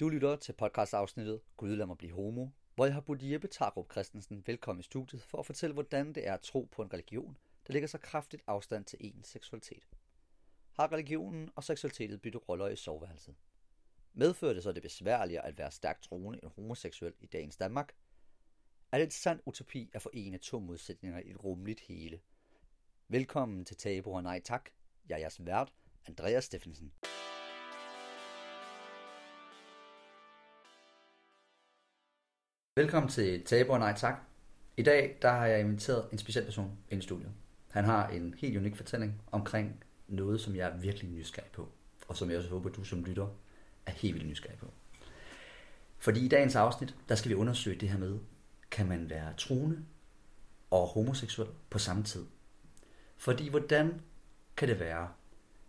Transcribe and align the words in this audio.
Du 0.00 0.08
lytter 0.08 0.36
til 0.36 0.52
podcastafsnittet 0.52 1.40
Gud 1.56 1.76
lad 1.76 1.86
mig 1.86 1.98
blive 1.98 2.12
homo, 2.12 2.48
hvor 2.74 2.84
jeg 2.84 2.94
har 2.94 3.00
budt 3.00 3.22
Jeppe 3.22 3.48
Tarup 3.48 3.92
Christensen 3.92 4.42
velkommen 4.46 4.80
i 4.80 4.82
studiet 4.82 5.22
for 5.22 5.38
at 5.38 5.46
fortælle, 5.46 5.74
hvordan 5.74 6.12
det 6.12 6.28
er 6.28 6.34
at 6.34 6.40
tro 6.40 6.68
på 6.72 6.82
en 6.82 6.92
religion, 6.92 7.36
der 7.66 7.72
ligger 7.72 7.88
så 7.88 7.98
kraftigt 7.98 8.42
afstand 8.46 8.84
til 8.84 8.98
ens 9.00 9.26
seksualitet. 9.26 9.88
Har 10.72 10.92
religionen 10.92 11.50
og 11.56 11.64
seksualitetet 11.64 12.22
byttet 12.22 12.48
roller 12.48 12.68
i 12.68 12.76
soveværelset? 12.76 13.34
Medfører 14.12 14.54
det 14.54 14.62
så 14.62 14.72
det 14.72 14.82
besværligere 14.82 15.46
at 15.46 15.58
være 15.58 15.70
stærkt 15.70 16.02
troende 16.02 16.40
end 16.42 16.50
homoseksuel 16.56 17.14
i 17.20 17.26
dagens 17.26 17.56
Danmark? 17.56 17.92
Er 18.92 18.98
det 18.98 19.06
et 19.06 19.12
sand 19.12 19.40
utopi 19.46 19.90
at 19.92 20.02
forene 20.02 20.38
to 20.38 20.60
modsætninger 20.60 21.18
i 21.18 21.30
et 21.30 21.44
rumligt 21.44 21.80
hele? 21.80 22.20
Velkommen 23.08 23.64
til 23.64 23.76
Tabu 23.76 24.14
og 24.14 24.22
Nej 24.22 24.40
Tak. 24.44 24.70
Jeg 25.08 25.14
er 25.14 25.18
jeres 25.18 25.46
vært, 25.46 25.72
Andreas 26.06 26.44
Steffensen. 26.44 26.92
Velkommen 32.80 33.10
til 33.10 33.44
Tabu 33.44 33.78
Nej 33.78 33.94
Tak. 33.96 34.14
I 34.76 34.82
dag 34.82 35.18
der 35.22 35.30
har 35.30 35.46
jeg 35.46 35.60
inviteret 35.60 36.08
en 36.12 36.18
speciel 36.18 36.44
person 36.44 36.78
ind 36.90 37.02
i 37.02 37.04
studiet. 37.04 37.30
Han 37.70 37.84
har 37.84 38.08
en 38.08 38.34
helt 38.38 38.56
unik 38.56 38.76
fortælling 38.76 39.22
omkring 39.32 39.84
noget, 40.08 40.40
som 40.40 40.56
jeg 40.56 40.68
er 40.68 40.76
virkelig 40.76 41.10
nysgerrig 41.10 41.50
på, 41.52 41.68
og 42.08 42.16
som 42.16 42.30
jeg 42.30 42.38
også 42.38 42.50
håber, 42.50 42.70
du 42.70 42.84
som 42.84 43.04
lytter 43.04 43.26
er 43.86 43.90
helt 43.90 44.14
vildt 44.14 44.28
nysgerrig 44.28 44.58
på. 44.58 44.72
Fordi 45.98 46.24
i 46.24 46.28
dagens 46.28 46.56
afsnit, 46.56 46.94
der 47.08 47.14
skal 47.14 47.28
vi 47.28 47.34
undersøge 47.34 47.80
det 47.80 47.88
her 47.88 47.98
med, 47.98 48.18
kan 48.70 48.88
man 48.88 49.10
være 49.10 49.34
troende 49.36 49.84
og 50.70 50.86
homoseksuel 50.86 51.48
på 51.70 51.78
samme 51.78 52.02
tid? 52.02 52.26
Fordi 53.16 53.48
hvordan 53.48 54.00
kan 54.56 54.68
det 54.68 54.80
være, 54.80 55.08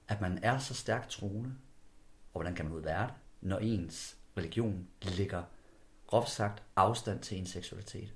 at 0.07 0.21
man 0.21 0.39
er 0.43 0.57
så 0.57 0.73
stærkt 0.73 1.09
troende, 1.09 1.55
og 2.33 2.41
hvordan 2.41 2.55
kan 2.55 2.65
man 2.65 2.73
ud 2.73 2.81
være 2.81 3.07
det, 3.07 3.13
når 3.41 3.57
ens 3.57 4.17
religion 4.37 4.87
ligger 5.01 5.43
groft 6.11 6.29
sagt 6.29 6.63
afstand 6.75 7.19
til 7.19 7.37
ens 7.37 7.49
seksualitet? 7.49 8.13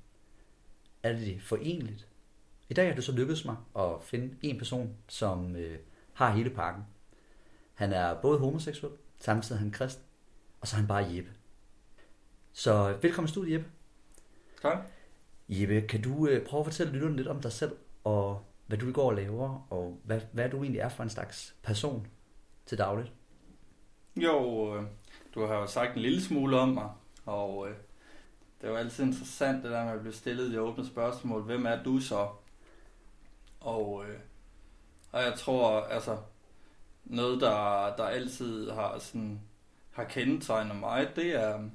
Er 1.04 1.14
det 1.14 1.42
forenligt? 1.42 2.08
I 2.70 2.74
dag 2.74 2.88
har 2.88 2.96
det 2.96 3.04
så 3.04 3.12
lykkedes 3.12 3.46
mig 3.46 3.56
at 3.80 4.04
finde 4.04 4.36
en 4.42 4.58
person, 4.58 4.96
som 5.08 5.56
øh, 5.56 5.80
har 6.14 6.32
hele 6.32 6.50
pakken. 6.50 6.84
Han 7.74 7.94
er 7.94 8.22
både 8.22 8.40
homoseksuel, 8.40 8.94
samtidig 9.20 9.58
er 9.58 9.60
han 9.60 9.72
kristen, 9.72 10.04
og 10.62 10.68
så 10.68 10.76
er 10.76 10.80
han 10.80 10.88
bare 10.88 11.06
Jeppe. 11.10 11.32
Så 12.54 12.98
velkommen 13.02 13.28
i 13.28 13.32
studiet, 13.32 13.54
Jeppe. 13.54 13.68
Tak. 14.62 14.78
Jeppe, 15.50 15.82
kan 15.82 16.02
du 16.02 16.28
øh, 16.28 16.46
prøve 16.46 16.60
at 16.60 16.66
fortælle 16.66 16.94
lytterne 16.94 17.16
lidt 17.16 17.28
om 17.28 17.42
dig 17.42 17.52
selv, 17.52 17.76
og 18.04 18.46
hvad 18.68 18.78
du 18.78 18.92
går 18.92 19.10
og 19.10 19.16
laver, 19.16 19.68
og 19.70 20.00
hvad, 20.04 20.22
hvad 20.32 20.50
du 20.50 20.58
egentlig 20.58 20.80
er 20.80 20.90
for 20.90 21.04
en 21.04 21.10
slags 21.10 21.56
person 21.64 22.08
til 22.66 22.78
dagligt? 22.78 23.12
Jo, 24.16 24.76
øh, 24.76 24.84
du 25.36 25.46
har 25.46 25.56
jo 25.56 25.68
sagt 25.68 25.96
en 25.96 26.02
lille 26.02 26.22
smule 26.22 26.60
om 26.60 26.70
mig, 26.70 26.90
og 27.26 27.70
øh, 27.70 27.76
det 28.62 28.70
er 28.70 28.78
altid 28.78 29.04
interessant 29.04 29.64
det 29.64 29.72
der 29.72 29.86
med 29.86 29.94
at 29.94 30.00
blive 30.00 30.14
stillet 30.14 30.52
de 30.52 30.62
åbne 30.62 30.86
spørgsmål. 30.86 31.42
Hvem 31.42 31.66
er 31.66 31.84
du 31.84 32.00
så? 32.00 32.30
Og, 33.60 34.06
øh, 34.08 34.20
og 35.12 35.22
jeg 35.22 35.34
tror, 35.38 35.82
altså, 35.82 36.18
noget 37.06 37.42
der, 37.42 37.96
der 37.96 38.04
altid 38.04 38.72
har 38.72 39.00
sådan, 39.00 39.42
har 39.92 40.04
kendetegnet 40.04 40.76
mig, 40.76 41.12
det 41.16 41.36
er, 41.36 41.70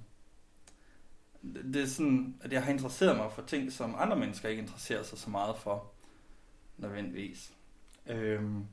det 1.43 1.83
er 1.83 1.87
sådan, 1.87 2.41
at 2.41 2.53
jeg 2.53 2.65
har 2.65 2.73
interesseret 2.73 3.17
mig 3.17 3.33
for 3.33 3.43
ting, 3.43 3.73
som 3.73 3.95
andre 3.99 4.17
mennesker 4.17 4.49
ikke 4.49 4.63
interesserer 4.63 5.03
sig 5.03 5.19
så 5.19 5.31
meget 5.31 5.57
for, 5.57 5.91
nødvendigvis. 6.77 7.53
Øhm, 8.07 8.67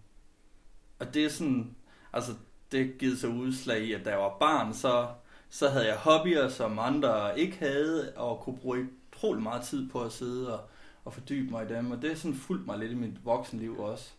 og 0.99 1.13
det 1.13 1.25
er 1.25 1.29
sådan, 1.29 1.75
altså 2.13 2.31
det 2.71 2.97
givet 2.97 3.19
sig 3.19 3.29
udslag 3.29 3.81
i, 3.81 3.93
at 3.93 4.05
da 4.05 4.09
jeg 4.09 4.19
var 4.19 4.37
barn, 4.39 4.73
så, 4.73 5.13
så 5.49 5.69
havde 5.69 5.87
jeg 5.87 5.97
hobbyer, 5.97 6.49
som 6.49 6.79
andre 6.79 7.39
ikke 7.39 7.57
havde, 7.57 8.13
og 8.15 8.39
kunne 8.39 8.57
bruge 8.57 8.87
utrolig 9.13 9.43
meget 9.43 9.63
tid 9.63 9.89
på 9.89 10.01
at 10.01 10.11
sidde 10.11 10.59
og, 10.59 10.69
og 11.05 11.13
fordybe 11.13 11.51
mig 11.51 11.65
i 11.65 11.73
dem, 11.73 11.91
og 11.91 12.01
det 12.01 12.11
er 12.11 12.15
sådan 12.15 12.37
fulgt 12.37 12.65
mig 12.65 12.77
lidt 12.77 12.91
i 12.91 12.95
mit 12.95 13.25
voksenliv 13.25 13.79
også. 13.79 14.11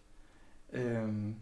Øhm, 0.72 1.34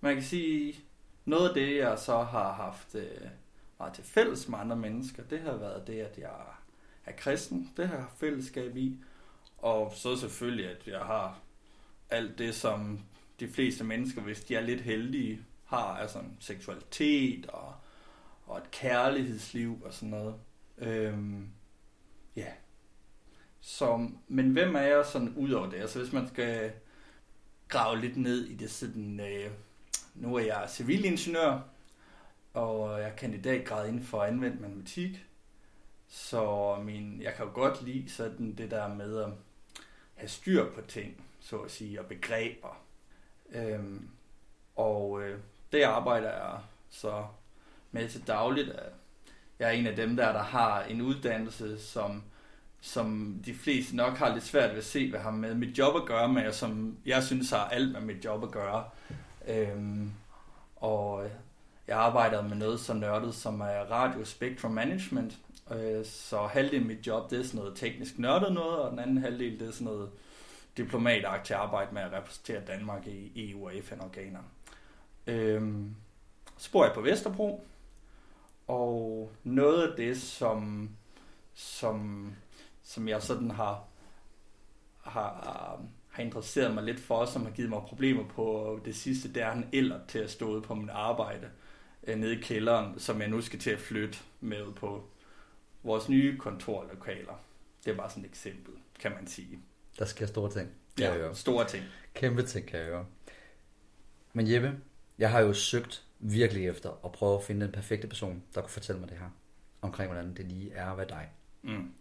man 0.00 0.14
kan 0.14 0.24
sige, 0.24 0.80
noget 1.24 1.48
af 1.48 1.54
det, 1.54 1.76
jeg 1.76 1.98
så 1.98 2.22
har 2.22 2.52
haft 2.52 2.94
øh, 2.94 3.28
meget 3.78 3.94
til 3.94 4.04
fælles 4.04 4.48
med 4.48 4.58
andre 4.58 4.76
mennesker, 4.76 5.22
det 5.22 5.40
har 5.40 5.56
været 5.56 5.86
det, 5.86 6.00
at 6.00 6.18
jeg 6.18 6.30
er 7.06 7.12
kristen. 7.12 7.72
Det 7.76 7.88
har 7.88 7.94
jeg 7.94 8.02
haft 8.02 8.18
fællesskab 8.18 8.76
i. 8.76 8.96
Og 9.58 9.92
så 9.96 10.16
selvfølgelig, 10.16 10.70
at 10.70 10.86
jeg 10.86 11.00
har 11.00 11.38
alt 12.10 12.38
det, 12.38 12.54
som 12.54 13.00
de 13.40 13.48
fleste 13.48 13.84
mennesker, 13.84 14.22
hvis 14.22 14.44
de 14.44 14.56
er 14.56 14.60
lidt 14.60 14.80
heldige, 14.80 15.40
har. 15.64 15.96
Altså 15.96 16.18
seksualitet 16.40 17.46
og, 17.46 17.74
og 18.48 18.58
et 18.58 18.70
kærlighedsliv 18.70 19.82
og 19.84 19.92
sådan 19.92 20.08
noget. 20.08 20.34
Øhm, 20.78 21.48
ja. 22.36 22.52
Så, 23.60 24.08
men 24.28 24.50
hvem 24.50 24.76
er 24.76 24.80
jeg 24.80 25.06
sådan 25.06 25.34
ud 25.36 25.50
over 25.50 25.70
det? 25.70 25.76
Altså 25.76 25.98
hvis 25.98 26.12
man 26.12 26.28
skal 26.28 26.72
grave 27.68 28.00
lidt 28.00 28.16
ned 28.16 28.44
i 28.44 28.54
det 28.54 28.70
sådan... 28.70 29.20
Øh, 29.20 29.50
nu 30.14 30.34
er 30.34 30.40
jeg 30.40 30.66
civilingeniør, 30.68 31.60
og 32.54 33.00
jeg 33.00 33.08
er 33.08 33.16
kandidatgrad 33.16 33.88
inden 33.88 34.02
for 34.02 34.22
anvendt 34.22 34.60
matematik. 34.60 35.24
Så 36.08 36.74
min, 36.84 37.22
jeg 37.22 37.34
kan 37.34 37.46
jo 37.46 37.52
godt 37.54 37.82
lide 37.82 38.10
sådan 38.10 38.54
det 38.54 38.70
der 38.70 38.94
med 38.94 39.18
at 39.22 39.28
have 40.14 40.28
styr 40.28 40.74
på 40.74 40.80
ting, 40.80 41.24
så 41.40 41.58
at 41.58 41.70
sige, 41.70 42.00
og 42.00 42.06
begreber. 42.06 42.82
Øhm, 43.50 44.08
og 44.76 45.22
øh, 45.22 45.40
det 45.72 45.82
arbejder 45.82 46.30
jeg 46.30 46.60
så 46.90 47.26
med 47.92 48.08
til 48.08 48.26
dagligt. 48.26 48.70
Jeg 49.58 49.68
er 49.68 49.72
en 49.72 49.86
af 49.86 49.96
dem 49.96 50.16
der, 50.16 50.32
der 50.32 50.42
har 50.42 50.82
en 50.82 51.00
uddannelse, 51.00 51.80
som, 51.80 52.22
som 52.80 53.36
de 53.46 53.54
fleste 53.54 53.96
nok 53.96 54.16
har 54.16 54.34
lidt 54.34 54.44
svært 54.44 54.70
ved 54.70 54.78
at 54.78 54.84
se, 54.84 55.10
hvad 55.10 55.20
har 55.20 55.30
med 55.30 55.54
mit 55.54 55.78
job 55.78 55.96
at 55.96 56.06
gøre 56.06 56.28
med, 56.28 56.52
som 56.52 56.96
jeg 57.06 57.22
synes 57.22 57.50
har 57.50 57.68
alt 57.68 57.92
med 57.92 58.00
mit 58.00 58.24
job 58.24 58.42
at 58.42 58.50
gøre. 58.50 58.84
Øhm, 59.48 60.12
og 60.76 61.30
jeg 61.88 61.98
arbejder 61.98 62.42
med 62.42 62.56
noget 62.56 62.80
så 62.80 62.94
nørdet 62.94 63.34
som 63.34 63.60
er 63.60 63.90
radio 63.90 64.24
spectrum 64.24 64.70
management. 64.70 65.38
Øh, 65.72 66.04
så 66.04 66.46
halvdelen 66.46 66.90
af 66.90 66.96
mit 66.96 67.06
job, 67.06 67.30
det 67.30 67.40
er 67.40 67.44
sådan 67.44 67.58
noget 67.58 67.76
teknisk 67.76 68.18
nørdet 68.18 68.52
noget, 68.52 68.78
og 68.78 68.90
den 68.90 68.98
anden 68.98 69.18
halvdel, 69.18 69.60
det 69.60 69.68
er 69.68 69.72
sådan 69.72 69.84
noget 69.84 70.10
diplomatagtigt 70.76 71.58
arbejde 71.58 71.94
med 71.94 72.02
at 72.02 72.12
repræsentere 72.12 72.60
Danmark 72.66 73.06
i 73.06 73.50
EU 73.50 73.66
og 73.66 73.72
FN-organer. 73.82 74.40
Øhm, 75.26 75.94
så 76.58 76.72
bor 76.72 76.84
jeg 76.84 76.94
på 76.94 77.00
Vesterbro, 77.00 77.66
og 78.68 79.32
noget 79.44 79.88
af 79.88 79.96
det, 79.96 80.20
som, 80.22 80.90
som, 81.54 82.28
som 82.82 83.08
jeg 83.08 83.22
sådan 83.22 83.50
har, 83.50 83.84
har, 85.02 85.80
har 86.08 86.22
interesseret 86.22 86.74
mig 86.74 86.84
lidt 86.84 87.00
for, 87.00 87.24
som 87.24 87.44
har 87.44 87.50
givet 87.50 87.70
mig 87.70 87.82
problemer 87.82 88.28
på 88.28 88.80
det 88.84 88.96
sidste, 88.96 89.32
det 89.32 89.42
er 89.42 89.52
en 89.52 89.64
eller 89.72 90.00
til 90.08 90.18
at 90.18 90.30
stå 90.30 90.48
ude 90.48 90.62
på 90.62 90.74
mit 90.74 90.90
arbejde 90.90 91.50
øh, 92.06 92.18
nede 92.18 92.38
i 92.38 92.40
kælderen, 92.40 92.98
som 92.98 93.20
jeg 93.20 93.28
nu 93.28 93.40
skal 93.40 93.58
til 93.58 93.70
at 93.70 93.78
flytte 93.78 94.18
med 94.40 94.72
på 94.72 95.04
vores 95.82 96.08
nye 96.08 96.38
kontorlokaler. 96.38 97.40
Det 97.84 97.90
er 97.90 97.96
bare 97.96 98.10
sådan 98.10 98.24
et 98.24 98.28
eksempel, 98.28 98.74
kan 99.00 99.12
man 99.12 99.26
sige. 99.26 99.58
Der 99.98 100.04
sker 100.04 100.26
store 100.26 100.50
ting. 100.50 100.70
Ja, 100.98 101.14
ja 101.14 101.34
store 101.34 101.66
ting. 101.66 101.84
Kæmpe 102.14 102.42
ting, 102.42 102.66
kan 102.66 102.78
jeg 102.78 102.86
høre. 102.86 103.06
Men 104.32 104.52
Jeppe, 104.52 104.80
jeg 105.18 105.30
har 105.30 105.40
jo 105.40 105.52
søgt 105.52 106.07
virkelig 106.18 106.66
efter 106.66 106.90
at 107.04 107.12
prøve 107.12 107.38
at 107.38 107.44
finde 107.44 107.66
den 107.66 107.72
perfekte 107.72 108.08
person, 108.08 108.42
der 108.54 108.60
kunne 108.60 108.70
fortælle 108.70 109.00
mig 109.00 109.10
det 109.10 109.18
her, 109.18 109.30
omkring 109.82 110.12
hvordan 110.12 110.34
det 110.34 110.44
lige 110.44 110.72
er 110.72 110.86
at 110.90 110.96
være 110.96 111.08
dig. 111.08 111.30
Mm. 111.62 111.92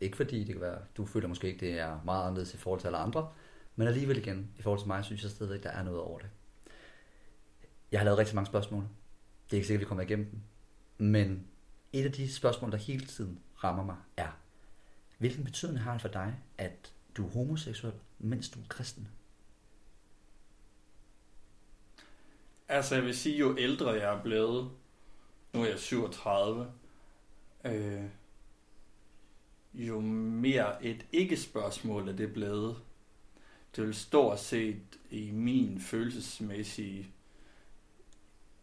Ikke 0.00 0.16
fordi 0.16 0.38
det 0.38 0.54
kan 0.54 0.60
være, 0.60 0.78
du 0.96 1.06
føler 1.06 1.28
måske 1.28 1.46
ikke, 1.46 1.66
det 1.66 1.78
er 1.78 2.00
meget 2.04 2.22
anderledes 2.22 2.54
i 2.54 2.56
forhold 2.56 2.80
til 2.80 2.86
alle 2.86 2.98
andre, 2.98 3.28
men 3.76 3.88
alligevel 3.88 4.16
igen, 4.16 4.50
i 4.58 4.62
forhold 4.62 4.80
til 4.80 4.88
mig, 4.88 5.04
synes 5.04 5.22
jeg 5.22 5.30
stadigvæk, 5.30 5.62
der 5.62 5.70
er 5.70 5.82
noget 5.82 6.00
over 6.00 6.18
det. 6.18 6.28
Jeg 7.92 8.00
har 8.00 8.04
lavet 8.04 8.18
rigtig 8.18 8.34
mange 8.34 8.46
spørgsmål. 8.46 8.82
Det 9.44 9.52
er 9.52 9.56
ikke 9.56 9.66
sikkert, 9.66 9.80
vi 9.80 9.88
kommer 9.88 10.04
igennem 10.04 10.30
dem. 10.30 10.40
Men 11.08 11.46
et 11.92 12.04
af 12.04 12.12
de 12.12 12.32
spørgsmål, 12.32 12.72
der 12.72 12.76
hele 12.76 13.06
tiden 13.06 13.40
rammer 13.64 13.84
mig, 13.84 13.96
er, 14.16 14.38
hvilken 15.18 15.44
betydning 15.44 15.80
har 15.80 15.92
det 15.92 16.00
for 16.00 16.08
dig, 16.08 16.34
at 16.58 16.92
du 17.16 17.26
er 17.26 17.30
homoseksuel, 17.30 17.92
mens 18.18 18.48
du 18.48 18.60
er 18.60 18.64
kristen? 18.68 19.08
Altså, 22.68 22.94
jeg 22.94 23.04
vil 23.04 23.16
sige, 23.16 23.38
jo 23.38 23.58
ældre 23.58 23.90
jeg 23.90 24.14
er 24.14 24.22
blevet, 24.22 24.70
nu 25.52 25.62
er 25.62 25.66
jeg 25.66 25.78
37, 25.78 26.72
øh, 27.64 28.04
jo 29.74 30.00
mere 30.00 30.84
et 30.84 31.06
ikke-spørgsmål 31.12 32.08
er 32.08 32.12
det 32.12 32.32
blevet. 32.32 32.76
Det 33.76 33.86
vil 33.86 33.94
stort 33.94 34.40
set 34.40 34.80
i 35.10 35.30
min 35.30 35.80
følelsesmæssige 35.80 37.10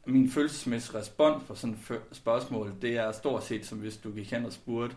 min 0.05 0.29
følelsesmæssige 0.29 0.97
respons 0.97 1.43
på 1.47 1.55
sådan 1.55 1.75
et 1.89 2.01
spørgsmål, 2.11 2.73
det 2.81 2.97
er 2.97 3.11
stort 3.11 3.43
set 3.43 3.65
som 3.65 3.77
hvis 3.77 3.97
du 3.97 4.11
gik 4.11 4.31
hen 4.31 4.45
og 4.45 4.53
spurgte 4.53 4.95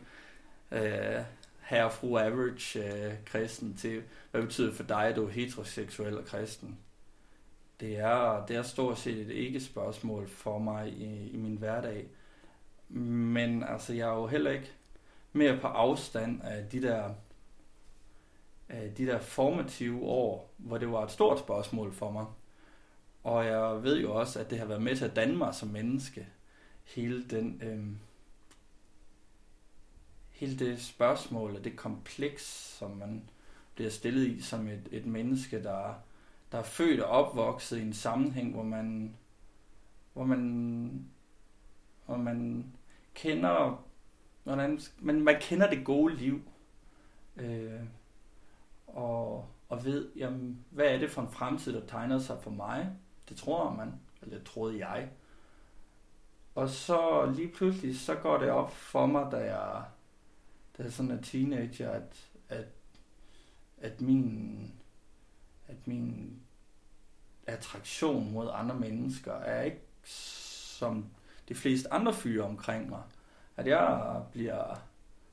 øh, 0.72 1.22
herre 1.60 1.84
og 1.84 1.92
fru 1.92 2.18
average 2.18 2.84
øh, 2.84 3.14
kristen 3.24 3.76
til, 3.76 4.02
hvad 4.30 4.42
betyder 4.42 4.72
for 4.72 4.82
dig, 4.82 5.04
at 5.04 5.16
du 5.16 5.26
er 5.26 5.30
heteroseksuel 5.30 6.18
og 6.18 6.24
kristen? 6.24 6.78
Det 7.80 7.98
er, 7.98 8.46
det 8.46 8.56
er 8.56 8.62
stort 8.62 8.98
set 8.98 9.18
et 9.18 9.30
ikke-spørgsmål 9.30 10.28
for 10.28 10.58
mig 10.58 10.92
i, 10.92 11.30
i 11.30 11.36
min 11.36 11.56
hverdag. 11.56 12.08
Men 12.88 13.62
altså, 13.62 13.92
jeg 13.92 14.08
er 14.08 14.14
jo 14.14 14.26
heller 14.26 14.50
ikke 14.50 14.72
mere 15.32 15.58
på 15.60 15.66
afstand 15.66 16.42
af 16.42 16.68
de 16.68 16.82
der, 16.82 17.14
af 18.68 18.94
de 18.94 19.06
der 19.06 19.18
formative 19.18 20.02
år, 20.02 20.54
hvor 20.56 20.78
det 20.78 20.92
var 20.92 21.04
et 21.04 21.10
stort 21.10 21.38
spørgsmål 21.38 21.92
for 21.92 22.10
mig. 22.10 22.26
Og 23.24 23.46
jeg 23.46 23.82
ved 23.82 24.00
jo 24.00 24.14
også, 24.14 24.40
at 24.40 24.50
det 24.50 24.58
har 24.58 24.66
været 24.66 24.82
med 24.82 24.96
til 24.96 25.04
at 25.04 25.16
danne 25.16 25.36
mig 25.36 25.54
som 25.54 25.68
menneske. 25.68 26.26
Hele 26.84 27.24
den, 27.24 27.62
Øh, 27.62 27.86
hele 30.30 30.58
det 30.58 30.82
spørgsmål 30.82 31.56
og 31.56 31.64
det 31.64 31.76
kompleks, 31.76 32.42
som 32.78 32.90
man 32.90 33.30
bliver 33.74 33.90
stillet 33.90 34.26
i 34.26 34.40
som 34.40 34.68
et, 34.68 34.88
et 34.90 35.06
menneske, 35.06 35.62
der, 35.62 35.94
der 36.52 36.58
er 36.58 36.62
født 36.62 37.00
og 37.00 37.08
opvokset 37.08 37.78
i 37.78 37.82
en 37.82 37.92
sammenhæng, 37.92 38.52
hvor 38.52 38.62
man, 38.62 39.16
hvor 40.12 40.24
man, 40.24 41.06
hvor 42.06 42.16
man 42.16 42.66
kender, 43.14 43.84
hvordan, 44.44 44.80
man, 44.98 45.20
man 45.20 45.36
kender 45.40 45.70
det 45.70 45.84
gode 45.84 46.14
liv, 46.14 46.40
øh, 47.36 47.80
og, 48.86 49.48
og 49.68 49.84
ved, 49.84 50.08
jamen, 50.16 50.64
hvad 50.70 50.86
er 50.86 50.98
det 50.98 51.10
for 51.10 51.22
en 51.22 51.32
fremtid, 51.32 51.72
der 51.72 51.86
tegner 51.86 52.18
sig 52.18 52.42
for 52.42 52.50
mig? 52.50 52.92
Det 53.28 53.36
tror 53.36 53.74
man, 53.74 53.92
eller 54.22 54.38
det 54.38 54.46
troede 54.46 54.86
jeg. 54.86 55.10
Og 56.54 56.68
så 56.68 57.32
lige 57.36 57.48
pludselig, 57.48 58.00
så 58.00 58.14
går 58.14 58.38
det 58.38 58.50
op 58.50 58.72
for 58.72 59.06
mig, 59.06 59.28
da 59.32 59.36
jeg, 59.36 59.84
da 60.78 60.82
jeg 60.82 60.92
sådan 60.92 61.10
er 61.10 61.22
teenager, 61.22 61.90
at, 61.90 62.30
at, 62.48 62.66
at 63.78 64.00
min, 64.00 64.58
at 65.68 65.86
min 65.86 66.40
attraktion 67.46 68.32
mod 68.32 68.48
andre 68.52 68.74
mennesker 68.74 69.32
er 69.32 69.62
ikke 69.62 69.80
som 70.04 71.06
de 71.48 71.54
fleste 71.54 71.92
andre 71.92 72.14
fyre 72.14 72.44
omkring 72.44 72.88
mig. 72.88 73.02
At 73.56 73.66
jeg 73.66 74.22
bliver 74.32 74.76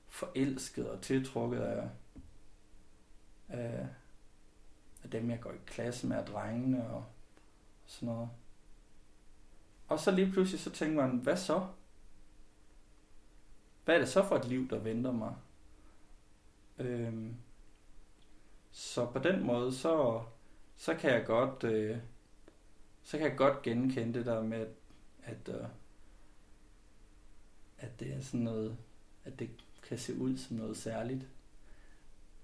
forelsket 0.08 0.90
og 0.90 1.02
tiltrukket 1.02 1.60
af, 1.60 1.90
af, 3.50 3.88
af 5.04 5.10
dem, 5.10 5.30
jeg 5.30 5.40
går 5.40 5.52
i 5.52 5.58
klasse 5.66 6.08
med, 6.08 6.18
af 6.18 6.26
drengene 6.26 6.88
og 6.90 7.06
sådan 7.86 8.10
noget. 8.10 8.30
Og 9.88 10.00
så 10.00 10.12
lige 10.12 10.32
pludselig 10.32 10.60
så 10.60 10.70
tænker 10.70 11.08
man, 11.08 11.18
hvad 11.18 11.38
så? 11.38 11.68
Hvad 13.86 13.96
er 13.96 14.00
det 14.00 14.10
så 14.10 14.28
for 14.28 14.36
et 14.36 14.46
liv, 14.46 14.70
der 14.70 14.80
venter 14.80 15.12
mig? 15.12 15.36
Øhm, 16.80 17.36
så 18.76 19.06
på 19.06 19.20
den 19.20 19.44
måde, 19.44 19.74
så, 19.74 20.24
så 20.76 20.94
kan 20.94 21.12
jeg 21.12 21.26
godt, 21.26 21.64
øh, 21.64 21.98
så 23.04 23.18
kan 23.18 23.28
jeg 23.28 23.38
godt 23.38 23.62
genkende 23.62 24.14
det 24.14 24.26
der 24.26 24.44
med, 24.44 24.68
at, 25.24 25.50
øh, 25.50 25.66
at 27.78 28.00
det 28.00 28.14
er 28.14 28.22
sådan 28.22 28.40
noget, 28.40 28.78
at 29.26 29.40
det 29.40 29.50
kan 29.84 29.98
se 29.98 30.16
ud 30.16 30.38
som 30.38 30.58
noget 30.58 30.78
særligt. 30.78 31.28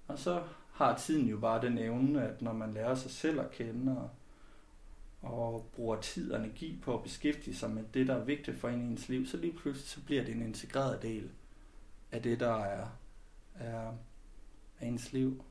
Og 0.08 0.20
så 0.20 0.44
har 0.72 0.98
tiden 0.98 1.28
jo 1.28 1.40
bare 1.40 1.62
den 1.62 1.78
evne, 1.78 2.28
at 2.28 2.42
når 2.42 2.54
man 2.54 2.74
lærer 2.74 2.96
sig 2.96 3.12
selv 3.12 3.40
at 3.40 3.52
kende 3.52 3.98
og, 3.98 4.10
og 5.30 5.70
bruger 5.76 6.02
tid 6.02 6.31
og 6.31 6.40
energi 6.40 6.80
på 6.81 6.98
at 6.98 7.04
beskæftige 7.04 7.56
sig 7.56 7.72
med 7.72 7.84
det, 7.94 8.08
der 8.08 8.16
er 8.16 8.24
vigtigt 8.24 8.58
for 8.58 8.70
en 8.70 8.81
i 8.81 8.92
ens 8.92 9.10
liv, 9.10 9.26
så 9.26 9.38
lige 9.38 9.58
pludselig 9.58 9.90
så 9.90 10.02
bliver 10.06 10.24
det 10.24 10.36
en 10.36 10.42
integreret 10.42 11.02
del 11.02 11.31
af 12.12 12.24
det, 12.24 12.40
der 12.40 12.56
er, 12.56 12.88
er, 13.56 13.94
er 14.80 14.88
ens 14.88 15.14
liv. 15.14 15.44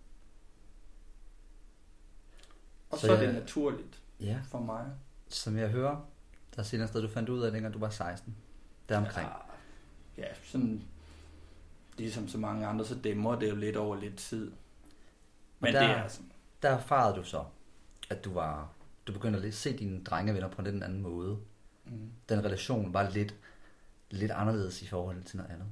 Og 2.90 2.98
så, 2.98 3.06
så 3.06 3.12
er 3.12 3.20
det 3.20 3.34
naturligt 3.34 4.02
ja. 4.20 4.40
for 4.44 4.60
mig. 4.60 4.86
Som 5.28 5.56
jeg 5.56 5.68
hører, 5.68 6.08
der 6.54 6.60
er 6.60 6.62
senere 6.62 6.88
sted, 6.88 7.02
du 7.02 7.08
fandt 7.08 7.28
ud 7.28 7.42
af, 7.42 7.52
dengang 7.52 7.74
du 7.74 7.78
var 7.78 7.90
16. 7.90 8.36
Deromkring. 8.88 9.28
Ja, 10.16 10.22
ja, 10.22 10.28
sådan 10.44 10.82
ligesom 11.96 12.28
så 12.28 12.38
mange 12.38 12.66
andre, 12.66 12.84
så 12.84 12.94
dæmmer 12.94 13.38
det 13.38 13.50
jo 13.50 13.56
lidt 13.56 13.76
over 13.76 13.96
lidt 13.96 14.16
tid. 14.16 14.52
Men 15.60 15.74
der, 15.74 15.80
det 15.80 15.90
er 15.90 16.08
sådan. 16.08 16.32
Der 16.62 16.68
erfarede 16.68 17.16
du 17.16 17.24
så, 17.24 17.44
at 18.10 18.24
du 18.24 18.32
var 18.32 18.72
du 19.08 19.12
begynder 19.12 19.46
at 19.46 19.54
se 19.54 19.76
dine 19.76 20.04
drengevenner 20.04 20.48
på 20.48 20.62
en 20.62 20.72
lidt 20.72 20.84
anden 20.84 21.02
måde. 21.02 21.38
Mm. 21.84 22.10
Den 22.28 22.44
relation 22.44 22.94
var 22.94 23.10
lidt, 23.10 23.34
lidt 24.10 24.30
anderledes 24.30 24.82
i 24.82 24.86
forhold 24.86 25.22
til 25.22 25.36
noget 25.36 25.50
andet. 25.50 25.66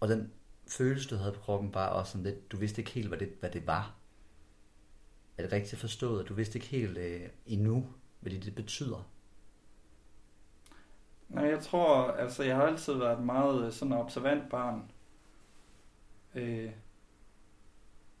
Og 0.00 0.08
den 0.08 0.32
følelse, 0.66 1.08
du 1.08 1.16
havde 1.16 1.32
på 1.32 1.40
kroppen, 1.40 1.74
var 1.74 1.86
også 1.86 2.12
sådan 2.12 2.24
lidt, 2.24 2.52
du 2.52 2.56
vidste 2.56 2.80
ikke 2.80 2.90
helt, 2.90 3.08
hvad 3.08 3.18
det, 3.18 3.32
hvad 3.40 3.50
det 3.50 3.66
var. 3.66 3.94
Er 5.38 5.42
det 5.42 5.52
rigtigt 5.52 5.80
forstået? 5.80 6.28
Du 6.28 6.34
vidste 6.34 6.58
ikke 6.58 6.68
helt 6.68 6.98
øh, 6.98 7.28
endnu, 7.46 7.86
hvad 8.20 8.32
det, 8.32 8.44
det 8.44 8.54
betyder? 8.54 9.08
Nej, 11.28 11.44
jeg 11.44 11.60
tror, 11.60 12.10
altså 12.10 12.42
jeg 12.42 12.56
har 12.56 12.62
altid 12.62 12.94
været 12.94 13.24
meget 13.24 13.66
øh, 13.66 13.72
sådan 13.72 13.92
observant 13.92 14.50
barn. 14.50 14.90
Øh, 16.34 16.70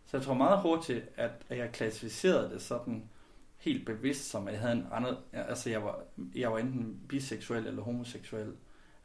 så 0.06 0.16
jeg 0.16 0.24
tror 0.24 0.34
meget 0.34 0.60
hurtigt, 0.60 1.08
at, 1.16 1.30
at 1.48 1.58
jeg 1.58 1.72
klassificerede 1.72 2.50
det 2.50 2.62
sådan 2.62 3.10
helt 3.56 3.86
bevidst 3.86 4.30
som, 4.30 4.48
at 4.48 4.54
jeg 4.54 4.60
havde 4.60 4.74
en 4.74 4.86
anden, 4.92 5.16
altså 5.32 5.70
jeg 5.70 5.84
var, 5.84 6.00
jeg 6.34 6.52
var 6.52 6.58
enten 6.58 7.00
biseksuel 7.08 7.66
eller 7.66 7.82
homoseksuel. 7.82 8.56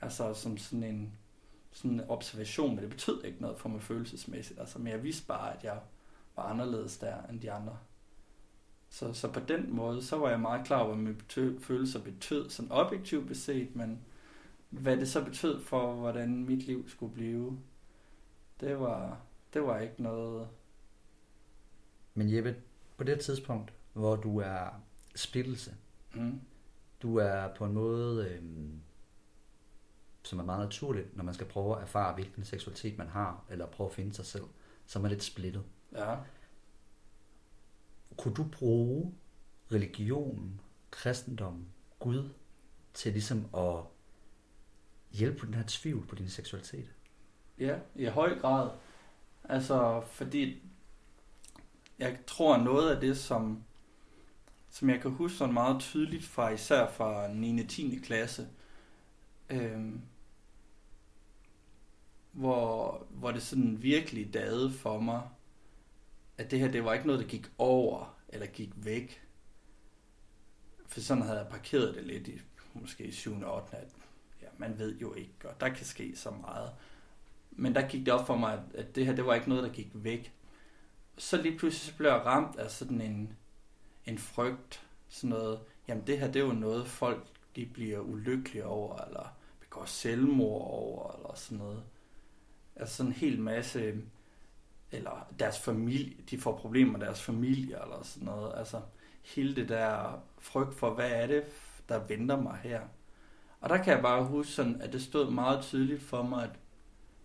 Altså 0.01 0.33
som 0.33 0.57
sådan 0.57 0.83
en, 0.83 1.13
sådan 1.71 1.92
en 1.92 2.09
observation, 2.09 2.75
men 2.75 2.83
det 2.83 2.89
betød 2.89 3.24
ikke 3.24 3.42
noget 3.42 3.59
for 3.59 3.69
mig 3.69 3.81
følelsesmæssigt. 3.81 4.59
Altså, 4.59 4.80
men 4.80 4.88
jeg 4.88 5.04
vidste 5.04 5.27
bare, 5.27 5.57
at 5.57 5.63
jeg 5.63 5.80
var 6.36 6.44
anderledes 6.44 6.98
der 6.98 7.24
end 7.30 7.42
de 7.42 7.51
andre. 7.51 7.77
Så, 8.89 9.13
så 9.13 9.31
på 9.31 9.39
den 9.39 9.75
måde, 9.75 10.04
så 10.04 10.18
var 10.18 10.30
jeg 10.30 10.39
meget 10.39 10.66
klar 10.66 10.80
over, 10.80 10.88
hvad 10.88 11.04
mine 11.04 11.16
betød, 11.16 11.60
følelser 11.60 12.01
betød, 12.01 12.50
sådan 12.50 12.72
objektivt 12.72 13.28
beset, 13.28 13.75
men 13.75 14.00
hvad 14.69 14.98
det 14.98 15.10
så 15.10 15.25
betød 15.25 15.62
for, 15.62 15.94
hvordan 15.94 16.45
mit 16.45 16.63
liv 16.63 16.89
skulle 16.89 17.13
blive, 17.13 17.60
det 18.60 18.80
var, 18.80 19.19
det 19.54 19.63
var 19.63 19.80
ikke 19.80 20.04
noget... 20.04 20.48
Men 22.13 22.36
Jeppe, 22.36 22.56
på 22.98 23.04
det 23.04 23.19
tidspunkt, 23.19 23.74
hvor 23.94 24.16
du 24.16 24.39
er 24.39 24.81
splittelse, 25.16 25.75
mm. 26.13 26.42
du 27.01 27.18
er 27.18 27.48
på 27.56 27.66
en 27.66 27.74
måde, 27.74 28.30
øhm, 28.30 28.81
som 30.24 30.40
er 30.40 30.44
meget 30.44 30.66
naturligt, 30.66 31.18
når 31.18 31.24
man 31.24 31.33
skal 31.33 31.48
prøve 31.48 31.75
at 31.75 31.81
erfare, 31.81 32.13
hvilken 32.13 32.45
seksualitet 32.45 32.98
man 32.98 33.07
har, 33.07 33.44
eller 33.50 33.66
prøve 33.66 33.90
at 33.90 33.94
finde 33.94 34.13
sig 34.13 34.25
selv, 34.25 34.44
som 34.86 35.06
er 35.06 35.10
lidt 35.10 35.24
splittet. 35.24 35.63
Ja. 35.92 36.16
Kunne 38.18 38.34
du 38.34 38.44
bruge 38.44 39.14
religionen, 39.72 40.62
kristendommen, 40.92 41.68
Gud, 42.00 42.30
til 42.94 43.12
ligesom 43.12 43.46
at 43.56 43.84
hjælpe 45.12 45.40
på 45.40 45.46
den 45.46 45.54
her 45.54 45.64
tvivl 45.68 46.08
på 46.08 46.16
din 46.16 46.30
seksualitet? 46.30 46.94
Ja, 47.60 47.80
i 47.95 48.06
høj 48.06 48.40
grad. 48.40 48.69
Altså, 49.44 50.02
fordi 50.06 50.62
jeg 52.00 52.18
tror 52.28 52.57
noget 52.57 52.95
af 52.95 53.02
det, 53.02 53.18
som, 53.18 53.64
som 54.69 54.90
jeg 54.90 55.02
kan 55.02 55.12
huske 55.12 55.38
sådan 55.38 55.54
meget 55.54 55.80
tydeligt 55.80 56.26
fra, 56.26 56.50
især 56.50 56.92
fra 56.92 57.33
9. 57.33 57.62
og 57.62 57.69
10. 57.69 58.00
klasse, 58.04 58.47
øhm, 59.50 60.02
hvor, 62.31 63.06
hvor 63.09 63.31
det 63.31 63.42
sådan 63.42 63.81
virkelig 63.81 64.33
dagede 64.33 64.71
for 64.71 65.00
mig, 65.00 65.21
at 66.38 66.52
det 66.52 66.60
her, 66.60 66.72
det 66.72 66.84
var 66.84 66.94
ikke 66.94 67.08
noget, 67.08 67.22
der 67.22 67.28
gik 67.28 67.48
over, 67.58 68.18
eller 68.30 68.48
gik 68.48 68.72
væk. 68.76 69.22
For 70.88 71.00
sådan 71.00 71.24
havde 71.24 71.40
jeg 71.40 71.48
parkeret 71.48 71.96
det 71.96 72.04
lidt 72.04 72.28
i 72.28 72.42
måske 72.74 73.04
i 73.04 73.12
7. 73.12 73.42
og 73.42 73.56
8. 73.56 73.78
At, 73.78 73.88
ja, 74.42 74.48
man 74.58 74.80
ved 74.80 74.98
jo 74.98 75.14
ikke, 75.14 75.34
og 75.44 75.62
der 75.62 75.70
kan 75.70 75.86
ske 75.86 76.16
så 76.16 76.32
meget. 76.32 76.72
Men 77.52 77.76
der 77.76 77.88
gik 77.88 78.06
det 78.06 78.14
op 78.14 78.28
for 78.28 78.36
mig, 78.36 78.64
at, 78.74 78.96
det 78.96 79.06
her, 79.06 79.16
det 79.16 79.26
var 79.26 79.36
ikke 79.36 79.50
noget, 79.50 79.64
der 79.64 79.70
gik 79.70 79.90
væk. 79.94 80.34
Så 81.18 81.42
lige 81.42 81.58
pludselig 81.58 81.98
blev 81.98 82.10
jeg 82.10 82.26
ramt 82.26 82.56
af 82.56 82.72
sådan 82.72 83.02
en, 83.02 83.38
en 84.06 84.18
frygt, 84.18 84.88
sådan 85.08 85.30
noget, 85.30 85.60
jamen 85.88 86.08
det 86.08 86.20
her, 86.20 86.28
det 86.28 86.40
er 86.40 86.46
jo 86.46 86.54
noget, 86.54 86.88
folk 86.88 87.28
de 87.56 87.66
bliver 87.66 88.00
ulykkelige 88.00 88.66
over, 88.66 88.98
eller 88.98 89.38
begår 89.60 89.86
selvmord 89.86 90.72
over, 90.72 91.16
eller 91.16 91.36
sådan 91.36 91.58
noget. 91.58 91.84
Altså 92.76 92.96
sådan 92.96 93.12
en 93.12 93.16
hel 93.16 93.42
masse, 93.42 94.02
eller 94.92 95.28
deres 95.40 95.60
familie, 95.60 96.16
de 96.30 96.38
får 96.38 96.58
problemer 96.58 96.92
med 96.92 97.06
deres 97.06 97.22
familie, 97.22 97.84
eller 97.84 98.04
sådan 98.04 98.26
noget. 98.26 98.54
Altså 98.56 98.82
hele 99.24 99.56
det 99.56 99.70
der 99.70 100.20
frygt 100.40 100.74
for, 100.76 100.94
hvad 100.94 101.12
er 101.12 101.28
det, 101.28 101.44
der 101.90 102.08
venter 102.08 102.42
mig 102.42 102.60
her. 102.64 102.82
Og 103.62 103.70
der 103.70 103.78
kan 103.84 103.94
jeg 103.94 104.02
bare 104.02 104.24
huske 104.24 104.52
sådan, 104.52 104.82
at 104.82 104.94
det 104.94 105.02
stod 105.02 105.32
meget 105.32 105.64
tydeligt 105.64 106.02
for 106.02 106.24
mig, 106.24 106.44
at 106.44 106.60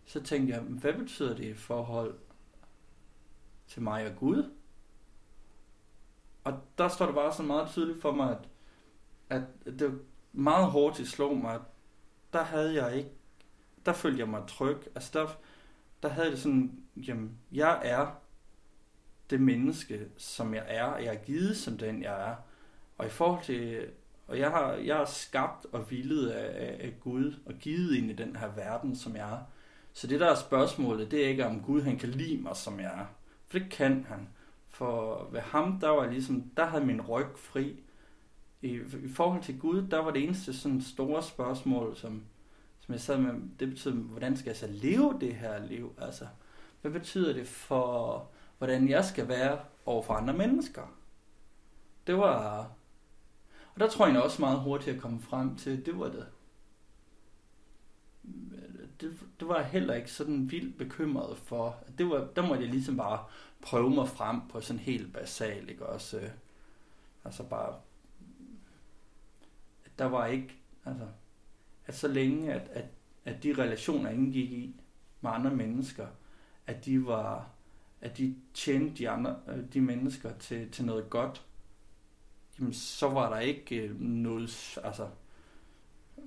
så 0.04 0.22
tænkte 0.22 0.54
jeg, 0.54 0.60
hvad 0.60 0.92
betyder 0.92 1.36
det 1.36 1.44
i 1.44 1.54
forhold 1.54 2.18
til 3.66 3.82
mig 3.82 4.06
og 4.06 4.16
Gud? 4.16 4.50
Og 6.44 6.60
der 6.78 6.88
står 6.88 7.06
det 7.06 7.14
bare 7.14 7.32
så 7.32 7.42
meget 7.42 7.68
tydeligt 7.70 8.02
for 8.02 8.12
mig, 8.12 8.30
at, 8.30 8.48
at 9.66 9.78
det 9.78 10.00
meget 10.32 10.66
hårdt 10.66 11.08
slog 11.08 11.36
mig, 11.36 11.54
at 11.54 11.60
der 12.32 12.42
havde 12.42 12.84
jeg 12.84 12.96
ikke, 12.96 13.10
der 13.86 13.92
følte 13.92 14.18
jeg 14.18 14.28
mig 14.28 14.42
tryg. 14.48 14.76
Altså 14.94 15.10
der, 15.18 15.26
der 16.02 16.08
havde 16.08 16.30
det 16.30 16.38
sådan, 16.38 16.82
jamen, 16.96 17.38
jeg 17.52 17.80
er 17.84 18.06
det 19.30 19.40
menneske, 19.40 20.00
som 20.16 20.54
jeg 20.54 20.64
er, 20.68 20.84
og 20.84 21.04
jeg 21.04 21.14
er 21.14 21.24
givet 21.24 21.56
som 21.56 21.78
den, 21.78 22.02
jeg 22.02 22.30
er. 22.30 22.34
Og 22.98 23.06
i 23.06 23.10
forhold 23.10 23.44
til 23.44 23.88
og 24.32 24.38
jeg 24.38 24.50
har, 24.50 24.72
jeg 24.72 25.00
er 25.00 25.04
skabt 25.04 25.66
og 25.72 25.90
villet 25.90 26.28
af, 26.28 26.66
af, 26.66 26.86
af 26.86 27.00
Gud 27.00 27.34
og 27.46 27.54
givet 27.54 27.94
ind 27.94 28.10
i 28.10 28.14
den 28.14 28.36
her 28.36 28.48
verden, 28.56 28.96
som 28.96 29.16
jeg 29.16 29.32
er. 29.32 29.38
Så 29.92 30.06
det 30.06 30.20
der 30.20 30.30
er 30.30 30.34
spørgsmålet, 30.34 31.10
det 31.10 31.24
er 31.24 31.28
ikke 31.28 31.46
om 31.46 31.60
Gud 31.60 31.82
han 31.82 31.98
kan 31.98 32.08
lide 32.08 32.42
mig, 32.42 32.56
som 32.56 32.80
jeg 32.80 33.00
er. 33.00 33.06
For 33.46 33.58
det 33.58 33.70
kan 33.70 34.06
han. 34.08 34.28
For 34.68 35.28
ved 35.32 35.40
ham, 35.40 35.80
der 35.80 35.88
var 35.88 36.10
ligesom, 36.10 36.50
der 36.56 36.66
havde 36.66 36.84
min 36.84 37.00
ryg 37.00 37.26
fri. 37.36 37.80
I, 38.62 38.74
I 39.04 39.08
forhold 39.14 39.42
til 39.42 39.58
Gud, 39.58 39.82
der 39.90 39.98
var 39.98 40.10
det 40.10 40.24
eneste 40.24 40.58
sådan 40.58 40.82
store 40.82 41.22
spørgsmål, 41.22 41.96
som, 41.96 42.22
som 42.86 42.92
jeg 42.92 43.00
sad 43.00 43.18
med, 43.18 43.32
det 43.60 43.68
betyder, 43.68 43.94
hvordan 43.94 44.36
skal 44.36 44.50
jeg 44.50 44.56
så 44.56 44.66
leve 44.66 45.18
det 45.20 45.34
her 45.34 45.66
liv? 45.66 45.94
Altså, 45.98 46.26
hvad 46.80 46.90
betyder 46.90 47.32
det 47.32 47.46
for, 47.46 48.28
hvordan 48.58 48.88
jeg 48.88 49.04
skal 49.04 49.28
være 49.28 49.60
over 49.86 50.02
for 50.02 50.14
andre 50.14 50.34
mennesker? 50.34 50.96
Det 52.06 52.18
var, 52.18 52.70
og 53.74 53.80
der 53.80 53.88
tror 53.88 54.06
jeg 54.06 54.22
også 54.22 54.42
meget 54.42 54.60
hurtigt 54.60 54.96
at 54.96 55.02
komme 55.02 55.20
frem 55.20 55.56
til, 55.56 55.86
det 55.86 55.98
var 55.98 56.08
det. 56.08 56.26
Det, 59.00 59.18
det 59.40 59.48
var 59.48 59.56
jeg 59.56 59.66
heller 59.66 59.94
ikke 59.94 60.10
sådan 60.10 60.50
vildt 60.50 60.78
bekymret 60.78 61.38
for. 61.38 61.76
Det 61.98 62.10
var, 62.10 62.28
der 62.36 62.42
måtte 62.48 62.62
jeg 62.62 62.72
ligesom 62.72 62.96
bare 62.96 63.24
prøve 63.60 63.90
mig 63.90 64.08
frem 64.08 64.40
på 64.48 64.60
sådan 64.60 64.80
helt 64.80 65.12
basalt, 65.12 65.70
ikke 65.70 65.86
også? 65.86 66.30
Altså 67.24 67.42
bare, 67.42 67.74
der 69.98 70.04
var 70.04 70.26
ikke, 70.26 70.54
altså, 70.84 71.06
at 71.86 71.94
så 71.94 72.08
længe, 72.08 72.52
at, 72.52 72.68
at, 72.72 72.84
at 73.24 73.42
de 73.42 73.54
relationer, 73.58 74.10
jeg 74.10 74.18
indgik 74.18 74.52
i 74.52 74.74
med 75.20 75.30
andre 75.30 75.50
mennesker, 75.50 76.06
at 76.66 76.84
de 76.84 77.06
var, 77.06 77.50
at 78.00 78.18
de 78.18 78.36
tjente 78.54 78.94
de, 78.98 79.08
andre, 79.08 79.36
øh, 79.48 79.64
de 79.72 79.80
mennesker 79.80 80.32
til, 80.38 80.70
til 80.70 80.84
noget 80.84 81.10
godt, 81.10 81.46
jamen 82.58 82.72
så 82.72 83.08
var 83.08 83.30
der 83.30 83.38
ikke 83.38 83.76
øh, 83.76 84.00
noget, 84.00 84.78
altså 84.84 85.08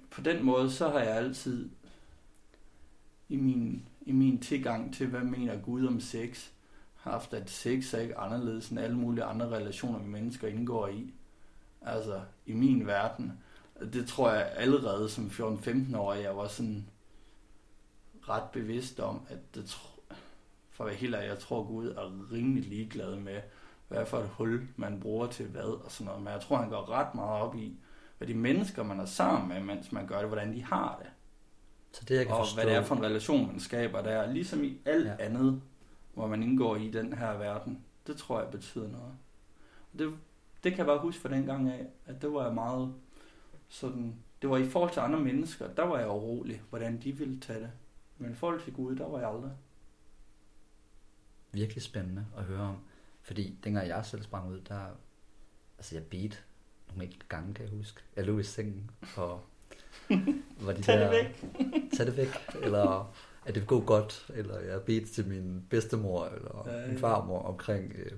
på 0.09 0.21
den 0.21 0.45
måde, 0.45 0.71
så 0.71 0.89
har 0.89 0.99
jeg 0.99 1.15
altid 1.15 1.69
i 3.29 3.35
min, 3.35 3.87
i 4.01 4.11
min 4.11 4.39
tilgang 4.39 4.93
til, 4.93 5.07
hvad 5.07 5.23
mener 5.23 5.61
Gud 5.61 5.85
om 5.85 5.99
sex, 5.99 6.49
haft, 6.95 7.33
at 7.33 7.49
sex 7.49 7.93
er 7.93 7.99
ikke 7.99 8.17
anderledes 8.17 8.69
end 8.69 8.79
alle 8.79 8.97
mulige 8.97 9.23
andre 9.23 9.49
relationer, 9.49 9.99
vi 9.99 10.09
mennesker 10.09 10.47
indgår 10.47 10.87
i. 10.87 11.13
Altså, 11.81 12.21
i 12.45 12.53
min 12.53 12.87
verden. 12.87 13.31
Det 13.79 14.07
tror 14.07 14.31
jeg 14.31 14.51
allerede 14.55 15.09
som 15.09 15.27
14-15 15.27 15.97
år, 15.97 16.13
jeg 16.13 16.37
var 16.37 16.47
sådan 16.47 16.89
ret 18.29 18.49
bevidst 18.53 18.99
om, 18.99 19.21
at 19.29 19.55
det 19.55 19.77
for 20.75 20.83
at 20.83 20.87
være 20.87 20.97
helt 20.97 21.15
ærlig, 21.15 21.27
jeg 21.27 21.39
tror 21.39 21.63
Gud 21.63 21.87
er 21.87 22.31
rimelig 22.31 22.63
ligeglad 22.63 23.15
med, 23.15 23.41
hvad 23.87 24.05
for 24.05 24.17
et 24.19 24.29
hul 24.29 24.67
man 24.75 24.99
bruger 24.99 25.27
til 25.27 25.45
hvad 25.45 25.83
og 25.83 25.91
sådan 25.91 26.05
noget. 26.05 26.23
Men 26.23 26.33
jeg 26.33 26.41
tror, 26.41 26.57
han 26.57 26.69
går 26.69 26.89
ret 26.89 27.15
meget 27.15 27.41
op 27.41 27.55
i, 27.55 27.77
hvad 28.17 28.27
de 28.27 28.33
mennesker, 28.33 28.83
man 28.83 28.99
er 28.99 29.05
sammen 29.05 29.47
med, 29.49 29.75
mens 29.75 29.91
man 29.91 30.07
gør 30.07 30.19
det, 30.19 30.27
hvordan 30.27 30.53
de 30.53 30.63
har 30.63 30.99
det. 31.03 31.09
Så 31.91 32.05
det, 32.07 32.15
jeg 32.15 32.25
kan 32.25 32.35
og 32.35 32.39
forstå... 32.39 32.55
hvad 32.55 32.65
det 32.65 32.75
er 32.75 32.83
for 32.83 32.95
en 32.95 33.03
relation, 33.03 33.47
man 33.47 33.59
skaber 33.59 34.01
der. 34.01 34.31
Ligesom 34.31 34.63
i 34.63 34.77
alt 34.85 35.05
ja. 35.05 35.15
andet, 35.19 35.61
hvor 36.13 36.27
man 36.27 36.43
indgår 36.43 36.75
i 36.75 36.89
den 36.89 37.13
her 37.13 37.37
verden. 37.37 37.83
Det 38.07 38.17
tror 38.17 38.39
jeg 38.39 38.51
betyder 38.51 38.87
noget. 38.87 39.13
Og 39.93 39.99
det, 39.99 40.13
det 40.63 40.71
kan 40.71 40.77
jeg 40.77 40.85
bare 40.85 40.99
huske 40.99 41.21
fra 41.21 41.29
den 41.29 41.45
gang 41.45 41.69
af, 41.69 41.85
at 42.05 42.21
det 42.21 42.33
var 42.33 42.43
jeg 42.45 42.53
meget 42.53 42.93
sådan... 43.67 44.15
Det 44.41 44.49
var 44.49 44.57
i 44.57 44.69
forhold 44.69 44.93
til 44.93 44.99
andre 44.99 45.19
mennesker, 45.19 45.73
der 45.73 45.83
var 45.83 45.99
jeg 45.99 46.09
urolig, 46.09 46.61
hvordan 46.69 47.01
de 47.01 47.11
ville 47.11 47.39
tage 47.39 47.59
det. 47.59 47.71
Men 48.17 48.31
i 48.31 48.33
forhold 48.33 48.61
til 48.61 48.73
Gud, 48.73 48.95
der 48.95 49.07
var 49.07 49.19
jeg 49.19 49.29
aldrig. 49.29 49.51
Virkelig 51.51 51.83
spændende 51.83 52.25
at 52.37 52.43
høre 52.43 52.61
om. 52.61 52.77
Fordi 53.21 53.59
dengang 53.63 53.87
jeg 53.87 54.05
selv 54.05 54.23
sprang 54.23 54.49
ud, 54.49 54.61
der... 54.61 54.85
Altså 55.77 55.95
jeg 55.95 56.03
beat 56.03 56.45
nogle 56.87 57.03
enkelte 57.03 57.25
gange, 57.29 57.53
kan 57.53 57.65
jeg 57.65 57.73
huske. 57.73 58.01
Jeg 58.15 58.25
lå 58.25 58.39
i 58.39 58.43
sengen, 58.43 58.91
og 59.17 59.41
var 60.59 60.73
de 60.73 60.81
Tag 60.83 60.99
der, 60.99 61.11
det 61.11 61.25
væk. 61.25 61.45
Tag 61.97 62.05
det 62.05 62.17
væk, 62.17 62.29
eller 62.61 63.15
at 63.45 63.55
det 63.55 63.67
gå 63.67 63.81
godt, 63.81 64.27
eller 64.33 64.59
jeg 64.59 64.81
bedt 64.81 65.09
til 65.09 65.27
min 65.27 65.65
bedstemor, 65.69 66.25
eller 66.25 66.63
ja, 66.65 66.81
ja. 66.81 66.87
min 66.87 66.97
farmor 66.97 67.39
omkring 67.39 67.93
øh, 67.95 68.11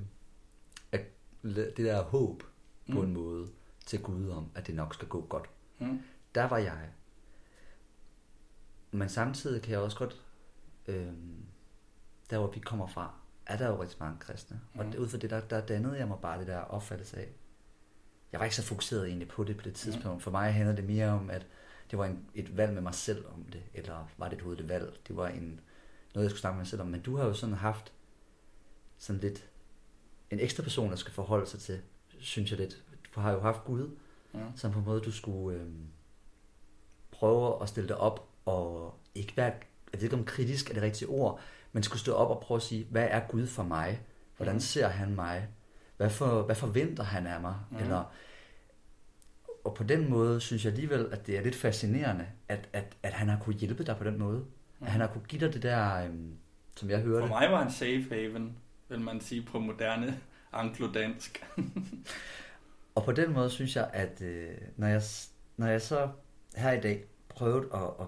at 0.92 1.01
det 1.44 1.77
der 1.77 2.04
håb 2.04 2.44
mm. 2.88 2.96
på 2.96 3.01
en 3.01 3.13
måde 3.13 3.48
til 3.88 4.01
Gud 4.01 4.29
om, 4.29 4.51
at 4.56 4.67
det 4.67 4.75
nok 4.75 4.94
skal 4.94 5.08
gå 5.08 5.22
godt. 5.22 5.50
Mm. 5.79 6.01
Der 6.36 6.44
var 6.44 6.58
jeg. 6.58 6.89
Men 8.91 9.10
samtidig 9.10 9.62
kan 9.62 9.72
jeg 9.72 9.79
også 9.79 9.98
godt, 9.98 10.22
øh, 10.88 11.13
der 12.29 12.38
hvor 12.38 12.51
vi 12.51 12.60
kommer 12.60 12.88
fra, 12.88 13.13
er 13.46 13.58
der 13.58 13.67
jo 13.67 13.82
rigtig 13.82 13.98
mange 14.00 14.20
kristne. 14.20 14.62
Mm. 14.74 14.79
Og 14.79 14.86
ud 14.98 15.08
fra 15.08 15.17
det, 15.17 15.29
der, 15.29 15.41
der 15.41 15.62
dannede 15.65 15.98
jeg 15.98 16.08
mig 16.08 16.17
bare 16.22 16.39
det 16.39 16.48
der 16.48 16.58
opfattelse 16.60 17.17
af. 17.17 17.29
Jeg 18.32 18.39
var 18.39 18.46
ikke 18.46 18.56
så 18.56 18.63
fokuseret 18.63 19.08
egentlig 19.08 19.27
på 19.27 19.44
det 19.44 19.58
på 19.58 19.63
det 19.63 19.74
tidspunkt. 19.74 20.17
Mm. 20.17 20.22
For 20.22 20.32
mig 20.32 20.53
handlede 20.53 20.77
det 20.77 20.86
mere 20.86 21.10
om, 21.10 21.29
at 21.29 21.48
det 21.91 22.00
var 22.00 22.06
en, 22.06 22.25
et 22.34 22.58
valg 22.58 22.74
med 22.74 22.82
mig 22.82 22.94
selv 22.94 23.25
om 23.27 23.44
det, 23.44 23.63
eller 23.74 24.10
var 24.17 24.29
det 24.29 24.41
et 24.41 24.60
et 24.60 24.70
valg? 24.70 24.98
Det 25.08 25.15
var 25.15 25.27
en, 25.27 25.60
noget, 26.13 26.24
jeg 26.24 26.32
skulle 26.32 26.41
snakke 26.41 26.56
med 26.56 26.60
mig 26.60 26.67
selv 26.67 26.82
om. 26.82 26.88
Men 26.88 27.01
du 27.01 27.17
har 27.17 27.25
jo 27.25 27.34
sådan 27.34 27.56
haft 27.56 27.94
sådan 28.98 29.22
lidt 29.22 29.50
en 30.29 30.39
ekstra 30.39 30.63
person, 30.63 30.89
der 30.89 30.96
skal 30.96 31.13
forholde 31.13 31.46
sig 31.46 31.60
til, 31.60 31.82
synes 32.20 32.51
jeg 32.51 32.60
lidt. 32.60 32.84
Har 33.22 33.32
jo 33.32 33.40
haft 33.40 33.66
Gud, 33.66 33.96
ja. 34.34 34.40
som 34.56 34.72
på 34.72 34.80
en 34.80 34.86
måde, 34.86 35.02
du 35.02 35.12
skulle 35.12 35.60
øh, 35.60 35.68
prøve 37.12 37.62
at 37.62 37.70
stille 37.70 37.88
dig 37.88 37.98
op, 37.98 38.30
og 38.46 38.96
ikke 39.16 39.38
være, 39.38 39.52
jeg 39.94 40.02
ved 40.02 40.04
ikke 40.04 40.16
om 40.16 40.26
kritisk 40.26 40.70
er 40.70 40.74
det 40.74 40.84
rigtige 40.84 41.08
ord, 41.08 41.40
men 41.72 41.84
skulle 41.84 42.00
stå 42.00 42.14
op 42.14 42.30
og 42.30 42.40
prøve 42.40 42.56
at 42.56 42.62
sige, 42.62 42.88
hvad 42.90 43.08
er 43.12 43.20
Gud 43.20 43.48
for 43.48 43.64
mig? 43.64 44.02
Hvordan 44.38 44.56
ja. 44.56 44.60
ser 44.60 44.88
han 44.88 45.16
mig? 45.16 45.48
Hvad, 45.98 46.10
for, 46.10 46.42
hvad 46.42 46.56
forventer 46.56 47.04
han 47.04 47.28
af 47.28 47.42
mig? 47.42 47.56
Ja. 47.72 47.84
Eller 47.84 48.04
og 49.68 49.74
på 49.74 49.84
den 49.84 50.10
måde 50.10 50.42
synes 50.42 50.66
jeg 50.66 50.74
alligevel, 50.74 51.08
at 51.12 51.28
det 51.28 51.38
er 51.38 51.42
lidt 51.42 51.56
fascinerende, 51.56 52.28
at, 52.48 52.70
at, 52.74 52.98
at 53.04 53.14
han 53.14 53.30
har 53.30 53.40
kunne 53.40 53.56
hjælpe 53.56 53.84
dig 53.84 53.98
på 53.98 54.04
den 54.04 54.20
måde. 54.20 54.40
Mm. 54.40 54.86
At 54.86 54.92
han 54.92 55.02
har 55.02 55.08
kunne 55.08 55.24
give 55.28 55.46
dig 55.46 55.54
det 55.54 55.64
der, 55.64 56.06
øhm, 56.06 56.34
som 56.76 56.90
jeg 56.90 57.00
hørte. 57.00 57.28
For 57.28 57.40
mig 57.40 57.52
var 57.52 57.64
han 57.64 57.72
safe 57.72 58.06
haven, 58.10 58.58
vil 58.90 59.02
man 59.02 59.22
sige 59.22 59.42
på 59.42 59.60
moderne 59.60 60.20
anglodansk. 60.54 61.46
og 62.98 63.04
på 63.04 63.12
den 63.12 63.34
måde 63.34 63.50
synes 63.50 63.75
jeg, 63.75 63.89
at 63.94 64.22
øh, 64.22 64.58
når, 64.75 64.88
jeg, 64.88 65.01
når 65.58 65.68
jeg 65.68 65.82
så 65.82 66.10
her 66.56 66.72
i 66.72 66.82
dag 66.82 67.06
prøvede 67.30 67.70
at, 67.74 67.82
at, 68.00 68.08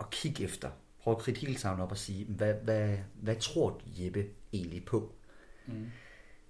at 0.00 0.10
kigge 0.10 0.44
efter, 0.44 0.70
prøve 0.98 1.16
at 1.16 1.22
kridte 1.22 1.40
hele 1.40 1.58
sammen 1.58 1.82
op 1.82 1.90
og 1.90 1.98
sige, 1.98 2.24
hvad, 2.24 2.54
hvad, 2.54 2.98
hvad 3.14 3.36
tror 3.36 3.80
Jeppe 3.86 4.26
egentlig 4.52 4.84
på? 4.84 5.12
Mm. 5.66 5.90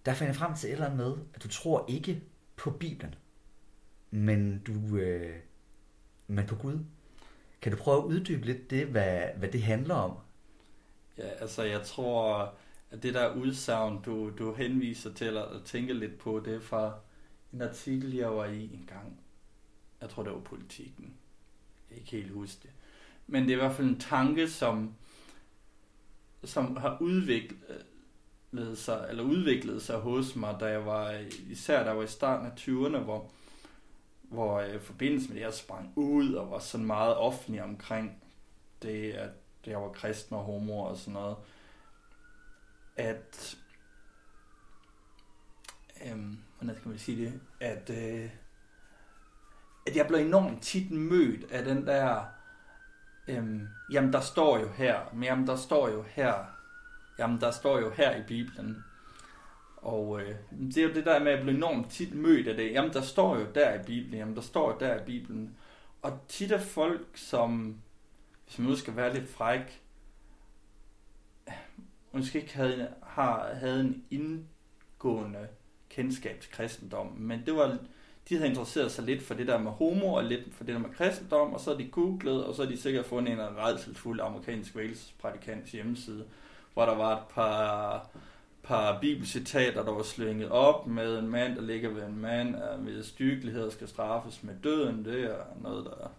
Der 0.06 0.14
fandt 0.14 0.28
jeg 0.28 0.36
frem 0.36 0.54
til 0.54 0.68
et 0.68 0.72
eller 0.72 0.86
andet 0.86 0.98
med, 0.98 1.16
at 1.34 1.42
du 1.42 1.48
tror 1.48 1.84
ikke 1.88 2.22
på 2.56 2.70
Bibelen 2.70 3.14
men 4.12 4.58
du 4.58 4.96
øh, 4.96 5.36
men 6.26 6.46
på 6.46 6.56
Gud. 6.56 6.78
Kan 7.62 7.72
du 7.72 7.78
prøve 7.78 7.98
at 7.98 8.04
uddybe 8.04 8.46
lidt 8.46 8.70
det, 8.70 8.86
hvad, 8.86 9.20
hvad 9.36 9.48
det 9.48 9.62
handler 9.62 9.94
om? 9.94 10.16
Ja, 11.18 11.28
altså 11.28 11.62
jeg 11.62 11.82
tror, 11.82 12.54
at 12.90 13.02
det 13.02 13.14
der 13.14 13.34
udsagn, 13.34 14.02
du, 14.02 14.30
du 14.38 14.54
henviser 14.54 15.12
til 15.12 15.36
at 15.36 15.46
tænke 15.64 15.94
lidt 15.94 16.18
på, 16.18 16.42
det 16.44 16.54
er 16.54 16.60
fra 16.60 16.94
en 17.52 17.62
artikel, 17.62 18.14
jeg 18.14 18.36
var 18.36 18.44
i 18.44 18.62
en 18.62 18.84
gang. 18.88 19.20
Jeg 20.00 20.10
tror, 20.10 20.22
det 20.22 20.32
var 20.32 20.40
politikken. 20.40 21.16
Jeg 21.90 21.96
kan 21.96 21.98
ikke 21.98 22.10
helt 22.10 22.32
huske 22.32 22.60
det. 22.62 22.70
Men 23.26 23.42
det 23.42 23.50
er 23.50 23.56
i 23.56 23.60
hvert 23.60 23.74
fald 23.74 23.88
en 23.88 24.00
tanke, 24.00 24.48
som, 24.48 24.94
som 26.44 26.76
har 26.76 26.98
udviklet 27.00 28.78
sig, 28.78 29.06
eller 29.10 29.22
udviklet 29.22 29.82
sig 29.82 29.98
hos 29.98 30.36
mig, 30.36 30.56
da 30.60 30.66
jeg 30.66 30.86
var, 30.86 31.24
især 31.50 31.82
da 31.82 31.88
jeg 31.88 31.96
var 31.96 32.04
i 32.04 32.06
starten 32.06 32.46
af 32.46 32.50
20'erne, 32.50 32.98
hvor, 32.98 33.30
hvor 34.22 34.60
jeg 34.60 34.74
i 34.74 34.78
forbindelse 34.78 35.28
med 35.28 35.36
det, 35.36 35.42
jeg 35.42 35.54
sprang 35.54 35.92
ud 35.96 36.34
og 36.34 36.50
var 36.50 36.58
sådan 36.58 36.86
meget 36.86 37.16
offentlig 37.16 37.62
omkring 37.62 38.22
det, 38.82 39.12
at 39.12 39.30
jeg 39.66 39.82
var 39.82 39.92
kristen 39.92 40.36
og 40.36 40.44
homo 40.44 40.78
og 40.78 40.96
sådan 40.96 41.12
noget, 41.12 41.36
at, 42.96 43.56
øhm, 46.06 46.38
hvordan 46.62 46.80
skal 46.80 46.88
man 46.88 46.98
sige 46.98 47.24
det, 47.24 47.40
at, 47.60 47.90
øh, 47.90 48.30
at 49.86 49.96
jeg 49.96 50.06
blev 50.06 50.18
enormt 50.18 50.62
tit 50.62 50.90
mødt 50.90 51.50
af 51.50 51.64
den 51.64 51.86
der, 51.86 52.24
øh, 53.28 53.60
jamen 53.92 54.12
der 54.12 54.20
står 54.20 54.58
jo 54.58 54.68
her, 54.68 55.00
men 55.12 55.22
jamen 55.22 55.46
der 55.46 55.56
står 55.56 55.88
jo 55.88 56.02
her, 56.02 56.34
jamen 57.18 57.40
der 57.40 57.50
står 57.50 57.78
jo 57.78 57.90
her 57.90 58.16
i 58.16 58.22
Bibelen, 58.26 58.84
og 59.76 60.20
øh, 60.20 60.34
det 60.50 60.76
er 60.76 60.82
jo 60.82 60.94
det 60.94 61.06
der 61.06 61.24
med 61.24 61.32
at 61.32 61.42
blive 61.42 61.56
enormt 61.56 61.90
tit 61.90 62.14
mødt 62.14 62.48
af 62.48 62.56
det. 62.56 62.72
Jamen, 62.72 62.92
der 62.92 63.00
står 63.00 63.38
jo 63.38 63.46
der 63.54 63.80
i 63.80 63.82
Bibelen, 63.84 64.18
jamen, 64.18 64.36
der 64.36 64.42
står 64.42 64.72
jo 64.72 64.78
der 64.80 65.00
i 65.00 65.04
Bibelen. 65.04 65.56
Og 66.02 66.18
tit 66.28 66.52
er 66.52 66.58
folk, 66.58 67.06
som, 67.14 67.80
hvis 68.44 68.58
man 68.58 68.68
nu 68.68 68.76
skal 68.76 68.96
være 68.96 69.14
lidt 69.14 69.28
fræk, 69.28 69.82
måske 72.12 72.40
ikke 72.40 72.56
havde, 72.56 72.94
har, 73.02 73.54
havde 73.54 73.80
en 73.80 74.04
indgående 74.10 75.48
kendskab 75.94 76.40
til 76.40 76.50
kristendom, 76.50 77.06
men 77.18 77.42
det 77.46 77.54
var, 77.54 77.78
de 78.28 78.36
havde 78.36 78.50
interesseret 78.50 78.92
sig 78.92 79.04
lidt 79.04 79.22
for 79.22 79.34
det 79.34 79.46
der 79.46 79.58
med 79.58 79.70
homo, 79.70 80.12
og 80.12 80.24
lidt 80.24 80.54
for 80.54 80.64
det 80.64 80.74
der 80.74 80.80
med 80.80 80.90
kristendom, 80.90 81.52
og 81.52 81.60
så 81.60 81.70
havde 81.70 81.84
de 81.84 81.90
googlet, 81.90 82.44
og 82.44 82.54
så 82.54 82.62
havde 82.62 82.76
de 82.76 82.80
sikkert 82.80 83.06
fundet 83.06 83.32
en 83.32 83.40
redselfuld 83.40 84.20
amerikansk 84.20 84.76
Wales 84.76 85.14
prædikants 85.18 85.72
hjemmeside, 85.72 86.24
hvor 86.74 86.84
der 86.84 86.94
var 86.94 87.16
et 87.16 87.26
par 87.34 88.08
par 88.62 89.00
bibelcitater, 89.00 89.84
der 89.84 89.92
var 89.92 90.02
slynget 90.02 90.50
op 90.50 90.86
med 90.86 91.18
en 91.18 91.28
mand, 91.28 91.56
der 91.56 91.62
ligger 91.62 91.88
ved 91.88 92.02
en 92.02 92.20
mand, 92.20 92.56
med 92.78 92.92
ved 93.52 93.70
skal 93.70 93.88
straffes 93.88 94.42
med 94.42 94.54
døden. 94.64 95.04
Det 95.04 95.24
er 95.24 95.44
noget, 95.62 95.84
der 95.84 96.10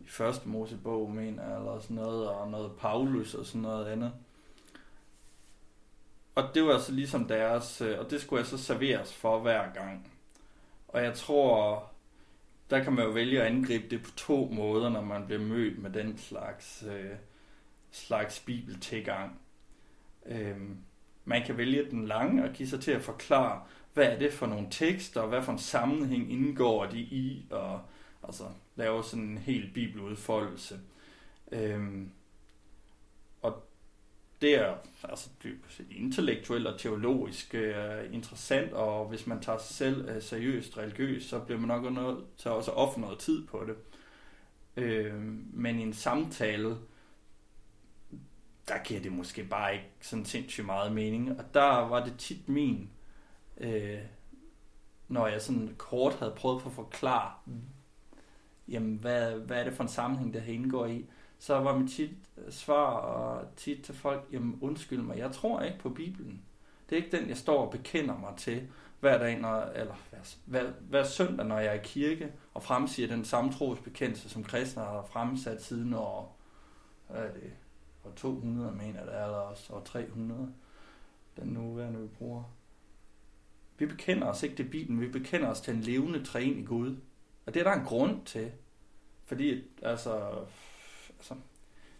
i 0.00 0.08
første 0.08 0.48
Mosebog 0.48 1.10
mener, 1.10 1.58
eller 1.58 1.80
sådan 1.80 1.96
noget, 1.96 2.28
og 2.28 2.50
noget 2.50 2.72
Paulus 2.80 3.34
og 3.34 3.46
sådan 3.46 3.60
noget 3.60 3.86
andet. 3.86 4.12
Og 6.34 6.54
det 6.54 6.64
var 6.64 6.78
så 6.78 6.92
ligesom 6.92 7.28
deres, 7.28 7.80
øh, 7.80 7.98
og 7.98 8.10
det 8.10 8.20
skulle 8.20 8.40
jeg 8.40 8.46
så 8.46 8.58
serveres 8.58 9.14
for 9.14 9.40
hver 9.40 9.72
gang. 9.72 10.12
Og 10.88 11.02
jeg 11.02 11.14
tror, 11.14 11.90
der 12.70 12.84
kan 12.84 12.92
man 12.92 13.04
jo 13.04 13.10
vælge 13.10 13.40
at 13.40 13.46
angribe 13.46 13.88
det 13.90 14.02
på 14.02 14.10
to 14.16 14.50
måder, 14.52 14.88
når 14.88 15.00
man 15.00 15.26
bliver 15.26 15.42
mødt 15.42 15.78
med 15.78 15.90
den 15.90 16.18
slags, 16.18 16.84
øh, 16.88 17.16
slags 17.90 18.40
bibeltilgang. 18.40 19.40
Øhm, 20.26 20.78
man 21.24 21.42
kan 21.46 21.56
vælge 21.56 21.90
den 21.90 22.06
lange 22.06 22.44
og 22.44 22.52
give 22.52 22.68
sig 22.68 22.80
til 22.80 22.90
at 22.90 23.02
forklare, 23.02 23.62
hvad 23.94 24.06
er 24.06 24.18
det 24.18 24.32
for 24.32 24.46
nogle 24.46 24.66
tekster, 24.70 25.20
og 25.20 25.28
hvad 25.28 25.42
for 25.42 25.52
en 25.52 25.58
sammenhæng 25.58 26.32
indgår 26.32 26.86
de 26.86 26.98
i, 26.98 27.46
og 27.50 27.80
altså 28.22 28.44
lave 28.76 29.04
sådan 29.04 29.24
en 29.24 29.38
helt 29.38 29.74
bibeludfoldelse. 29.74 30.80
Øhm, 31.52 32.10
det 34.44 34.54
er 34.54 34.74
altså 35.02 35.28
intellektuelt 35.90 36.66
og 36.66 36.78
teologisk 36.78 37.54
øh, 37.54 38.14
interessant, 38.14 38.72
og 38.72 39.08
hvis 39.08 39.26
man 39.26 39.40
tager 39.40 39.58
sig 39.58 39.76
selv 39.76 40.08
øh, 40.08 40.22
seriøst 40.22 40.78
religiøst, 40.78 41.28
så 41.28 41.38
bliver 41.38 41.60
man 41.60 41.68
nok 41.68 41.92
nødt 41.92 42.36
til 42.36 42.50
også 42.50 42.70
at 42.70 42.76
ofre 42.76 43.00
noget 43.00 43.18
tid 43.18 43.46
på 43.46 43.64
det. 43.66 43.76
Uh, 44.76 45.22
men 45.52 45.78
i 45.78 45.82
en 45.82 45.92
samtale, 45.92 46.76
der 48.68 48.82
giver 48.84 49.00
det 49.00 49.12
måske 49.12 49.44
bare 49.44 49.72
ikke 49.72 49.90
sådan 50.00 50.24
sindssygt 50.24 50.66
meget 50.66 50.92
mening. 50.92 51.38
Og 51.38 51.44
der 51.54 51.88
var 51.88 52.04
det 52.04 52.14
tit 52.18 52.48
min, 52.48 52.90
uh, 53.56 53.66
når 55.08 55.26
jeg 55.26 55.42
sådan 55.42 55.74
kort 55.78 56.14
havde 56.14 56.34
prøvet 56.36 56.62
for 56.62 56.70
at 56.70 56.76
forklare, 56.76 57.32
jamen 58.68 58.96
hvad, 58.96 59.32
hvad 59.32 59.60
er 59.60 59.64
det 59.64 59.74
for 59.74 59.82
en 59.82 59.88
sammenhæng, 59.88 60.34
der 60.34 60.40
her 60.40 60.54
indgår 60.54 60.86
i, 60.86 61.06
så 61.44 61.60
var 61.60 61.78
mit 61.78 61.90
tit 61.90 62.10
svar 62.50 62.90
og 62.96 63.56
tit 63.56 63.84
til 63.84 63.94
folk, 63.94 64.24
jamen 64.32 64.58
undskyld 64.60 65.02
mig, 65.02 65.18
jeg 65.18 65.32
tror 65.32 65.60
ikke 65.60 65.78
på 65.78 65.90
Bibelen. 65.90 66.42
Det 66.90 66.98
er 66.98 67.04
ikke 67.04 67.16
den, 67.16 67.28
jeg 67.28 67.36
står 67.36 67.66
og 67.66 67.70
bekender 67.70 68.18
mig 68.18 68.34
til 68.36 68.68
hver 69.00 69.18
dag, 69.18 69.40
når, 69.40 69.60
eller 69.60 69.94
hver, 70.10 70.36
hver, 70.44 70.70
hver 70.80 71.04
søndag, 71.04 71.46
når 71.46 71.58
jeg 71.58 71.76
er 71.76 71.80
i 71.80 71.84
kirke, 71.84 72.32
og 72.54 72.62
fremsiger 72.62 73.08
den 73.08 73.24
samme 73.24 73.52
trosbekendelse, 73.52 74.28
som 74.28 74.44
kristne 74.44 74.82
har 74.82 75.04
fremsat 75.04 75.62
siden 75.62 75.94
år, 75.94 76.38
hvad 77.08 77.22
er 77.22 77.32
det, 77.32 77.52
år 78.04 78.12
200, 78.16 78.72
mener 78.72 79.04
det 79.04 79.14
er, 79.14 79.24
eller 79.24 79.38
også 79.38 79.72
år 79.72 79.80
300, 79.80 80.52
den 81.36 81.48
nuværende 81.48 82.00
vi 82.00 82.08
bruger. 82.08 82.42
Vi 83.78 83.86
bekender 83.86 84.26
os 84.26 84.42
ikke 84.42 84.56
til 84.56 84.68
Bibelen, 84.68 85.00
vi 85.00 85.08
bekender 85.08 85.48
os 85.48 85.60
til 85.60 85.74
en 85.74 85.80
levende 85.80 86.24
træen 86.24 86.58
i 86.58 86.64
Gud. 86.64 86.96
Og 87.46 87.54
det 87.54 87.60
er 87.60 87.64
der 87.64 87.80
en 87.80 87.86
grund 87.86 88.24
til. 88.24 88.52
Fordi, 89.24 89.64
altså, 89.82 90.44
altså 91.24 91.34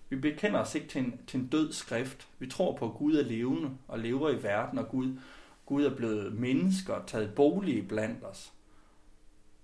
vi 0.09 0.16
bekender 0.16 0.61
os 0.61 0.75
ikke 0.75 0.88
til 0.88 1.04
en, 1.04 1.21
til 1.26 1.40
en 1.40 1.47
død 1.47 1.73
skrift. 1.73 2.28
Vi 2.38 2.47
tror 2.47 2.76
på, 2.76 2.87
at 2.87 2.95
Gud 2.95 3.14
er 3.14 3.25
levende 3.25 3.71
og 3.88 3.99
lever 3.99 4.31
i 4.31 4.43
verden, 4.43 4.78
og 4.78 4.88
Gud, 4.88 5.19
Gud 5.66 5.85
er 5.85 5.97
blevet 5.97 6.33
mennesker 6.33 6.95
og 6.95 7.07
taget 7.07 7.35
bolig 7.35 7.88
blandt 7.88 8.25
os. 8.25 8.52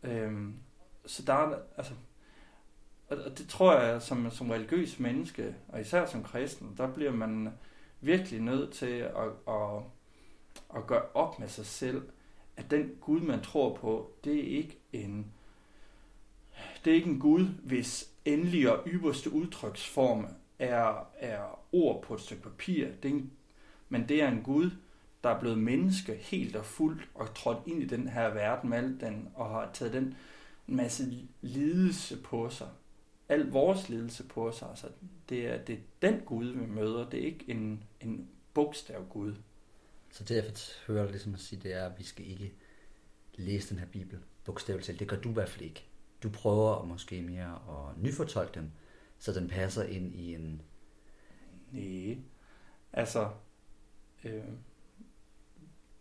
Øhm, 0.02 0.55
så 1.07 1.23
der 1.23 1.35
er, 1.35 1.59
altså, 1.76 1.93
og 3.09 3.38
det 3.38 3.49
tror 3.49 3.81
jeg, 3.81 4.02
som, 4.02 4.31
som 4.31 4.50
religiøs 4.50 4.99
menneske, 4.99 5.55
og 5.69 5.81
især 5.81 6.07
som 6.07 6.23
kristen, 6.23 6.75
der 6.76 6.93
bliver 6.95 7.12
man 7.12 7.49
virkelig 8.00 8.40
nødt 8.40 8.73
til 8.73 8.87
at, 8.97 9.29
at, 9.49 9.83
at 10.76 10.87
gøre 10.87 11.02
op 11.14 11.38
med 11.38 11.49
sig 11.49 11.67
selv, 11.67 12.02
at 12.57 12.71
den 12.71 12.90
Gud, 13.00 13.21
man 13.21 13.40
tror 13.40 13.76
på, 13.76 14.12
det 14.25 14.35
er 14.35 14.59
ikke 14.59 14.79
en, 14.93 15.33
det 16.84 16.90
er 16.90 16.94
ikke 16.94 17.10
en 17.10 17.20
Gud, 17.20 17.46
hvis 17.46 18.10
endelige 18.25 18.72
og 18.72 18.88
ypperste 18.88 19.32
udtryksform 19.32 20.26
er, 20.58 21.08
er 21.18 21.60
ord 21.72 22.02
på 22.02 22.14
et 22.14 22.20
stykke 22.20 22.42
papir. 22.42 22.88
Det 23.02 23.10
er 23.10 23.14
en, 23.14 23.32
men 23.88 24.08
det 24.08 24.22
er 24.22 24.28
en 24.28 24.42
Gud, 24.42 24.70
der 25.22 25.31
er 25.31 25.40
blevet 25.40 25.59
menneske 25.59 26.14
helt 26.14 26.57
og 26.57 26.64
fuldt 26.64 27.09
og 27.14 27.35
trådt 27.35 27.59
ind 27.66 27.83
i 27.83 27.87
den 27.87 28.09
her 28.09 28.28
verden 28.35 28.70
med 28.70 28.78
alt 28.78 29.00
den, 29.00 29.28
og 29.35 29.50
har 29.50 29.70
taget 29.72 29.92
den 29.92 30.16
masse 30.66 31.05
lidelse 31.40 32.16
på 32.16 32.50
sig. 32.50 32.68
Al 33.28 33.50
vores 33.50 33.88
lidelse 33.88 34.24
på 34.24 34.52
sig. 34.52 34.68
Altså, 34.68 34.87
det, 35.28 35.46
er, 35.46 35.64
det 35.64 35.74
er 35.74 36.09
den 36.09 36.20
Gud, 36.20 36.46
vi 36.46 36.66
møder. 36.66 37.11
Det 37.11 37.20
er 37.20 37.24
ikke 37.24 37.44
en, 37.48 37.85
en 38.00 38.28
bogstav 38.55 39.07
Gud. 39.11 39.35
Så 40.11 40.24
det, 40.24 40.37
jeg 40.37 40.44
hører 40.87 41.11
ligesom 41.11 41.35
at 41.35 41.40
sige, 41.40 41.61
det 41.62 41.72
er, 41.74 41.87
at 41.87 41.98
vi 41.98 42.05
skal 42.05 42.31
ikke 42.31 42.52
læse 43.37 43.70
den 43.70 43.78
her 43.78 43.87
Bibel 43.87 44.18
bogstaveligt 44.44 44.87
talt. 44.87 45.00
Det 45.00 45.09
gør 45.09 45.20
du 45.20 45.31
i 45.31 45.33
hvert 45.33 45.48
fald 45.48 45.64
ikke 45.64 45.89
du 46.22 46.28
prøver 46.28 46.85
måske 46.85 47.22
mere 47.22 47.54
at 47.54 48.02
nyfortolke 48.02 48.61
dem, 48.61 48.70
så 49.18 49.33
den 49.33 49.48
passer 49.48 49.83
ind 49.83 50.14
i 50.14 50.35
en... 50.35 50.62
Nej, 51.72 52.18
altså, 52.92 53.30
øh, 54.24 54.42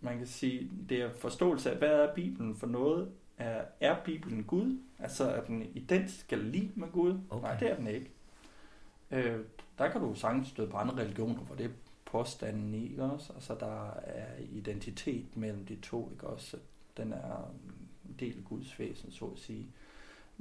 man 0.01 0.17
kan 0.17 0.27
sige, 0.27 0.71
det 0.89 1.01
er 1.01 1.13
forståelse 1.13 1.71
af, 1.71 1.77
hvad 1.77 1.89
er 1.89 2.13
Bibelen 2.13 2.55
for 2.55 2.67
noget? 2.67 3.11
Er, 3.37 3.65
er 3.79 4.03
Bibelen 4.03 4.43
Gud? 4.43 4.79
Altså, 4.99 5.29
er 5.29 5.45
den 5.45 5.61
identisk 5.75 6.33
eller 6.33 6.45
lige 6.45 6.71
med 6.75 6.87
Gud? 6.91 7.19
Okay. 7.29 7.47
Nej, 7.47 7.59
det 7.59 7.71
er 7.71 7.75
den 7.75 7.87
ikke. 7.87 8.11
Øh, 9.11 9.39
der 9.77 9.91
kan 9.91 10.01
du 10.01 10.15
sagtens 10.15 10.47
støde 10.47 10.69
på 10.69 10.77
andre 10.77 10.95
religioner, 10.95 11.39
hvor 11.39 11.55
det 11.55 11.65
er 11.65 11.69
påstanden 12.05 12.73
i, 12.73 12.83
ikke 12.83 13.03
også? 13.03 13.33
Altså, 13.33 13.55
der 13.59 13.89
er 13.91 14.37
identitet 14.51 15.37
mellem 15.37 15.65
de 15.65 15.75
to, 15.75 16.09
ikke 16.11 16.27
også? 16.27 16.57
Den 16.97 17.13
er 17.13 17.51
en 18.05 18.15
del 18.19 18.37
af 18.37 18.43
Guds 18.43 18.79
væsen, 18.79 19.11
så 19.11 19.25
at 19.25 19.39
sige. 19.39 19.67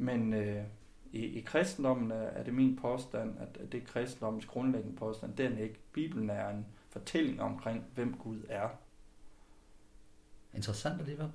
Men 0.01 0.35
øh, 0.35 0.65
i, 1.13 1.25
i 1.25 1.41
kristendommen 1.41 2.11
er 2.11 2.43
det 2.43 2.55
min 2.55 2.77
påstand, 2.77 3.35
at 3.39 3.73
det 3.73 3.83
er 3.83 3.87
kristendommens 3.87 4.47
grundlæggende 4.47 4.97
påstand. 4.97 5.37
Den 5.37 5.53
er 5.53 5.63
ikke. 5.63 5.79
Bibelen 5.93 6.31
er 6.31 6.49
en 6.49 6.67
fortælling 6.89 7.43
omkring, 7.43 7.85
hvem 7.95 8.15
Gud 8.15 8.43
er. 8.49 8.69
Interessant 10.55 11.01
alligevel. 11.01 11.31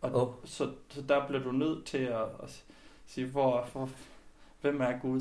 Og 0.00 0.28
oh. 0.28 0.34
så, 0.44 0.72
så 0.88 1.02
der 1.08 1.26
bliver 1.26 1.42
du 1.42 1.52
nødt 1.52 1.86
til 1.86 1.98
at, 1.98 2.22
at 2.42 2.64
sige, 3.06 3.26
hvor, 3.26 3.68
hvor, 3.72 3.90
hvem 4.60 4.80
er 4.80 4.98
Gud? 4.98 5.20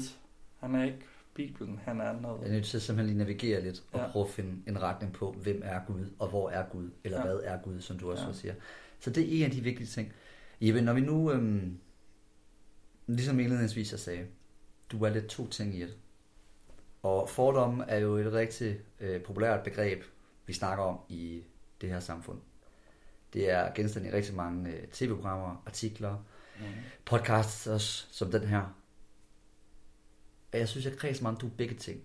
Han 0.59 0.75
er 0.75 0.83
ikke 0.83 1.05
Bibelen, 1.33 1.79
han 1.83 2.01
er 2.01 2.21
noget. 2.21 2.41
Jeg 2.41 2.47
er 2.47 2.53
nødt 2.53 2.65
til 2.65 2.77
at 2.77 2.81
simpelthen 2.81 3.15
lige 3.15 3.25
navigere 3.25 3.61
lidt 3.61 3.83
og 3.91 3.99
ja. 3.99 4.07
prøve 4.11 4.25
at 4.25 4.31
finde 4.31 4.61
en 4.67 4.81
retning 4.81 5.13
på, 5.13 5.31
hvem 5.31 5.61
er 5.65 5.81
Gud, 5.87 6.05
og 6.19 6.29
hvor 6.29 6.49
er 6.49 6.65
Gud, 6.69 6.89
eller 7.03 7.17
ja. 7.17 7.25
hvad 7.25 7.39
er 7.43 7.57
Gud, 7.61 7.81
som 7.81 7.99
du 7.99 8.11
også 8.11 8.25
ja. 8.25 8.33
siger. 8.33 8.53
Så 8.99 9.09
det 9.09 9.23
er 9.23 9.37
en 9.37 9.43
af 9.43 9.51
de 9.51 9.61
vigtige 9.61 9.87
ting. 9.87 10.13
Jeppe, 10.61 10.81
når 10.81 10.93
vi 10.93 11.01
nu 11.01 11.31
øhm, 11.31 11.77
ligesom 13.15 13.39
indledningsvis 13.39 13.91
jeg 13.91 13.99
sagde, 13.99 14.27
du 14.91 15.03
er 15.03 15.09
lidt 15.09 15.27
to 15.27 15.47
ting 15.47 15.75
i 15.75 15.81
et. 15.81 15.97
Og 17.03 17.29
fordomme 17.29 17.85
er 17.85 17.97
jo 17.97 18.15
et 18.17 18.33
rigtig 18.33 18.79
øh, 18.99 19.23
populært 19.23 19.63
begreb, 19.63 20.03
vi 20.45 20.53
snakker 20.53 20.83
om 20.83 20.99
i 21.09 21.43
det 21.81 21.89
her 21.89 21.99
samfund. 21.99 22.39
Det 23.33 23.49
er 23.49 23.73
genstand 23.73 24.05
i 24.05 24.11
rigtig 24.11 24.35
mange 24.35 24.71
øh, 24.71 24.87
tv-programmer, 24.87 25.63
artikler, 25.65 26.17
mm. 26.59 26.65
podcasts 27.05 27.67
også, 27.67 28.07
som 28.11 28.31
den 28.31 28.41
her. 28.41 28.77
Og 30.53 30.59
jeg 30.59 30.69
synes, 30.69 30.85
jeg 30.85 30.97
kredser 30.97 31.23
meget 31.23 31.35
om 31.35 31.41
du 31.41 31.55
begge 31.57 31.75
ting. 31.75 32.01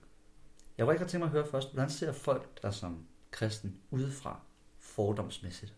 Jeg 0.79 0.87
var 0.87 0.93
ikke 0.93 1.05
tænke 1.05 1.19
mig 1.19 1.27
at 1.27 1.33
høre 1.33 1.51
først, 1.51 1.73
hvordan 1.73 1.91
ser 1.91 2.13
folk 2.13 2.63
der 2.63 2.71
som 2.71 3.07
kristen 3.31 3.77
udefra, 3.91 4.41
fordomsmæssigt? 4.79 5.75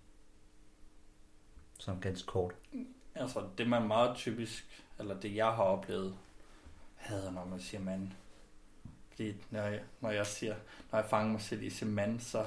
Som 1.78 2.00
ganske 2.00 2.26
kort. 2.26 2.54
Altså, 3.14 3.48
det 3.58 3.68
man 3.68 3.86
meget 3.86 4.16
typisk 4.16 4.84
eller 4.98 5.20
det 5.20 5.36
jeg 5.36 5.52
har 5.52 5.62
oplevet, 5.62 6.18
hader, 6.94 7.30
når 7.30 7.44
man 7.44 7.60
siger 7.60 7.80
mand. 7.80 8.10
Fordi 9.10 9.34
når 9.50 9.60
jeg, 9.60 9.82
når 10.00 10.10
jeg 10.10 10.26
siger, 10.26 10.54
når 10.92 10.98
jeg 10.98 11.08
fanger 11.08 11.32
mig 11.32 11.40
selv 11.40 11.62
i 11.62 11.70
sin 11.70 11.90
mand, 11.90 12.20
så, 12.20 12.46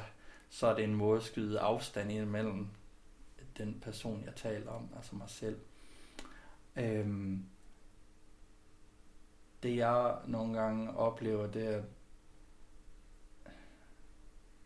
så 0.49 0.67
er 0.67 0.75
det 0.75 0.83
en 0.83 0.95
måde 0.95 1.17
at 1.17 1.23
skyde 1.23 1.59
afstand 1.59 2.11
ind 2.11 2.25
den 3.57 3.79
person, 3.81 4.23
jeg 4.25 4.35
taler 4.35 4.71
om, 4.71 4.89
altså 4.95 5.15
mig 5.15 5.29
selv. 5.29 5.59
Øhm, 6.75 7.45
det 9.63 9.75
jeg 9.75 10.17
nogle 10.27 10.59
gange 10.59 10.97
oplever, 10.97 11.47
det 11.47 11.67
er, 11.67 11.83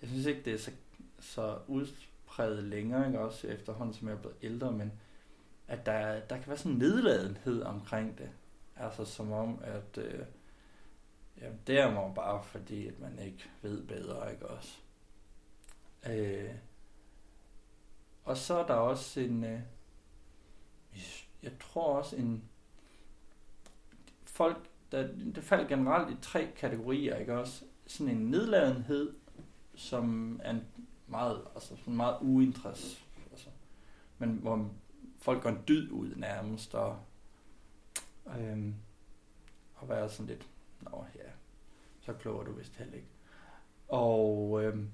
jeg 0.02 0.10
synes 0.10 0.26
ikke, 0.26 0.41
det 0.45 0.54
er 0.54 0.58
så, 0.58 0.71
så 1.19 1.60
udpræget 1.67 2.63
længere, 2.63 3.08
ikke? 3.08 3.19
også 3.19 3.48
efterhånden 3.48 3.93
som 3.93 4.08
jeg 4.08 4.15
er 4.15 4.19
blevet 4.19 4.38
ældre, 4.41 4.71
men 4.71 4.91
at 5.67 5.86
der, 5.86 6.19
der 6.19 6.38
kan 6.38 6.47
være 6.47 6.58
sådan 6.58 6.71
en 6.71 6.78
nedladenhed 6.78 7.62
omkring 7.62 8.17
det. 8.17 8.30
Altså 8.75 9.06
som 9.06 9.32
om, 9.32 9.60
at 9.63 9.97
øh, 9.97 10.25
jamen, 11.41 11.60
det 11.67 11.80
er 11.80 11.91
man 11.91 12.13
bare 12.13 12.43
fordi, 12.43 12.88
at 12.88 12.99
man 12.99 13.19
ikke 13.19 13.49
ved 13.62 13.84
bedre, 13.84 14.32
ikke 14.32 14.47
også? 14.47 14.78
Øh, 16.10 16.51
og 18.23 18.38
så 18.38 18.58
er 18.58 18.67
der 18.67 18.73
også 18.73 19.19
en, 19.19 19.43
øh, 19.43 19.60
jeg 21.43 21.51
tror 21.60 21.97
også 21.97 22.15
en, 22.15 22.49
folk, 24.23 24.69
der, 24.91 25.08
det 25.36 25.43
falder 25.43 25.67
generelt 25.67 26.12
i 26.12 26.21
tre 26.21 26.51
kategorier, 26.58 27.15
ikke 27.15 27.38
også? 27.39 27.65
Sådan 27.88 28.15
en 28.17 28.32
nedladenhed, 28.32 29.13
som 29.75 30.39
er 30.43 30.49
en 30.49 30.65
meget, 31.08 31.41
altså 31.56 31.75
sådan 31.75 31.95
meget 31.95 32.17
uinteress, 32.21 33.06
Altså, 33.32 33.49
men 34.17 34.30
hvor 34.30 34.69
folk 35.25 35.43
går 35.43 35.49
en 35.49 35.63
dyd 35.67 35.91
ud 35.91 36.15
nærmest, 36.15 36.75
og, 36.75 36.99
øhm, 38.39 38.75
og 39.75 39.89
være 39.89 40.09
sådan 40.09 40.25
lidt, 40.25 40.47
nå 40.81 41.05
ja, 41.15 41.29
så 42.01 42.13
kloger 42.13 42.43
du 42.43 42.51
vist 42.51 42.75
heller 42.75 42.95
ikke. 42.95 43.07
Og, 43.88 44.63
øhm, 44.63 44.89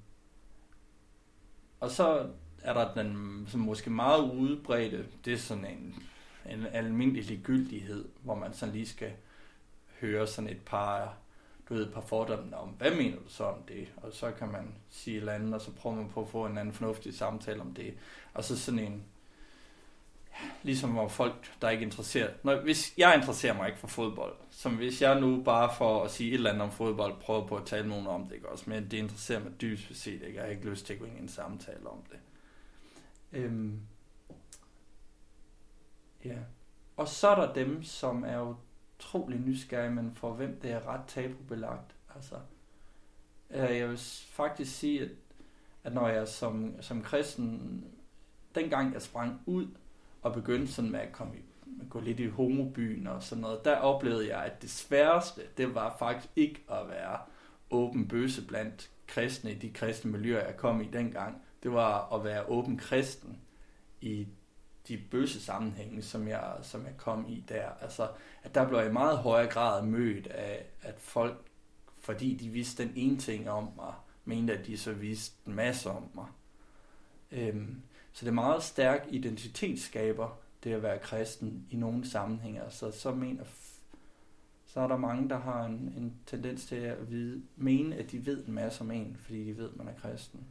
og 1.80 1.92
så 1.92 2.30
er 2.62 2.74
der 2.74 2.94
den 2.94 3.46
som 3.50 3.60
måske 3.60 3.90
meget 3.90 4.32
udbredte, 4.32 5.08
det 5.26 5.34
er 5.34 5.38
sådan 5.38 5.66
en, 5.66 6.04
en 6.50 6.66
almindelig 6.66 7.24
ligegyldighed, 7.24 8.10
hvor 8.24 8.36
man 8.36 8.54
sådan 8.54 8.74
lige 8.74 8.88
skal 8.88 9.14
høre 10.02 10.28
sådan 10.28 10.50
et 10.50 10.62
par, 10.66 11.18
du 11.70 11.74
ved, 11.74 11.88
et 11.88 11.94
par 11.94 12.02
fordomme 12.02 12.58
om, 12.58 12.70
hvad 12.70 12.96
mener 12.96 13.18
du 13.18 13.30
så 13.30 13.44
om 13.44 13.64
det? 13.68 13.88
Og 13.98 14.14
så 14.14 14.32
kan 14.32 14.52
man 14.52 14.76
sige 14.90 15.16
et 15.16 15.20
eller 15.20 15.34
andet, 15.34 15.54
og 15.54 15.62
så 15.62 15.72
prøver 15.72 15.96
man 15.96 16.10
på 16.10 16.22
at 16.22 16.28
få 16.30 16.46
en 16.46 16.58
anden 16.58 16.74
fornuftig 16.74 17.18
samtale 17.18 17.62
om 17.62 17.74
det. 17.74 17.94
Og 18.34 18.44
så 18.44 18.60
sådan 18.60 18.80
en, 18.80 19.04
ligesom 20.64 20.98
om 20.98 21.10
folk, 21.10 21.52
der 21.62 21.68
er 21.68 21.72
ikke 21.72 21.84
interesseret. 21.84 22.34
Når, 22.44 22.62
hvis 22.62 22.94
jeg 22.98 23.16
interesserer 23.16 23.54
mig 23.54 23.68
ikke 23.68 23.80
for 23.80 23.88
fodbold, 23.88 24.36
som 24.50 24.76
hvis 24.76 25.02
jeg 25.02 25.20
nu 25.20 25.44
bare 25.44 25.74
for 25.78 26.04
at 26.04 26.12
sige 26.12 26.30
et 26.30 26.34
eller 26.34 26.50
andet 26.50 26.64
om 26.64 26.72
fodbold, 26.72 27.22
prøver 27.22 27.48
på 27.48 27.56
at 27.56 27.66
tale 27.66 27.90
nogen 27.90 28.08
om 28.08 28.26
det, 28.26 28.36
ikke 28.36 28.50
også? 28.50 28.70
Men 28.70 28.84
det 28.92 28.98
interesserer 28.98 29.40
mig 29.40 29.62
dybt 29.62 29.98
set 29.98 30.14
ikke. 30.14 30.36
Jeg 30.36 30.44
har 30.44 30.50
ikke 30.50 30.70
lyst 30.70 30.86
til 30.86 30.94
at 30.94 31.00
gå 31.00 31.06
ind 31.06 31.18
i 31.18 31.22
en 31.22 31.30
samtale 31.30 31.90
om 31.90 32.04
det. 32.12 32.20
Øhm, 33.34 33.80
ja. 36.26 36.38
Og 36.98 37.08
så 37.08 37.28
er 37.28 37.36
der 37.36 37.54
dem, 37.54 37.84
som 37.84 38.24
er 38.24 38.56
utrolig 39.00 39.40
nysgerrige, 39.40 39.92
men 39.92 40.16
for 40.16 40.34
hvem 40.34 40.60
det 40.62 40.72
er 40.72 40.88
ret 40.88 41.02
tabubelagt. 41.08 41.96
Altså, 42.16 42.36
øh, 43.50 43.78
jeg 43.78 43.90
vil 43.90 43.98
faktisk 44.32 44.76
sige, 44.76 45.02
at, 45.02 45.10
at 45.84 45.94
når 45.94 46.08
jeg 46.08 46.28
som, 46.28 46.82
som 46.82 47.02
kristen, 47.02 47.86
dengang 48.56 48.94
jeg 48.94 49.02
sprang 49.02 49.42
ud 49.46 49.68
og 50.22 50.34
begyndte 50.34 50.74
sådan 50.74 50.92
med 50.92 51.00
at 51.00 51.12
komme 51.12 51.36
i, 51.36 51.40
at 51.82 51.90
gå 51.90 52.00
lidt 52.00 52.20
i 52.20 52.28
homobyen 52.28 53.08
og 53.08 53.24
sådan 53.24 53.42
noget, 53.42 53.66
der 53.66 53.76
oplevede 53.76 54.28
jeg, 54.38 54.46
at 54.46 54.62
det 54.62 54.70
sværeste, 54.70 55.42
det 55.58 55.76
var 55.76 55.96
faktisk 56.00 56.32
ikke 56.36 56.64
at 56.72 56.90
være 56.90 57.20
åben 57.72 58.08
bøse 58.08 58.48
blandt 58.48 58.90
kristne 59.08 59.52
i 59.52 59.56
de 59.56 59.70
kristne 59.70 60.12
miljøer, 60.12 60.46
jeg 60.46 60.58
kom 60.58 60.82
i 60.82 60.88
dengang. 60.94 61.42
Det 61.64 61.74
var 61.74 62.14
at 62.14 62.24
være 62.24 62.50
åben 62.50 62.78
kristen 62.78 63.40
i 64.02 64.28
de 64.88 64.98
bøse 65.12 65.42
sammenhænge, 65.42 66.02
som 66.02 66.28
jeg, 66.28 66.54
som 66.62 66.86
jeg 66.86 66.98
kom 66.98 67.26
i 67.30 67.44
der. 67.50 67.70
Altså, 67.82 68.08
at 68.44 68.56
der 68.56 68.68
blev 68.68 68.80
jeg 68.80 68.90
i 68.90 68.94
meget 68.94 69.18
højere 69.18 69.50
grad 69.50 69.84
mødt 69.84 70.28
af, 70.28 70.66
at 70.82 71.00
folk, 71.00 71.38
fordi 72.00 72.36
de 72.36 72.50
vidste 72.50 72.84
den 72.84 72.94
ene 72.96 73.18
ting 73.18 73.50
om 73.50 73.72
mig, 73.76 73.94
mente, 74.26 74.58
at 74.58 74.68
de 74.68 74.78
så 74.78 74.94
vidste 74.94 75.36
en 75.48 75.54
masse 75.54 75.90
om 75.90 76.10
mig. 76.14 76.28
Øhm, 77.32 77.82
så 78.14 78.26
det 78.26 78.28
er 78.28 78.36
meget 78.36 78.64
stærk 78.64 79.08
identitetsskaber, 79.10 80.40
det 80.64 80.74
at 80.74 80.84
være 80.84 81.00
kristen 81.00 81.68
i 81.70 81.76
nogle 81.76 82.10
sammenhænge. 82.10 82.62
Altså, 82.62 82.92
så, 82.92 83.00
så 83.00 83.12
mener 83.12 83.44
så 84.66 84.80
er 84.80 84.88
der 84.88 84.98
mange, 84.98 85.30
der 85.30 85.40
har 85.40 85.66
en, 85.66 85.94
en 85.98 86.14
tendens 86.26 86.66
til 86.66 86.76
at 86.76 87.12
vide, 87.12 87.42
mene, 87.56 87.96
at 87.96 88.12
de 88.12 88.26
ved 88.26 88.48
en 88.48 88.54
masse 88.54 88.82
om 88.82 88.92
en, 88.92 89.18
fordi 89.20 89.46
de 89.46 89.58
ved, 89.58 89.70
at 89.70 89.78
man 89.78 89.88
er 89.88 89.94
kristen. 89.94 90.46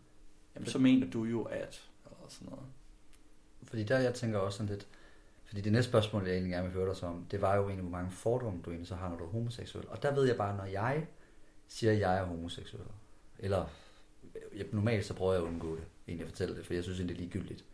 Jamen, 0.55 0.68
så 0.68 0.79
mener 0.79 1.11
du 1.11 1.25
jo, 1.25 1.42
at... 1.42 1.88
Og 2.05 2.33
sådan 2.33 2.49
noget. 2.51 2.66
Fordi 3.62 3.85
der, 3.85 3.99
jeg 3.99 4.14
tænker 4.14 4.38
også 4.38 4.57
sådan 4.57 4.73
lidt, 4.73 4.87
fordi 5.44 5.61
det 5.61 5.73
næste 5.73 5.90
spørgsmål, 5.90 6.25
jeg 6.25 6.33
egentlig 6.33 6.53
gerne 6.53 6.64
vil 6.64 6.75
høre 6.75 6.94
dig 6.94 7.05
om, 7.05 7.27
det 7.31 7.40
var 7.40 7.57
jo 7.57 7.62
egentlig, 7.62 7.83
hvor 7.83 7.99
mange 7.99 8.11
fordomme 8.11 8.61
du 8.64 8.70
egentlig 8.70 8.88
så 8.88 8.94
har, 8.94 9.09
når 9.09 9.16
du 9.16 9.25
er 9.25 9.29
homoseksuel. 9.29 9.88
Og 9.88 10.03
der 10.03 10.14
ved 10.14 10.27
jeg 10.27 10.37
bare, 10.37 10.57
når 10.57 10.64
jeg 10.64 11.07
siger, 11.68 11.92
at 11.92 11.99
jeg 11.99 12.18
er 12.18 12.25
homoseksuel, 12.25 12.83
eller 13.38 13.66
jeg, 14.57 14.66
normalt 14.73 15.05
så 15.05 15.14
prøver 15.14 15.33
jeg 15.33 15.42
at 15.42 15.49
undgå 15.49 15.77
det, 15.77 15.85
egentlig 16.11 16.25
at 16.27 16.31
fortælle 16.31 16.57
det, 16.57 16.66
for 16.66 16.75
jeg 16.75 16.83
synes 16.83 16.99
egentlig, 16.99 17.16
det 17.16 17.23
er 17.23 17.27
ligegyldigt. 17.27 17.64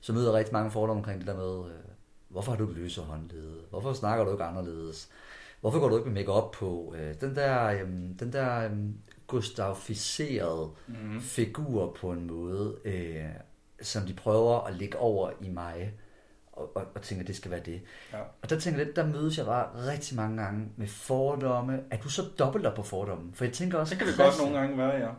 Så 0.00 0.12
møder 0.12 0.26
jeg 0.26 0.38
rigtig 0.38 0.52
mange 0.52 0.70
fordomme 0.70 1.00
omkring 1.00 1.18
det 1.18 1.26
der 1.26 1.36
med, 1.36 1.70
øh, 1.72 1.80
hvorfor 2.28 2.52
har 2.52 2.58
du 2.58 2.68
ikke 2.68 2.80
løse 2.80 3.00
håndlede? 3.00 3.60
Hvorfor 3.70 3.92
snakker 3.92 4.24
du 4.24 4.32
ikke 4.32 4.44
anderledes? 4.44 5.08
Hvorfor 5.60 5.80
går 5.80 5.88
du 5.88 5.96
ikke 5.96 6.10
med 6.10 6.20
makeup 6.20 6.52
på? 6.52 6.94
Øh, 6.98 7.14
den 7.20 7.36
der, 7.36 7.64
øh, 7.64 7.88
den 8.20 8.32
der 8.32 8.64
øh, 8.64 8.72
gustaficerede 9.26 10.70
mm. 10.86 11.20
figur 11.20 11.96
på 12.00 12.12
en 12.12 12.26
måde, 12.26 12.76
øh, 12.84 13.24
som 13.82 14.06
de 14.06 14.14
prøver 14.14 14.60
at 14.60 14.74
lægge 14.74 14.98
over 14.98 15.30
i 15.40 15.48
mig, 15.48 15.92
og, 16.52 16.76
og, 16.76 16.84
og 16.94 17.02
tænker, 17.02 17.22
at 17.22 17.28
det 17.28 17.36
skal 17.36 17.50
være 17.50 17.60
det. 17.60 17.80
Ja. 18.12 18.20
Og 18.42 18.50
der 18.50 18.58
tænker 18.58 18.78
jeg 18.78 18.86
lidt, 18.86 18.96
der 18.96 19.06
mødes 19.06 19.38
jeg 19.38 19.46
bare 19.46 19.86
rigtig 19.86 20.16
mange 20.16 20.42
gange 20.42 20.68
med 20.76 20.86
fordomme. 20.86 21.80
Er 21.90 21.96
du 21.96 22.08
så 22.08 22.22
dobbelt 22.38 22.66
op 22.66 22.74
på 22.74 22.82
fordommen? 22.82 23.34
For 23.34 23.44
jeg 23.44 23.54
tænker 23.54 23.78
også... 23.78 23.94
Det 23.94 23.98
kan 23.98 24.08
det 24.08 24.16
godt 24.16 24.38
nogle 24.38 24.58
gange 24.58 24.78
være, 24.78 24.96
ja. 24.96 25.10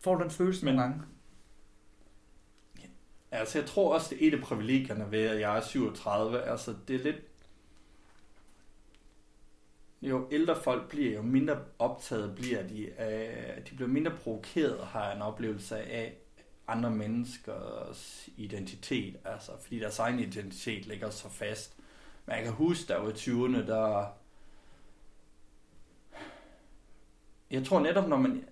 Får 0.00 0.14
du 0.14 0.22
den 0.22 0.30
følelse 0.30 0.64
Men, 0.64 0.74
nogle 0.74 0.88
gange? 0.90 1.04
Altså, 3.30 3.58
jeg 3.58 3.68
tror 3.68 3.94
også, 3.94 4.14
det 4.14 4.24
er 4.24 4.28
et 4.28 4.34
af 4.34 4.42
privilegierne 4.44 5.10
ved, 5.10 5.26
at 5.26 5.40
jeg 5.40 5.56
er 5.56 5.60
37. 5.60 6.42
Altså, 6.42 6.74
det 6.88 6.96
er 6.96 7.04
lidt... 7.04 7.16
Jo 10.02 10.28
ældre 10.30 10.56
folk 10.56 10.88
bliver, 10.88 11.14
jo 11.14 11.22
mindre 11.22 11.58
optaget 11.78 12.34
bliver 12.36 12.62
de. 12.62 12.92
Af, 12.92 13.62
de 13.70 13.74
bliver 13.74 13.88
mindre 13.88 14.10
provokeret, 14.10 14.86
har 14.86 15.04
jeg 15.06 15.16
en 15.16 15.22
oplevelse 15.22 15.78
af, 15.78 16.16
andre 16.70 16.90
menneskers 16.90 18.28
identitet, 18.36 19.16
altså 19.24 19.52
fordi 19.62 19.78
deres 19.78 19.98
egen 19.98 20.18
identitet 20.18 20.86
ligger 20.86 21.10
så 21.10 21.28
fast. 21.28 21.76
Men 22.26 22.36
jeg 22.36 22.44
kan 22.44 22.52
huske, 22.52 22.88
der 22.88 22.98
var 22.98 23.10
20'erne, 23.10 23.66
der... 23.66 24.06
Jeg 27.50 27.66
tror 27.66 27.80
netop, 27.80 28.08
når 28.08 28.16
man... 28.16 28.44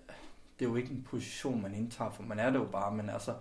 Det 0.58 0.64
er 0.64 0.70
jo 0.70 0.76
ikke 0.76 0.90
en 0.90 1.02
position, 1.02 1.62
man 1.62 1.74
indtager, 1.74 2.10
for 2.10 2.22
man 2.22 2.38
er 2.38 2.50
det 2.50 2.58
jo 2.58 2.64
bare, 2.64 2.94
men 2.94 3.10
altså... 3.10 3.34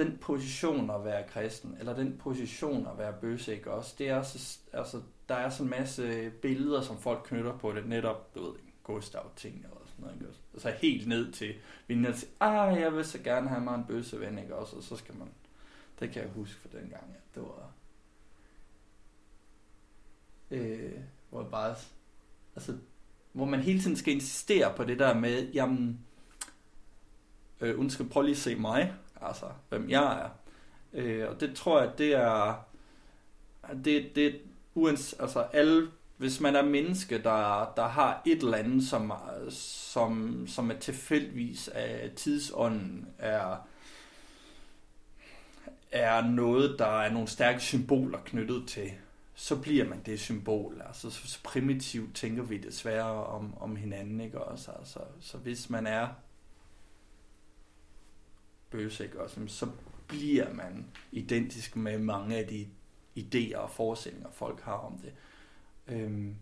Den 0.00 0.18
position 0.20 0.90
at 0.90 1.04
være 1.04 1.28
kristen, 1.28 1.76
eller 1.78 1.96
den 1.96 2.18
position 2.18 2.86
at 2.86 2.98
være 2.98 3.12
bøse, 3.20 3.54
ikke 3.54 3.70
også? 3.70 3.94
Det 3.98 4.08
er 4.08 4.22
så, 4.22 4.58
altså, 4.72 5.02
der 5.28 5.34
er 5.34 5.50
så 5.50 5.62
en 5.62 5.70
masse 5.70 6.30
billeder, 6.30 6.80
som 6.80 6.98
folk 6.98 7.22
knytter 7.24 7.58
på 7.58 7.72
det, 7.72 7.86
netop, 7.86 8.34
du 8.34 8.44
ved, 8.44 8.54
Gustav-ting 8.84 9.66
og 9.70 9.80
sådan 9.86 10.02
noget, 10.02 10.14
ikke 10.14 10.28
også? 10.28 10.40
Altså 10.52 10.70
helt 10.70 11.08
ned 11.08 11.32
til, 11.32 11.54
vi 11.86 11.94
til, 11.94 12.28
ah, 12.40 12.80
jeg 12.80 12.94
vil 12.96 13.04
så 13.04 13.18
gerne 13.18 13.48
have 13.48 13.60
mig 13.60 13.74
en 13.74 13.84
bøsse 13.84 14.20
ven, 14.20 14.38
ikke 14.38 14.56
også? 14.56 14.76
Og 14.76 14.82
så 14.82 14.96
skal 14.96 15.16
man, 15.16 15.28
det 16.00 16.10
kan 16.10 16.22
jeg 16.22 16.30
huske 16.30 16.60
for 16.60 16.68
den 16.68 16.88
gang, 16.88 17.04
at 17.14 17.34
det 17.34 17.42
var, 17.42 17.72
øh, 20.50 20.92
hvor 21.30 21.42
bare, 21.42 21.74
altså, 22.56 22.76
hvor 23.32 23.44
man 23.44 23.60
hele 23.60 23.80
tiden 23.80 23.96
skal 23.96 24.14
insistere 24.14 24.76
på 24.76 24.84
det 24.84 24.98
der 24.98 25.14
med, 25.14 25.52
jamen, 25.52 26.00
øh, 27.60 27.80
undskyld, 27.80 28.08
prøv 28.08 28.22
lige 28.22 28.30
at 28.30 28.38
se 28.38 28.56
mig, 28.56 28.94
altså, 29.22 29.46
hvem 29.68 29.90
jeg 29.90 30.20
er. 30.20 30.28
Øh, 30.92 31.28
og 31.28 31.40
det 31.40 31.56
tror 31.56 31.80
jeg, 31.80 31.90
det 31.98 32.12
er, 32.12 32.66
det, 33.84 34.16
det, 34.16 34.40
uans, 34.74 35.12
altså 35.12 35.40
alle 35.40 35.88
hvis 36.20 36.40
man 36.40 36.56
er 36.56 36.62
menneske, 36.62 37.22
der, 37.22 37.72
der 37.76 37.88
har 37.88 38.22
et 38.26 38.42
eller 38.42 38.56
andet, 38.56 38.88
som, 38.88 39.12
som, 39.50 40.44
som 40.48 40.70
er 40.70 40.74
tilfældigvis 40.74 41.68
af 41.68 42.10
tidsånden, 42.16 43.08
er, 43.18 43.56
er 45.92 46.22
noget, 46.22 46.78
der 46.78 47.00
er 47.00 47.12
nogle 47.12 47.28
stærke 47.28 47.60
symboler 47.60 48.18
knyttet 48.18 48.68
til, 48.68 48.90
så 49.34 49.56
bliver 49.56 49.88
man 49.88 50.00
det 50.06 50.20
symbol. 50.20 50.82
Altså, 50.86 51.10
så, 51.10 51.28
så 51.28 51.38
primitivt 51.42 52.16
tænker 52.16 52.42
vi 52.42 52.58
desværre 52.58 53.24
om, 53.24 53.54
om 53.60 53.76
hinanden, 53.76 54.20
ikke 54.20 54.44
også? 54.44 54.70
Altså, 54.78 55.00
så 55.20 55.38
hvis 55.38 55.70
man 55.70 55.86
er 55.86 56.08
bøse, 58.70 59.04
ikke 59.04 59.20
også? 59.20 59.40
Så 59.46 59.68
bliver 60.08 60.54
man 60.54 60.86
identisk 61.12 61.76
med 61.76 61.98
mange 61.98 62.36
af 62.36 62.46
de 62.46 62.66
idéer 63.18 63.56
og 63.56 63.70
forestillinger, 63.70 64.30
folk 64.30 64.60
har 64.60 64.72
om 64.72 64.98
det. 64.98 65.12
Øhm, 65.94 66.36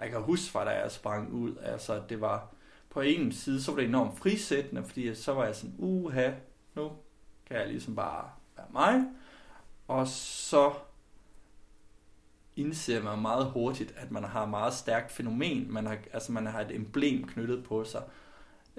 jeg 0.00 0.10
kan 0.10 0.22
huske 0.22 0.50
fra 0.50 0.64
da 0.64 0.70
jeg 0.70 0.90
sprang 0.90 1.32
ud, 1.32 1.56
altså 1.56 2.02
det 2.08 2.20
var 2.20 2.54
på 2.90 3.00
en 3.00 3.32
side, 3.32 3.62
så 3.62 3.70
var 3.70 3.78
det 3.78 3.88
enormt 3.88 4.18
frisættende, 4.18 4.84
fordi 4.84 5.14
så 5.14 5.32
var 5.32 5.44
jeg 5.44 5.56
sådan, 5.56 5.74
uha, 5.78 6.30
nu 6.74 6.92
kan 7.46 7.56
jeg 7.56 7.68
ligesom 7.68 7.96
bare 7.96 8.30
være 8.56 8.66
mig. 8.72 9.04
Og 9.88 10.08
så 10.08 10.72
indser 12.56 13.02
man 13.02 13.18
meget 13.18 13.46
hurtigt, 13.46 13.94
at 13.96 14.10
man 14.10 14.24
har 14.24 14.46
meget 14.46 14.74
stærkt 14.74 15.12
fænomen, 15.12 15.72
man 15.72 15.86
har, 15.86 15.98
altså 16.12 16.32
man 16.32 16.46
har 16.46 16.60
et 16.60 16.74
emblem 16.74 17.26
knyttet 17.26 17.64
på 17.64 17.84
sig. 17.84 18.02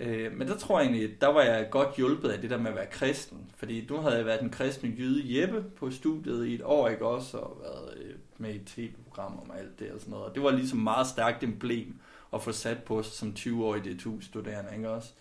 Øh, 0.01 0.37
men 0.37 0.47
der 0.47 0.57
tror 0.57 0.79
jeg 0.79 0.89
egentlig, 0.89 1.21
der 1.21 1.27
var 1.27 1.41
jeg 1.41 1.67
godt 1.71 1.95
hjulpet 1.95 2.29
af 2.29 2.41
det 2.41 2.49
der 2.49 2.57
med 2.57 2.69
at 2.69 2.75
være 2.75 2.89
kristen. 2.91 3.51
Fordi 3.55 3.87
nu 3.89 3.97
havde 3.97 4.15
jeg 4.15 4.25
været 4.25 4.41
en 4.41 4.49
kristen 4.49 4.89
jøde 4.91 5.41
Jeppe 5.41 5.63
på 5.75 5.91
studiet 5.91 6.47
i 6.47 6.55
et 6.55 6.61
år, 6.63 6.87
ikke 6.87 7.05
også, 7.05 7.37
og 7.37 7.57
været 7.61 7.97
øh, 7.97 8.15
med 8.37 8.55
i 8.55 8.59
tv-programmer 8.59 9.41
og 9.49 9.59
alt 9.59 9.79
det 9.79 9.91
og 9.91 9.99
sådan 9.99 10.11
noget. 10.11 10.25
Og 10.25 10.35
det 10.35 10.43
var 10.43 10.51
ligesom 10.51 10.79
meget 10.79 11.07
stærkt 11.07 11.43
emblem 11.43 11.95
at 12.33 12.43
få 12.43 12.51
sat 12.51 12.83
på 12.83 13.03
som 13.03 13.33
20-årig 13.39 13.83
DTU-studerende, 13.83 14.75
ikke 14.75 14.89
også? 14.89 15.13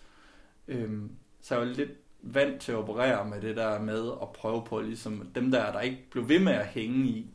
Øhm, 0.67 1.11
så 1.41 1.55
jeg 1.55 1.67
var 1.67 1.73
lidt 1.73 1.91
vant 2.21 2.61
til 2.61 2.71
at 2.71 2.77
operere 2.77 3.29
med 3.29 3.41
det 3.41 3.57
der 3.57 3.81
med 3.81 4.11
at 4.21 4.29
prøve 4.29 4.63
på 4.65 4.79
ligesom 4.79 5.31
dem 5.35 5.51
der, 5.51 5.71
der 5.71 5.79
ikke 5.79 6.05
blev 6.11 6.29
ved 6.29 6.39
med 6.39 6.53
at 6.53 6.65
hænge 6.65 7.05
i 7.05 7.27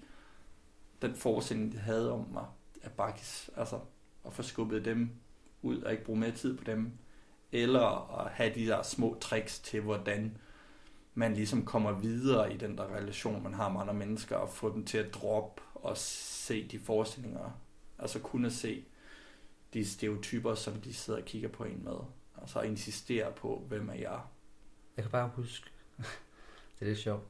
den 1.03 1.15
forestilling, 1.15 1.73
de 1.73 1.79
havde 1.79 2.13
om 2.13 2.27
mig, 2.33 2.45
at 2.83 2.93
bare 2.93 3.13
altså, 3.57 3.79
at 4.27 4.33
få 4.33 4.43
skubbet 4.43 4.85
dem 4.85 5.11
ud 5.63 5.83
og 5.83 5.93
ikke 5.93 6.05
bruge 6.05 6.19
mere 6.19 6.31
tid 6.31 6.57
på 6.57 6.65
dem, 6.65 6.93
eller 7.55 8.21
at 8.21 8.31
have 8.33 8.55
de 8.55 8.67
der 8.67 8.83
små 8.83 9.17
tricks 9.21 9.59
til, 9.59 9.81
hvordan 9.81 10.37
man 11.15 11.35
ligesom 11.35 11.65
kommer 11.65 11.93
videre 11.93 12.55
i 12.55 12.57
den 12.57 12.79
der 12.79 12.97
relation, 12.97 13.43
man 13.43 13.55
har 13.55 13.69
med 13.69 13.81
andre 13.81 13.95
mennesker, 13.95 14.37
og 14.37 14.49
få 14.49 14.75
dem 14.75 14.85
til 14.85 14.99
at 14.99 15.15
droppe 15.15 15.63
og 15.75 15.97
se 15.97 16.69
de 16.69 16.79
forestillinger. 16.79 17.61
Altså 17.99 18.19
kunne 18.19 18.51
se 18.51 18.85
de 19.75 19.85
stereotyper, 19.87 20.55
som 20.55 20.75
de 20.75 20.95
sidder 20.95 21.21
og 21.21 21.25
kigger 21.25 21.49
på 21.49 21.65
en 21.65 21.85
med. 21.85 21.97
Altså 22.41 22.61
insistere 22.61 23.33
på, 23.33 23.65
hvem 23.69 23.89
er 23.89 23.95
jeg. 23.95 24.21
Jeg 24.97 25.05
kan 25.05 25.11
bare 25.11 25.31
huske, 25.35 25.71
det 26.79 26.81
er 26.81 26.87
lidt 26.87 26.99
sjovt. 26.99 27.23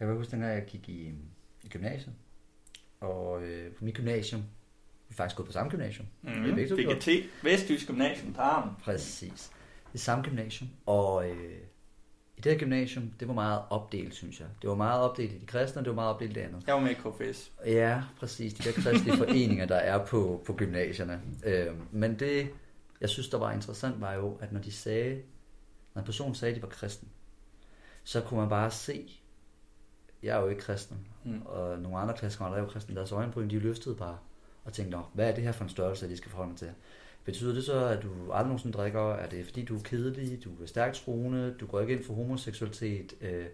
Jeg 0.00 0.06
kan 0.06 0.06
bare 0.06 0.16
huske, 0.16 0.30
dengang 0.30 0.54
jeg 0.54 0.66
gik 0.66 0.88
i, 0.88 1.12
i 1.62 1.68
gymnasiet. 1.68 2.14
Og 3.00 3.42
øh, 3.42 3.72
på 3.72 3.84
mit 3.84 3.94
gymnasium, 3.94 4.40
vi 5.08 5.12
er 5.12 5.14
faktisk 5.14 5.36
gået 5.36 5.46
på 5.46 5.52
samme 5.52 5.70
gymnasium. 5.70 6.06
Mm, 6.22 6.42
Vi 6.42 6.48
har 6.48 6.54
begge 6.54 6.68
to 6.70 6.76
gjort. 6.76 6.96
DGT, 6.96 7.08
Vestjysk 7.44 7.86
Gymnasium, 7.86 8.34
Tarm. 8.34 8.70
Præcis. 8.82 9.50
Det 9.96 10.02
samme 10.04 10.24
gymnasium. 10.24 10.70
Og 10.86 11.30
øh, 11.30 11.58
i 12.36 12.40
det 12.40 12.52
her 12.52 12.58
gymnasium, 12.58 13.10
det 13.20 13.28
var 13.28 13.34
meget 13.34 13.62
opdelt, 13.70 14.14
synes 14.14 14.40
jeg. 14.40 14.48
Det 14.62 14.70
var 14.70 14.76
meget 14.76 15.00
opdelt 15.02 15.32
i 15.32 15.38
de 15.38 15.46
kristne, 15.46 15.80
og 15.80 15.84
det 15.84 15.90
var 15.90 15.94
meget 15.94 16.10
opdelt 16.14 16.30
i 16.30 16.34
det 16.34 16.40
andet. 16.40 16.66
Jeg 16.66 16.74
var 16.74 16.80
med 16.80 16.90
i 16.90 16.94
KFS. 16.94 17.52
Ja, 17.66 18.02
præcis. 18.18 18.54
De 18.54 18.62
der 18.62 18.72
kristelige 18.72 19.16
foreninger, 19.24 19.66
der 19.66 19.76
er 19.76 20.06
på, 20.06 20.42
på 20.46 20.52
gymnasierne. 20.52 21.20
Øh, 21.44 21.66
men 21.92 22.18
det, 22.18 22.48
jeg 23.00 23.08
synes, 23.08 23.28
der 23.28 23.38
var 23.38 23.52
interessant, 23.52 24.00
var 24.00 24.12
jo, 24.14 24.36
at 24.40 24.52
når 24.52 24.60
de 24.60 24.72
sagde, 24.72 25.22
når 25.94 26.00
en 26.00 26.06
person 26.06 26.34
sagde, 26.34 26.50
at 26.54 26.56
de 26.56 26.62
var 26.62 26.68
kristen, 26.68 27.08
så 28.04 28.20
kunne 28.20 28.40
man 28.40 28.48
bare 28.48 28.70
se, 28.70 29.20
jeg 30.22 30.36
er 30.36 30.40
jo 30.40 30.48
ikke 30.48 30.62
kristen, 30.62 30.98
Mm. 31.24 31.42
og 31.44 31.78
nogle 31.78 31.98
andre 31.98 32.14
klassekammerater 32.16 32.62
er 32.62 32.66
jo 32.66 32.72
kristne, 32.72 32.94
deres 32.96 33.12
øjenbryn, 33.12 33.50
de 33.50 33.58
løftede 33.58 33.94
bare, 33.96 34.18
og 34.64 34.72
tænkte, 34.72 34.96
Nå, 34.96 35.02
hvad 35.12 35.30
er 35.30 35.34
det 35.34 35.44
her 35.44 35.52
for 35.52 35.64
en 35.64 35.70
størrelse, 35.70 36.08
de 36.08 36.16
skal 36.16 36.30
forholde 36.30 36.48
mig 36.50 36.58
til? 36.58 36.70
Betyder 37.26 37.54
det 37.54 37.64
så, 37.64 37.84
at 37.86 38.02
du 38.02 38.08
aldrig 38.32 38.46
nogensinde 38.46 38.78
drikker? 38.78 39.12
Er 39.12 39.28
det 39.28 39.44
fordi, 39.44 39.64
du 39.64 39.76
er 39.76 39.82
kedelig? 39.82 40.44
Du 40.44 40.50
er 40.62 40.66
stærkt 40.66 40.96
troende? 40.96 41.54
Du 41.60 41.66
går 41.66 41.80
ikke 41.80 41.92
ind 41.92 42.04
for 42.04 42.14
homoseksualitet? 42.14 43.14
Øh, 43.20 43.46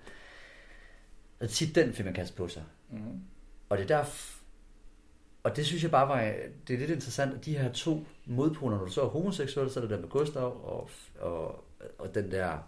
og 1.41 1.49
tit 1.49 1.75
den 1.75 1.93
fik 1.93 2.05
man 2.05 2.15
kastet 2.15 2.37
på 2.37 2.49
sig. 2.49 2.63
Mm. 2.91 3.21
Og 3.69 3.79
det 3.79 3.91
er 3.91 3.97
der, 3.97 4.05
og 5.43 5.57
det 5.57 5.67
synes 5.67 5.83
jeg 5.83 5.91
bare 5.91 6.09
var, 6.09 6.35
det 6.69 6.75
er 6.75 6.79
lidt 6.79 6.91
interessant, 6.91 7.35
at 7.35 7.45
de 7.45 7.59
her 7.59 7.73
to 7.73 8.05
modpoler, 8.27 8.77
når 8.77 8.85
du 8.85 8.93
så 8.93 9.03
er 9.03 9.09
homoseksuel, 9.09 9.71
så 9.71 9.81
er 9.81 9.85
det 9.85 9.91
der 9.91 10.01
med 10.01 10.09
Gustav, 10.09 10.65
og, 10.65 10.91
og, 11.21 11.65
og 11.99 12.15
den 12.15 12.31
der 12.31 12.59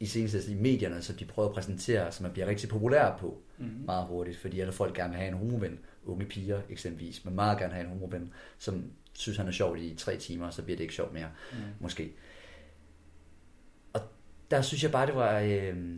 i 0.00 0.06
senest 0.06 0.48
i 0.48 0.54
medierne, 0.54 1.02
som 1.02 1.16
de 1.16 1.24
prøver 1.24 1.48
at 1.48 1.54
præsentere, 1.54 2.12
som 2.12 2.22
man 2.22 2.32
bliver 2.32 2.46
rigtig 2.46 2.68
populær 2.68 3.16
på 3.16 3.42
Mm. 3.60 3.82
meget 3.84 4.06
hurtigt, 4.06 4.36
fordi 4.36 4.60
alle 4.60 4.72
folk 4.72 4.94
gerne 4.94 5.10
vil 5.10 5.18
have 5.18 5.28
en 5.28 5.38
homoven, 5.38 5.78
unge 6.04 6.24
piger 6.24 6.60
eksempelvis, 6.70 7.24
men 7.24 7.34
meget 7.34 7.58
gerne 7.58 7.72
have 7.72 7.84
en 7.84 7.90
homoven, 7.90 8.32
som 8.58 8.84
synes, 9.20 9.36
han 9.38 9.48
er 9.48 9.52
sjov 9.52 9.76
i 9.78 9.94
tre 9.94 10.16
timer, 10.16 10.46
og 10.46 10.52
så 10.54 10.62
bliver 10.62 10.76
det 10.76 10.84
ikke 10.84 10.94
sjovt 10.94 11.12
mere, 11.12 11.30
Mm. 11.52 11.58
måske. 11.80 12.12
Og 13.92 14.00
der 14.50 14.62
synes 14.62 14.82
jeg 14.82 14.92
bare, 14.92 15.06
det 15.06 15.14
var 15.14 15.38
øh, 15.38 15.96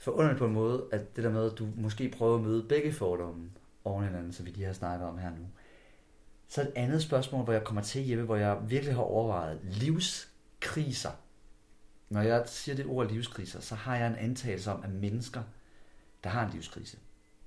forunderligt 0.00 0.38
på 0.38 0.46
en 0.46 0.52
måde, 0.52 0.84
at 0.92 1.16
det 1.16 1.24
der 1.24 1.30
med, 1.30 1.52
at 1.52 1.58
du 1.58 1.68
måske 1.76 2.08
prøver 2.08 2.36
at 2.36 2.42
møde 2.42 2.62
begge 2.68 2.92
fordomme 2.92 3.50
oven 3.84 4.04
i 4.04 4.06
hinanden, 4.06 4.32
som 4.32 4.46
vi 4.46 4.50
lige 4.50 4.66
har 4.66 4.72
snakket 4.72 5.08
om 5.08 5.18
her 5.18 5.30
nu. 5.30 5.46
Så 6.48 6.60
et 6.62 6.72
andet 6.76 7.02
spørgsmål, 7.02 7.44
hvor 7.44 7.52
jeg 7.52 7.64
kommer 7.64 7.82
til 7.82 8.02
hjemme, 8.02 8.24
hvor 8.24 8.36
jeg 8.36 8.58
virkelig 8.68 8.94
har 8.94 9.02
overvejet 9.02 9.60
livskriser. 9.62 11.10
Når 12.08 12.20
jeg 12.20 12.42
siger 12.46 12.76
det 12.76 12.86
ord 12.86 13.10
livskriser, 13.10 13.60
så 13.60 13.74
har 13.74 13.96
jeg 13.96 14.06
en 14.06 14.16
antagelse 14.16 14.70
om, 14.72 14.82
at 14.84 14.90
mennesker, 14.90 15.42
der 16.24 16.30
har 16.30 16.46
en 16.46 16.52
livskrise, 16.52 16.98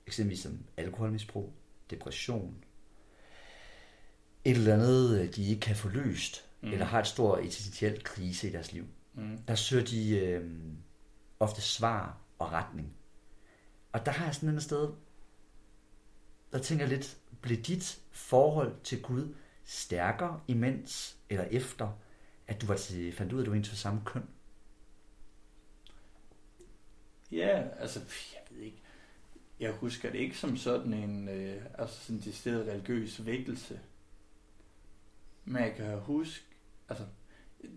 eksempelvis 0.07 0.39
som 0.39 0.59
alkoholmisbrug, 0.77 1.53
depression, 1.91 2.63
et 4.49 4.57
eller 4.57 4.73
andet, 4.73 5.19
øh, 5.21 5.35
de 5.35 5.45
ikke 5.45 5.59
kan 5.61 5.75
få 5.75 5.89
løst, 5.89 6.43
Mm. 6.61 6.71
eller 6.71 6.85
har 6.85 6.99
et 6.99 7.07
stort 7.07 7.39
eksistentiel 7.45 8.03
krise 8.03 8.49
i 8.49 8.51
deres 8.51 8.71
liv, 8.73 8.85
Mm. 9.13 9.37
der 9.47 9.55
søger 9.55 9.85
de 9.85 10.19
øh, 10.19 10.51
ofte 11.39 11.61
svar 11.61 12.17
og 12.39 12.51
retning. 12.51 12.93
Og 13.91 14.05
der 14.05 14.11
har 14.11 14.25
jeg 14.25 14.35
sådan 14.35 14.55
et 14.55 14.63
sted, 14.63 14.89
der 16.51 16.59
tænker 16.59 16.85
jeg 16.85 16.93
lidt, 16.97 17.17
blev 17.41 17.57
dit 17.57 17.99
forhold 18.11 18.75
til 18.83 19.01
Gud 19.01 19.33
stærkere 19.65 20.39
imens 20.47 21.17
eller 21.29 21.43
efter, 21.45 21.99
at 22.47 22.61
du 22.61 22.65
var 22.65 22.75
til, 22.77 23.13
fandt 23.13 23.33
ud 23.33 23.37
af, 23.39 23.43
at 23.43 23.45
du 23.45 23.53
var 23.53 23.61
til 23.61 23.77
samme 23.77 24.01
køn? 24.05 24.23
Ja, 27.31 27.63
altså, 27.79 27.99
jeg 28.33 28.41
ved 28.57 28.65
ikke. 28.65 28.81
Jeg 29.59 29.71
husker 29.71 30.11
det 30.11 30.19
ikke 30.19 30.37
som 30.37 30.57
sådan 30.57 30.93
en, 30.93 31.29
øh, 31.29 31.61
altså 31.77 31.99
sådan 32.01 32.15
en 32.15 32.21
decideret 32.21 32.67
religiøs 32.67 33.25
vækkelse. 33.25 33.79
Men 35.47 35.63
jeg 35.63 35.75
kan 35.75 35.99
huske, 35.99 36.45
altså, 36.89 37.05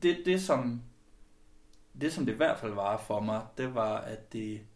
det, 0.03 0.23
det 0.25 0.43
som, 0.43 0.83
det 2.01 2.13
som 2.13 2.27
det 2.27 2.33
i 2.33 2.37
hvert 2.37 2.59
fald 2.59 2.73
var 2.73 2.97
for 2.97 3.21
mig, 3.21 3.47
det 3.57 3.75
var, 3.75 3.99
at 3.99 4.33
det, 4.33 4.67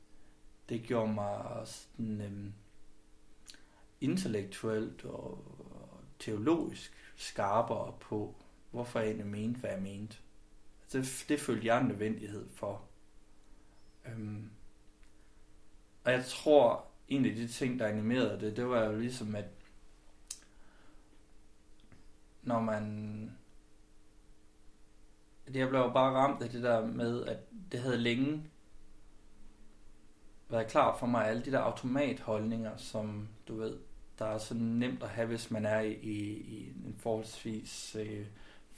det 0.69 0.83
gjorde 0.83 1.13
mig 1.13 1.63
sådan, 1.65 2.21
øhm, 2.21 2.53
intellektuelt 4.01 5.05
og, 5.05 5.31
og 5.71 6.01
teologisk 6.19 7.13
skarpere 7.17 7.95
på, 8.01 8.35
hvorfor 8.71 8.99
jeg 8.99 9.09
egentlig 9.09 9.27
mente, 9.27 9.61
hvad 9.61 9.71
jeg 9.71 9.83
mente. 9.83 10.17
Altså, 10.83 10.99
det, 10.99 11.29
det 11.29 11.41
følte 11.41 11.67
jeg 11.67 11.81
en 11.81 11.89
nødvendighed 11.89 12.49
for. 12.49 12.83
Øhm, 14.07 14.51
og 16.05 16.13
jeg 16.13 16.25
tror, 16.25 16.87
en 17.09 17.27
af 17.27 17.35
de 17.35 17.49
ting, 17.49 17.79
der 17.79 17.87
animerede 17.87 18.41
det, 18.41 18.57
det 18.57 18.69
var 18.69 18.85
jo 18.85 18.99
ligesom, 18.99 19.35
at 19.35 19.47
når 22.45 22.61
man... 22.61 23.31
Jeg 25.55 25.69
blev 25.69 25.81
jo 25.81 25.91
bare 25.91 26.15
ramt 26.15 26.43
af 26.43 26.51
det 26.51 26.63
der 26.63 26.87
med, 26.87 27.25
at 27.25 27.39
det 27.73 27.81
havde 27.81 27.99
længe 27.99 28.43
været 30.49 30.67
klart 30.67 30.99
for 30.99 31.07
mig, 31.07 31.29
alle 31.29 31.43
de 31.45 31.53
der 31.53 31.59
automatholdninger, 31.59 32.77
som 32.77 33.29
du 33.49 33.57
ved, 33.57 33.79
der 34.19 34.27
er 34.27 34.39
så 34.39 34.55
nemt 34.55 35.03
at 35.03 35.09
have, 35.09 35.27
hvis 35.27 35.51
man 35.51 35.67
er 35.67 35.81
i, 35.81 35.93
i, 35.93 36.33
i 36.33 36.73
en 36.87 36.97
forholdsvis 36.99 37.97
øh, 38.01 38.27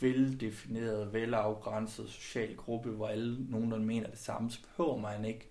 veldefineret, 0.00 1.12
velafgrænset 1.12 2.10
social 2.10 2.56
gruppe, 2.56 2.90
hvor 2.90 3.08
alle 3.08 3.50
nogenlunde 3.50 3.86
mener 3.86 4.10
det 4.10 4.18
samme, 4.18 4.50
så 4.50 4.58
behøver 4.62 4.98
man 4.98 5.24
ikke. 5.24 5.48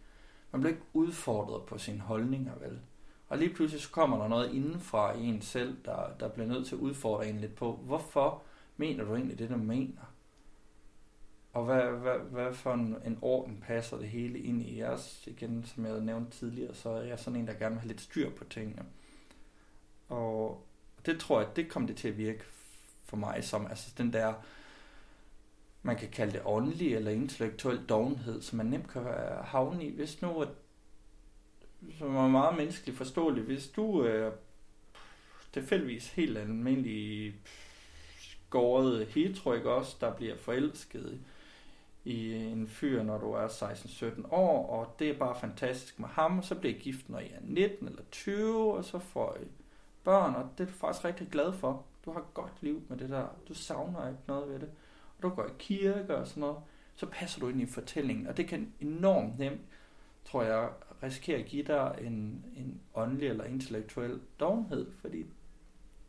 Man 0.51 0.61
bliver 0.61 0.73
ikke 0.73 0.85
udfordret 0.93 1.65
på 1.65 1.77
sine 1.77 1.99
holdninger, 1.99 2.55
vel? 2.55 2.79
Og 3.29 3.37
lige 3.37 3.53
pludselig 3.53 3.81
så 3.81 3.91
kommer 3.91 4.17
der 4.17 4.27
noget 4.27 4.53
indenfra 4.53 5.13
i 5.13 5.25
en 5.25 5.41
selv, 5.41 5.77
der, 5.85 6.09
der 6.19 6.29
bliver 6.29 6.47
nødt 6.47 6.67
til 6.67 6.75
at 6.75 6.79
udfordre 6.79 7.27
en 7.27 7.39
lidt 7.39 7.55
på, 7.55 7.71
hvorfor 7.71 8.41
mener 8.77 9.03
du 9.03 9.15
egentlig 9.15 9.39
det, 9.39 9.49
du 9.49 9.57
mener? 9.57 10.01
Og 11.53 11.65
hvad, 11.65 11.81
hvad, 11.81 12.19
hvad 12.19 12.53
for 12.53 12.73
en, 12.73 12.95
en 13.05 13.17
orden 13.21 13.63
passer 13.67 13.97
det 13.97 14.09
hele 14.09 14.39
ind 14.39 14.61
i 14.61 14.79
jeres? 14.79 15.27
Igen, 15.27 15.65
som 15.65 15.85
jeg 15.85 16.01
nævnte 16.01 16.37
tidligere, 16.37 16.73
så 16.75 16.89
er 16.89 17.01
jeg 17.01 17.19
sådan 17.19 17.39
en, 17.39 17.47
der 17.47 17.53
gerne 17.53 17.75
vil 17.75 17.81
have 17.81 17.87
lidt 17.87 18.01
styr 18.01 18.29
på 18.29 18.43
tingene. 18.43 18.85
Og 20.09 20.65
det 21.05 21.19
tror 21.19 21.41
jeg, 21.41 21.55
det 21.55 21.69
kom 21.69 21.87
det 21.87 21.97
til 21.97 22.07
at 22.07 22.17
virke 22.17 22.43
for 23.03 23.17
mig 23.17 23.43
som, 23.43 23.67
altså 23.67 23.93
den 23.97 24.13
der, 24.13 24.33
man 25.81 25.95
kan 25.95 26.09
kalde 26.09 26.33
det 26.33 26.41
åndelig 26.45 26.95
eller 26.95 27.11
intellektuel 27.11 27.85
dovenhed, 27.89 28.41
som 28.41 28.57
man 28.57 28.65
nemt 28.65 28.87
kan 28.87 29.03
havne 29.43 29.85
i. 29.85 29.95
Hvis 29.95 30.21
nu, 30.21 30.41
at, 30.41 30.49
som 31.97 32.15
er 32.15 32.27
meget 32.27 32.57
menneskeligt 32.57 32.97
forståelig. 32.97 33.43
hvis 33.43 33.67
du 33.67 33.99
er 33.99 34.31
tilfældigvis 35.53 36.09
helt 36.09 36.37
almindelig 36.37 37.35
skåret 38.19 39.07
hetero, 39.07 39.53
ikke 39.53 39.71
også, 39.71 39.95
der 40.01 40.13
bliver 40.13 40.37
forelsket 40.37 41.19
i 42.05 42.33
en 42.33 42.67
fyr, 42.67 43.03
når 43.03 43.17
du 43.17 43.31
er 43.31 43.47
16-17 43.47 44.33
år, 44.33 44.69
og 44.69 44.95
det 44.99 45.09
er 45.09 45.17
bare 45.17 45.39
fantastisk 45.39 45.99
med 45.99 46.07
ham, 46.07 46.43
så 46.43 46.55
bliver 46.55 46.75
I 46.75 46.77
gift, 46.77 47.09
når 47.09 47.19
I 47.19 47.29
er 47.33 47.39
19 47.41 47.87
eller 47.87 48.03
20, 48.11 48.73
og 48.73 48.85
så 48.85 48.99
får 48.99 49.37
I 49.41 49.47
børn, 50.03 50.35
og 50.35 50.49
det 50.57 50.63
er 50.63 50.67
du 50.67 50.77
faktisk 50.77 51.05
rigtig 51.05 51.27
glad 51.31 51.53
for. 51.53 51.85
Du 52.05 52.11
har 52.11 52.19
et 52.19 52.33
godt 52.33 52.53
liv 52.61 52.81
med 52.89 52.97
det 52.97 53.09
der. 53.09 53.27
Du 53.47 53.53
savner 53.53 54.07
ikke 54.07 54.21
noget 54.27 54.49
ved 54.49 54.59
det. 54.59 54.69
Og 55.17 55.23
du 55.23 55.29
går 55.29 55.45
i 55.45 55.53
kirke 55.59 56.15
og 56.15 56.27
sådan 56.27 56.41
noget. 56.41 56.57
Så 56.95 57.05
passer 57.05 57.39
du 57.39 57.47
ind 57.47 57.61
i 57.61 57.65
fortællingen, 57.65 58.27
og 58.27 58.37
det 58.37 58.47
kan 58.47 58.73
enormt 58.79 59.39
nemt, 59.39 59.61
tror 60.25 60.43
jeg, 60.43 60.69
risikere 61.03 61.37
at 61.37 61.45
give 61.45 61.63
dig 61.63 61.99
en, 62.01 62.45
en 62.55 62.81
åndelig 62.93 63.29
eller 63.29 63.43
intellektuel 63.43 64.19
dovenhed, 64.39 64.91
fordi 65.01 65.21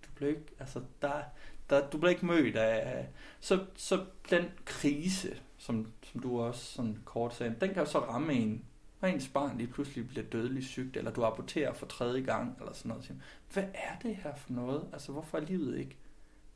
du 0.03 0.09
bliver 0.15 0.31
ikke, 0.31 0.47
altså 0.59 0.83
der, 1.03 1.23
der, 1.71 1.91
du 1.91 1.99
bliver 1.99 2.11
ikke 2.11 2.27
mødt 2.27 2.57
af, 2.57 3.09
så, 3.41 3.65
så 3.75 4.05
den 4.31 4.45
krise, 4.65 5.37
som, 5.59 5.93
som 6.03 6.21
du 6.21 6.41
også 6.41 6.65
sådan 6.65 6.99
kort 7.05 7.35
sagde, 7.35 7.57
den 7.61 7.69
kan 7.69 7.83
jo 7.83 7.91
så 7.91 7.99
ramme 7.99 8.33
en, 8.33 8.65
når 9.01 9.09
ens 9.09 9.29
barn 9.29 9.59
lige 9.59 9.69
pludselig 9.69 10.09
bliver 10.09 10.27
dødeligt 10.27 10.67
sygt, 10.67 10.97
eller 10.97 11.11
du 11.11 11.25
aborterer 11.25 11.73
for 11.73 11.87
tredje 11.87 12.21
gang, 12.21 12.57
eller 12.61 12.73
sådan 12.73 12.89
noget. 12.89 13.13
Hvad 13.53 13.65
er 13.75 13.99
det 14.03 14.17
her 14.17 14.35
for 14.35 14.53
noget? 14.53 14.89
Altså, 14.93 15.13
hvorfor 15.13 15.39
er 15.39 15.43
livet 15.43 15.79
ikke 15.79 15.97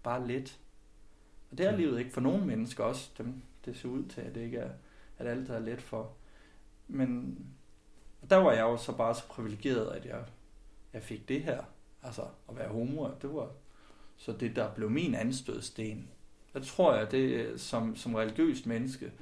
bare 0.03 0.27
let? 0.27 0.59
Og 1.51 1.59
det 1.59 1.66
er 1.66 1.77
livet 1.77 1.99
ikke 1.99 2.11
for 2.11 2.21
nogle 2.21 2.47
mennesker 2.47 2.85
også, 2.85 3.11
dem 3.19 3.43
det 3.64 3.77
ser 3.77 3.88
ud 3.88 4.05
til, 4.05 4.21
at 4.21 4.35
det 4.35 4.40
ikke 4.40 4.59
er, 4.59 4.71
at 5.19 5.27
alt 5.27 5.51
er 5.51 5.59
let 5.59 5.83
for. 5.83 6.12
Men 6.88 7.38
der 8.31 8.37
var 8.37 8.53
jeg 8.53 8.63
jo 8.63 8.77
så 8.77 8.97
bare 8.97 9.15
så 9.15 9.27
privilegeret, 9.29 9.91
at 9.91 10.07
jeg, 10.07 10.25
jeg 10.93 11.03
fik 11.03 11.29
det 11.29 11.43
her. 11.43 11.65
Altså, 12.03 12.23
at 12.49 12.57
være 12.57 12.69
homo, 12.69 13.09
det 13.23 13.35
var 13.35 13.49
så 14.17 14.33
det, 14.33 14.57
der 14.57 14.75
blev 14.75 14.91
min 14.91 15.15
anstødsten. 15.15 16.09
Jeg 16.55 16.63
tror 16.63 16.95
jeg, 16.95 17.11
det 17.11 17.19
øh, 17.19 17.59
som, 17.59 17.97
som 17.97 18.15
religiøst 18.15 18.67
menneske, 18.67 19.13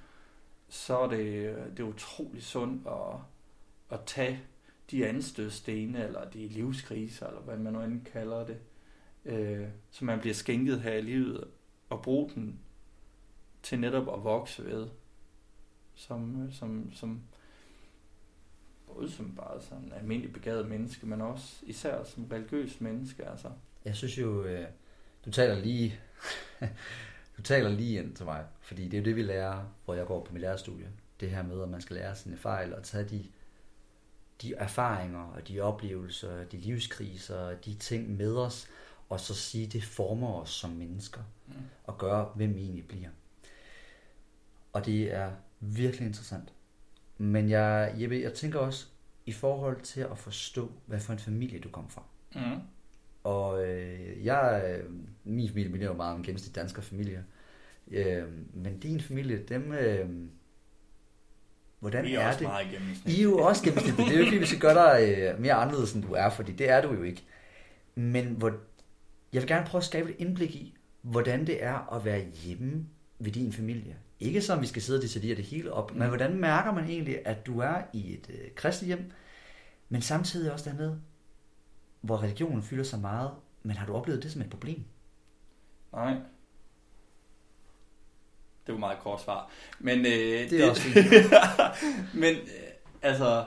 så 0.69 0.99
er 0.99 1.09
det, 1.09 1.27
øh, 1.27 1.67
det 1.71 1.81
er 1.81 1.85
utrolig 1.85 2.43
sundt 2.43 2.87
at, 2.87 3.17
at 3.91 4.05
tage 4.07 4.41
de 4.91 5.07
anstødstene, 5.07 6.05
eller 6.05 6.31
de 6.31 6.49
livskriser, 6.49 7.27
eller 7.27 7.41
hvad 7.41 7.57
man 7.57 7.73
nu 7.73 7.81
end 7.81 8.05
kalder 8.05 8.47
det, 8.47 8.59
øh, 9.25 9.69
som 9.91 10.07
man 10.07 10.21
bliver 10.21 10.35
skænket 10.35 10.81
her 10.81 10.95
i 10.95 11.03
livet, 11.03 11.45
og 11.89 12.03
bruge 12.03 12.31
den 12.35 12.59
til 13.63 13.81
netop 13.81 14.15
at 14.15 14.25
vokse 14.25 14.65
ved, 14.65 14.89
som, 15.95 16.43
øh, 16.43 16.53
som, 16.53 16.93
som 16.93 17.21
både 18.95 19.11
som 19.11 19.35
bare 19.37 19.63
sådan 19.63 19.93
almindelig 19.97 20.33
begavet 20.33 20.69
menneske, 20.69 21.07
men 21.07 21.21
også 21.21 21.57
især 21.63 22.05
som 22.05 22.25
religiøs 22.33 22.81
menneske. 22.81 23.29
Altså. 23.29 23.49
Jeg 23.85 23.97
synes 23.97 24.19
jo, 24.19 24.45
øh, 24.45 24.67
du 25.25 25.31
taler 25.31 25.59
lige, 25.59 26.01
du 27.37 27.43
taler 27.43 27.71
lige 27.71 28.03
ind 28.03 28.15
til 28.15 28.25
mig, 28.25 28.45
fordi 28.61 28.85
det 28.85 28.95
er 28.95 28.99
jo 28.99 29.05
det, 29.05 29.17
vi 29.17 29.23
lærer, 29.23 29.65
hvor 29.85 29.95
jeg 29.95 30.07
går 30.07 30.25
på 30.25 30.33
mit 30.33 30.41
lærerstudie. 30.41 30.89
Det 31.21 31.31
her 31.31 31.43
med, 31.43 31.63
at 31.63 31.69
man 31.69 31.81
skal 31.81 31.97
lære 31.97 32.17
sine 32.17 32.37
fejl 32.37 32.75
og 32.75 32.83
tage 32.83 33.05
de, 33.05 33.27
de 34.43 34.55
erfaringer 34.55 35.23
og 35.23 35.49
de 35.49 35.61
oplevelser, 35.61 36.45
de 36.45 36.57
livskriser, 36.57 37.55
de 37.55 37.75
ting 37.75 38.17
med 38.17 38.37
os, 38.37 38.69
og 39.09 39.21
så 39.21 39.35
sige, 39.35 39.67
det 39.67 39.85
former 39.85 40.35
os 40.35 40.51
som 40.51 40.71
mennesker, 40.71 41.21
mm. 41.47 41.55
og 41.85 41.99
gør, 41.99 42.25
hvem 42.25 42.55
vi 42.55 42.61
egentlig 42.61 42.89
bliver. 42.89 43.11
Og 44.73 44.87
det 44.87 45.15
er 45.15 45.33
virkelig 45.61 46.07
interessant. 46.07 46.53
Men 47.19 47.51
jeg, 47.51 47.95
Jeppe, 47.97 48.21
jeg 48.21 48.35
tænker 48.35 48.59
også 48.59 48.87
i 49.27 49.33
forhold 49.33 49.81
til 49.81 50.01
at 50.01 50.19
forstå, 50.19 50.73
hvad 50.87 51.01
for 51.01 51.13
en 51.13 51.19
familie 51.19 51.59
du 51.59 51.69
kommer 51.69 51.91
fra. 51.91 52.03
Mm. 52.35 52.61
Og 53.25 53.69
øh, 53.69 54.25
jeg, 54.25 54.77
min 55.25 55.49
familie 55.49 55.73
minder 55.73 55.87
jo 55.87 55.93
meget 55.93 56.15
om 56.15 56.23
gennemsnit 56.23 56.55
dansker 56.55 56.83
familie. 56.83 57.25
Øh, 57.91 58.25
men 58.55 58.79
din 58.79 59.01
familie, 59.01 59.43
dem... 59.49 59.73
Øh, 59.73 60.09
hvordan 61.81 62.05
vi 62.05 62.15
er, 62.15 62.21
er 62.21 62.27
også 62.27 62.39
det? 62.39 62.49
Meget 62.49 62.67
I 63.07 63.19
er 63.19 63.23
jo 63.23 63.39
også 63.39 63.65
gennemsnit. 63.65 63.97
Det 63.97 64.09
er 64.09 64.13
jo 64.13 64.19
ikke, 64.19 64.27
fordi 64.27 64.39
vi 64.39 64.47
skal 64.47 64.61
gøre 64.61 64.75
dig 64.75 65.19
øh, 65.19 65.41
mere 65.41 65.55
anderledes, 65.55 65.93
end 65.93 66.05
du 66.05 66.13
er, 66.13 66.31
fordi 66.31 66.53
det 66.53 66.71
er 66.71 66.83
du 66.83 66.95
jo 66.95 67.03
ikke. 67.03 67.25
Men 67.95 68.27
hvor, 68.27 68.49
jeg 69.33 69.43
vil 69.43 69.49
gerne 69.49 69.67
prøve 69.67 69.81
at 69.81 69.85
skabe 69.85 70.11
et 70.11 70.17
indblik 70.19 70.55
i, 70.55 70.77
hvordan 71.03 71.47
det 71.47 71.65
er 71.65 71.95
at 71.95 72.05
være 72.05 72.25
hjemme 72.45 72.87
ved 73.19 73.33
din 73.33 73.53
familie. 73.53 73.97
Ikke 74.21 74.43
som 74.43 74.61
vi 74.61 74.67
skal 74.67 74.83
sidde 74.83 74.99
og 74.99 75.03
detaljere 75.03 75.37
det 75.37 75.45
hele 75.45 75.73
op, 75.73 75.93
mm. 75.93 75.99
men 75.99 76.09
hvordan 76.09 76.37
mærker 76.37 76.73
man 76.73 76.85
egentlig, 76.85 77.27
at 77.27 77.47
du 77.47 77.59
er 77.59 77.83
i 77.93 78.15
et 78.15 78.31
øh, 78.31 78.51
kristent 78.55 78.87
hjem, 78.87 79.13
men 79.89 80.03
samtidig 80.03 80.53
også 80.53 80.71
dernede, 80.71 81.01
hvor 82.01 82.23
religionen 82.23 82.63
fylder 82.63 82.85
så 82.85 82.97
meget, 82.97 83.31
men 83.63 83.77
har 83.77 83.87
du 83.87 83.95
oplevet 83.95 84.23
det 84.23 84.33
som 84.33 84.43
et 84.43 84.51
problem? 84.51 84.85
Nej. 85.93 86.17
Det 88.67 88.75
var 88.75 88.79
meget 88.79 88.99
kort 88.99 89.23
svar. 89.23 89.51
Men, 89.79 89.99
øh, 89.99 90.05
det 90.05 90.43
er 90.43 90.49
det, 90.49 90.71
også 90.71 90.83
Men 92.23 92.35
øh, 92.35 92.69
altså, 93.03 93.45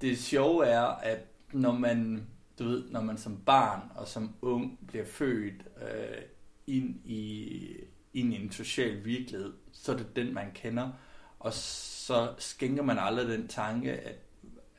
det 0.00 0.18
sjove 0.18 0.66
er, 0.66 0.82
at 0.82 1.18
når 1.52 1.72
man, 1.72 2.26
du 2.58 2.64
ved, 2.64 2.90
når 2.90 3.00
man 3.00 3.18
som 3.18 3.36
barn 3.46 3.80
og 3.94 4.08
som 4.08 4.34
ung 4.42 4.78
bliver 4.88 5.04
født 5.04 5.62
øh, 5.82 6.22
ind 6.66 6.96
i 7.04 7.66
ind 8.20 8.34
i 8.34 8.44
en 8.44 8.52
social 8.52 9.04
virkelighed, 9.04 9.52
så 9.72 9.92
er 9.92 9.96
det 9.96 10.16
den, 10.16 10.34
man 10.34 10.50
kender. 10.54 10.90
Og 11.38 11.52
så 11.52 12.34
skænker 12.38 12.82
man 12.82 12.98
aldrig 12.98 13.28
den 13.28 13.48
tanke, 13.48 13.92
at, 13.92 14.16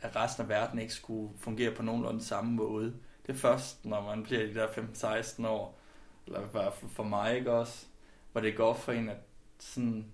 at 0.01 0.15
resten 0.15 0.43
af 0.43 0.49
verden 0.49 0.79
ikke 0.79 0.93
skulle 0.93 1.33
fungere 1.37 1.75
på 1.75 1.83
nogenlunde 1.83 2.23
samme 2.23 2.51
måde. 2.51 2.93
Det 3.27 3.33
er 3.33 3.37
først, 3.37 3.85
når 3.85 4.01
man 4.01 4.23
bliver 4.23 4.41
de 4.41 4.53
der 4.53 4.67
15-16 4.67 5.47
år, 5.47 5.79
eller 6.25 6.41
i 6.41 6.51
hvert 6.51 6.73
fald 6.73 6.91
for 6.91 7.03
mig 7.03 7.37
ikke 7.37 7.51
også, 7.51 7.85
hvor 8.31 8.41
det 8.41 8.55
går 8.55 8.73
for 8.73 8.91
en, 8.91 9.09
at, 9.09 9.17
sådan, 9.59 10.05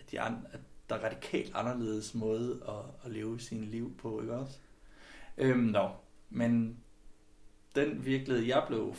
at, 0.00 0.10
de 0.10 0.20
andre, 0.20 0.42
at 0.52 0.60
der 0.88 0.96
er 0.96 1.04
radikalt 1.04 1.54
anderledes 1.54 2.14
måde 2.14 2.62
at, 2.68 3.04
at 3.04 3.10
leve 3.10 3.40
sin 3.40 3.64
liv 3.64 3.96
på, 3.96 4.20
ikke 4.20 4.34
også? 4.34 4.58
Øhm, 5.38 5.58
no. 5.58 5.88
Men 6.30 6.78
den 7.74 8.04
virkelighed, 8.04 8.44
jeg 8.44 8.64
blev 8.68 8.94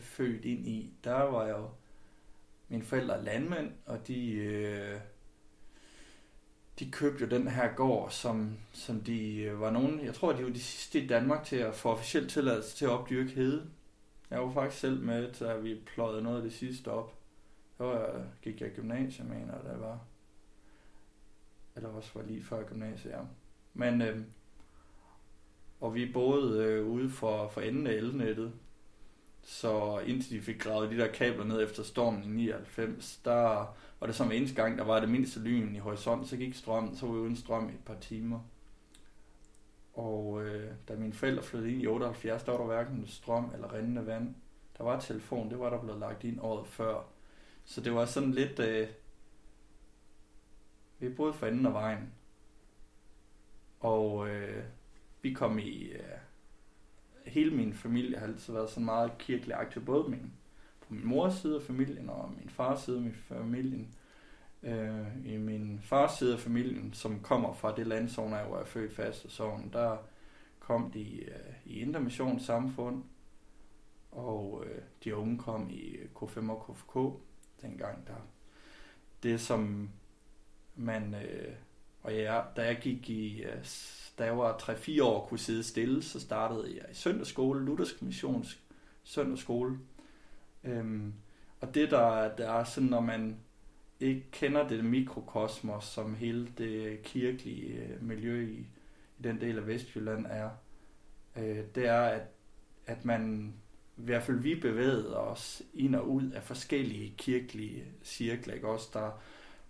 født 0.00 0.44
ind 0.44 0.66
i, 0.66 0.92
der 1.04 1.22
var 1.22 1.44
jeg 1.44 1.56
jo 1.56 1.68
mine 2.68 2.84
forældre 2.84 3.18
er 3.18 3.22
landmænd, 3.22 3.72
og 3.86 4.08
de, 4.08 4.32
øh, 4.32 5.00
de 6.78 6.90
købte 6.90 7.24
jo 7.24 7.30
den 7.30 7.48
her 7.48 7.74
gård, 7.74 8.10
som, 8.10 8.58
som 8.72 9.00
de 9.00 9.42
øh, 9.42 9.60
var 9.60 9.70
nogen, 9.70 10.04
jeg 10.04 10.14
tror, 10.14 10.32
de 10.32 10.44
var 10.44 10.50
de 10.50 10.60
sidste 10.60 11.00
i 11.00 11.06
Danmark 11.06 11.44
til 11.44 11.56
at 11.56 11.74
få 11.74 11.88
officielt 11.88 12.30
tilladelse 12.30 12.76
til 12.76 12.84
at 12.84 12.90
opdyrke 12.90 13.30
hede. 13.30 13.70
Jeg 14.30 14.40
var 14.40 14.52
faktisk 14.52 14.80
selv 14.80 15.02
med, 15.02 15.32
da 15.32 15.56
vi 15.56 15.80
pløjede 15.86 16.22
noget 16.22 16.36
af 16.36 16.42
det 16.42 16.52
sidste 16.52 16.88
op. 16.88 17.18
Der 17.78 17.84
var, 17.84 18.26
gik 18.42 18.60
jeg 18.60 18.68
i 18.70 18.74
gymnasiet, 18.74 19.28
mener 19.28 19.54
jeg, 19.70 19.80
var. 19.80 20.00
Eller 21.76 21.88
også 21.88 22.10
var 22.14 22.22
lige 22.22 22.42
før 22.42 22.68
gymnasiet, 22.68 23.12
ja. 23.12 23.20
Men, 23.74 24.02
øh, 24.02 24.24
og 25.80 25.94
vi 25.94 26.12
boede 26.12 26.64
øh, 26.64 26.86
ude 26.86 27.10
for, 27.10 27.48
for 27.48 27.60
enden 27.60 27.86
af 27.86 27.92
elnettet, 27.92 28.52
så 29.48 29.98
indtil 30.06 30.36
de 30.36 30.42
fik 30.42 30.60
gravet 30.60 30.90
de 30.90 30.96
der 30.96 31.12
kabler 31.12 31.44
ned 31.44 31.62
efter 31.62 31.82
stormen 31.82 32.24
i 32.24 32.26
99, 32.26 33.20
der 33.24 33.76
var 34.00 34.06
det 34.06 34.14
som 34.14 34.32
eneste 34.32 34.62
gang, 34.62 34.78
der 34.78 34.84
var 34.84 35.00
det 35.00 35.08
mindste 35.08 35.40
lyn 35.40 35.74
i 35.74 35.78
horisonten, 35.78 36.26
så 36.26 36.36
gik 36.36 36.54
strøm, 36.54 36.96
så 36.96 37.06
var 37.06 37.12
vi 37.12 37.18
uden 37.20 37.36
strøm 37.36 37.68
i 37.68 37.72
et 37.72 37.84
par 37.84 37.96
timer. 38.00 38.40
Og 39.94 40.42
øh, 40.44 40.72
da 40.88 40.96
mine 40.96 41.12
forældre 41.12 41.42
flyttede 41.42 41.72
ind 41.72 41.82
i 41.82 41.86
78, 41.86 42.42
der 42.42 42.52
var 42.52 42.58
der 42.58 42.66
hverken 42.66 43.06
strøm 43.06 43.50
eller 43.54 43.72
rindende 43.72 44.06
vand. 44.06 44.34
Der 44.78 44.84
var 44.84 45.00
telefon, 45.00 45.50
det 45.50 45.58
var 45.58 45.70
der 45.70 45.80
blevet 45.80 46.00
lagt 46.00 46.24
ind 46.24 46.40
året 46.40 46.66
før. 46.66 47.04
Så 47.64 47.80
det 47.80 47.94
var 47.94 48.04
sådan 48.04 48.32
lidt... 48.32 48.58
Øh, 48.58 48.88
vi 50.98 51.08
boede 51.08 51.32
for 51.32 51.46
enden 51.46 51.66
af 51.66 51.72
vejen. 51.72 52.12
Og 53.80 54.28
øh, 54.28 54.64
vi 55.22 55.32
kom 55.32 55.58
i... 55.58 55.82
Øh, 55.82 56.25
hele 57.26 57.56
min 57.56 57.74
familie 57.74 58.18
har 58.18 58.26
altid 58.26 58.52
været 58.52 58.70
sådan 58.70 58.84
meget 58.84 59.18
kirkelig 59.18 59.56
aktiv, 59.56 59.84
både 59.84 60.10
min, 60.10 60.32
på 60.80 60.94
min 60.94 61.06
mors 61.06 61.34
side 61.34 61.56
af 61.56 61.62
familien 61.62 62.10
og 62.10 62.32
min 62.38 62.48
fars 62.48 62.80
side 62.80 63.06
af 63.06 63.14
familien. 63.14 63.94
Øh, 64.62 65.26
I 65.26 65.36
min 65.36 65.80
fars 65.82 66.18
side 66.18 66.32
af 66.32 66.40
familien, 66.40 66.92
som 66.92 67.20
kommer 67.20 67.52
fra 67.52 67.76
det 67.76 67.86
landzone, 67.86 68.36
hvor 68.36 68.56
jeg 68.56 68.62
er 68.62 68.66
født 68.66 68.92
fast 68.92 69.24
og 69.24 69.30
sådan, 69.30 69.70
der 69.72 69.96
kom 70.58 70.90
de 70.90 71.24
øh, 71.24 71.54
i 71.64 71.80
Intermissions 71.80 72.42
samfund, 72.42 73.02
og 74.12 74.64
øh, 74.66 74.82
de 75.04 75.16
unge 75.16 75.38
kom 75.38 75.70
i 75.70 75.90
øh, 75.90 76.08
K5 76.16 76.50
og 76.50 76.66
KFK 76.74 77.22
dengang 77.62 78.06
der. 78.06 78.28
Det 79.22 79.40
som 79.40 79.90
man, 80.76 81.14
øh, 81.14 81.54
og 82.06 82.14
ja, 82.14 82.40
da 82.56 82.62
jeg 82.62 82.78
gik 82.80 83.10
i 83.10 83.42
øh, 83.42 83.64
da 84.18 84.24
jeg 84.24 84.38
var 84.38 84.58
3-4 84.58 85.02
år 85.02 85.26
kunne 85.26 85.38
sidde 85.38 85.62
stille, 85.62 86.02
så 86.02 86.20
startede 86.20 86.76
jeg 86.76 86.90
i 86.90 86.94
søndagsskole, 86.94 87.64
Luthersk 87.64 88.02
Missions 88.02 88.60
søndagsskole. 89.04 89.78
Øhm, 90.64 91.14
og 91.60 91.74
det 91.74 91.90
der, 91.90 92.36
der 92.36 92.52
er 92.52 92.64
sådan, 92.64 92.88
når 92.88 93.00
man 93.00 93.36
ikke 94.00 94.26
kender 94.30 94.68
det 94.68 94.84
mikrokosmos, 94.84 95.84
som 95.84 96.14
hele 96.14 96.48
det 96.58 97.02
kirkelige 97.02 97.66
øh, 97.66 98.02
miljø 98.02 98.46
i, 98.46 98.66
i 99.18 99.22
den 99.24 99.40
del 99.40 99.58
af 99.58 99.66
Vestjylland 99.66 100.26
er, 100.26 100.50
øh, 101.36 101.64
det 101.74 101.86
er, 101.86 102.00
at, 102.00 102.22
at 102.86 103.04
man, 103.04 103.54
i 103.96 104.02
hvert 104.02 104.22
fald 104.22 104.38
vi 104.38 104.54
bevægede 104.54 105.16
os 105.16 105.62
ind 105.74 105.94
og 105.94 106.08
ud 106.10 106.30
af 106.30 106.42
forskellige 106.42 107.14
kirkelige 107.18 107.84
cirkler, 108.04 108.54
ikke? 108.54 108.68
Også 108.68 108.90
der, 108.92 109.22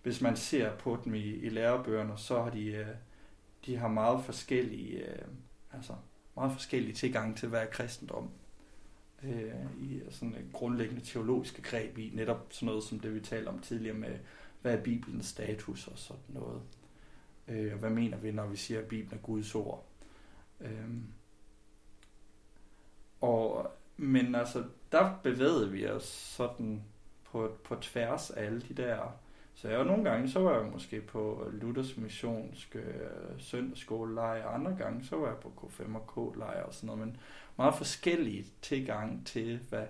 hvis 0.06 0.20
man 0.20 0.36
ser 0.36 0.76
på 0.76 0.98
dem 1.04 1.14
i, 1.14 1.24
i 1.24 1.48
lærebøgerne, 1.48 2.18
så 2.18 2.42
har 2.42 2.50
de 2.50 2.66
øh, 2.66 2.86
de 3.66 3.76
har 3.76 3.88
meget 3.88 4.24
forskellige, 4.24 4.98
øh, 4.98 5.24
altså 5.72 5.92
meget 6.36 6.52
forskellige 6.52 6.94
tilgang 6.94 7.36
til, 7.36 7.48
hvad 7.48 7.60
er 7.60 7.66
kristendom. 7.66 8.30
Øh, 9.22 9.52
I 9.80 9.94
øh, 9.94 10.12
sådan 10.12 10.34
en 10.34 10.50
grundlæggende 10.52 11.04
teologiske 11.04 11.62
greb 11.62 11.98
i 11.98 12.10
netop 12.14 12.46
sådan 12.50 12.66
noget 12.66 12.84
som 12.84 13.00
det, 13.00 13.14
vi 13.14 13.20
talte 13.20 13.48
om 13.48 13.58
tidligere 13.58 13.96
med, 13.96 14.18
hvad 14.62 14.78
er 14.78 14.82
Bibelens 14.82 15.26
status 15.26 15.88
og 15.88 15.98
sådan 15.98 16.24
noget. 16.28 16.62
Øh, 17.48 17.72
og 17.72 17.78
hvad 17.78 17.90
mener 17.90 18.16
vi, 18.16 18.32
når 18.32 18.46
vi 18.46 18.56
siger, 18.56 18.80
at 18.80 18.88
Bibelen 18.88 19.18
er 19.18 19.22
Guds 19.22 19.54
ord? 19.54 19.86
Øh, 20.60 20.90
og, 23.20 23.70
men 23.96 24.34
altså, 24.34 24.64
der 24.92 25.18
bevægede 25.22 25.70
vi 25.70 25.86
os 25.86 26.04
sådan 26.06 26.84
på, 27.24 27.56
på 27.64 27.74
tværs 27.74 28.30
af 28.30 28.44
alle 28.44 28.60
de 28.60 28.74
der 28.74 29.25
så 29.58 29.68
jeg 29.68 29.78
var 29.78 29.84
nogle 29.84 30.10
gange, 30.10 30.30
så 30.30 30.40
var 30.40 30.60
jeg 30.60 30.72
måske 30.72 31.00
på 31.00 31.48
Luthers 31.52 31.96
missionske 31.96 32.78
øh, 32.78 33.38
søndagsskolelejr, 33.38 34.44
og 34.44 34.54
andre 34.54 34.76
gange, 34.78 35.04
så 35.04 35.16
var 35.16 35.26
jeg 35.26 35.36
på 35.36 35.52
K5 35.56 35.96
og 35.96 36.06
K-lejr 36.34 36.62
og 36.62 36.74
sådan 36.74 36.86
noget, 36.86 37.00
men 37.06 37.16
meget 37.56 37.74
forskellige 37.74 38.46
tilgang 38.62 39.26
til, 39.26 39.60
hvad, 39.68 39.86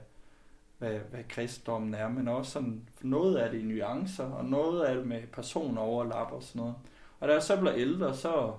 hvad, 0.78 0.98
hvad 1.10 1.24
kristendommen 1.28 1.94
er, 1.94 2.08
men 2.08 2.28
også 2.28 2.50
sådan, 2.50 2.88
noget 3.02 3.36
af 3.36 3.50
det 3.50 3.58
i 3.58 3.62
nuancer, 3.62 4.24
og 4.24 4.44
noget 4.44 4.84
af 4.84 4.96
det 4.96 5.06
med 5.06 5.22
personoverlap 5.32 6.32
og 6.32 6.42
sådan 6.42 6.60
noget. 6.60 6.74
Og 7.20 7.28
da 7.28 7.32
jeg 7.32 7.42
så 7.42 7.60
blev 7.60 7.72
ældre, 7.76 8.14
så 8.14 8.52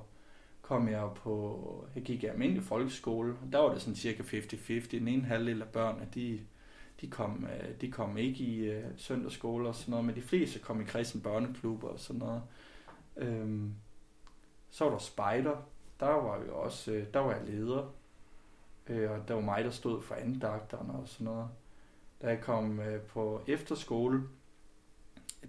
kom 0.62 0.90
jeg 0.90 1.10
på, 1.16 1.86
jeg 1.96 2.04
gik 2.04 2.24
i 2.24 2.28
almindelig 2.28 2.64
folkeskole, 2.64 3.36
og 3.42 3.52
der 3.52 3.60
var 3.60 3.74
det 3.74 3.82
sådan 3.82 3.96
cirka 3.96 4.24
50-50. 4.24 4.92
Den 4.92 5.08
ene 5.08 5.24
halvdel 5.24 5.62
af 5.62 5.68
børnene, 5.68 6.08
de, 6.16 6.40
de 7.02 7.08
kom, 7.10 7.46
øh, 7.46 7.82
de 7.82 7.92
kom 7.92 8.18
ikke 8.18 8.44
i 8.44 8.60
øh, 8.60 8.86
søndagsskole 8.98 9.68
og 9.68 9.76
sådan 9.76 9.92
noget, 9.92 10.06
men 10.06 10.16
de 10.16 10.22
fleste 10.22 10.60
kom 10.60 10.82
i 10.82 10.84
kristen 10.84 11.22
børneklub 11.22 11.84
og 11.84 12.00
sådan 12.00 12.20
noget. 12.20 12.42
Øhm, 13.18 13.74
så 14.70 14.84
var 14.84 14.92
der 14.92 14.98
spejder, 14.98 15.56
der 16.00 16.08
var 16.08 16.40
vi 16.40 16.50
også, 16.50 16.92
øh, 16.92 17.14
der 17.14 17.20
var 17.20 17.36
jeg 17.36 17.48
leder, 17.48 17.94
øh, 18.88 19.12
og 19.12 19.28
der 19.28 19.34
var 19.34 19.42
mig, 19.42 19.64
der 19.64 19.70
stod 19.70 20.02
for 20.02 20.16
andagterne 20.16 20.94
og 20.94 21.08
sådan 21.08 21.26
noget. 21.26 21.50
Da 22.22 22.28
jeg 22.28 22.42
kom 22.42 22.80
øh, 22.80 23.02
på 23.02 23.42
efterskole, 23.48 24.24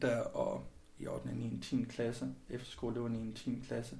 der 0.02 0.20
og 0.20 0.64
i 0.98 1.06
8. 1.06 1.26
og 1.26 1.36
9. 1.36 1.58
10. 1.62 1.84
klasse, 1.84 2.34
efterskole, 2.50 2.94
det 2.94 3.02
var 3.02 3.08
9. 3.08 3.32
10. 3.32 3.62
klasse, 3.66 3.98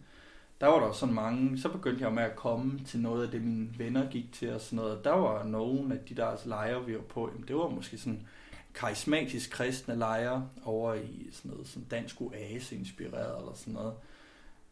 der 0.60 0.66
var 0.66 0.86
der 0.86 0.92
sådan 0.92 1.14
mange, 1.14 1.58
så 1.58 1.68
begyndte 1.68 2.04
jeg 2.04 2.12
med 2.12 2.22
at 2.22 2.36
komme 2.36 2.80
til 2.84 3.00
noget 3.00 3.24
af 3.24 3.30
det, 3.30 3.42
mine 3.42 3.78
venner 3.78 4.10
gik 4.10 4.32
til 4.32 4.52
og 4.52 4.60
sådan 4.60 4.76
noget. 4.76 5.04
Der 5.04 5.12
var 5.12 5.44
nogle 5.44 5.94
af 5.94 6.00
de 6.08 6.14
der 6.14 6.26
altså 6.26 6.48
lejre, 6.48 6.86
vi 6.86 6.94
var 6.94 7.02
på, 7.02 7.28
jamen 7.28 7.48
det 7.48 7.56
var 7.56 7.68
måske 7.68 7.98
sådan 7.98 8.26
karismatisk 8.74 9.50
kristne 9.50 9.96
lejre 9.96 10.48
over 10.64 10.94
i 10.94 11.28
sådan 11.32 11.50
noget 11.50 11.68
som 11.68 11.84
dansk 11.84 12.20
oase 12.20 12.76
inspireret 12.76 13.38
eller 13.38 13.54
sådan 13.54 13.74
noget. 13.74 13.94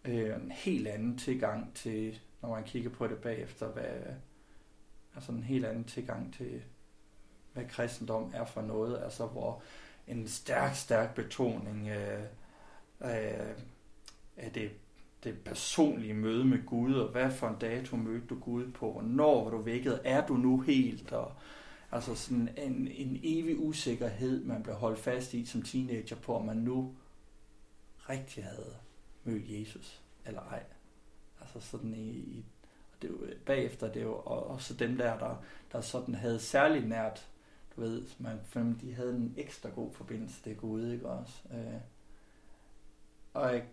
Øh, 0.04 0.36
en 0.42 0.50
helt 0.50 0.88
anden 0.88 1.18
tilgang 1.18 1.74
til, 1.74 2.20
når 2.42 2.48
man 2.48 2.64
kigger 2.64 2.90
på 2.90 3.06
det 3.06 3.18
bagefter, 3.18 3.66
hvad, 3.68 4.14
altså 5.14 5.32
en 5.32 5.42
helt 5.42 5.66
anden 5.66 5.84
tilgang 5.84 6.34
til, 6.34 6.62
hvad 7.52 7.64
kristendom 7.68 8.32
er 8.34 8.44
for 8.44 8.62
noget, 8.62 9.02
altså 9.04 9.26
hvor 9.26 9.62
en 10.06 10.28
stærk, 10.28 10.74
stærk 10.74 11.14
betoning 11.14 11.88
af, 11.88 12.28
af, 13.00 13.54
af 14.36 14.52
det 14.52 14.70
det 15.24 15.38
personlige 15.44 16.14
møde 16.14 16.44
med 16.44 16.66
Gud, 16.66 16.94
og 16.94 17.08
hvad 17.08 17.30
for 17.30 17.48
en 17.48 17.56
dato 17.60 17.96
mødte 17.96 18.26
du 18.26 18.38
Gud 18.38 18.72
på, 18.72 19.02
når 19.04 19.44
var 19.44 19.50
du 19.50 19.58
vækket, 19.58 20.00
er 20.04 20.26
du 20.26 20.34
nu 20.34 20.60
helt, 20.60 21.12
og 21.12 21.32
altså 21.92 22.14
sådan 22.14 22.48
en, 22.56 22.88
en 22.88 23.20
evig 23.22 23.58
usikkerhed, 23.58 24.44
man 24.44 24.62
blev 24.62 24.74
holdt 24.74 24.98
fast 24.98 25.34
i 25.34 25.44
som 25.44 25.62
teenager 25.62 26.16
på, 26.16 26.34
om 26.34 26.44
man 26.44 26.56
nu 26.56 26.94
rigtig 28.08 28.44
havde 28.44 28.76
mødt 29.24 29.44
Jesus, 29.46 30.02
eller 30.26 30.40
ej. 30.40 30.62
Altså 31.40 31.60
sådan 31.60 31.94
i, 31.94 32.10
i 32.10 32.44
og 32.96 33.02
det 33.02 33.10
er 33.10 33.12
jo, 33.12 33.34
bagefter, 33.46 33.92
det 33.92 34.02
er 34.02 34.06
jo 34.06 34.16
også 34.24 34.74
dem 34.74 34.96
der, 34.96 35.18
der, 35.18 35.42
der 35.72 35.80
sådan 35.80 36.14
havde 36.14 36.40
særlig 36.40 36.86
nært, 36.86 37.28
du 37.76 37.80
ved, 37.80 38.02
man 38.18 38.38
følte, 38.44 38.86
de 38.86 38.94
havde 38.94 39.16
en 39.16 39.34
ekstra 39.36 39.68
god 39.68 39.92
forbindelse 39.92 40.42
til 40.42 40.56
Gud, 40.56 40.92
ikke 40.92 41.08
også? 41.08 41.42
Øh, 41.52 41.80
og 43.34 43.52
jeg 43.52 43.64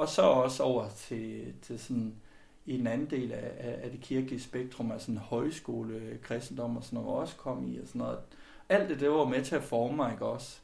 og 0.00 0.08
så 0.08 0.22
også 0.22 0.62
over 0.62 0.88
til, 0.88 1.54
til 1.62 1.78
sådan 1.78 2.14
i 2.66 2.76
den 2.76 2.86
anden 2.86 3.10
del 3.10 3.32
af, 3.32 3.52
af, 3.58 3.80
af 3.82 3.90
det 3.90 4.00
kirkelige 4.00 4.40
spektrum, 4.40 4.92
altså 4.92 5.10
en 5.10 5.16
højskole, 5.16 6.18
kristendom 6.22 6.76
og 6.76 6.84
sådan 6.84 6.98
noget, 6.98 7.20
også 7.20 7.36
kom 7.36 7.72
i 7.72 7.78
og 7.78 7.86
sådan 7.86 7.98
noget. 7.98 8.18
Alt 8.68 8.88
det, 8.88 9.00
det 9.00 9.10
var 9.10 9.24
med 9.24 9.44
til 9.44 9.54
at 9.54 9.62
forme 9.62 9.96
mig, 9.96 10.12
ikke 10.12 10.26
også? 10.26 10.58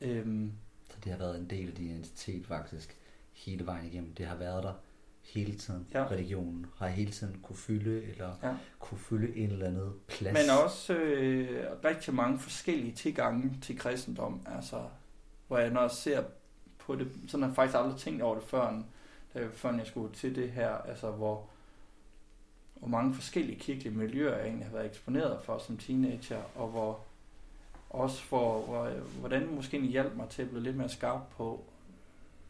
Øhm, 0.00 0.52
så 0.90 0.96
det 1.04 1.12
har 1.12 1.18
været 1.18 1.38
en 1.38 1.50
del 1.50 1.68
af 1.68 1.74
din 1.74 1.90
identitet 1.90 2.46
faktisk, 2.46 2.96
hele 3.32 3.66
vejen 3.66 3.86
igennem. 3.86 4.14
Det 4.14 4.26
har 4.26 4.36
været 4.36 4.62
der 4.62 4.72
hele 5.22 5.54
tiden. 5.54 5.86
Ja. 5.94 6.06
Religionen 6.06 6.66
har 6.76 6.88
hele 6.88 7.12
tiden 7.12 7.38
kunne 7.42 7.56
fylde, 7.56 8.04
eller 8.04 8.34
ja. 8.42 8.54
kunne 8.78 8.98
fylde 8.98 9.36
en 9.36 9.50
eller 9.50 9.66
anden 9.66 9.92
plads. 10.08 10.32
Men 10.32 10.56
også 10.64 10.94
øh, 10.94 11.66
rigtig 11.84 12.14
mange 12.14 12.38
forskellige 12.38 12.92
tilgange 12.92 13.58
til 13.62 13.78
kristendom, 13.78 14.46
altså 14.46 14.82
hvor 15.46 15.58
jeg 15.58 15.70
når 15.70 15.80
jeg 15.80 15.90
ser 15.90 16.24
på 16.86 16.94
det. 16.94 17.12
Sådan 17.28 17.42
har 17.42 17.48
jeg 17.48 17.56
faktisk 17.56 17.78
aldrig 17.78 18.00
tænkt 18.00 18.22
over 18.22 18.34
det 18.34 18.44
før, 18.44 18.82
før 19.52 19.72
jeg 19.72 19.86
skulle 19.86 20.14
til 20.14 20.36
det 20.36 20.50
her, 20.50 20.70
altså 20.70 21.10
hvor, 21.10 21.48
hvor 22.74 22.88
mange 22.88 23.14
forskellige 23.14 23.58
kirkelige 23.58 23.94
miljøer 23.94 24.36
jeg 24.36 24.46
egentlig 24.46 24.66
har 24.66 24.72
været 24.72 24.86
eksponeret 24.86 25.42
for 25.42 25.58
som 25.58 25.78
teenager, 25.78 26.42
og 26.54 26.68
hvor 26.68 27.00
også 27.90 28.22
for, 28.22 28.62
hvor, 28.62 28.90
hvordan 28.90 29.54
måske 29.54 29.80
hjalp 29.80 30.16
mig 30.16 30.28
til 30.28 30.42
at 30.42 30.48
blive 30.48 30.62
lidt 30.62 30.76
mere 30.76 30.88
skarp 30.88 31.20
på, 31.36 31.64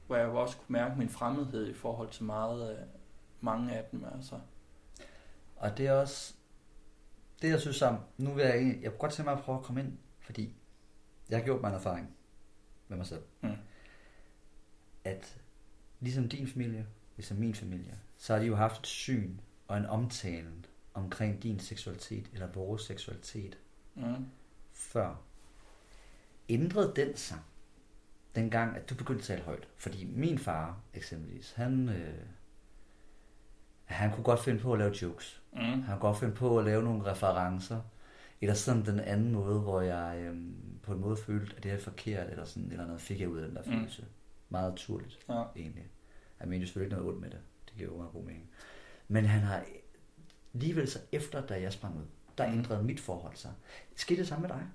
hvor 0.06 0.16
jeg 0.16 0.26
også 0.26 0.56
kunne 0.56 0.72
mærke 0.72 0.98
min 0.98 1.08
fremmedhed 1.08 1.68
i 1.68 1.74
forhold 1.74 2.08
til 2.10 2.24
meget, 2.24 2.86
mange 3.40 3.72
af 3.72 3.84
dem. 3.92 4.04
Altså. 4.14 4.34
Og 5.56 5.78
det 5.78 5.86
er 5.86 5.92
også, 5.92 6.34
det 7.42 7.48
jeg 7.48 7.60
synes 7.60 7.82
om, 7.82 7.96
nu 8.18 8.32
vil 8.32 8.44
jeg, 8.44 8.78
jeg 8.82 8.90
kunne 8.90 8.98
godt 8.98 9.12
tænke 9.12 9.30
mig 9.30 9.38
at 9.38 9.44
prøve 9.44 9.58
at 9.58 9.64
komme 9.64 9.80
ind, 9.80 9.98
fordi 10.20 10.54
jeg 11.28 11.38
har 11.38 11.44
gjort 11.44 11.60
mig 11.60 11.68
en 11.68 11.74
erfaring 11.74 12.16
med 12.88 12.96
mig 12.96 13.06
selv. 13.06 13.22
Mm 13.40 13.56
at 15.05 15.40
ligesom 16.00 16.28
din 16.28 16.46
familie, 16.46 16.86
ligesom 17.16 17.36
min 17.36 17.55
familie, 17.55 17.98
så 18.16 18.32
har 18.32 18.40
de 18.40 18.46
jo 18.46 18.57
haft 18.57 18.80
et 18.80 18.86
syn 18.86 19.38
og 19.68 19.76
en 19.78 19.86
omtale 19.86 20.53
omkring 20.94 21.42
din 21.42 21.59
seksualitet, 21.59 22.30
eller 22.32 22.46
vores 22.46 22.82
seksualitet, 22.82 23.59
mm. 23.94 24.26
før. 24.72 25.14
Ændrede 26.48 26.92
den 26.96 27.16
sig, 27.16 27.38
dengang, 28.34 28.76
at 28.76 28.90
du 28.90 28.94
begyndte 28.94 29.20
at 29.20 29.26
tale 29.26 29.42
højt? 29.42 29.68
Fordi 29.76 30.05
min 30.05 30.38
far, 30.38 30.80
eksempelvis, 30.94 31.53
han, 31.53 31.88
øh, 31.88 32.24
han 33.84 34.12
kunne 34.12 34.24
godt 34.24 34.40
finde 34.40 34.61
på 34.61 34.72
at 34.72 34.78
lave 34.78 34.94
jokes. 35.03 35.42
Mm. 35.53 35.61
Han 35.61 35.84
kunne 35.86 35.98
godt 35.98 36.18
finde 36.18 36.34
på 36.34 36.59
at 36.59 36.64
lave 36.64 36.82
nogle 36.82 37.05
referencer. 37.05 37.80
Eller 38.40 38.55
sådan 38.55 38.86
den 38.86 39.00
anden 39.00 39.32
måde, 39.32 39.61
hvor 39.61 39.80
jeg 39.80 40.18
øh, 40.20 40.36
på 40.82 40.92
en 40.92 41.00
måde 41.00 41.16
følte, 41.16 41.57
at 41.57 41.62
det 41.62 41.72
er 41.72 41.78
forkert, 41.78 42.30
eller 42.30 42.44
sådan 42.44 42.70
eller 42.72 42.86
noget, 42.86 43.00
fik 43.00 43.20
jeg 43.20 43.28
ud 43.28 43.38
af 43.38 43.48
den 43.48 43.57
der 43.57 43.62
mm. 43.66 43.88
Meget 44.53 44.72
naturligt, 44.72 45.18
ja. 45.28 45.44
egentlig. 45.57 45.86
Jeg 46.40 46.48
mener 46.48 46.66
selvfølgelig 46.66 46.86
ikke 46.86 46.96
noget 46.96 47.14
ondt 47.14 47.20
med 47.20 47.30
det. 47.30 47.40
Det 47.68 47.76
giver 47.76 47.90
jo 47.90 47.96
meget 47.96 48.12
god 48.12 48.22
mening. 48.22 48.50
Men 49.09 49.24
han 49.24 49.40
har 49.40 49.64
alligevel 50.55 50.88
så 50.88 50.98
efter, 51.12 51.46
da 51.46 51.61
jeg 51.61 51.72
sprang 51.72 51.96
ud, 51.96 52.05
der 52.38 52.46
mm. 52.46 52.59
ændrede 52.59 52.82
mit 52.82 53.00
forhold 53.00 53.36
sig. 53.36 53.53
Skete 53.96 54.20
det 54.20 54.28
samme 54.28 54.48
med 54.48 54.57
dig? 54.57 54.66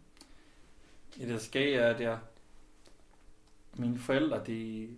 Ja, 1.19 1.33
det 1.33 1.41
sker, 1.41 1.85
at 1.85 2.01
jeg... 2.01 2.19
Mine 3.73 3.97
forældre, 3.97 4.43
de... 4.45 4.89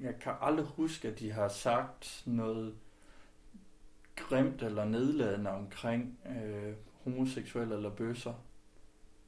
Jeg 0.00 0.14
kan 0.20 0.32
aldrig 0.40 0.66
huske, 0.66 1.08
at 1.08 1.18
de 1.18 1.32
har 1.32 1.48
sagt 1.48 2.22
noget 2.26 2.74
grimt 4.16 4.62
eller 4.62 4.84
nedladende 4.84 5.50
omkring 5.50 6.18
øh, 6.26 6.74
homoseksuelle 7.04 7.74
eller 7.74 7.90
bøsser. 7.90 8.34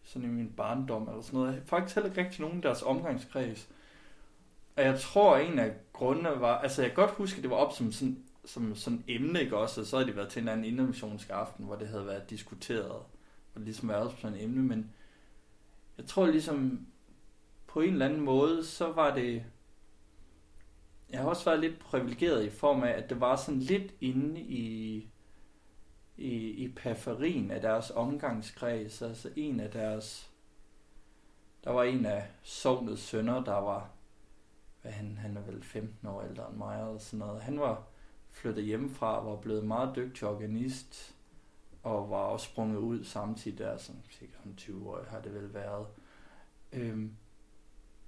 Sådan 0.03 0.29
i 0.29 0.33
min 0.33 0.53
barndom 0.53 1.09
eller 1.09 1.23
sådan 1.23 1.41
noget. 1.41 1.63
Faktisk 1.67 1.95
heller 1.95 2.11
ikke 2.11 2.25
rigtig 2.25 2.41
nogen 2.41 2.57
af 2.57 2.63
deres 2.63 2.83
omgangskreds. 2.83 3.69
Og 4.81 4.87
jeg 4.87 5.01
tror, 5.01 5.37
en 5.37 5.59
af 5.59 5.73
grundene 5.93 6.41
var, 6.41 6.59
altså 6.59 6.83
jeg 6.83 6.91
kan 6.91 6.97
godt 6.97 7.11
huske, 7.11 7.37
at 7.37 7.43
det 7.43 7.51
var 7.51 7.57
op 7.57 7.73
som 7.73 7.93
sådan, 7.93 8.25
som 8.45 8.75
sådan 8.77 9.05
emne, 9.09 9.41
ikke 9.41 9.57
også? 9.57 9.81
Og 9.81 9.87
så 9.87 9.97
havde 9.97 10.09
det 10.09 10.17
været 10.17 10.29
til 10.29 10.43
en 10.43 10.49
anden 10.49 10.65
innovationsk 10.65 11.31
aften, 11.31 11.65
hvor 11.65 11.77
det 11.77 11.89
havde 11.89 12.07
været 12.07 12.31
diskuteret, 12.31 12.91
og 13.55 13.61
ligesom 13.61 13.89
været 13.89 14.15
sådan 14.19 14.37
et 14.37 14.45
emne, 14.45 14.63
men 14.63 14.91
jeg 15.99 16.07
tror 16.07 16.27
ligesom, 16.27 16.87
på 17.67 17.81
en 17.81 17.93
eller 17.93 18.07
anden 18.07 18.21
måde, 18.21 18.65
så 18.65 18.93
var 18.93 19.15
det, 19.15 19.45
jeg 21.11 21.21
har 21.21 21.29
også 21.29 21.45
været 21.45 21.61
lidt 21.61 21.79
privilegeret 21.79 22.45
i 22.45 22.51
form 22.51 22.83
af, 22.83 22.91
at 22.91 23.11
det 23.11 23.21
var 23.21 23.37
sådan 23.37 23.61
lidt 23.61 23.95
inde 24.01 24.41
i, 24.41 24.97
i, 26.17 26.35
i 26.35 26.69
periferien 26.69 27.51
af 27.51 27.61
deres 27.61 27.91
omgangskreds, 27.91 29.03
altså 29.03 29.31
en 29.37 29.61
af 29.61 29.71
deres, 29.71 30.31
der 31.65 31.71
var 31.71 31.83
en 31.83 32.07
af 32.07 32.27
sovnets 32.43 33.03
sønner, 33.03 33.45
der 33.45 33.59
var 33.59 33.91
hvad 34.83 34.93
han, 34.93 35.17
han 35.17 35.37
er 35.37 35.41
vel 35.41 35.63
15 35.63 36.09
år 36.09 36.23
ældre 36.23 36.49
end 36.49 36.57
mig, 36.57 36.83
og 36.83 37.01
sådan 37.01 37.19
noget. 37.19 37.43
Han 37.43 37.61
var 37.61 37.83
flyttet 38.31 38.65
hjemmefra, 38.65 39.25
var 39.25 39.37
blevet 39.37 39.65
meget 39.65 39.97
dygtig 39.97 40.29
organist, 40.29 41.15
og 41.83 42.11
var 42.11 42.17
også 42.17 42.47
sprunget 42.47 42.79
ud 42.79 43.05
samtidig 43.05 43.59
der, 43.59 43.77
som 43.77 43.95
sikkert 44.11 44.41
om 44.45 44.55
20 44.57 44.91
år 44.91 45.05
har 45.09 45.21
det 45.21 45.35
vel 45.35 45.55
været. 45.55 45.87
Øhm, 46.73 47.15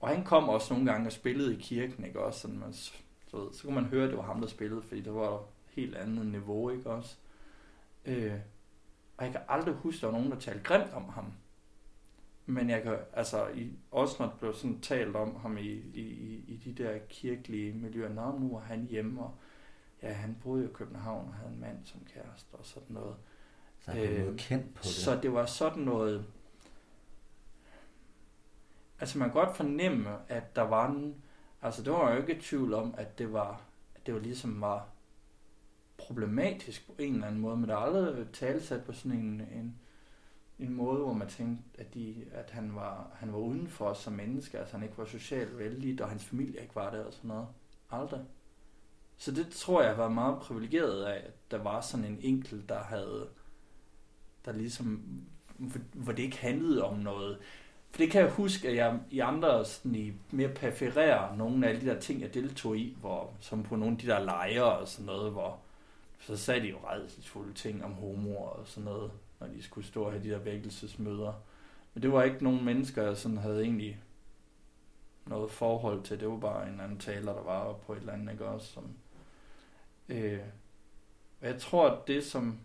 og 0.01 0.09
han 0.09 0.25
kom 0.25 0.49
også 0.49 0.75
nogle 0.75 0.93
gange 0.93 1.09
og 1.09 1.13
spillede 1.13 1.55
i 1.55 1.61
kirken, 1.61 2.05
ikke 2.05 2.25
også? 2.25 2.41
Sådan, 2.41 2.59
man, 2.59 2.73
så, 2.73 2.93
ved, 3.33 3.53
så 3.53 3.63
kunne 3.63 3.75
man 3.75 3.85
høre, 3.85 4.05
at 4.05 4.11
det 4.11 4.19
var 4.19 4.25
ham, 4.25 4.41
der 4.41 4.49
spillede, 4.49 4.83
fordi 4.83 5.01
der 5.01 5.11
var 5.11 5.35
et 5.35 5.45
helt 5.69 5.97
andet 5.97 6.27
niveau, 6.27 6.71
ikke 6.71 6.91
også? 6.91 7.17
Øh, 8.05 8.35
og 9.17 9.25
jeg 9.25 9.33
kan 9.33 9.41
aldrig 9.49 9.75
huske, 9.75 9.99
at 9.99 10.01
der 10.01 10.07
var 10.07 10.19
nogen, 10.19 10.31
der 10.31 10.39
talte 10.39 10.63
grimt 10.63 10.93
om 10.93 11.09
ham. 11.09 11.33
Men 12.47 12.71
jeg 12.71 12.83
kan, 12.83 12.97
altså, 13.13 13.49
i, 13.49 13.73
også 13.91 14.17
når 14.19 14.27
det 14.27 14.39
blev 14.39 14.55
sådan 14.55 14.81
talt 14.81 15.17
om 15.17 15.37
ham 15.37 15.57
i, 15.57 15.71
i, 15.95 16.45
i 16.49 16.57
de 16.65 16.83
der 16.83 16.99
kirkelige 17.09 17.73
miljøer, 17.73 18.09
Nå, 18.09 18.39
nu 18.39 18.57
er 18.57 18.61
han 18.61 18.87
hjemme, 18.91 19.23
og 19.23 19.35
ja, 20.03 20.13
han 20.13 20.37
boede 20.43 20.65
i 20.65 20.73
København 20.73 21.29
og 21.29 21.35
havde 21.35 21.53
en 21.53 21.61
mand 21.61 21.79
som 21.85 22.01
kæreste 22.15 22.55
og 22.55 22.67
sådan 22.67 22.95
noget. 22.95 23.17
Så 23.81 23.91
han 23.91 24.03
øh, 24.03 24.39
kendt 24.39 24.75
på 24.75 24.83
det. 24.83 24.91
Så 24.91 25.21
det 25.23 25.33
var 25.33 25.47
sådan 25.47 25.83
noget, 25.83 26.25
altså 29.01 29.19
man 29.19 29.29
kan 29.29 29.35
godt 29.35 29.57
fornemme, 29.57 30.11
at 30.29 30.57
der 30.57 30.63
var 30.63 30.91
en, 30.91 31.15
altså 31.63 31.83
det 31.83 31.93
var 31.93 32.13
jo 32.13 32.21
ikke 32.21 32.37
i 32.37 32.41
tvivl 32.41 32.75
om, 32.75 32.95
at 32.99 33.19
det 33.19 33.33
var, 33.33 33.61
at 33.95 34.07
det 34.07 34.15
var 34.15 34.21
ligesom 34.21 34.61
var 34.61 34.89
problematisk 35.99 36.87
på 36.87 36.95
en 36.99 37.15
eller 37.15 37.27
anden 37.27 37.41
måde, 37.41 37.57
men 37.57 37.69
der 37.69 37.75
er 37.75 37.79
aldrig 37.79 38.27
talsat 38.33 38.85
på 38.85 38.93
sådan 38.93 39.19
en, 39.19 39.41
en 39.41 39.79
en 40.65 40.75
måde, 40.75 40.99
hvor 40.99 41.13
man 41.13 41.29
tænkte, 41.29 41.63
at, 41.81 41.95
de, 41.95 42.15
at 42.33 42.51
han, 42.51 42.75
var, 42.75 43.11
han 43.15 43.33
var 43.33 43.39
udenfor 43.39 43.85
os 43.85 43.99
som 43.99 44.13
menneske, 44.13 44.59
altså 44.59 44.77
han 44.77 44.83
ikke 44.83 44.99
var 44.99 45.05
socialt 45.05 45.59
vældig, 45.59 46.03
og 46.03 46.09
hans 46.09 46.25
familie 46.25 46.63
ikke 46.63 46.77
var 46.77 46.91
der 46.91 47.05
og 47.05 47.13
sådan 47.13 47.29
noget. 47.29 47.47
Aldrig. 47.91 48.21
Så 49.17 49.33
det 49.33 49.49
tror 49.49 49.83
jeg 49.83 49.99
var 49.99 50.09
meget 50.09 50.39
privilegeret 50.39 51.05
af, 51.05 51.17
at 51.17 51.51
der 51.51 51.63
var 51.63 51.81
sådan 51.81 52.05
en 52.05 52.19
enkelt, 52.23 52.69
der 52.69 52.83
havde, 52.83 53.29
der 54.45 54.53
ligesom 54.53 55.03
hvor, 55.57 55.81
hvor 55.93 56.13
det 56.13 56.23
ikke 56.23 56.39
handlede 56.39 56.85
om 56.85 56.99
noget. 56.99 57.39
For 57.91 57.99
det 57.99 58.11
kan 58.11 58.23
jeg 58.23 58.31
huske, 58.31 58.69
at 58.69 58.77
jeg 58.77 59.01
i 59.11 59.19
andre 59.19 59.65
sådan 59.65 59.95
i 59.95 60.13
mere 60.31 60.49
perfererer 60.49 61.37
nogle 61.37 61.69
af 61.69 61.81
de 61.81 61.87
der 61.87 62.01
ting, 62.01 62.21
jeg 62.21 62.35
deltog 62.35 62.77
i, 62.77 62.97
hvor, 63.01 63.33
som 63.41 63.63
på 63.63 63.77
nogle 63.77 63.93
af 63.93 63.99
de 63.99 64.07
der 64.07 64.25
lejre 64.25 64.79
og 64.79 64.89
sådan 64.89 65.07
noget, 65.07 65.33
hvor 65.33 65.59
så 66.21 66.37
sagde 66.37 66.61
de 66.61 66.69
jo 66.69 66.77
redselsfulde 66.91 67.53
ting 67.53 67.85
om 67.85 67.93
homo 67.93 68.37
og 68.37 68.61
sådan 68.65 68.85
noget, 68.85 69.11
når 69.43 69.55
de 69.55 69.63
skulle 69.63 69.87
stå 69.87 70.03
og 70.03 70.13
have 70.13 70.25
de 70.25 70.31
der 70.31 70.39
vækkelsesmøder. 70.39 71.33
Men 71.95 72.03
det 72.03 72.13
var 72.13 72.23
ikke 72.23 72.45
nogen 72.45 72.65
mennesker, 72.65 73.03
jeg 73.03 73.17
sådan 73.17 73.37
havde 73.37 73.63
egentlig 73.63 74.03
noget 75.27 75.51
forhold 75.51 76.03
til. 76.03 76.21
Det 76.21 76.29
var 76.29 76.37
bare 76.37 76.69
en 76.69 76.81
anden 76.81 76.99
taler, 76.99 77.33
der 77.33 77.43
var 77.43 77.73
på 77.73 77.93
et 77.93 77.99
eller 77.99 78.13
andet, 78.13 78.33
ikke 78.33 78.47
også? 78.47 78.67
Som, 78.67 78.95
øh, 80.09 80.41
jeg 81.43 81.59
tror, 81.59 81.89
at 81.91 82.09
det, 82.09 82.25
som, 82.25 82.59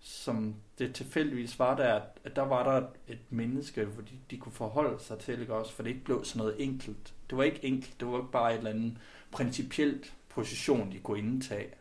som 0.00 0.54
det 0.78 0.94
tilfældigvis 0.94 1.58
var 1.58 1.76
der, 1.76 2.00
at 2.24 2.36
der 2.36 2.42
var 2.42 2.64
der 2.64 2.86
et 3.08 3.20
menneske, 3.30 3.84
hvor 3.84 4.02
de, 4.02 4.12
de 4.30 4.36
kunne 4.36 4.52
forholde 4.52 5.02
sig 5.02 5.18
til, 5.18 5.40
ikke 5.40 5.54
også? 5.54 5.72
For 5.72 5.82
det 5.82 5.90
ikke 5.90 6.04
blev 6.04 6.24
sådan 6.24 6.38
noget 6.38 6.64
enkelt. 6.64 7.14
Det 7.30 7.38
var 7.38 7.44
ikke 7.44 7.64
enkelt, 7.64 8.00
det 8.00 8.08
var 8.08 8.18
ikke 8.18 8.32
bare 8.32 8.52
et 8.52 8.58
eller 8.58 8.70
andet 8.70 8.98
principielt 9.30 10.14
position, 10.28 10.92
de 10.92 10.98
kunne 10.98 11.18
indtage. 11.18 11.74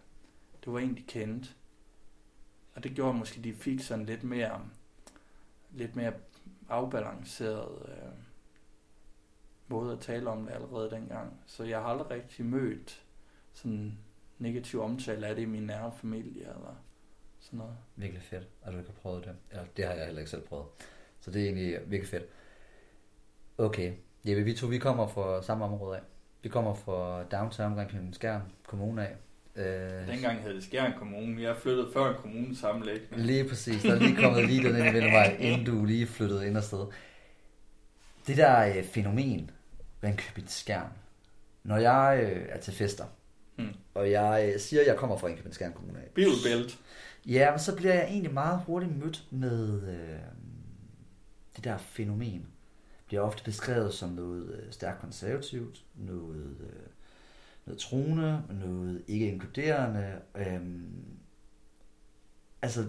Det 0.66 0.74
var 0.74 0.80
en, 0.80 0.98
de 0.98 1.02
kendte. 1.02 1.50
Og 2.76 2.84
det 2.84 2.92
gjorde 2.92 3.18
måske, 3.18 3.38
at 3.38 3.44
de 3.44 3.54
fik 3.54 3.80
sådan 3.80 4.06
lidt 4.06 4.24
mere, 4.24 4.62
lidt 5.72 5.96
mere 5.96 6.14
afbalanceret 6.70 7.86
øh, 7.88 8.12
måde 9.68 9.94
at 9.94 10.00
tale 10.00 10.30
om 10.30 10.46
det 10.46 10.54
allerede 10.54 10.90
dengang. 10.92 11.42
Så 11.46 11.64
jeg 11.64 11.82
har 11.82 11.86
aldrig 11.86 12.12
rigtig 12.12 12.46
mødt 12.46 13.04
sådan 13.54 13.98
negativ 14.38 14.82
omtale 14.82 15.28
af 15.28 15.36
det 15.36 15.42
i 15.42 15.46
min 15.46 15.64
nære 15.64 15.92
familie 15.92 16.42
eller 16.42 16.84
sådan 17.40 17.60
noget. 17.60 17.76
Virkelig 17.96 18.24
fedt, 18.24 18.48
at 18.62 18.74
du 18.74 18.78
ikke 18.78 18.90
har 18.90 19.00
prøvet 19.02 19.26
det. 19.26 19.36
Ja, 19.54 19.60
det 19.78 19.86
har 19.86 19.94
jeg 19.94 20.06
heller 20.06 20.20
ikke 20.20 20.32
selv 20.32 20.42
prøvet. 20.42 20.66
Så 21.20 21.32
det 21.32 21.42
er 21.42 21.46
egentlig 21.46 21.80
virkelig 21.88 22.10
fedt. 22.10 22.26
Okay, 23.58 23.94
Jeppe, 24.26 24.44
vi 24.44 24.54
to 24.54 24.68
vi 24.68 24.78
kommer 24.78 25.08
fra 25.08 25.44
samme 25.44 25.66
område 25.66 25.98
af. 25.98 26.02
Vi 26.42 26.50
kommer 26.50 26.74
fra 26.74 27.24
downtown 27.24 27.80
omkring 27.80 28.16
Skærm 28.16 28.42
Kommune 28.68 29.08
af. 29.08 29.16
Øh, 29.60 30.08
Dengang 30.08 30.44
hed 30.44 30.56
det 30.56 30.64
Skjern 30.64 30.94
Kommune. 30.98 31.42
Jeg 31.42 31.58
flyttede 31.58 31.90
før 31.94 32.10
en 32.10 32.16
kommune 32.22 32.56
sammenlægning. 32.56 33.22
Lige 33.22 33.50
præcis. 33.50 33.82
Der 33.82 33.96
er 33.96 34.00
lige 34.00 34.16
kommet 34.16 34.46
lige 34.46 34.64
den 34.64 34.86
ind 34.86 34.98
i 34.98 35.12
vej, 35.12 35.36
inden 35.40 35.66
du 35.66 35.86
lige 35.86 36.08
flyttede 36.08 36.48
ind 36.48 36.58
afsted. 36.58 36.86
Det 38.28 38.38
der 38.38 38.78
øh, 38.78 38.84
fænomen, 38.84 39.52
Ringkøbing 40.04 40.50
Skjern. 40.50 40.92
Når 41.64 41.78
jeg 41.78 42.20
øh, 42.24 42.46
er 42.50 42.60
til 42.60 42.74
fester, 42.74 43.06
hmm. 43.56 43.74
og 43.94 44.12
jeg 44.12 44.52
øh, 44.54 44.60
siger, 44.60 44.82
at 44.82 44.88
jeg 44.88 44.96
kommer 44.96 45.18
fra 45.18 45.28
Ringkøbing 45.28 45.56
Skjern 45.56 45.74
Kommune. 45.74 46.00
Bibelbælt. 46.16 46.80
Ja, 47.26 47.52
men 47.52 47.60
så 47.60 47.76
bliver 47.76 47.94
jeg 47.94 48.04
egentlig 48.04 48.34
meget 48.34 48.62
hurtigt 48.66 48.98
mødt 48.98 49.24
med 49.32 49.82
øh, 49.88 50.20
det 51.56 51.64
der 51.64 51.78
fænomen. 51.78 52.48
Bliver 53.08 53.22
ofte 53.22 53.44
beskrevet 53.44 53.94
som 53.94 54.10
noget 54.10 54.54
øh, 54.54 54.72
stærkt 54.72 55.02
konservativt, 55.02 55.84
noget... 55.96 56.56
Øh, 56.62 56.90
noget 57.70 57.82
truende, 57.82 58.44
noget 58.50 59.04
ikke 59.08 59.32
inkluderende. 59.32 60.14
Øhm, 60.36 61.06
altså, 62.62 62.86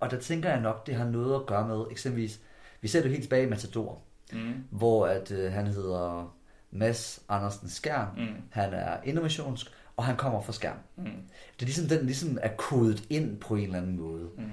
og 0.00 0.10
der 0.10 0.20
tænker 0.20 0.50
jeg 0.50 0.60
nok, 0.60 0.86
det 0.86 0.94
har 0.94 1.10
noget 1.10 1.34
at 1.34 1.46
gøre 1.46 1.68
med, 1.68 1.84
eksempelvis, 1.90 2.40
vi 2.80 2.88
ser 2.88 3.02
det 3.02 3.10
helt 3.10 3.22
tilbage 3.22 3.46
i 3.46 3.50
Matador, 3.50 4.02
mm. 4.32 4.54
hvor 4.70 5.06
at 5.06 5.30
øh, 5.30 5.52
han 5.52 5.66
hedder 5.66 6.36
Mads 6.70 7.24
Andersen 7.28 7.68
Skærm, 7.68 8.16
mm. 8.16 8.42
han 8.50 8.72
er 8.72 9.02
innovationsk, 9.04 9.66
og 9.96 10.04
han 10.04 10.16
kommer 10.16 10.40
fra 10.40 10.52
Skærm. 10.52 10.78
Mm. 10.96 11.04
Det 11.04 11.62
er 11.62 11.64
ligesom, 11.64 11.88
den 11.88 12.06
ligesom 12.06 12.38
er 12.42 12.56
kodet 12.56 13.06
ind 13.10 13.40
på 13.40 13.54
en 13.54 13.64
eller 13.64 13.78
anden 13.78 13.96
måde. 13.96 14.30
Mm. 14.36 14.50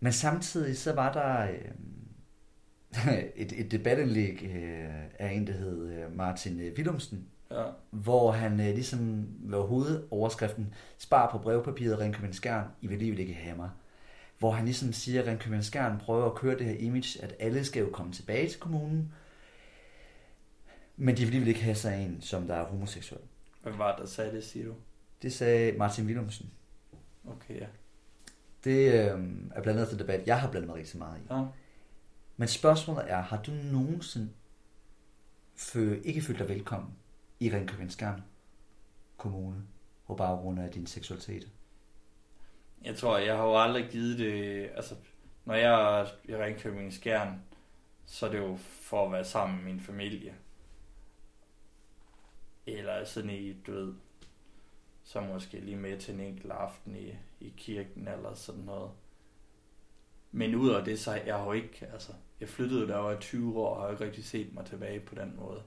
Men 0.00 0.12
samtidig 0.12 0.78
så 0.78 0.92
var 0.92 1.12
der 1.12 1.52
øh, 1.52 3.14
et, 3.36 3.52
et 3.60 3.70
debatindlæg 3.70 4.42
øh, 4.42 5.04
af 5.18 5.32
en, 5.32 5.46
der 5.46 5.52
hed 5.52 5.88
øh, 5.92 6.16
Martin 6.16 6.60
øh, 6.60 6.72
Willumsen, 6.76 7.28
Ja. 7.50 7.64
Hvor 7.90 8.30
han 8.30 8.60
øh, 8.60 8.66
ligesom 8.66 9.28
var 9.40 9.60
hovedoverskriften, 9.60 10.74
spar 10.98 11.30
på 11.30 11.38
brevpapiret 11.38 11.98
Ringkøbing 11.98 12.34
Skjern, 12.34 12.66
I 12.80 12.86
vil 12.86 12.98
lige 12.98 13.16
ikke 13.16 13.34
have 13.34 13.56
mig. 13.56 13.70
Hvor 14.38 14.50
han 14.50 14.64
ligesom 14.64 14.92
siger, 14.92 15.20
at 15.22 15.26
Ringkøbing 15.26 15.64
Skjern 15.64 15.98
prøver 15.98 16.26
at 16.26 16.34
køre 16.34 16.58
det 16.58 16.66
her 16.66 16.76
image, 16.78 17.22
at 17.22 17.34
alle 17.38 17.64
skal 17.64 17.80
jo 17.82 17.90
komme 17.92 18.12
tilbage 18.12 18.48
til 18.48 18.60
kommunen, 18.60 19.12
men 20.96 21.16
de 21.16 21.26
vil 21.26 21.48
ikke 21.48 21.62
have 21.62 21.74
sig 21.74 22.04
en, 22.04 22.20
som 22.20 22.46
der 22.46 22.54
er 22.54 22.64
homoseksuel. 22.64 23.20
Hvem 23.62 23.78
var 23.78 23.96
der 23.96 24.06
sagde 24.06 24.32
det, 24.32 24.44
siger 24.44 24.66
du? 24.66 24.74
Det 25.22 25.32
sagde 25.32 25.78
Martin 25.78 26.06
Willumsen. 26.06 26.50
Okay, 27.30 27.60
ja. 27.60 27.66
Det 28.64 28.92
øh, 28.92 29.20
er 29.54 29.62
blandt 29.62 29.80
andet 29.80 29.88
til 29.88 29.98
debat, 29.98 30.26
jeg 30.26 30.40
har 30.40 30.50
blandet 30.50 30.68
mig 30.68 30.76
rigtig 30.76 30.98
meget 30.98 31.18
i. 31.18 31.34
Ja. 31.34 31.44
Men 32.36 32.48
spørgsmålet 32.48 33.04
er, 33.10 33.20
har 33.20 33.42
du 33.42 33.50
nogensinde 33.50 34.28
fø- 35.56 36.02
ikke 36.04 36.20
følt 36.22 36.38
dig 36.38 36.48
velkommen 36.48 36.90
i 37.40 37.50
Ringkøbing 37.50 37.92
Skam 37.92 38.22
Kommune 39.16 39.62
på 40.06 40.14
baggrund 40.14 40.60
af 40.60 40.70
din 40.70 40.86
seksualitet? 40.86 41.48
Jeg 42.84 42.96
tror, 42.96 43.18
jeg 43.18 43.36
har 43.36 43.44
jo 43.44 43.62
aldrig 43.62 43.88
givet 43.90 44.18
det... 44.18 44.70
Altså, 44.74 44.94
når 45.44 45.54
jeg 45.54 46.00
er 46.00 46.06
i 46.24 46.36
Ringkøbing 46.36 46.92
Skjern, 46.92 47.42
så 48.06 48.26
er 48.26 48.30
det 48.30 48.38
jo 48.38 48.56
for 48.56 49.06
at 49.06 49.12
være 49.12 49.24
sammen 49.24 49.56
med 49.56 49.72
min 49.72 49.80
familie. 49.80 50.34
Eller 52.66 53.04
sådan 53.04 53.30
i, 53.30 53.52
du 53.52 53.72
ved, 53.72 53.94
så 55.02 55.20
måske 55.20 55.60
lige 55.60 55.76
med 55.76 55.98
til 55.98 56.14
en 56.14 56.20
enkelt 56.20 56.52
aften 56.52 56.96
i, 56.96 57.14
i 57.40 57.54
kirken 57.56 58.08
eller 58.08 58.34
sådan 58.34 58.62
noget. 58.62 58.90
Men 60.32 60.54
ud 60.54 60.70
af 60.70 60.84
det, 60.84 61.00
så 61.00 61.14
jeg 61.14 61.36
har 61.36 61.44
jo 61.44 61.52
ikke, 61.52 61.86
altså, 61.92 62.12
jeg 62.40 62.48
flyttede 62.48 62.88
der 62.88 62.96
var 62.96 63.20
20 63.20 63.60
år, 63.60 63.74
og 63.74 63.82
har 63.82 63.90
ikke 63.90 64.04
rigtig 64.04 64.24
set 64.24 64.54
mig 64.54 64.66
tilbage 64.66 65.00
på 65.00 65.14
den 65.14 65.36
måde. 65.36 65.62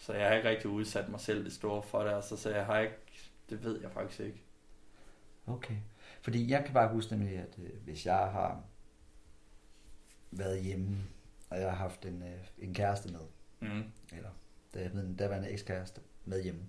Så 0.00 0.12
jeg 0.12 0.28
har 0.28 0.36
ikke 0.36 0.48
rigtig 0.48 0.70
udsat 0.70 1.08
mig 1.08 1.20
selv 1.20 1.44
det 1.44 1.52
store 1.52 1.82
for 1.82 2.02
det, 2.02 2.10
altså, 2.10 2.36
så 2.36 2.50
jeg 2.50 2.66
har 2.66 2.78
ikke, 2.78 2.94
det 3.50 3.64
ved 3.64 3.80
jeg 3.80 3.90
faktisk 3.90 4.20
ikke. 4.20 4.42
Okay. 5.46 5.76
Fordi 6.22 6.50
jeg 6.50 6.64
kan 6.64 6.74
bare 6.74 6.92
huske 6.92 7.16
nemlig, 7.16 7.38
at 7.38 7.58
øh, 7.58 7.70
hvis 7.84 8.06
jeg 8.06 8.14
har 8.16 8.62
været 10.30 10.62
hjemme, 10.62 10.98
og 11.50 11.60
jeg 11.60 11.70
har 11.70 11.76
haft 11.76 12.06
en, 12.06 12.22
øh, 12.22 12.38
en 12.58 12.74
kæreste 12.74 13.12
med, 13.12 13.20
mm. 13.60 13.82
eller 14.12 14.30
der, 14.74 14.88
der 15.18 15.28
var 15.28 15.36
en 15.36 15.44
ekskæreste 15.44 16.00
med 16.24 16.42
hjemme, 16.42 16.60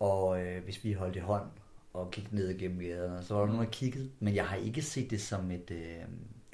og 0.00 0.42
øh, 0.42 0.64
hvis 0.64 0.84
vi 0.84 0.92
holdt 0.92 1.16
i 1.16 1.20
hånd 1.20 1.50
og 1.92 2.10
kiggede 2.10 2.36
ned 2.36 2.48
igennem 2.48 2.78
gaderne, 2.78 3.24
så 3.24 3.34
var 3.34 3.40
der 3.40 3.46
nogen, 3.46 3.64
der 3.64 3.70
kiggede, 3.70 4.10
men 4.18 4.34
jeg 4.34 4.48
har 4.48 4.56
ikke 4.56 4.82
set 4.82 5.10
det 5.10 5.20
som 5.20 5.50
et, 5.50 5.70
øh, 5.70 6.04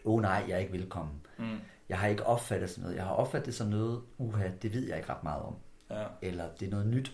oh 0.05 0.23
nej, 0.23 0.45
jeg 0.49 0.55
er 0.55 0.59
ikke 0.59 0.73
velkommen. 0.73 1.27
Mm. 1.39 1.59
Jeg 1.89 1.99
har 1.99 2.09
ikke 2.09 2.27
opfattet 2.27 2.71
sådan 2.71 2.83
noget. 2.83 2.97
Jeg 2.97 3.05
har 3.05 3.13
opfattet 3.13 3.47
det 3.47 3.55
som 3.55 3.69
noget, 3.69 4.03
uha, 4.19 4.51
det 4.63 4.75
ved 4.75 4.89
jeg 4.89 4.97
ikke 4.97 5.09
ret 5.09 5.23
meget 5.23 5.43
om 5.43 5.57
ja. 5.91 6.05
eller 6.23 6.45
det 6.61 6.67
er 6.67 6.71
noget 6.71 6.87
nyt. 6.87 7.13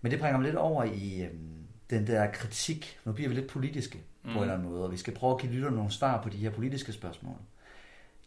Men 0.00 0.12
det 0.12 0.20
bringer 0.20 0.38
mig 0.38 0.46
lidt 0.46 0.56
over 0.56 0.84
i 0.84 1.22
øhm, 1.22 1.66
den 1.90 2.06
der 2.06 2.30
kritik. 2.30 2.98
Nu 3.04 3.12
bliver 3.12 3.28
vi 3.28 3.34
lidt 3.34 3.50
politiske 3.50 3.98
mm. 4.22 4.32
på 4.32 4.36
en 4.36 4.42
eller 4.42 4.54
anden 4.54 4.68
måde, 4.68 4.84
og 4.84 4.92
vi 4.92 4.96
skal 4.96 5.14
prøve 5.14 5.34
at 5.34 5.40
give 5.40 5.52
lytterne 5.52 5.76
nogle 5.76 5.90
svar 5.90 6.22
på 6.22 6.28
de 6.28 6.36
her 6.36 6.50
politiske 6.50 6.92
spørgsmål. 6.92 7.36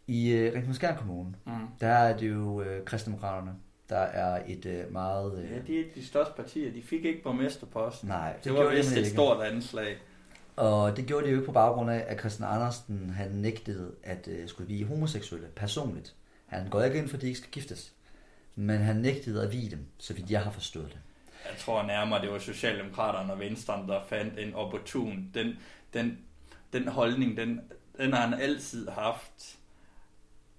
I 0.07 0.31
øh, 0.31 0.53
Ringkøbing 0.53 0.97
Kommune, 0.97 1.33
mm. 1.45 1.51
der 1.81 1.87
er 1.87 2.17
det 2.17 2.29
jo 2.29 2.61
øh, 2.61 2.85
kristdemokraterne, 2.85 3.51
der 3.89 3.97
er 3.97 4.43
et 4.47 4.65
øh, 4.65 4.93
meget... 4.93 5.43
Øh, 5.43 5.51
ja, 5.51 5.59
de 5.67 5.79
er 5.79 5.83
de 5.95 6.05
største 6.05 6.33
partier. 6.35 6.71
De 6.71 6.81
fik 6.81 7.05
ikke 7.05 7.23
borgmesterposten. 7.23 8.09
Nej, 8.09 8.33
det, 8.33 8.43
det 8.43 8.53
var 8.53 8.69
vist 8.69 8.97
et 8.97 9.07
stort 9.07 9.43
anslag. 9.43 9.97
Og 10.55 10.97
det 10.97 11.05
gjorde 11.05 11.25
de 11.25 11.31
jo 11.31 11.37
ikke 11.37 11.45
på 11.45 11.51
baggrund 11.51 11.91
af, 11.91 12.05
at 12.07 12.19
Christian 12.19 12.49
Andersen 12.49 13.09
han 13.09 13.31
nægtede 13.31 13.91
at 14.03 14.27
øh, 14.27 14.47
skulle 14.47 14.65
blive 14.65 14.87
homoseksuelle 14.87 15.47
personligt. 15.55 16.15
Han 16.45 16.69
går 16.69 16.83
ikke 16.83 16.97
ind 16.97 17.09
for, 17.09 17.17
at 17.17 17.21
de 17.21 17.27
ikke 17.27 17.39
skal 17.39 17.51
giftes 17.51 17.93
men 18.59 18.81
han 18.81 18.95
nægtede 18.95 19.43
at 19.43 19.51
vide 19.51 19.71
dem, 19.71 19.85
så 19.97 20.13
vidt 20.13 20.31
jeg 20.31 20.41
har 20.41 20.51
forstået 20.51 20.87
det. 20.87 20.99
Jeg 21.49 21.57
tror 21.57 21.83
nærmere, 21.83 22.21
det 22.21 22.31
var 22.31 22.39
Socialdemokraterne 22.39 23.33
og 23.33 23.39
Venstre, 23.39 23.85
der 23.87 24.01
fandt 24.09 24.39
en 24.39 24.53
opportun. 24.53 25.31
Den, 25.33 25.57
den, 25.93 26.17
den 26.73 26.87
holdning, 26.87 27.37
den, 27.37 27.61
den 27.97 28.13
har 28.13 28.27
han 28.27 28.41
altid 28.41 28.89
haft. 28.89 29.57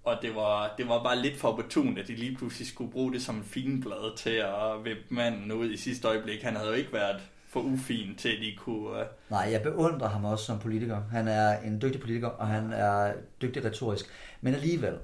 Og 0.04 0.18
det 0.22 0.34
var, 0.34 0.74
det 0.78 0.88
var 0.88 1.02
bare 1.02 1.18
lidt 1.22 1.36
for 1.36 1.48
opportun, 1.48 1.98
at 1.98 2.08
de 2.08 2.14
lige 2.14 2.36
pludselig 2.36 2.68
skulle 2.68 2.92
bruge 2.92 3.12
det 3.12 3.22
som 3.22 3.36
en 3.36 3.44
finblad 3.44 4.16
til 4.16 4.30
at 4.30 4.84
vippe 4.84 5.14
manden 5.14 5.52
ud 5.52 5.70
i 5.70 5.76
sidste 5.76 6.08
øjeblik. 6.08 6.42
Han 6.42 6.56
havde 6.56 6.68
jo 6.68 6.74
ikke 6.74 6.92
været 6.92 7.20
for 7.48 7.60
ufin 7.60 8.14
til, 8.16 8.28
at 8.28 8.38
de 8.40 8.56
kunne... 8.56 8.90
Uh... 8.90 9.06
Nej, 9.30 9.48
jeg 9.52 9.62
beundrer 9.62 10.08
ham 10.08 10.24
også 10.24 10.44
som 10.44 10.58
politiker. 10.58 11.02
Han 11.10 11.28
er 11.28 11.60
en 11.60 11.82
dygtig 11.82 12.00
politiker, 12.00 12.28
og 12.28 12.48
han 12.48 12.72
er 12.72 13.12
dygtig 13.42 13.64
retorisk. 13.64 14.06
Men 14.40 14.54
alligevel, 14.54 14.98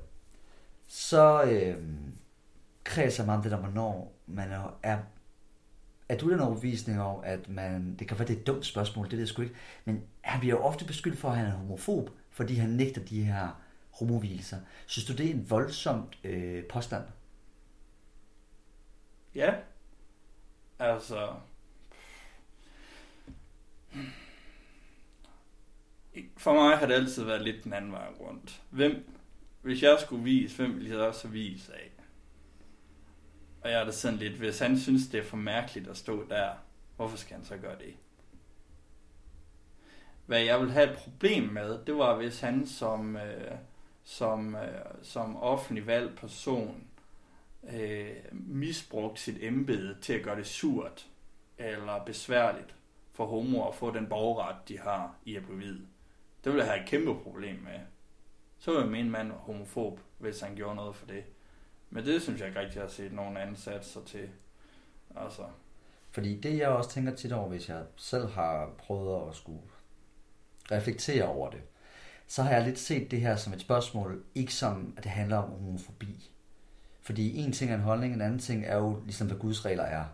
så, 0.88 1.42
øh, 1.42 1.76
kredser 2.86 3.24
meget 3.24 3.36
om 3.36 3.42
det 3.42 3.52
der, 3.52 3.58
hvornår 3.58 4.12
man 4.26 4.52
er, 4.52 4.78
er 4.82 4.98
er 6.08 6.18
du 6.18 6.30
den 6.30 6.40
overbevisning 6.40 7.00
om, 7.00 7.20
at 7.24 7.48
man, 7.48 7.96
det 7.98 8.08
kan 8.08 8.18
være 8.18 8.28
det 8.28 8.36
er 8.36 8.40
et 8.40 8.46
dumt 8.46 8.66
spørgsmål, 8.66 9.04
det 9.04 9.12
ved 9.12 9.18
jeg 9.18 9.28
sgu 9.28 9.42
ikke, 9.42 9.54
men 9.84 10.02
han 10.20 10.40
bliver 10.40 10.56
jo 10.56 10.62
ofte 10.62 10.84
beskyldt 10.84 11.18
for, 11.18 11.28
at 11.28 11.36
han 11.36 11.46
er 11.46 11.50
homofob, 11.50 12.10
fordi 12.30 12.54
han 12.54 12.70
nægter 12.70 13.04
de 13.04 13.22
her 13.22 13.48
homovilser. 13.90 14.58
Synes 14.86 15.06
du, 15.06 15.12
det 15.12 15.26
er 15.26 15.30
en 15.30 15.50
voldsomt 15.50 16.18
øh, 16.24 16.64
påstand? 16.64 17.04
Ja. 19.34 19.54
Altså... 20.78 21.34
For 26.36 26.54
mig 26.54 26.78
har 26.78 26.86
det 26.86 26.94
altid 26.94 27.24
været 27.24 27.42
lidt 27.42 27.64
den 27.64 27.72
anden 27.72 27.92
vej 27.92 28.08
rundt. 28.20 28.62
Hvem, 28.70 29.10
hvis 29.62 29.82
jeg 29.82 29.98
skulle 30.00 30.24
vise, 30.24 30.56
hvem 30.56 30.74
ville 30.74 30.90
jeg 30.90 30.98
også 30.98 31.28
vise 31.28 31.74
af? 31.74 31.95
Og 33.66 33.72
jeg 33.72 33.80
er 33.80 33.84
da 33.84 33.92
sådan 33.92 34.18
lidt, 34.18 34.32
hvis 34.32 34.58
han 34.58 34.78
synes, 34.78 35.08
det 35.08 35.20
er 35.20 35.24
for 35.24 35.36
mærkeligt 35.36 35.88
at 35.88 35.96
stå 35.96 36.26
der, 36.28 36.50
hvorfor 36.96 37.16
skal 37.16 37.36
han 37.36 37.44
så 37.44 37.56
gøre 37.56 37.78
det? 37.78 37.94
Hvad 40.26 40.40
jeg 40.40 40.60
vil 40.60 40.70
have 40.70 40.90
et 40.90 40.98
problem 40.98 41.42
med, 41.42 41.78
det 41.86 41.96
var, 41.96 42.16
hvis 42.16 42.40
han 42.40 42.66
som, 42.66 43.16
øh, 43.16 43.54
som, 44.04 44.54
øh, 44.54 44.84
som 45.02 45.36
offentlig 45.36 45.86
valgt 45.86 46.18
person 46.18 46.84
øh, 47.72 48.14
misbrugte 48.32 49.20
sit 49.20 49.36
embede 49.40 49.96
til 50.00 50.12
at 50.12 50.24
gøre 50.24 50.36
det 50.36 50.46
surt 50.46 51.06
eller 51.58 52.04
besværligt 52.04 52.74
for 53.12 53.26
homoer 53.26 53.68
at 53.68 53.74
få 53.74 53.90
den 53.90 54.06
borgerret, 54.06 54.56
de 54.68 54.78
har 54.78 55.14
i 55.24 55.36
at 55.36 55.42
blive 55.42 55.56
hvid. 55.56 55.78
Det 56.44 56.52
ville 56.52 56.64
jeg 56.64 56.72
have 56.72 56.82
et 56.82 56.88
kæmpe 56.88 57.22
problem 57.22 57.56
med. 57.56 57.80
Så 58.58 58.70
ville 58.70 58.82
jeg 58.82 58.92
mene, 58.92 59.10
mand 59.10 59.28
var 59.28 59.38
homofob, 59.38 60.00
hvis 60.18 60.40
han 60.40 60.54
gjorde 60.56 60.76
noget 60.76 60.96
for 60.96 61.06
det. 61.06 61.24
Men 61.90 62.04
det 62.04 62.22
synes 62.22 62.40
jeg 62.40 62.48
ikke 62.48 62.60
rigtig, 62.60 62.76
jeg 62.76 62.84
har 62.84 62.90
set 62.90 63.12
nogen 63.12 63.36
ansatser 63.36 64.00
til. 64.06 64.28
Altså. 65.16 65.42
Fordi 66.10 66.40
det, 66.40 66.58
jeg 66.58 66.68
også 66.68 66.90
tænker 66.90 67.14
tit 67.14 67.32
over, 67.32 67.48
hvis 67.48 67.68
jeg 67.68 67.82
selv 67.96 68.28
har 68.28 68.70
prøvet 68.78 69.28
at 69.28 69.36
skulle 69.36 69.60
reflektere 70.70 71.24
over 71.24 71.50
det, 71.50 71.60
så 72.26 72.42
har 72.42 72.50
jeg 72.50 72.64
lidt 72.64 72.78
set 72.78 73.10
det 73.10 73.20
her 73.20 73.36
som 73.36 73.52
et 73.52 73.60
spørgsmål, 73.60 74.24
ikke 74.34 74.54
som, 74.54 74.94
at 74.96 75.04
det 75.04 75.12
handler 75.12 75.36
om 75.36 75.50
homofobi. 75.50 76.30
Fordi 77.02 77.36
en 77.36 77.52
ting 77.52 77.70
er 77.70 77.74
en 77.74 77.80
holdning, 77.80 78.14
en 78.14 78.20
anden 78.20 78.38
ting 78.38 78.64
er 78.64 78.76
jo 78.76 79.00
ligesom, 79.04 79.26
hvad 79.26 79.38
Guds 79.38 79.64
regler 79.64 79.84
er, 79.84 80.04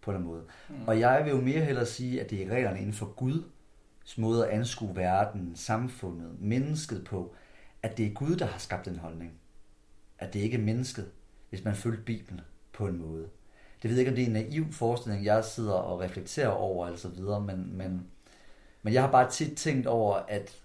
på 0.00 0.12
en 0.12 0.22
måde. 0.22 0.44
Mm. 0.68 0.88
Og 0.88 1.00
jeg 1.00 1.24
vil 1.24 1.30
jo 1.30 1.40
mere 1.40 1.60
hellere 1.60 1.86
sige, 1.86 2.20
at 2.20 2.30
det 2.30 2.42
er 2.42 2.50
reglerne 2.54 2.78
inden 2.78 2.92
for 2.92 3.06
Guds 3.06 4.18
måde 4.18 4.46
at 4.46 4.52
anskue 4.52 4.96
verden, 4.96 5.56
samfundet, 5.56 6.40
mennesket 6.40 7.04
på, 7.04 7.34
at 7.82 7.96
det 7.98 8.06
er 8.06 8.10
Gud, 8.10 8.36
der 8.36 8.46
har 8.46 8.58
skabt 8.58 8.84
den 8.84 8.98
holdning. 8.98 9.32
At 10.18 10.34
det 10.34 10.40
ikke 10.40 10.56
er 10.56 10.62
mennesket, 10.62 11.10
hvis 11.50 11.64
man 11.64 11.74
følger 11.74 12.02
Bibelen 12.02 12.40
på 12.72 12.86
en 12.86 12.98
måde. 12.98 13.28
Det 13.82 13.90
ved 13.90 13.96
jeg 13.96 13.98
ikke, 13.98 14.10
om 14.10 14.16
det 14.16 14.22
er 14.22 14.26
en 14.26 14.32
naiv 14.32 14.72
forestilling, 14.72 15.24
jeg 15.24 15.44
sidder 15.44 15.74
og 15.74 16.00
reflekterer 16.00 16.48
over, 16.48 16.86
eller 16.86 16.98
så 16.98 17.08
videre, 17.08 17.40
men, 17.40 17.76
men, 17.76 18.06
men 18.82 18.94
jeg 18.94 19.02
har 19.02 19.10
bare 19.10 19.30
tit 19.30 19.56
tænkt 19.56 19.86
over, 19.86 20.14
at 20.14 20.62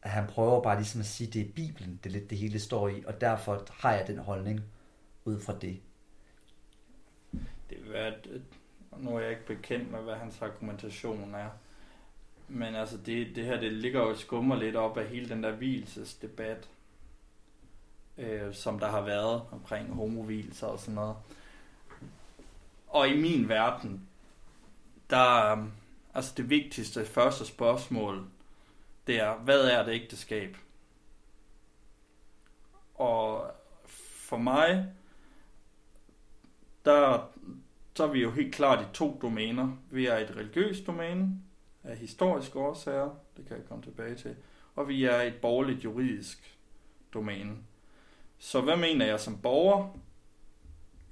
han 0.00 0.26
prøver 0.26 0.62
bare 0.62 0.76
ligesom 0.76 1.00
at 1.00 1.06
sige, 1.06 1.28
at 1.28 1.34
det 1.34 1.42
er 1.42 1.52
Bibelen, 1.52 2.00
det 2.04 2.10
er 2.10 2.14
lidt 2.14 2.30
det 2.30 2.38
hele 2.38 2.58
står 2.58 2.88
i, 2.88 3.04
og 3.06 3.20
derfor 3.20 3.66
har 3.70 3.92
jeg 3.92 4.06
den 4.06 4.18
holdning 4.18 4.60
ud 5.24 5.40
fra 5.40 5.58
det. 5.60 5.80
Det 7.70 7.84
vil 7.84 7.92
være, 7.92 8.12
nu 8.98 9.16
er 9.16 9.20
jeg 9.20 9.30
ikke 9.30 9.46
bekendt 9.46 9.90
med, 9.90 10.00
hvad 10.00 10.14
hans 10.14 10.42
argumentation 10.42 11.34
er, 11.34 11.48
men 12.48 12.74
altså 12.74 12.96
det, 12.96 13.36
det 13.36 13.44
her, 13.44 13.60
det 13.60 13.72
ligger 13.72 14.00
jo 14.00 14.14
skummer 14.14 14.56
lidt 14.56 14.76
op 14.76 14.98
af 14.98 15.06
hele 15.06 15.28
den 15.28 15.42
der 15.42 15.52
hvilesesdebat, 15.52 16.68
øh, 18.18 18.54
som 18.54 18.78
der 18.78 18.90
har 18.90 19.00
været 19.00 19.42
omkring 19.52 19.94
homovilser 19.94 20.66
og 20.66 20.78
sådan 20.78 20.94
noget. 20.94 21.16
Og 22.88 23.08
i 23.08 23.20
min 23.20 23.48
verden, 23.48 24.08
der 25.10 25.52
øh, 25.52 25.64
altså 26.14 26.32
det 26.36 26.50
vigtigste 26.50 27.06
første 27.06 27.46
spørgsmål, 27.46 28.26
det 29.06 29.20
er, 29.20 29.34
hvad 29.34 29.60
er 29.60 29.84
det 29.84 29.92
ægteskab? 29.92 30.56
Og 32.94 33.50
for 34.32 34.36
mig, 34.36 34.92
der, 36.84 37.30
så 37.94 38.04
er 38.04 38.08
vi 38.08 38.22
jo 38.22 38.30
helt 38.30 38.54
klart 38.54 38.82
i 38.82 38.94
to 38.94 39.18
domæner. 39.22 39.76
Vi 39.90 40.06
er 40.06 40.16
et 40.16 40.36
religiøst 40.36 40.86
domæne 40.86 41.40
af 41.84 41.96
historiske 41.96 42.58
årsager, 42.58 43.10
det 43.36 43.46
kan 43.48 43.56
jeg 43.56 43.66
komme 43.68 43.84
tilbage 43.84 44.14
til, 44.14 44.36
og 44.74 44.88
vi 44.88 45.04
er 45.04 45.20
et 45.20 45.34
borgerligt 45.34 45.84
juridisk 45.84 46.58
domæne. 47.14 47.56
Så 48.44 48.60
hvad 48.60 48.76
mener 48.76 49.06
jeg 49.06 49.20
som 49.20 49.38
borger? 49.38 49.98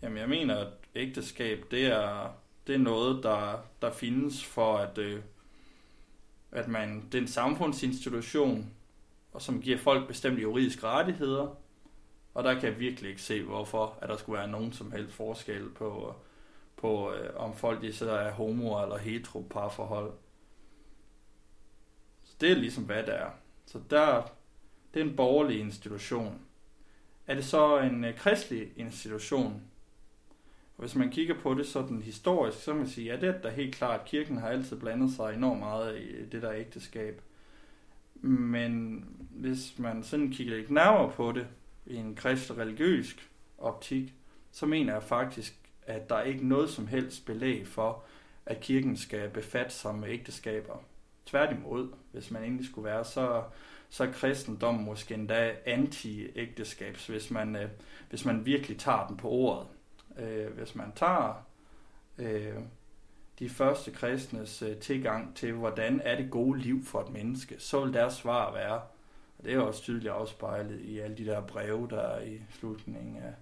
Jamen 0.03 0.18
jeg 0.18 0.28
mener, 0.28 0.57
at 0.57 0.72
ægteskab, 0.95 1.64
det 1.70 1.87
er, 1.87 2.33
det 2.66 2.74
er 2.74 2.78
noget, 2.78 3.22
der, 3.22 3.64
der 3.83 3.93
findes 3.93 4.45
for, 4.45 4.76
at, 4.76 4.99
øh, 4.99 5.22
at 6.53 6.68
man, 6.68 7.05
det 7.07 7.14
er 7.14 7.22
en 7.22 7.28
samfundsinstitution, 7.28 8.74
og 9.33 9.43
som 9.43 9.62
giver 9.62 9.78
folk 9.78 10.09
bestemte 10.09 10.43
juridiske 10.43 10.87
rettigheder, 10.87 11.57
og 12.35 12.45
der 12.45 12.55
kan 12.55 12.70
jeg 12.70 12.81
virkelig 12.81 13.11
ikke 13.11 13.22
se, 13.22 13.43
hvorfor 13.43 13.99
at 14.03 14.09
der 14.09 14.16
skulle 14.16 14.39
være 14.39 14.51
nogen 14.51 14.72
som 14.72 14.93
helst 14.93 15.14
forskel 15.14 15.70
på, 15.70 16.14
på 16.76 17.12
øh, 17.12 17.37
om 17.37 17.57
folk 17.57 17.83
de 17.83 17.93
sidder 17.93 18.14
er 18.14 18.33
homo 18.33 18.83
eller 18.83 18.99
hetero 18.99 19.47
parforhold. 19.51 20.12
Så 22.24 22.35
det 22.41 22.51
er 22.51 22.57
ligesom, 22.57 22.85
hvad 22.85 23.03
det 23.03 23.14
er. 23.14 23.31
Så 23.66 23.81
der, 23.91 24.22
det 24.95 25.01
er 25.01 25.05
en 25.05 25.16
borgerlig 25.16 25.61
institution. 25.61 26.47
Er 27.31 27.35
det 27.35 27.45
så 27.45 27.78
en 27.78 28.05
øh, 28.05 28.16
kristelig 28.16 28.72
institution? 28.76 29.62
Og 30.76 30.85
hvis 30.85 30.95
man 30.95 31.11
kigger 31.11 31.35
på 31.35 31.55
det 31.55 31.66
sådan 31.66 32.03
historisk, 32.03 32.59
så 32.59 32.70
kan 32.70 32.78
man 32.78 32.89
sige, 32.89 33.07
ja, 33.07 33.20
det 33.20 33.28
er 33.28 33.41
da 33.41 33.49
helt 33.49 33.74
klart, 33.74 34.01
at 34.01 34.07
kirken 34.07 34.39
har 34.39 34.49
altid 34.49 34.81
blandet 34.81 35.11
sig 35.12 35.35
enormt 35.35 35.61
meget 35.61 35.99
i 35.99 36.09
øh, 36.09 36.33
det 36.33 36.43
der 36.43 36.53
ægteskab. 36.53 37.22
Men 38.22 39.05
hvis 39.31 39.78
man 39.78 40.03
sådan 40.03 40.31
kigger 40.31 40.57
lidt 40.57 40.70
nærmere 40.70 41.12
på 41.12 41.33
det, 41.33 41.47
i 41.87 41.97
en 41.97 42.14
kristelig 42.14 42.59
religiøs 42.59 43.16
optik, 43.59 44.14
så 44.53 44.66
mener 44.66 44.93
jeg 44.93 45.03
faktisk, 45.03 45.55
at 45.83 46.09
der 46.09 46.16
er 46.16 46.22
ikke 46.22 46.49
noget 46.49 46.70
som 46.70 46.87
helst 46.87 47.26
belæg 47.26 47.66
for, 47.66 48.05
at 48.47 48.61
kirken 48.61 48.97
skal 48.97 49.28
befatte 49.28 49.74
sig 49.74 49.95
med 49.95 50.09
ægteskaber. 50.09 50.85
Tværtimod, 51.26 51.89
hvis 52.12 52.31
man 52.31 52.43
egentlig 52.43 52.66
skulle 52.66 52.85
være, 52.85 53.05
så, 53.05 53.43
så 53.91 54.05
er 54.05 54.12
kristendom 54.12 54.74
måske 54.74 55.14
endda 55.14 55.53
anti-ægteskabs, 55.66 57.07
hvis 57.07 57.30
man, 57.30 57.57
øh, 57.57 57.68
hvis 58.11 58.24
man 58.24 58.47
virkelig 58.47 58.78
tager 58.78 59.07
den 59.07 59.16
på 59.16 59.28
ordet. 59.28 59.66
Øh, 60.18 60.53
hvis 60.53 60.74
man 60.74 60.93
tager 60.93 61.47
øh, 62.18 62.55
de 63.38 63.49
første 63.49 63.91
kristnes 63.91 64.62
øh, 64.62 64.76
tilgang 64.76 65.36
til, 65.36 65.53
hvordan 65.53 66.01
er 66.05 66.16
det 66.16 66.30
gode 66.30 66.59
liv 66.59 66.84
for 66.84 67.01
et 67.01 67.12
menneske, 67.12 67.55
så 67.59 67.84
vil 67.84 67.95
deres 67.95 68.14
svar 68.14 68.53
være, 68.53 68.80
og 69.38 69.45
det 69.45 69.55
er 69.55 69.61
også 69.61 69.82
tydeligt 69.82 70.12
afspejlet 70.12 70.80
i 70.80 70.99
alle 70.99 71.16
de 71.16 71.26
der 71.26 71.41
breve, 71.41 71.88
der 71.91 72.01
er 72.01 72.20
i 72.20 72.41
slutningen 72.51 73.16
af, 73.16 73.34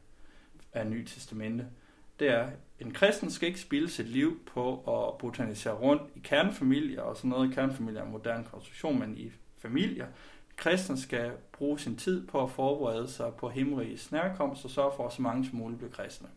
af 0.73 0.87
Nye 0.87 1.05
Testamente. 1.05 1.67
Det 2.21 2.29
er, 2.29 2.51
en 2.81 2.93
kristen 2.93 3.31
skal 3.31 3.49
ikke 3.49 3.61
spille 3.61 3.89
sit 3.89 4.09
liv 4.09 4.41
på 4.47 4.75
at 4.75 5.19
botanisere 5.19 5.75
rundt 5.75 6.03
i 6.15 6.21
kernefamilier 6.25 7.03
og 7.03 7.17
sådan 7.17 7.31
noget. 7.31 7.55
Kernefamilier 7.55 8.01
er 8.01 8.05
en 8.05 8.13
moderne 8.13 8.45
konstruktion, 8.45 8.99
men 8.99 9.19
i 9.19 9.33
familier. 9.59 10.07
Kristen 10.59 10.99
skal 10.99 11.33
bruge 11.53 11.79
sin 11.79 11.97
tid 11.97 12.27
på 12.27 12.43
at 12.43 12.51
forberede 12.51 13.09
sig 13.09 13.35
på 13.35 13.49
himmerigets 13.49 14.13
nærkomst 14.13 14.65
og 14.65 14.71
sørge 14.71 14.93
for, 14.97 15.07
at 15.07 15.13
så 15.13 15.23
mange 15.23 15.47
som 15.47 15.59
muligt 15.59 15.79
bliver 15.79 15.93
kristne. 15.93 16.29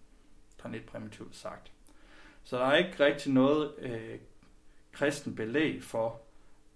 Det 0.58 0.66
er 0.66 0.70
lidt 0.70 0.86
primitivt 0.86 1.36
sagt. 1.36 1.72
Så 2.44 2.58
der 2.58 2.66
er 2.66 2.78
ikke 2.78 3.06
rigtig 3.06 3.34
noget 3.34 3.72
øh, 3.80 4.20
kristen 4.92 5.36
belæg 5.36 5.84
for, 5.84 6.22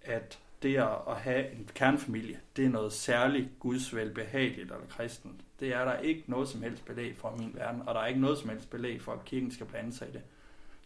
at 0.02 0.38
det 0.62 0.76
at 1.08 1.16
have 1.16 1.52
en 1.52 1.70
kernfamilie, 1.74 2.40
det 2.56 2.64
er 2.64 2.68
noget 2.68 2.92
særligt 2.92 3.48
gudsvel 3.60 4.10
behageligt 4.10 4.72
eller 4.72 4.86
kristent. 4.88 5.40
Det 5.60 5.74
er 5.74 5.84
der 5.84 5.98
ikke 5.98 6.22
noget 6.26 6.48
som 6.48 6.62
helst 6.62 6.84
belæg 6.84 7.16
for 7.16 7.34
i 7.36 7.38
min 7.38 7.54
verden, 7.54 7.82
og 7.86 7.94
der 7.94 8.00
er 8.00 8.06
ikke 8.06 8.20
noget 8.20 8.38
som 8.38 8.48
helst 8.48 8.70
belæg 8.70 9.02
for, 9.02 9.12
at 9.12 9.24
kirken 9.24 9.50
skal 9.50 9.66
blande 9.66 9.92
sig 9.92 10.08
i 10.08 10.12
det. 10.12 10.22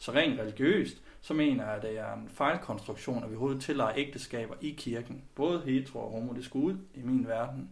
Så 0.01 0.12
rent 0.12 0.40
religiøst, 0.40 1.03
så 1.20 1.34
mener 1.34 1.66
jeg, 1.66 1.74
at 1.76 1.82
det 1.82 1.98
er 1.98 2.12
en 2.12 2.28
fejlkonstruktion, 2.28 3.24
at 3.24 3.30
vi 3.30 3.34
overhovedet 3.34 3.62
tillader 3.62 3.92
ægteskaber 3.96 4.55
i 4.61 4.70
kirken. 4.70 5.22
Både 5.34 5.61
hetero 5.61 5.98
og 5.98 6.11
homo, 6.11 6.32
det 6.32 6.44
skal 6.44 6.59
ud 6.59 6.76
i 6.94 7.03
min 7.03 7.28
verden. 7.28 7.70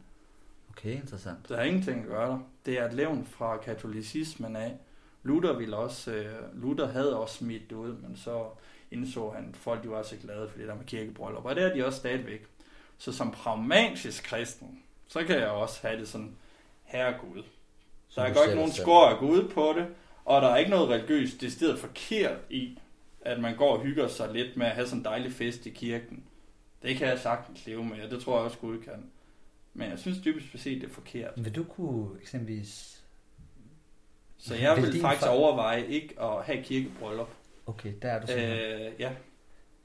Okay, 0.70 0.94
interessant. 0.94 1.48
Der 1.48 1.56
er 1.56 1.64
ingenting 1.64 2.00
at 2.00 2.06
gøre 2.06 2.30
der. 2.30 2.38
Det 2.66 2.78
er 2.78 2.86
et 2.86 2.92
levn 2.92 3.26
fra 3.26 3.56
katolicismen 3.56 4.56
af. 4.56 4.76
Luther 5.22 5.52
ville 5.52 5.76
også, 5.76 6.12
øh, 6.12 6.62
Luther 6.62 6.86
havde 6.86 7.16
også 7.16 7.34
smidt 7.34 7.70
det 7.70 7.76
ud, 7.76 7.92
men 7.92 8.16
så 8.16 8.44
indså 8.90 9.30
han, 9.30 9.48
at 9.48 9.56
folk 9.56 9.82
de 9.82 9.90
var 9.90 10.02
så 10.02 10.16
glade 10.22 10.48
for 10.48 10.58
det 10.58 10.68
der 10.68 10.74
med 10.74 10.84
kirkebryllup, 10.84 11.44
og 11.44 11.56
det 11.56 11.64
er 11.64 11.74
de 11.74 11.86
også 11.86 11.98
stadigvæk. 11.98 12.46
Så 12.98 13.12
som 13.12 13.30
pragmatisk 13.30 14.24
kristen, 14.24 14.82
så 15.08 15.24
kan 15.24 15.38
jeg 15.38 15.48
også 15.48 15.86
have 15.86 16.00
det 16.00 16.08
sådan, 16.08 16.36
herre 16.84 17.14
Gud. 17.20 17.42
Der 18.14 18.22
er 18.22 18.34
godt 18.34 18.46
ikke 18.46 18.56
nogen 18.56 18.72
skår 18.72 19.06
af 19.06 19.18
Gud 19.18 19.48
på 19.48 19.74
det, 19.76 19.86
og 20.28 20.42
der 20.42 20.48
er 20.48 20.56
ikke 20.56 20.70
noget 20.70 20.88
religiøst 20.88 21.40
det 21.40 21.52
stedet 21.52 21.78
forkert 21.78 22.38
i, 22.50 22.78
at 23.20 23.40
man 23.40 23.56
går 23.56 23.76
og 23.76 23.82
hygger 23.82 24.08
sig 24.08 24.32
lidt 24.32 24.56
med 24.56 24.66
at 24.66 24.72
have 24.72 24.86
sådan 24.86 24.98
en 24.98 25.04
dejlig 25.04 25.32
fest 25.32 25.66
i 25.66 25.70
kirken. 25.70 26.24
Det 26.82 26.96
kan 26.96 27.08
jeg 27.08 27.18
sagtens 27.18 27.66
leve 27.66 27.84
med, 27.84 28.02
og 28.04 28.10
det 28.10 28.20
tror 28.20 28.36
jeg 28.36 28.44
også 28.44 28.58
Gud 28.58 28.78
kan. 28.78 29.10
Men 29.74 29.90
jeg 29.90 29.98
synes 29.98 30.18
dybest 30.24 30.62
set, 30.62 30.80
det 30.80 30.88
er 30.88 30.92
forkert. 30.92 31.32
Vil 31.36 31.54
du 31.54 31.64
kunne 31.64 32.20
eksempelvis... 32.20 33.02
Så 34.38 34.54
jeg 34.54 34.76
vil, 34.76 34.92
vil 34.92 35.00
faktisk 35.00 35.28
overveje 35.28 35.86
ikke 35.86 36.22
at 36.22 36.44
have 36.44 36.62
kirkebryllup. 36.62 37.30
Okay, 37.66 37.92
der 38.02 38.08
er 38.08 38.20
du 38.20 38.26
sådan 38.26 38.58
øh, 38.58 38.92
Ja. 38.98 39.12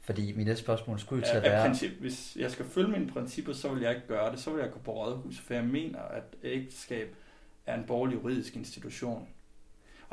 Fordi 0.02 0.32
mit 0.32 0.46
næste 0.46 0.64
spørgsmål 0.64 1.00
skulle 1.00 1.26
jo 1.26 1.32
til 1.32 1.38
at 1.38 1.44
være... 1.44 1.66
Princip, 1.66 1.92
hvis 1.92 2.38
jeg 2.40 2.52
skal 2.52 2.66
følge 2.66 2.88
mine 2.88 3.08
principper, 3.08 3.54
så 3.54 3.74
vil 3.74 3.82
jeg 3.82 3.96
ikke 3.96 4.08
gøre 4.08 4.32
det. 4.32 4.40
Så 4.40 4.52
vil 4.52 4.62
jeg 4.62 4.72
gå 4.72 4.80
på 4.80 4.92
rådhus, 4.92 5.40
for 5.40 5.54
jeg 5.54 5.64
mener, 5.64 6.00
at 6.00 6.24
ægteskab 6.44 7.16
er 7.66 7.76
en 7.76 7.84
borgerlig 7.88 8.16
juridisk 8.16 8.56
institution. 8.56 9.28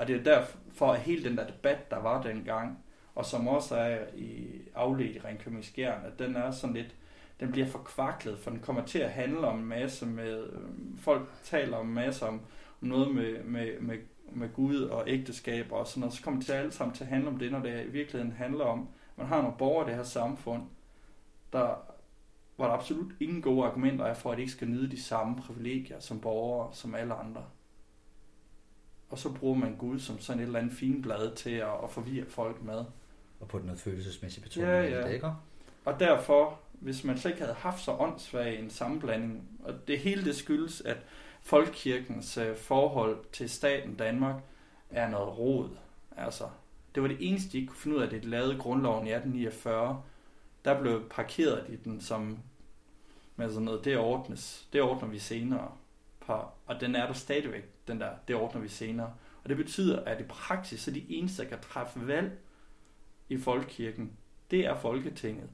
Og 0.01 0.09
det 0.09 0.17
er 0.17 0.23
derfor, 0.23 0.93
at 0.93 1.01
hele 1.01 1.25
den 1.25 1.37
der 1.37 1.47
debat, 1.47 1.91
der 1.91 1.99
var 1.99 2.23
dengang, 2.23 2.79
og 3.15 3.25
som 3.25 3.49
også 3.49 3.77
er 3.77 3.99
i 4.17 4.47
afledt 4.75 5.17
i 5.17 5.19
Ringkøbing 5.19 5.65
at 5.79 6.19
den 6.19 6.37
er 6.37 6.51
sådan 6.51 6.77
lidt, 6.77 6.97
den 7.41 7.53
bliver 7.53 7.67
forkvaklet, 7.67 8.39
for 8.39 8.51
den 8.51 8.61
kommer 8.61 8.85
til 8.85 8.99
at 8.99 9.11
handle 9.11 9.47
om 9.47 9.59
en 9.59 9.65
masse 9.65 10.07
med, 10.07 10.45
øhm, 10.53 10.99
folk 10.99 11.29
taler 11.43 11.77
om 11.77 11.89
en 11.89 11.95
masse 11.95 12.27
om, 12.27 12.41
om 12.83 12.89
noget 12.89 13.15
med, 13.15 13.45
med, 13.45 13.81
med, 13.81 13.99
med 14.33 14.49
Gud 14.53 14.81
og 14.81 15.05
ægteskab 15.07 15.73
og 15.73 15.87
sådan 15.87 16.01
noget, 16.01 16.15
så 16.15 16.23
kommer 16.23 16.41
det 16.41 16.47
til 16.47 16.53
alle 16.53 16.73
sammen 16.73 16.95
til 16.95 17.05
at 17.05 17.11
handle 17.11 17.29
om 17.29 17.39
det, 17.39 17.53
når 17.53 17.61
det 17.61 17.87
i 17.87 17.91
virkeligheden 17.91 18.33
handler 18.33 18.65
om, 18.65 18.89
man 19.17 19.27
har 19.27 19.43
nogle 19.43 19.57
borgere 19.59 19.87
i 19.87 19.89
det 19.89 19.97
her 19.97 20.05
samfund, 20.05 20.63
der, 21.53 21.75
hvor 22.57 22.67
der 22.67 22.73
absolut 22.73 23.13
ingen 23.21 23.43
gode 23.43 23.67
argumenter 23.67 24.05
er 24.05 24.15
for, 24.15 24.31
at 24.31 24.37
de 24.37 24.43
ikke 24.43 24.53
skal 24.53 24.69
nyde 24.69 24.91
de 24.91 25.03
samme 25.03 25.37
privilegier 25.37 26.01
som 26.01 26.21
borgere, 26.21 26.69
som 26.73 26.95
alle 26.95 27.15
andre. 27.15 27.45
Og 29.11 29.19
så 29.19 29.33
bruger 29.33 29.59
man 29.59 29.77
Gud 29.77 29.99
som 29.99 30.21
sådan 30.21 30.41
et 30.41 30.47
eller 30.47 30.59
andet 30.59 30.75
fint 30.75 31.03
blad 31.03 31.35
til 31.35 31.51
at, 31.51 31.85
at 31.85 31.91
forvirre 31.91 32.27
folk 32.29 32.63
med. 32.63 32.85
Og 33.41 33.49
på 33.49 33.59
noget 33.59 33.81
følelsesmæssigt 33.81 34.45
betoning 34.45 34.71
Ja, 34.71 34.83
ja. 34.83 35.07
det, 35.07 35.15
ikke? 35.15 35.33
Og 35.85 36.01
derfor, 36.01 36.59
hvis 36.73 37.05
man 37.05 37.19
slet 37.19 37.31
ikke 37.31 37.43
havde 37.43 37.57
haft 37.59 37.85
så 37.85 37.93
åndssvag 37.93 38.59
en 38.59 38.71
sammenblanding, 38.71 39.49
og 39.65 39.89
det 39.89 39.99
hele 39.99 40.25
det 40.25 40.37
skyldes, 40.37 40.81
at 40.81 40.97
folkekirkens 41.43 42.37
øh, 42.37 42.57
forhold 42.57 43.19
til 43.33 43.51
staten 43.51 43.95
Danmark 43.95 44.35
er 44.91 45.09
noget 45.09 45.39
rod. 45.39 45.69
Altså, 46.17 46.45
det 46.95 47.03
var 47.03 47.09
det 47.09 47.17
eneste, 47.21 47.53
de 47.53 47.57
ikke 47.59 47.69
kunne 47.69 47.79
finde 47.79 47.97
ud 47.97 48.03
af, 48.03 48.09
det 48.11 48.23
de 48.23 48.29
lavede 48.29 48.59
grundloven 48.59 49.07
i 49.07 49.11
1849. 49.11 50.03
Der 50.65 50.81
blev 50.81 51.09
parkeret 51.09 51.67
de 51.69 51.77
den 51.85 52.01
som 52.01 52.39
med 53.37 53.49
sådan 53.49 53.65
noget, 53.65 53.85
det 53.85 53.99
ordnes, 53.99 54.69
det 54.73 54.83
ordner 54.83 55.09
vi 55.09 55.19
senere. 55.19 55.73
På, 56.21 56.33
og 56.67 56.81
den 56.81 56.95
er 56.95 57.07
der 57.07 57.13
stadigvæk, 57.13 57.65
den 57.91 58.01
der, 58.01 58.11
det 58.29 58.37
ordner 58.37 58.61
vi 58.61 58.69
senere. 58.69 59.13
Og 59.45 59.49
det 59.49 59.57
betyder, 59.57 60.05
at 60.05 60.21
i 60.21 60.25
praksis, 60.25 60.81
så 60.81 60.91
de 60.91 61.05
eneste, 61.09 61.43
der 61.43 61.49
kan 61.49 61.59
træffe 61.61 62.07
valg 62.07 62.33
i 63.29 63.39
folkekirken, 63.39 64.13
det 64.51 64.67
er 64.67 64.75
Folketinget. 64.75 65.49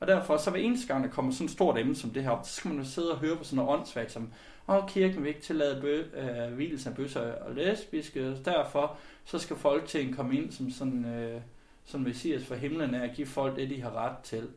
Og 0.00 0.06
derfor, 0.06 0.36
så 0.36 0.50
hver 0.50 0.60
eneste 0.60 0.86
gang, 0.86 1.04
der 1.04 1.10
kommer 1.10 1.32
sådan 1.32 1.44
et 1.44 1.50
stort 1.50 1.78
emne 1.78 1.96
som 1.96 2.10
det 2.10 2.22
her 2.22 2.30
op, 2.30 2.46
så 2.46 2.54
skal 2.54 2.68
man 2.68 2.78
jo 2.78 2.84
sidde 2.84 3.12
og 3.12 3.18
høre 3.18 3.36
på 3.36 3.44
sådan 3.44 3.56
noget 3.56 3.78
åndssvagt 3.78 4.12
som, 4.12 4.32
og 4.66 4.88
kirken 4.88 5.22
vil 5.22 5.28
ikke 5.28 5.40
tillade 5.40 5.80
bø, 5.80 6.04
øh, 6.14 6.54
hvilelsen 6.54 6.90
af 6.90 6.96
bøsser 6.96 7.32
og 7.32 7.54
lesbiske, 7.54 8.28
og 8.28 8.44
derfor 8.44 8.96
så 9.24 9.38
skal 9.38 9.56
Folketinget 9.56 10.16
komme 10.16 10.36
ind 10.36 10.52
som 10.52 10.70
sådan, 10.70 11.04
øh, 11.04 11.40
som 11.84 12.00
messias 12.00 12.46
for 12.46 12.54
himlen 12.54 12.94
er 12.94 13.02
at 13.02 13.16
give 13.16 13.26
folk 13.26 13.56
det, 13.56 13.70
de 13.70 13.82
har 13.82 13.92
ret 13.92 14.18
til. 14.18 14.48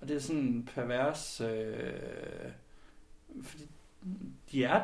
Og 0.00 0.08
det 0.08 0.16
er 0.16 0.20
sådan 0.20 0.42
en 0.42 0.68
pervers, 0.74 1.40
øh, 1.40 2.50
fordi 3.42 3.68
de 4.52 4.64
er, 4.64 4.82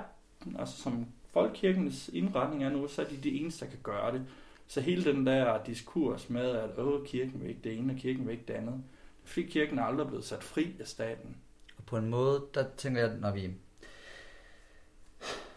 altså 0.58 0.82
som 0.82 1.06
folkekirkens 1.32 2.10
indretning 2.12 2.64
er 2.64 2.70
nu, 2.70 2.88
så 2.88 3.02
er 3.02 3.06
de 3.06 3.16
de 3.16 3.40
eneste, 3.40 3.64
der 3.64 3.70
kan 3.70 3.80
gøre 3.82 4.12
det. 4.12 4.22
Så 4.66 4.80
hele 4.80 5.04
den 5.04 5.26
der 5.26 5.64
diskurs 5.64 6.30
med, 6.30 6.50
at 6.50 6.78
Åh, 6.78 7.06
kirken 7.06 7.40
vil 7.40 7.48
ikke 7.48 7.60
det 7.64 7.78
ene, 7.78 7.92
og 7.92 7.98
kirken 7.98 8.26
vil 8.26 8.32
ikke 8.32 8.44
det 8.48 8.54
andet, 8.54 8.82
fordi 9.24 9.46
kirken 9.46 9.78
er 9.78 9.82
aldrig 9.82 10.06
blevet 10.06 10.24
sat 10.24 10.44
fri 10.44 10.74
af 10.80 10.86
staten. 10.86 11.36
Og 11.78 11.84
på 11.84 11.96
en 11.96 12.10
måde, 12.10 12.46
der 12.54 12.64
tænker 12.76 13.00
jeg, 13.00 13.16
når 13.20 13.30
vi... 13.30 13.50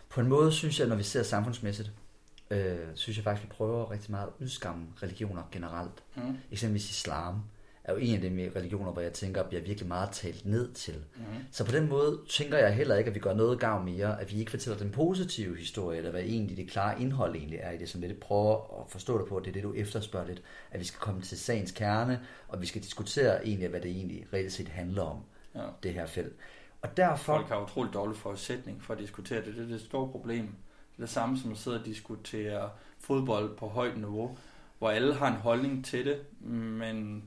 På 0.10 0.22
en 0.22 0.28
måde 0.28 0.52
synes 0.52 0.80
jeg, 0.80 0.88
når 0.88 0.96
vi 0.96 1.04
ser 1.04 1.24
samfundsmæssigt, 1.24 1.92
øh, 2.50 2.78
synes 2.96 3.18
jeg 3.18 3.24
faktisk, 3.24 3.48
vi 3.48 3.54
prøver 3.54 3.92
rigtig 3.92 4.12
meget 4.12 4.28
at 4.28 4.34
udskamme 4.40 4.88
religioner 5.04 5.44
generelt. 5.52 6.04
Mm. 6.16 6.38
Eksempelvis 6.52 6.90
islam 6.90 7.42
er 7.86 7.94
jo 7.94 8.00
en 8.00 8.16
af 8.16 8.22
de 8.22 8.52
religioner, 8.56 8.92
hvor 8.92 9.02
jeg 9.02 9.14
tænker, 9.14 9.44
bliver 9.44 9.64
virkelig 9.64 9.88
meget 9.88 10.10
talt 10.12 10.46
ned 10.46 10.74
til. 10.74 10.94
Mm. 11.16 11.24
Så 11.52 11.66
på 11.66 11.72
den 11.72 11.90
måde 11.90 12.20
tænker 12.30 12.58
jeg 12.58 12.76
heller 12.76 12.96
ikke, 12.96 13.08
at 13.08 13.16
vi 13.16 13.20
gør 13.20 13.34
noget 13.34 13.60
gavn 13.60 13.86
mere, 13.86 14.22
at 14.22 14.32
vi 14.34 14.40
ikke 14.40 14.52
fortæller 14.52 14.78
den 14.80 14.92
positive 14.92 15.58
historie, 15.58 15.98
eller 15.98 16.12
hvad 16.12 16.22
egentlig 16.22 16.58
det 16.58 16.70
klare 16.70 17.02
indhold 17.02 17.36
egentlig 17.36 17.60
er 17.62 17.72
i 17.72 17.78
det, 17.78 17.90
som 17.90 18.02
lidt 18.02 18.20
prøver 18.20 18.82
at 18.82 18.92
forstå 18.92 19.18
det 19.20 19.28
på, 19.28 19.38
at 19.38 19.44
det 19.46 19.50
er 19.50 19.54
det, 19.54 19.64
du 19.64 19.74
efterspørger 19.74 20.28
lidt, 20.28 20.42
at 20.72 20.80
vi 20.80 20.86
skal 20.86 21.00
komme 21.00 21.22
til 21.22 21.38
sagens 21.40 21.72
kerne, 21.72 22.20
og 22.48 22.62
vi 22.62 22.66
skal 22.66 22.82
diskutere 22.82 23.48
egentlig, 23.48 23.70
hvad 23.70 23.82
det 23.82 23.92
egentlig 23.92 24.28
reelt 24.34 24.52
set 24.54 24.68
handler 24.68 25.04
om, 25.04 25.18
Ja. 25.56 25.62
det 25.84 25.94
her 25.94 26.06
felt. 26.06 26.34
Og 26.82 26.98
derfor... 26.98 27.24
Folk 27.24 27.48
har 27.48 27.64
utroligt 27.64 27.94
dårlig 27.94 28.18
forudsætning 28.18 28.84
for 28.84 28.94
at 28.94 29.00
diskutere 29.00 29.46
det. 29.46 29.56
Det 29.56 29.64
er 29.64 29.68
det 29.68 29.82
store 29.82 30.08
problem. 30.12 30.46
Det 30.46 30.98
er 30.98 31.06
det 31.06 31.10
samme 31.10 31.40
som 31.40 31.52
at 31.52 31.58
sidde 31.58 31.80
og 31.80 31.86
diskutere 31.86 32.70
fodbold 33.00 33.58
på 33.58 33.68
højt 33.68 33.98
niveau, 33.98 34.38
hvor 34.80 34.90
alle 34.90 35.14
har 35.14 35.28
en 35.28 35.34
holdning 35.38 35.86
til 35.86 36.06
det, 36.06 36.20
men 36.50 37.24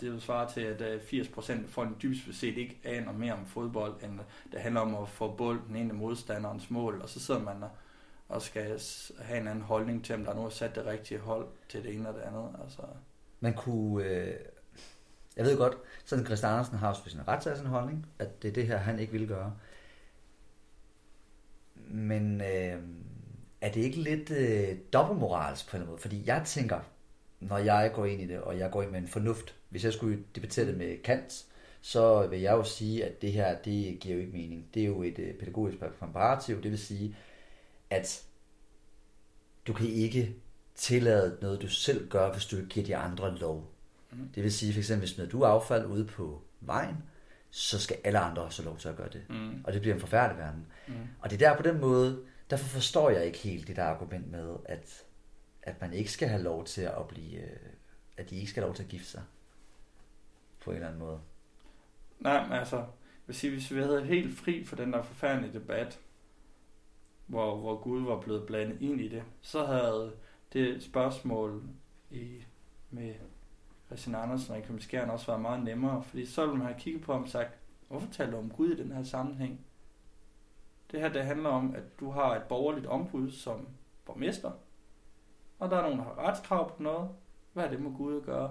det 0.00 0.12
vil 0.12 0.20
svare 0.20 0.52
til, 0.52 0.60
at 0.60 1.00
80% 1.00 1.52
af 1.52 1.58
folk 1.68 2.02
dybest 2.02 2.40
set 2.40 2.56
ikke 2.56 2.80
aner 2.84 3.12
mere 3.12 3.32
om 3.32 3.46
fodbold, 3.46 4.02
end 4.04 4.20
det 4.52 4.60
handler 4.60 4.80
om 4.80 4.94
at 4.94 5.08
få 5.08 5.34
bolden 5.36 5.76
ind 5.76 5.90
i 5.92 5.94
modstanderens 5.94 6.70
mål, 6.70 7.00
og 7.02 7.08
så 7.08 7.20
sidder 7.20 7.40
man 7.42 7.62
og- 7.62 7.70
og 8.28 8.42
skal 8.42 8.80
have 9.18 9.40
en 9.40 9.48
anden 9.48 9.64
holdning 9.64 10.04
til, 10.04 10.14
om 10.14 10.24
der 10.24 10.34
nu 10.34 10.44
er 10.44 10.48
sat 10.50 10.74
det 10.74 10.86
rigtige 10.86 11.20
hold 11.20 11.46
til 11.68 11.82
det 11.82 11.94
ene 11.94 12.08
og 12.08 12.14
det 12.14 12.20
andet. 12.20 12.48
Altså, 12.64 12.82
Man 13.40 13.54
kunne... 13.54 14.04
Øh, 14.04 14.34
jeg 15.36 15.44
ved 15.44 15.58
godt, 15.58 15.76
sådan 16.04 16.24
Christian 16.24 16.52
Andersen 16.52 16.78
har 16.78 16.88
også 16.88 17.02
sin 17.06 17.20
en 17.20 17.28
ret 17.28 17.42
til 17.42 17.56
sin 17.56 17.66
holdning, 17.66 18.06
at 18.18 18.42
det 18.42 18.48
er 18.48 18.52
det 18.52 18.66
her, 18.66 18.76
han 18.76 18.98
ikke 18.98 19.12
vil 19.12 19.28
gøre. 19.28 19.56
Men 21.76 22.40
øh, 22.40 22.82
er 23.60 23.72
det 23.72 23.76
ikke 23.80 24.00
lidt 24.00 24.30
øh, 24.30 24.78
dobbeltmorals 24.92 25.64
på 25.64 25.76
en 25.76 25.86
måde? 25.86 25.98
Fordi 25.98 26.22
jeg 26.26 26.42
tænker, 26.46 26.80
når 27.40 27.58
jeg 27.58 27.90
går 27.94 28.04
ind 28.06 28.22
i 28.22 28.26
det, 28.26 28.40
og 28.40 28.58
jeg 28.58 28.70
går 28.70 28.82
ind 28.82 28.90
med 28.90 28.98
en 29.00 29.08
fornuft, 29.08 29.54
hvis 29.68 29.84
jeg 29.84 29.92
skulle 29.92 30.24
debattere 30.34 30.66
det 30.66 30.76
med 30.76 31.02
Kant, 31.02 31.44
så 31.80 32.26
vil 32.26 32.40
jeg 32.40 32.52
jo 32.52 32.64
sige, 32.64 33.04
at 33.04 33.22
det 33.22 33.32
her, 33.32 33.58
det 33.58 33.98
giver 34.00 34.14
jo 34.14 34.20
ikke 34.20 34.32
mening. 34.32 34.66
Det 34.74 34.82
er 34.82 34.86
jo 34.86 35.02
et 35.02 35.18
øh, 35.18 35.34
pædagogisk 35.34 35.78
komparativ, 35.98 36.62
det 36.62 36.70
vil 36.70 36.78
sige, 36.78 37.16
at 37.90 38.22
du 39.66 39.72
kan 39.72 39.86
ikke 39.86 40.34
tillade 40.74 41.38
noget, 41.42 41.62
du 41.62 41.68
selv 41.68 42.08
gør, 42.08 42.32
hvis 42.32 42.46
du 42.46 42.56
ikke 42.56 42.68
giver 42.68 42.86
de 42.86 42.96
andre 42.96 43.38
lov. 43.38 43.70
Mhm. 44.10 44.28
Det 44.34 44.42
vil 44.42 44.52
sige, 44.52 44.72
for 44.72 44.78
eksempel, 44.80 45.08
hvis 45.14 45.28
du 45.30 45.44
affald 45.44 45.86
ude 45.86 46.04
på 46.04 46.42
vejen, 46.60 46.96
så 47.50 47.80
skal 47.80 47.96
alle 48.04 48.18
andre 48.18 48.42
også 48.42 48.62
have 48.62 48.70
lov 48.70 48.78
til 48.78 48.88
at 48.88 48.96
gøre 48.96 49.08
det. 49.12 49.22
mm, 49.28 49.60
Og 49.64 49.72
det 49.72 49.80
bliver 49.80 49.94
en 49.94 50.00
forfærdelig 50.00 50.38
verden. 50.38 50.66
mm. 50.88 50.94
Og 51.20 51.30
det 51.30 51.42
er 51.42 51.48
der 51.50 51.56
på 51.56 51.62
den 51.62 51.80
måde, 51.80 52.22
derfor 52.50 52.64
forstår 52.66 53.10
jeg 53.10 53.26
ikke 53.26 53.38
helt 53.38 53.68
det 53.68 53.76
der 53.76 53.84
argument 53.84 54.30
med, 54.30 54.56
at, 54.64 55.02
at 55.70 55.80
man 55.80 55.92
ikke 55.92 56.10
skal 56.10 56.28
have 56.28 56.42
lov 56.42 56.64
til 56.64 56.82
at 56.82 57.08
blive, 57.08 57.40
øh, 57.40 57.56
at 58.16 58.30
de 58.30 58.36
ikke 58.36 58.50
skal 58.50 58.62
have 58.62 58.68
lov 58.68 58.76
til 58.76 58.82
at 58.82 58.88
gifte 58.88 59.08
sig. 59.08 59.22
På 60.60 60.70
en 60.70 60.76
eller 60.76 60.88
anden 60.88 61.00
måde. 61.00 61.20
Nej, 62.18 62.42
men 62.42 62.52
altså, 62.52 62.76
jeg 62.76 62.86
vil 63.26 63.36
sige, 63.36 63.52
hvis 63.52 63.74
vi 63.74 63.80
havde 63.80 64.04
helt 64.04 64.38
fri 64.38 64.64
for 64.64 64.76
den 64.76 64.92
der 64.92 65.02
forfærdelige 65.02 65.52
debat, 65.52 66.00
hvor, 67.26 67.56
hvor 67.56 67.76
Gud 67.76 68.02
var 68.02 68.20
blevet 68.20 68.46
blandet 68.46 68.80
ind 68.80 69.00
i 69.00 69.08
det, 69.08 69.22
så 69.40 69.64
havde 69.64 70.12
det 70.52 70.82
spørgsmål 70.82 71.62
i, 72.10 72.44
med 72.90 73.14
Christian 73.86 74.14
Andersen 74.14 74.54
og 74.54 74.62
Kim 74.62 74.80
Skjern 74.80 75.10
også 75.10 75.26
været 75.26 75.40
meget 75.40 75.64
nemmere, 75.64 76.02
fordi 76.02 76.26
så 76.26 76.46
ville 76.46 76.58
man 76.58 76.66
have 76.66 76.80
kigget 76.80 77.02
på 77.02 77.12
ham 77.12 77.22
og 77.22 77.28
sagt, 77.28 77.58
hvorfor 77.88 78.08
taler 78.12 78.30
du 78.30 78.36
om 78.36 78.50
Gud 78.50 78.70
i 78.70 78.82
den 78.82 78.92
her 78.92 79.02
sammenhæng? 79.02 79.60
Det 80.90 81.00
her, 81.00 81.12
det 81.12 81.24
handler 81.24 81.48
om, 81.48 81.74
at 81.74 82.00
du 82.00 82.10
har 82.10 82.36
et 82.36 82.42
borgerligt 82.42 82.86
ombud 82.86 83.30
som 83.30 83.68
borgmester, 84.04 84.52
og 85.60 85.70
der 85.70 85.76
er 85.76 85.82
nogen, 85.82 85.98
der 85.98 86.04
har 86.04 86.18
retskrav 86.18 86.76
på 86.76 86.82
noget. 86.82 87.08
Hvad 87.52 87.64
er 87.64 87.70
det 87.70 87.80
med 87.80 87.90
Gud 87.96 88.16
at 88.16 88.22
gøre? 88.22 88.50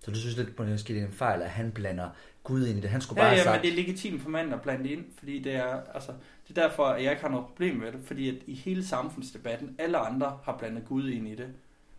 Så 0.00 0.10
du 0.10 0.16
synes 0.16 0.36
lidt, 0.36 0.58
måske 0.58 0.94
det 0.94 1.02
er 1.02 1.06
en 1.06 1.12
fejl, 1.12 1.42
at 1.42 1.50
han 1.50 1.72
blander 1.72 2.10
Gud 2.44 2.66
ind 2.66 2.78
i 2.78 2.80
det. 2.80 2.90
Han 2.90 3.00
skulle 3.00 3.22
Ja, 3.22 3.28
bare 3.28 3.36
ja, 3.36 3.42
have 3.42 3.46
men 3.48 3.54
sagt, 3.54 3.62
det 3.62 3.72
er 3.72 3.76
legitimt 3.76 4.22
for 4.22 4.28
manden 4.28 4.54
at 4.54 4.62
blande 4.62 4.84
det 4.84 4.90
ind, 4.90 5.04
fordi 5.18 5.38
det 5.38 5.54
er, 5.54 5.80
altså, 5.94 6.12
det 6.48 6.58
er 6.58 6.68
derfor, 6.68 6.84
at 6.86 7.02
jeg 7.02 7.10
ikke 7.10 7.22
har 7.22 7.28
noget 7.28 7.46
problem 7.46 7.76
med 7.76 7.92
det, 7.92 8.00
fordi 8.04 8.28
at 8.28 8.42
i 8.46 8.54
hele 8.54 8.86
samfundsdebatten, 8.86 9.76
alle 9.78 9.98
andre 9.98 10.38
har 10.44 10.58
blandet 10.58 10.84
Gud 10.88 11.08
ind 11.08 11.28
i 11.28 11.34
det. 11.34 11.54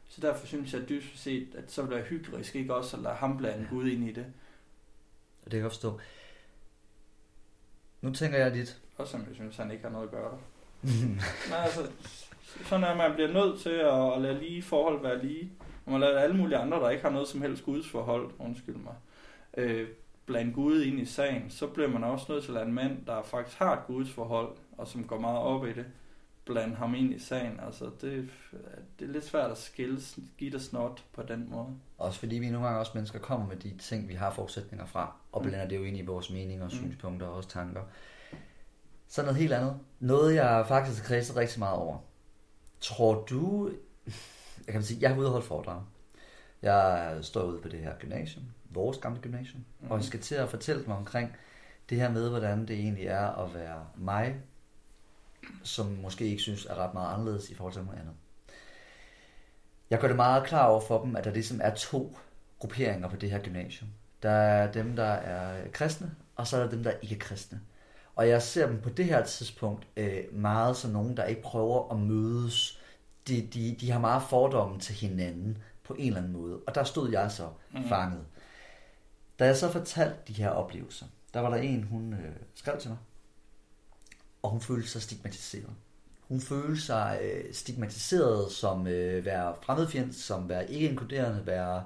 Så 0.10 0.22
derfor 0.22 0.48
synes 0.48 0.74
jeg 0.74 0.82
at 0.82 0.90
dybest 0.90 1.18
set, 1.24 1.48
at 1.58 1.72
så 1.72 1.82
vil 1.82 1.92
det 1.92 1.98
være 1.98 2.08
hyklerisk 2.08 2.56
ikke 2.56 2.76
også 2.76 2.98
at 2.98 3.04
lade 3.04 3.16
ham 3.16 3.38
blande 3.38 3.68
Gud 3.70 3.88
ind 3.88 4.04
i 4.04 4.12
det. 4.14 4.26
det 5.44 5.52
kan 5.52 5.60
jeg 5.60 5.72
forstå. 5.72 6.00
Nu 8.02 8.14
tænker 8.14 8.38
jeg 8.38 8.52
lidt, 8.52 8.82
Også 8.98 9.12
som 9.12 9.26
jeg 9.28 9.36
synes, 9.36 9.56
han 9.58 9.72
ikke 9.72 9.84
har 9.84 9.90
noget 9.92 10.06
at 10.06 10.12
gøre 10.12 10.32
der. 10.32 10.38
Nej, 11.50 11.60
altså, 11.64 11.82
sådan 12.66 12.86
at 12.86 12.98
man 12.98 13.14
bliver 13.14 13.34
nødt 13.34 13.60
til 13.60 13.70
at, 13.70 14.14
at 14.16 14.22
lade 14.22 14.40
lige 14.40 14.62
forhold 14.62 15.02
være 15.02 15.26
lige. 15.26 15.52
Man 15.86 15.92
må 15.94 15.98
lade 15.98 16.20
alle 16.22 16.38
mulige 16.38 16.58
andre, 16.58 16.78
der 16.80 16.90
ikke 16.90 17.04
har 17.04 17.10
noget 17.10 17.28
som 17.28 17.42
helst 17.42 17.66
gudsforhold, 17.66 18.32
undskyld 18.40 18.76
mig, 18.76 18.94
øh, 19.58 19.88
blande 20.26 20.54
Gud 20.54 20.82
ind 20.84 21.00
i 21.00 21.06
sagen, 21.06 21.50
så 21.50 21.68
bliver 21.68 21.90
man 21.90 22.04
også 22.04 22.26
nødt 22.30 22.44
til 22.44 22.52
at 22.52 22.54
lade 22.56 22.66
en 22.66 22.74
mand, 22.74 23.06
der 23.06 23.22
faktisk 23.24 23.60
har 23.60 23.74
et 23.74 23.86
gudsforhold, 23.88 24.50
og 24.78 24.88
som 24.88 25.04
går 25.04 25.20
meget 25.20 25.40
op 25.40 25.66
i 25.66 25.74
det, 25.74 25.86
blande 26.46 26.76
ham 26.76 26.96
ind 26.96 27.14
i 27.14 27.20
sagen. 27.20 27.60
Altså, 27.66 27.86
det, 28.02 28.30
det 29.00 29.08
er 29.08 29.12
lidt 29.12 29.26
svært 29.26 29.52
at 29.52 29.58
skille 29.58 30.02
skidt 30.02 30.56
og 30.56 30.62
snot 30.62 31.04
på 31.14 31.22
den 31.28 31.48
måde. 31.50 31.68
også 31.98 32.20
fordi 32.20 32.36
vi 32.40 32.50
nogle 32.50 32.68
gange 32.68 32.80
også 32.80 32.92
mennesker 32.96 33.20
kommer 33.20 33.48
med 33.48 33.56
de 33.56 33.78
ting, 33.78 34.10
vi 34.10 34.14
har 34.14 34.32
forudsætninger 34.32 34.86
fra, 34.86 35.16
og 35.32 35.42
Mm. 35.42 35.48
blander 35.48 35.68
det 35.68 35.78
jo 35.78 35.84
ind 35.84 35.98
i 35.98 36.02
vores 36.06 36.30
meninger, 36.32 36.66
og 36.66 36.72
Mm. 36.74 36.78
synspunkter 36.78 37.28
og 37.28 37.34
også 37.34 37.50
tanker. 37.50 37.82
Så 39.08 39.22
noget 39.22 39.38
helt 39.38 39.54
andet. 39.54 39.80
Noget, 40.00 40.36
jeg 40.36 40.66
faktisk 40.68 41.02
har 41.02 41.08
kredset 41.08 41.36
rigtig 41.36 41.60
meget 41.60 41.78
over. 41.78 41.98
Tror 42.84 43.26
du... 43.30 43.72
Jeg 44.66 44.74
kan 44.74 44.84
sige, 44.84 45.02
jeg 45.02 45.10
har 45.10 45.18
ude 45.18 45.28
og 45.28 45.32
holde 45.32 45.46
foredrag. 45.46 45.82
Jeg 46.62 47.18
står 47.22 47.44
ude 47.44 47.62
på 47.62 47.70
det 47.70 47.80
her 47.80 47.94
gymnasium, 48.00 48.46
vores 48.70 48.98
gamle 48.98 49.22
gymnasium, 49.22 49.66
mm. 49.80 49.92
og 49.92 49.98
jeg 49.98 50.06
skal 50.06 50.20
til 50.20 50.36
at 50.36 50.50
fortælle 50.50 50.84
mig 50.88 50.98
omkring 50.98 51.36
det 51.90 51.98
her 51.98 52.12
med, 52.12 52.30
hvordan 52.30 52.68
det 52.68 52.76
egentlig 52.76 53.08
er 53.08 53.28
at 53.28 53.54
være 53.54 53.88
mig, 53.96 54.36
som 55.64 55.86
måske 55.86 56.26
ikke 56.26 56.42
synes 56.42 56.66
er 56.66 56.76
ret 56.76 56.94
meget 56.94 57.14
anderledes 57.14 57.50
i 57.50 57.56
forhold 57.56 57.74
til 57.74 57.84
noget 57.84 58.00
andet. 58.00 58.14
Jeg 59.90 60.00
gør 60.00 60.08
det 60.08 60.16
meget 60.16 60.46
klar 60.46 60.68
over 60.68 60.82
for 60.82 61.04
dem, 61.04 61.16
at 61.16 61.24
der 61.24 61.32
ligesom 61.32 61.60
er 61.64 61.76
to 61.76 62.18
grupperinger 62.60 63.10
på 63.10 63.16
det 63.16 63.32
her 63.32 63.40
gymnasium. 63.40 63.90
Der 64.24 64.32
er 64.32 64.72
dem, 64.72 64.96
der 64.96 65.04
er 65.04 65.68
kristne, 65.72 66.16
og 66.36 66.48
så 66.48 66.58
er 66.58 66.64
der 66.64 66.70
dem, 66.70 66.84
der 66.84 66.92
er 66.92 66.98
ikke 67.02 67.20
kristne. 67.20 67.62
Og 68.16 68.30
jeg 68.30 68.42
ser 68.42 68.68
dem 68.68 68.82
på 68.82 68.90
det 68.90 69.06
her 69.06 69.26
tidspunkt 69.26 69.88
øh, 69.98 70.24
meget 70.32 70.78
som 70.78 70.92
nogen, 70.92 71.18
der 71.18 71.24
ikke 71.24 71.42
prøver 71.42 71.92
at 71.92 72.00
mødes. 72.00 72.80
De, 73.28 73.48
de, 73.54 73.76
de 73.80 73.92
har 73.92 74.00
meget 74.00 74.24
fordomme 74.30 74.80
til 74.80 74.96
hinanden 74.96 75.58
på 75.84 75.94
en 75.94 76.08
eller 76.08 76.18
anden 76.18 76.34
måde. 76.34 76.60
Og 76.68 76.76
der 76.76 76.84
stod 76.84 77.12
jeg 77.12 77.32
så 77.32 77.48
mm. 77.74 77.90
fanget. 77.90 78.26
Da 79.40 79.46
jeg 79.46 79.58
så 79.58 79.72
fortalte 79.72 80.18
de 80.28 80.34
her 80.34 80.50
oplevelser, 80.50 81.06
der 81.34 81.40
var 81.40 81.50
der 81.50 81.58
en, 81.58 81.84
hun 81.84 82.14
øh, 82.14 82.36
skrev 82.56 82.80
til 82.80 82.90
mig, 82.90 82.98
og 84.44 84.50
hun 84.50 84.62
følte 84.62 84.90
sig 84.90 85.02
stigmatiseret. 85.02 85.70
Hun 86.22 86.42
følte 86.42 86.82
sig 86.82 87.20
øh, 87.24 87.54
stigmatiseret 87.54 88.52
som 88.52 88.88
øh, 88.88 89.26
være 89.26 89.56
fremmedfjend, 89.62 90.14
som 90.14 90.50
være 90.50 90.72
ikke 90.72 90.90
inkluderende, 90.90 91.46
være 91.46 91.84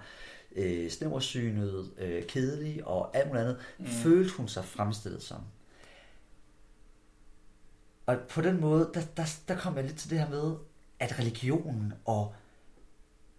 øh, 0.55 0.89
snæversynet, 0.89 1.91
øh, 1.97 2.23
kedelig 2.23 2.87
og 2.87 3.17
alt 3.17 3.27
muligt 3.27 3.41
andet, 3.41 3.57
mm. 3.77 3.85
følte 3.85 4.33
hun 4.33 4.47
sig 4.47 4.65
fremstillet 4.65 5.23
som. 5.23 5.41
Og 8.07 8.17
på 8.29 8.41
den 8.41 8.61
måde, 8.61 8.91
der, 8.93 9.01
der, 9.17 9.39
der 9.47 9.57
kom 9.57 9.75
jeg 9.75 9.83
lidt 9.83 9.97
til 9.97 10.09
det 10.09 10.19
her 10.19 10.29
med, 10.29 10.55
at 10.99 11.19
religionen 11.19 11.93
og, 12.05 12.35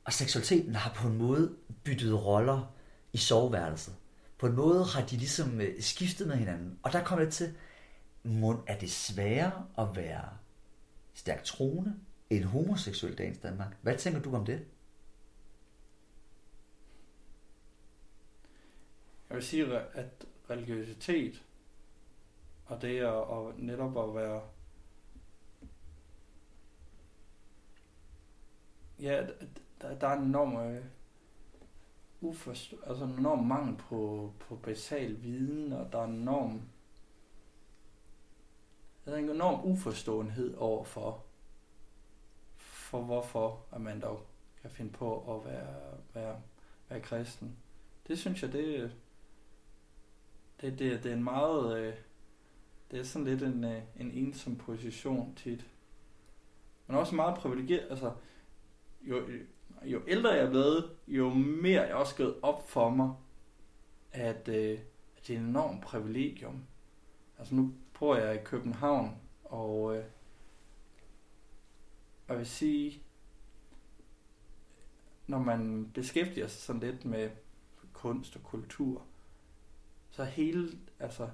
og 0.04 0.12
seksualiteten 0.12 0.74
har 0.74 0.92
på 0.94 1.08
en 1.08 1.18
måde 1.18 1.56
byttet 1.84 2.24
roller 2.24 2.74
i 3.12 3.16
soveværelset. 3.16 3.96
På 4.38 4.46
en 4.46 4.56
måde 4.56 4.84
har 4.84 5.06
de 5.06 5.16
ligesom 5.16 5.60
øh, 5.60 5.82
skiftet 5.82 6.26
med 6.26 6.36
hinanden. 6.36 6.78
Og 6.82 6.92
der 6.92 7.04
kom 7.04 7.18
jeg 7.18 7.32
til, 7.32 7.54
må, 8.22 8.64
er 8.66 8.78
det 8.78 8.90
sværere 8.90 9.66
at 9.78 9.96
være 9.96 10.28
stærkt 11.14 11.44
troende 11.44 11.94
end 12.30 12.44
homoseksuel 12.44 13.12
i 13.12 13.16
dagens 13.16 13.38
Danmark? 13.38 13.76
Hvad 13.82 13.98
tænker 13.98 14.20
du 14.20 14.36
om 14.36 14.44
det? 14.44 14.64
Jeg 19.28 19.36
vil 19.36 19.44
sige, 19.44 19.78
at 19.94 20.24
religiøsitet 20.50 21.42
og 22.66 22.82
det 22.82 22.98
at, 22.98 23.14
at 23.14 23.58
netop 23.58 24.08
at 24.08 24.14
være 24.14 24.40
ja, 29.00 29.26
der, 29.80 29.98
der 29.98 30.08
er 30.08 30.18
en 30.18 30.24
enorm 30.24 30.56
øh, 30.56 30.84
uforstå, 32.20 32.76
altså 32.86 33.04
en 33.04 33.18
enorm 33.18 33.44
mangel 33.44 33.76
på, 33.76 34.32
på 34.38 34.56
basal 34.56 35.22
viden, 35.22 35.72
og 35.72 35.92
der 35.92 35.98
er 35.98 36.04
en 36.04 36.14
enorm 36.14 36.62
der 39.08 39.14
er 39.14 39.18
en 39.18 39.30
enorm 39.30 39.70
uforståenhed 39.70 40.54
over 40.54 40.84
for, 40.84 41.24
for 42.56 43.02
hvorfor 43.02 43.64
at 43.72 43.80
man 43.80 44.00
dog 44.00 44.26
kan 44.62 44.70
finde 44.70 44.92
på 44.92 45.36
at 45.36 45.52
være, 45.52 45.76
være, 46.14 46.40
være 46.88 47.00
kristen. 47.00 47.56
Det 48.08 48.18
synes 48.18 48.42
jeg, 48.42 48.52
det, 48.52 48.92
det, 50.60 50.78
det, 50.78 51.02
det 51.02 51.10
er 51.10 51.16
en 51.16 51.24
meget, 51.24 51.78
øh, 51.78 51.94
det 52.90 52.98
er 52.98 53.04
sådan 53.04 53.24
lidt 53.24 53.42
en, 53.42 53.64
øh, 53.64 53.82
en 54.00 54.10
ensom 54.10 54.56
position 54.56 55.34
tit. 55.34 55.66
Men 56.86 56.96
også 56.96 57.14
meget 57.14 57.38
privilegeret, 57.38 57.90
altså 57.90 58.12
jo, 59.02 59.28
jo 59.82 60.02
ældre 60.06 60.30
jeg 60.30 60.44
er 60.44 60.50
blevet, 60.50 60.90
jo 61.08 61.30
mere 61.34 61.82
jeg 61.82 61.94
også 61.94 62.16
gået 62.16 62.34
op 62.42 62.70
for 62.70 62.90
mig, 62.90 63.14
at, 64.12 64.48
øh, 64.48 64.78
at 65.16 65.26
det 65.26 65.36
er 65.36 65.40
et 65.40 65.46
enormt 65.46 65.82
privilegium. 65.82 66.64
Altså 67.38 67.54
nu 67.54 67.74
bor 67.98 68.16
jeg 68.16 68.34
i 68.34 68.44
København, 68.44 69.16
og 69.44 69.96
øh, 69.96 70.04
jeg 72.28 72.38
vil 72.38 72.46
sige, 72.46 73.02
når 75.26 75.38
man 75.38 75.90
beskæftiger 75.94 76.46
sig 76.46 76.60
sådan 76.60 76.80
lidt 76.80 77.04
med 77.04 77.30
kunst 77.92 78.36
og 78.36 78.42
kultur, 78.42 79.02
så 80.10 80.24
hele, 80.24 80.78
altså 80.98 81.28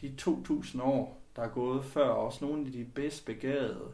de 0.00 0.16
2000 0.16 0.82
år, 0.82 1.22
der 1.36 1.42
er 1.42 1.48
gået 1.48 1.84
før, 1.84 2.08
også 2.08 2.44
nogle 2.44 2.66
af 2.66 2.72
de 2.72 2.84
bedst 2.84 3.26
begavede 3.26 3.92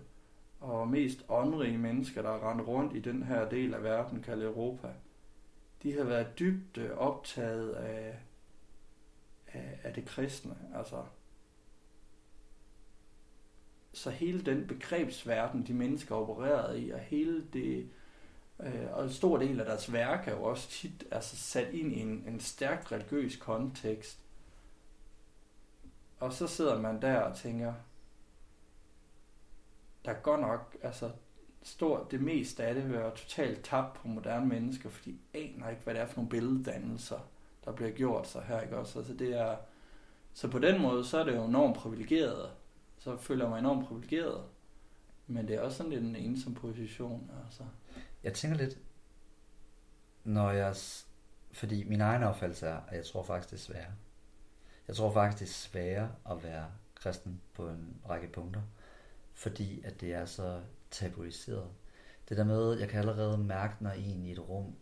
og 0.65 0.89
mest 0.89 1.25
åndrige 1.29 1.79
mennesker, 1.79 2.23
der 2.23 2.31
er 2.31 2.51
rendt 2.51 2.67
rundt 2.67 2.97
i 2.97 3.01
den 3.01 3.23
her 3.23 3.49
del 3.49 3.75
af 3.75 3.83
verden, 3.83 4.23
kaldet 4.23 4.47
Europa, 4.47 4.89
de 5.83 5.97
har 5.97 6.05
været 6.05 6.39
dybt 6.39 6.79
øh, 6.79 6.91
optaget 6.91 7.73
af, 7.73 8.19
af, 9.47 9.79
af 9.83 9.95
det 9.95 10.05
kristne. 10.05 10.57
Altså, 10.75 11.05
så 13.93 14.11
hele 14.11 14.43
den 14.43 14.67
begrebsverden, 14.67 15.67
de 15.67 15.75
mennesker 15.75 16.15
opererede 16.15 16.81
i, 16.81 16.91
og 16.91 17.01
hele 17.01 17.45
det, 17.53 17.89
øh, 18.61 18.93
og 18.93 19.05
en 19.05 19.11
stor 19.11 19.39
del 19.39 19.61
af 19.61 19.67
deres 19.67 19.93
værk 19.93 20.29
er 20.29 20.33
jo 20.33 20.43
også 20.43 20.69
tit 20.69 21.05
altså, 21.11 21.37
sat 21.37 21.75
ind 21.75 21.93
i 21.93 22.01
en, 22.01 22.25
en 22.29 22.41
stærkt 22.41 22.93
religiøs 22.93 23.37
kontekst. 23.37 24.21
Og 26.19 26.33
så 26.33 26.47
sidder 26.47 26.81
man 26.81 27.03
der 27.03 27.21
og 27.21 27.37
tænker, 27.37 27.75
der 30.05 30.11
er 30.11 30.21
godt 30.21 30.41
nok, 30.41 30.77
altså 30.83 31.11
stort, 31.63 32.11
det 32.11 32.21
meste 32.21 32.65
af 32.65 32.75
det 32.75 32.85
vil 32.85 32.93
være 32.93 33.17
totalt 33.17 33.65
tabt 33.65 33.95
på 33.95 34.09
moderne 34.09 34.47
mennesker, 34.47 34.89
fordi 34.89 35.11
de 35.11 35.39
aner 35.39 35.69
ikke, 35.69 35.83
hvad 35.83 35.95
det 35.95 36.03
er 36.03 36.07
for 36.07 36.17
nogle 36.17 36.31
billeddannelser, 36.31 37.19
der 37.65 37.73
bliver 37.73 37.91
gjort 37.91 38.29
så 38.29 38.41
her, 38.41 38.61
ikke 38.61 38.77
også? 38.77 38.99
Altså 38.99 39.15
det 39.15 39.41
er, 39.41 39.57
så 40.35 40.51
på 40.51 40.59
den 40.59 40.83
måde, 40.83 41.05
så 41.05 41.19
er 41.19 41.25
det 41.25 41.37
jo 41.37 41.45
enormt 41.45 41.77
privilegeret. 41.77 42.51
Så 42.99 43.17
føler 43.17 43.45
jeg 43.45 43.51
mig 43.51 43.59
enormt 43.59 43.87
privilegeret. 43.87 44.45
Men 45.27 45.49
det 45.49 45.57
er 45.57 45.61
også 45.61 45.77
sådan 45.77 45.93
lidt 45.93 46.05
en 46.05 46.17
ensom 46.17 46.55
position, 46.55 47.31
altså. 47.45 47.63
Jeg 48.23 48.35
tænker 48.35 48.57
lidt, 48.57 48.79
når 50.25 50.51
jeg, 50.51 50.75
fordi 51.53 51.85
min 51.85 52.01
egen 52.01 52.23
opfattelse 52.23 52.67
er, 52.67 52.81
at 52.89 52.97
jeg 52.97 53.05
tror 53.05 53.23
faktisk, 53.23 53.51
det 53.51 53.57
er 53.57 53.61
sværere. 53.61 53.93
Jeg 54.89 54.97
tror 54.97 55.13
faktisk, 55.13 55.41
det 55.41 55.49
er 55.49 55.53
sværere 55.53 56.11
at 56.31 56.45
være 56.45 56.67
kristen 56.95 57.41
på 57.55 57.69
en 57.69 57.97
række 58.09 58.29
punkter 58.29 58.61
fordi 59.35 59.83
at 59.85 60.01
det 60.01 60.15
er 60.15 60.25
så 60.25 60.61
tabuiseret. 60.91 61.69
Det 62.29 62.37
der 62.37 62.45
med, 62.45 62.79
jeg 62.79 62.89
kan 62.89 63.01
allerede 63.01 63.39
mærke, 63.39 63.75
når 63.81 63.91
en 63.91 64.25
i 64.25 64.33
et 64.33 64.49
rum, 64.49 64.75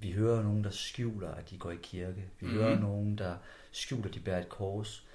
vi 0.00 0.12
hører 0.12 0.42
nogen, 0.42 0.64
der 0.64 0.70
skjuler, 0.70 1.30
at 1.30 1.50
de 1.50 1.58
går 1.58 1.70
i 1.70 1.78
kirke. 1.82 2.30
Vi 2.40 2.46
mm. 2.46 2.52
hører 2.52 2.80
nogen, 2.80 3.18
der 3.18 3.36
skjuler, 3.72 4.08
at 4.08 4.14
de 4.14 4.20
bærer 4.20 4.40
et 4.40 4.48
kors. 4.48 5.06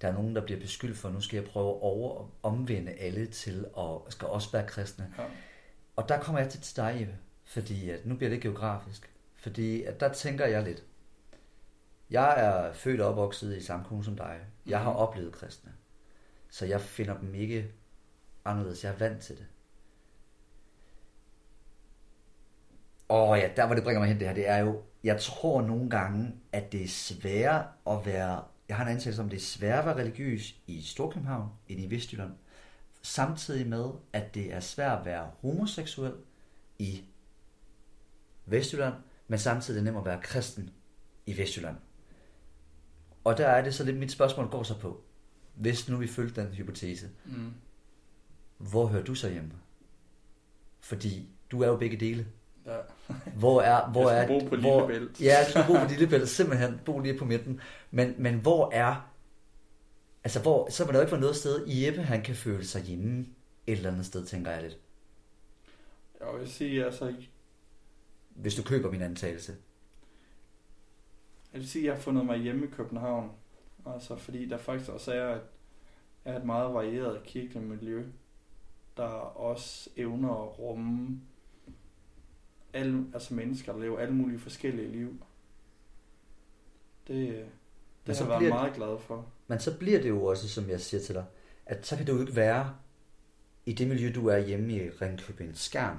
Der 0.00 0.08
er 0.08 0.12
nogen, 0.12 0.36
der 0.36 0.44
bliver 0.44 0.60
beskyldt 0.60 0.98
for, 0.98 1.08
at 1.08 1.14
nu 1.14 1.20
skal 1.20 1.36
jeg 1.36 1.44
prøve 1.44 1.68
at 1.68 1.82
over 1.82 2.30
omvende 2.42 2.92
alle 2.92 3.26
til, 3.26 3.66
og 3.72 4.06
skal 4.10 4.28
også 4.28 4.52
være 4.52 4.66
kristne. 4.66 5.14
Ja. 5.18 5.24
Og 5.96 6.08
der 6.08 6.20
kommer 6.20 6.40
jeg 6.40 6.50
til, 6.50 6.60
til 6.60 6.76
dig, 6.76 7.02
Eve, 7.02 7.16
fordi 7.44 7.90
at 7.90 8.06
nu 8.06 8.16
bliver 8.16 8.30
det 8.30 8.40
geografisk. 8.40 9.12
Fordi 9.36 9.82
at 9.82 10.00
der 10.00 10.12
tænker 10.12 10.46
jeg 10.46 10.62
lidt, 10.62 10.84
jeg 12.10 12.34
er 12.36 12.72
født 12.72 13.00
og 13.00 13.08
opvokset 13.08 13.56
i 13.56 13.62
samme 13.62 13.84
kommune 13.84 14.04
som 14.04 14.16
dig. 14.16 14.40
Jeg 14.66 14.80
har 14.80 14.90
mm. 14.90 14.96
oplevet 14.96 15.32
kristne. 15.32 15.72
Så 16.50 16.66
jeg 16.66 16.80
finder 16.80 17.18
dem 17.18 17.34
ikke 17.34 17.72
anderledes. 18.44 18.84
Jeg 18.84 18.92
er 18.92 18.98
vant 18.98 19.20
til 19.20 19.36
det. 19.36 19.46
Og 23.08 23.38
ja, 23.38 23.48
der 23.56 23.66
hvor 23.66 23.74
det 23.74 23.84
bringer 23.84 24.00
mig 24.00 24.08
hen 24.08 24.18
det 24.18 24.26
her, 24.26 24.34
det 24.34 24.48
er 24.48 24.58
jo, 24.58 24.82
jeg 25.04 25.20
tror 25.20 25.62
nogle 25.62 25.90
gange, 25.90 26.34
at 26.52 26.72
det 26.72 26.82
er 26.82 26.88
sværere 26.88 27.66
at 27.86 28.06
være, 28.06 28.44
jeg 28.68 28.76
har 28.76 28.84
en 28.84 28.90
ansættelse 28.90 29.22
om, 29.22 29.28
det 29.28 29.36
er 29.36 29.40
sværere 29.40 29.78
at 29.78 29.86
være 29.86 29.96
religiøs 29.96 30.54
i 30.66 30.82
Storkøbenhavn 30.82 31.48
end 31.68 31.80
i 31.80 31.90
Vestjylland. 31.90 32.32
Samtidig 33.02 33.66
med, 33.66 33.90
at 34.12 34.34
det 34.34 34.54
er 34.54 34.60
svært 34.60 34.98
at 34.98 35.04
være 35.04 35.30
homoseksuel 35.40 36.14
i 36.78 37.04
Vestjylland, 38.46 38.94
men 39.28 39.38
samtidig 39.38 39.78
er 39.78 39.84
det 39.84 39.92
nemt 39.92 39.98
at 39.98 40.04
være 40.04 40.20
kristen 40.22 40.70
i 41.26 41.38
Vestjylland. 41.38 41.76
Og 43.24 43.38
der 43.38 43.46
er 43.46 43.64
det 43.64 43.74
så 43.74 43.84
lidt, 43.84 43.96
mit 43.96 44.12
spørgsmål 44.12 44.50
går 44.50 44.62
så 44.62 44.78
på, 44.78 45.04
hvis 45.54 45.88
nu 45.88 45.96
vi 45.96 46.06
følger 46.06 46.34
den 46.34 46.54
hypotese, 46.54 47.10
mm 47.24 47.52
hvor 48.70 48.86
hører 48.86 49.04
du 49.04 49.14
så 49.14 49.30
hjemme? 49.30 49.52
Fordi 50.80 51.28
du 51.50 51.62
er 51.62 51.68
jo 51.68 51.76
begge 51.76 51.96
dele. 51.96 52.26
Ja. 52.66 52.76
Hvor 53.36 53.60
er, 53.60 53.88
hvor 53.92 54.10
jeg 54.10 54.24
er, 54.24 54.26
bo 54.26 54.38
på 54.38 54.56
hvor, 54.56 54.88
Lillebælt. 54.88 55.20
Ja, 55.20 55.38
jeg 55.38 55.46
skal 55.50 55.64
bo 55.66 55.72
på 55.72 55.88
Lillebælt, 55.88 56.28
simpelthen 56.28 56.80
bo 56.84 56.98
lige 56.98 57.18
på 57.18 57.24
midten. 57.24 57.60
Men, 57.90 58.14
men 58.18 58.34
hvor 58.34 58.70
er, 58.72 59.12
altså 60.24 60.42
hvor, 60.42 60.70
så 60.70 60.84
må 60.84 60.92
der 60.92 60.98
jo 60.98 61.02
ikke 61.02 61.12
være 61.12 61.20
noget 61.20 61.36
sted, 61.36 61.66
i 61.66 61.86
Jeppe 61.86 62.02
han 62.02 62.22
kan 62.22 62.34
føle 62.34 62.64
sig 62.64 62.82
hjemme 62.82 63.26
et 63.66 63.76
eller 63.76 63.90
andet 63.90 64.06
sted, 64.06 64.26
tænker 64.26 64.50
jeg 64.50 64.62
lidt. 64.62 64.78
Jeg 66.20 66.40
vil 66.40 66.50
sige, 66.50 66.84
altså... 66.84 67.14
Hvis 68.30 68.54
du 68.54 68.62
køber 68.62 68.90
min 68.90 69.02
antagelse. 69.02 69.52
Jeg 71.52 71.60
vil 71.60 71.68
sige, 71.68 71.82
at 71.82 71.86
jeg 71.86 71.94
har 71.94 72.00
fundet 72.00 72.26
mig 72.26 72.38
hjemme 72.38 72.66
i 72.66 72.70
København. 72.70 73.30
Altså, 73.86 74.16
fordi 74.16 74.48
der 74.48 74.56
faktisk 74.56 74.90
også 74.90 75.12
er 75.12 75.34
et, 75.34 75.42
er 76.24 76.36
et 76.36 76.44
meget 76.44 76.74
varieret 76.74 77.22
kirkeligt 77.22 77.66
miljø 77.66 78.04
der 78.96 79.02
også 79.36 79.90
evner 79.96 80.30
at 80.42 80.58
rumme 80.58 81.20
alle, 82.72 83.04
altså 83.14 83.34
mennesker, 83.34 83.72
der 83.72 83.80
lever 83.80 83.98
alle 83.98 84.14
mulige 84.14 84.38
forskellige 84.38 84.92
liv. 84.92 85.22
Det, 87.08 87.46
det 88.06 88.18
har 88.18 88.24
jeg 88.32 88.40
været 88.40 88.48
meget 88.48 88.74
glad 88.74 88.98
for. 88.98 89.26
Men 89.46 89.60
så 89.60 89.78
bliver 89.78 90.00
det 90.02 90.08
jo 90.08 90.24
også, 90.24 90.48
som 90.48 90.68
jeg 90.70 90.80
siger 90.80 91.00
til 91.00 91.14
dig, 91.14 91.24
at 91.66 91.86
så 91.86 91.96
kan 91.96 92.06
du 92.06 92.20
ikke 92.20 92.36
være 92.36 92.74
i 93.66 93.72
det 93.72 93.88
miljø, 93.88 94.12
du 94.14 94.26
er 94.28 94.38
hjemme 94.38 94.72
i 94.72 94.90
Ringkøbing 94.90 95.56
Skærn, 95.58 95.96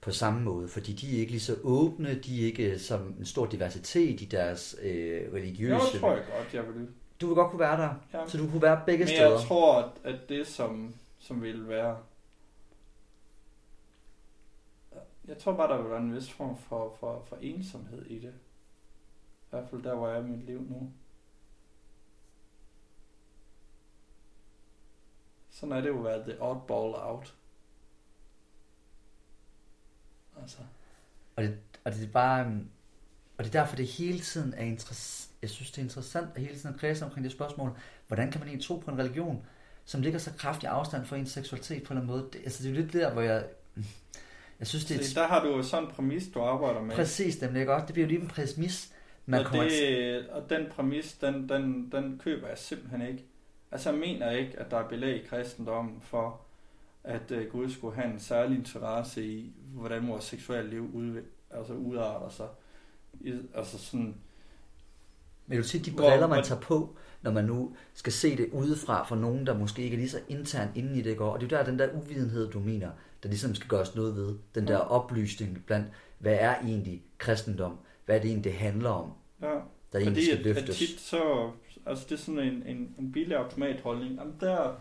på 0.00 0.10
samme 0.10 0.40
måde, 0.40 0.68
fordi 0.68 0.92
de 0.92 1.16
er 1.16 1.20
ikke 1.20 1.30
lige 1.32 1.40
så 1.40 1.56
åbne, 1.62 2.14
de 2.18 2.42
er 2.42 2.46
ikke 2.46 2.78
som 2.78 3.14
en 3.18 3.24
stor 3.24 3.46
diversitet 3.46 4.20
i 4.20 4.24
deres 4.24 4.76
øh, 4.82 5.32
religiøse... 5.32 5.74
Jo, 5.74 6.00
tror 6.00 6.12
jeg 6.12 6.24
godt, 6.38 6.54
jeg 6.54 6.66
vil. 6.74 6.88
Du 7.20 7.26
vil 7.26 7.34
godt 7.34 7.50
kunne 7.50 7.60
være 7.60 7.80
der, 7.82 7.94
Ja. 8.14 8.28
så 8.28 8.38
du 8.38 8.48
kunne 8.50 8.62
være 8.62 8.82
begge 8.86 9.04
Men 9.04 9.08
steder. 9.08 9.30
jeg 9.30 9.40
tror, 9.40 9.92
at 10.04 10.16
det, 10.28 10.46
som, 10.46 10.94
som 11.20 11.42
ville 11.42 11.68
være... 11.68 12.02
Jeg 15.26 15.38
tror 15.38 15.56
bare, 15.56 15.68
der 15.68 15.82
vil 15.82 15.90
være 15.90 16.00
en 16.00 16.14
vis 16.14 16.30
form 16.30 16.56
for, 16.56 16.96
for, 17.00 17.24
for 17.24 17.36
ensomhed 17.36 18.06
i 18.06 18.18
det. 18.18 18.34
I 19.42 19.50
hvert 19.50 19.68
fald 19.68 19.82
der, 19.82 19.94
hvor 19.94 20.08
jeg 20.08 20.18
er 20.18 20.24
i 20.24 20.28
mit 20.28 20.44
liv 20.44 20.62
nu. 20.62 20.92
Sådan 25.50 25.72
er 25.72 25.80
det 25.80 25.88
jo 25.88 25.98
at 25.98 26.04
være 26.04 26.22
the 26.22 26.42
oddball 26.42 26.94
out. 26.94 27.36
Altså, 30.40 30.58
Og 31.36 31.42
det, 31.42 31.58
og 31.84 31.92
det 31.92 32.08
er 32.08 32.12
bare... 32.12 32.60
Og 33.38 33.44
det 33.44 33.54
er 33.54 33.60
derfor, 33.60 33.76
det 33.76 33.86
hele 33.86 34.20
tiden 34.20 34.54
er 34.54 34.64
interessant. 34.64 35.42
Jeg 35.42 35.50
synes, 35.50 35.70
det 35.70 35.78
er 35.78 35.82
interessant 35.82 36.30
at 36.34 36.40
hele 36.40 36.58
tiden 36.58 36.78
kredse 36.78 37.04
omkring 37.04 37.24
det 37.24 37.32
spørgsmål. 37.32 37.78
Hvordan 38.06 38.30
kan 38.30 38.40
man 38.40 38.48
egentlig 38.48 38.66
tro 38.66 38.76
på 38.76 38.90
en 38.90 38.98
religion, 38.98 39.46
som 39.84 40.00
ligger 40.00 40.18
så 40.18 40.30
kraftig 40.38 40.68
afstand 40.68 41.04
fra 41.06 41.16
ens 41.16 41.30
seksualitet 41.30 41.82
på 41.82 41.92
en 41.94 41.98
eller 41.98 42.12
anden 42.12 42.20
måde? 42.22 42.30
Det, 42.32 42.40
altså, 42.44 42.62
det 42.62 42.70
er 42.70 42.74
lidt 42.74 42.92
der, 42.92 43.12
hvor 43.12 43.22
jeg... 43.22 43.44
Jeg 44.58 44.66
synes, 44.66 44.84
det 44.84 45.00
er 45.00 45.04
se, 45.04 45.14
der 45.14 45.26
har 45.26 45.44
du 45.44 45.62
sådan 45.62 45.84
en 45.84 45.90
præmis, 45.90 46.28
du 46.34 46.40
arbejder 46.40 46.82
med. 46.82 46.94
Præcis, 46.96 47.40
nemlig 47.40 47.66
godt. 47.66 47.86
Det 47.86 47.92
bliver 47.92 48.06
jo 48.06 48.08
lige 48.08 48.20
en 48.20 48.28
præmis. 48.28 48.92
Man 49.26 49.40
og, 49.40 49.46
kommer 49.46 49.64
det, 49.68 50.28
og 50.28 50.50
den 50.50 50.66
præmis, 50.70 51.12
den, 51.12 51.48
den, 51.48 51.88
den 51.92 52.20
køber 52.24 52.48
jeg 52.48 52.58
simpelthen 52.58 53.02
ikke. 53.08 53.24
Altså 53.72 53.90
jeg 53.90 53.98
mener 53.98 54.30
ikke, 54.30 54.58
at 54.58 54.70
der 54.70 54.76
er 54.76 54.88
belæg 54.88 55.24
i 55.24 55.26
kristendommen 55.26 56.00
for, 56.02 56.40
at 57.04 57.30
uh, 57.30 57.42
Gud 57.52 57.70
skulle 57.70 57.96
have 57.96 58.12
en 58.12 58.20
særlig 58.20 58.58
interesse 58.58 59.26
i, 59.26 59.52
hvordan 59.72 60.08
vores 60.08 60.24
seksuelle 60.24 60.70
liv 60.70 60.90
udv- 60.94 61.56
altså 61.56 61.72
udarter 61.72 62.28
sig. 62.28 62.46
I, 63.20 63.34
altså 63.54 63.78
sådan, 63.78 64.14
Men 65.46 65.58
jo 65.58 65.64
tit 65.64 65.86
de 65.86 65.90
Hvor- 65.90 66.08
briller, 66.08 66.26
man 66.26 66.36
hvor- 66.38 66.44
tager 66.44 66.60
på, 66.60 66.96
når 67.22 67.32
man 67.32 67.44
nu 67.44 67.76
skal 67.94 68.12
se 68.12 68.36
det 68.36 68.48
udefra 68.52 69.04
for 69.04 69.16
nogen, 69.16 69.46
der 69.46 69.58
måske 69.58 69.82
ikke 69.82 69.94
er 69.94 69.98
lige 69.98 70.10
så 70.10 70.20
internt 70.28 70.76
inde 70.76 70.98
i 70.98 71.02
det 71.02 71.16
går. 71.16 71.32
Og 71.32 71.40
det 71.40 71.52
er 71.52 71.56
jo 71.56 71.64
der, 71.64 71.70
den 71.70 71.78
der 71.78 71.88
uvidenhed, 72.02 72.50
du 72.50 72.60
mener, 72.60 72.90
der 73.22 73.28
ligesom 73.28 73.54
skal 73.54 73.68
gøres 73.68 73.94
noget 73.94 74.16
ved. 74.16 74.34
Den 74.54 74.68
der 74.68 74.76
oplysning 74.76 75.64
blandt, 75.66 75.86
hvad 76.18 76.36
er 76.40 76.54
egentlig 76.58 77.02
kristendom? 77.18 77.78
Hvad 78.04 78.16
er 78.16 78.20
det 78.20 78.28
egentlig, 78.28 78.52
det 78.52 78.60
handler 78.60 78.90
om? 78.90 79.12
ja. 79.42 79.58
Der 79.92 79.98
egentlig 79.98 80.24
Fordi 80.32 80.40
skal 80.40 80.50
at, 80.50 80.68
at 80.68 80.74
tit 80.74 81.00
så, 81.00 81.50
altså 81.86 82.04
det 82.08 82.14
er 82.14 82.18
sådan 82.18 82.40
en, 82.40 82.62
en, 82.66 82.94
en 82.98 83.12
billig 83.12 83.36
automatholdning. 83.36 84.14
Jamen 84.14 84.34
der, 84.40 84.80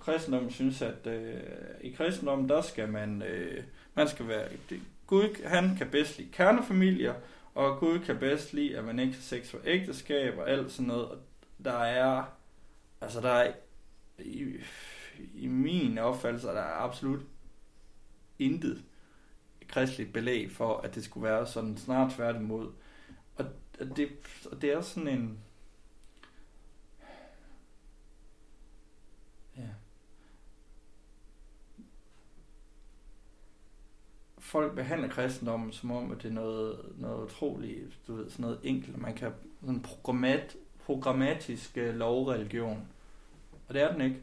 kristendommen 0.00 0.50
synes, 0.50 0.82
at 0.82 1.06
øh, 1.06 1.40
i 1.80 1.90
kristendommen, 1.90 2.48
der 2.48 2.62
skal 2.62 2.88
man, 2.88 3.22
øh, 3.22 3.62
man 3.94 4.08
skal 4.08 4.28
være, 4.28 4.48
det, 4.70 4.80
Gud, 5.06 5.44
han 5.44 5.76
kan 5.76 5.86
bedst 5.90 6.18
lide 6.18 6.28
kernefamilier, 6.32 7.14
og 7.54 7.78
Gud 7.78 7.98
kan 7.98 8.18
bedst 8.18 8.52
lide, 8.52 8.78
at 8.78 8.84
man 8.84 8.98
ikke 8.98 9.14
har 9.14 9.22
sex 9.22 9.50
for 9.50 9.58
ægteskab 9.64 10.38
og 10.38 10.50
alt 10.50 10.72
sådan 10.72 10.86
noget. 10.86 11.04
Og 11.04 11.18
der 11.64 11.78
er, 11.78 12.24
altså 13.00 13.20
der 13.20 13.30
er, 13.30 13.52
i, 14.18 14.56
i 15.34 15.46
min 15.46 15.98
opfattelse, 15.98 16.46
der 16.46 16.60
er 16.60 16.82
absolut 16.82 17.20
intet 18.38 18.84
kristeligt 19.68 20.12
belæg 20.12 20.52
for, 20.52 20.76
at 20.76 20.94
det 20.94 21.04
skulle 21.04 21.28
være 21.28 21.46
sådan 21.46 21.76
snart 21.76 22.12
tværtimod. 22.12 22.72
Og 23.36 23.46
og 23.80 23.96
det, 23.96 24.08
og 24.50 24.62
det 24.62 24.72
er 24.72 24.80
sådan 24.80 25.08
en... 25.08 25.38
Ja. 29.56 29.68
Folk 34.38 34.74
behandler 34.74 35.08
kristendommen 35.08 35.72
som 35.72 35.90
om, 35.90 36.12
at 36.12 36.22
det 36.22 36.28
er 36.28 36.32
noget, 36.32 36.94
noget 36.98 37.24
utroligt, 37.24 37.98
du 38.06 38.14
ved, 38.14 38.30
sådan 38.30 38.42
noget 38.42 38.60
enkelt. 38.62 38.98
Man 38.98 39.14
kan 39.14 39.32
sådan 39.60 39.74
en 39.74 39.82
programmat, 39.82 40.56
programmatisk 40.86 41.76
øh, 41.76 41.94
lovreligion. 41.94 42.88
Og 43.68 43.74
det 43.74 43.82
er 43.82 43.92
den 43.92 44.00
ikke. 44.00 44.20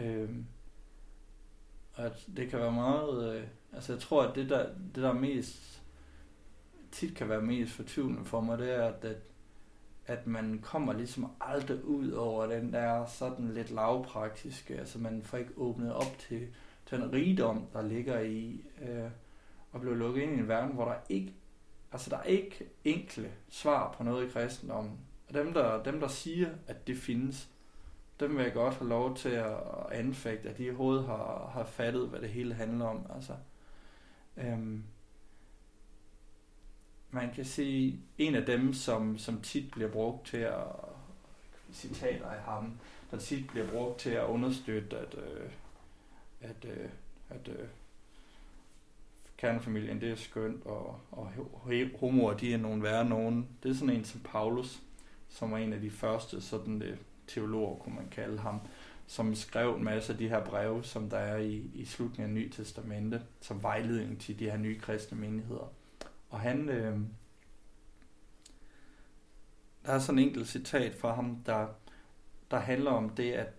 Øh, 0.00 0.28
og 1.94 2.04
at 2.04 2.26
det 2.36 2.50
kan 2.50 2.58
være 2.58 2.72
meget... 2.72 3.34
Øh, 3.34 3.44
altså 3.72 3.92
jeg 3.92 4.02
tror, 4.02 4.22
at 4.22 4.34
det 4.34 4.50
der, 4.50 4.66
det 4.94 5.02
der 5.02 5.12
mest 5.12 5.82
tit 6.92 7.16
kan 7.16 7.28
være 7.28 7.42
mest 7.42 7.72
fortvivlende 7.72 8.24
for 8.24 8.40
mig, 8.40 8.58
det 8.58 8.74
er, 8.74 8.84
at, 8.84 9.16
at, 10.06 10.26
man 10.26 10.58
kommer 10.62 10.92
ligesom 10.92 11.30
aldrig 11.40 11.84
ud 11.84 12.10
over 12.10 12.46
den 12.46 12.72
der 12.72 13.06
sådan 13.06 13.54
lidt 13.54 13.70
lavpraktiske, 13.70 14.78
altså 14.78 14.98
man 14.98 15.22
får 15.22 15.38
ikke 15.38 15.52
åbnet 15.56 15.92
op 15.92 16.18
til 16.18 16.48
den 16.90 17.12
rigdom, 17.12 17.66
der 17.72 17.82
ligger 17.82 18.20
i 18.20 18.64
øh, 18.82 19.10
at 19.74 19.80
blive 19.80 19.98
lukket 19.98 20.22
ind 20.22 20.32
i 20.32 20.38
en 20.38 20.48
verden, 20.48 20.74
hvor 20.74 20.84
der 20.84 20.94
ikke, 21.08 21.34
altså 21.92 22.10
der 22.10 22.16
er 22.16 22.22
ikke 22.22 22.68
enkle 22.84 23.32
svar 23.48 23.92
på 23.92 24.04
noget 24.04 24.26
i 24.26 24.28
kristendommen. 24.28 24.98
Og 25.28 25.34
dem 25.34 25.54
der, 25.54 25.82
dem, 25.82 26.00
der 26.00 26.08
siger, 26.08 26.50
at 26.66 26.86
det 26.86 26.96
findes, 26.96 27.48
dem 28.20 28.36
vil 28.36 28.42
jeg 28.42 28.52
godt 28.52 28.74
have 28.74 28.88
lov 28.88 29.16
til 29.16 29.28
at 29.28 29.56
anfægte, 29.92 30.48
at 30.48 30.58
de 30.58 30.64
i 30.64 30.70
hovedet 30.70 31.06
har, 31.06 31.50
har 31.54 31.64
fattet, 31.64 32.08
hvad 32.08 32.20
det 32.20 32.28
hele 32.28 32.54
handler 32.54 32.86
om. 32.86 33.06
Altså, 33.14 33.32
øhm, 34.36 34.84
man 37.10 37.34
kan 37.34 37.44
sige, 37.44 38.00
en 38.18 38.34
af 38.34 38.46
dem, 38.46 38.74
som, 38.74 39.18
som 39.18 39.40
tit 39.40 39.70
bliver 39.70 39.90
brugt 39.90 40.26
til 40.26 40.36
at, 40.36 40.64
citater 41.72 42.26
af 42.26 42.42
ham, 42.42 42.78
der 43.10 43.18
tit 43.18 43.46
bliver 43.48 43.70
brugt 43.70 43.98
til 43.98 44.10
at 44.10 44.26
understøtte, 44.26 44.98
at, 44.98 45.14
øh, 45.14 45.50
at, 46.40 46.64
øh, 46.64 46.88
at 47.28 47.48
øh, 47.48 47.68
kernefamilien, 49.36 50.00
det 50.00 50.10
er 50.10 50.16
skønt, 50.16 50.66
og, 50.66 51.00
og 51.10 51.32
homoer, 52.00 52.34
de 52.34 52.54
er 52.54 52.58
nogle 52.58 52.82
værre 52.82 53.04
nogen. 53.04 53.48
Det 53.62 53.70
er 53.70 53.74
sådan 53.74 53.96
en 53.96 54.04
som 54.04 54.20
Paulus, 54.20 54.82
som 55.36 55.50
var 55.50 55.58
en 55.58 55.72
af 55.72 55.80
de 55.80 55.90
første 55.90 56.40
sådan 56.40 56.82
øh, 56.82 56.98
teologer, 57.26 57.78
kunne 57.78 57.94
man 57.94 58.08
kalde 58.08 58.38
ham, 58.38 58.60
som 59.06 59.34
skrev 59.34 59.74
en 59.74 59.84
masse 59.84 60.12
af 60.12 60.18
de 60.18 60.28
her 60.28 60.44
breve, 60.44 60.84
som 60.84 61.10
der 61.10 61.18
er 61.18 61.36
i, 61.36 61.70
i 61.74 61.84
slutningen 61.84 62.36
af 62.36 62.42
Nye 62.42 62.50
Testamente, 62.50 63.22
som 63.40 63.62
vejledning 63.62 64.20
til 64.20 64.38
de 64.38 64.50
her 64.50 64.56
nye 64.56 64.78
kristne 64.78 65.18
menigheder. 65.18 65.72
Og 66.30 66.40
han, 66.40 66.68
øh, 66.68 67.00
der 69.86 69.92
er 69.92 69.98
sådan 69.98 70.18
en 70.18 70.28
enkelt 70.28 70.48
citat 70.48 70.94
fra 70.94 71.14
ham, 71.14 71.42
der, 71.46 71.68
der 72.50 72.58
handler 72.58 72.90
om 72.90 73.10
det, 73.10 73.32
at, 73.32 73.52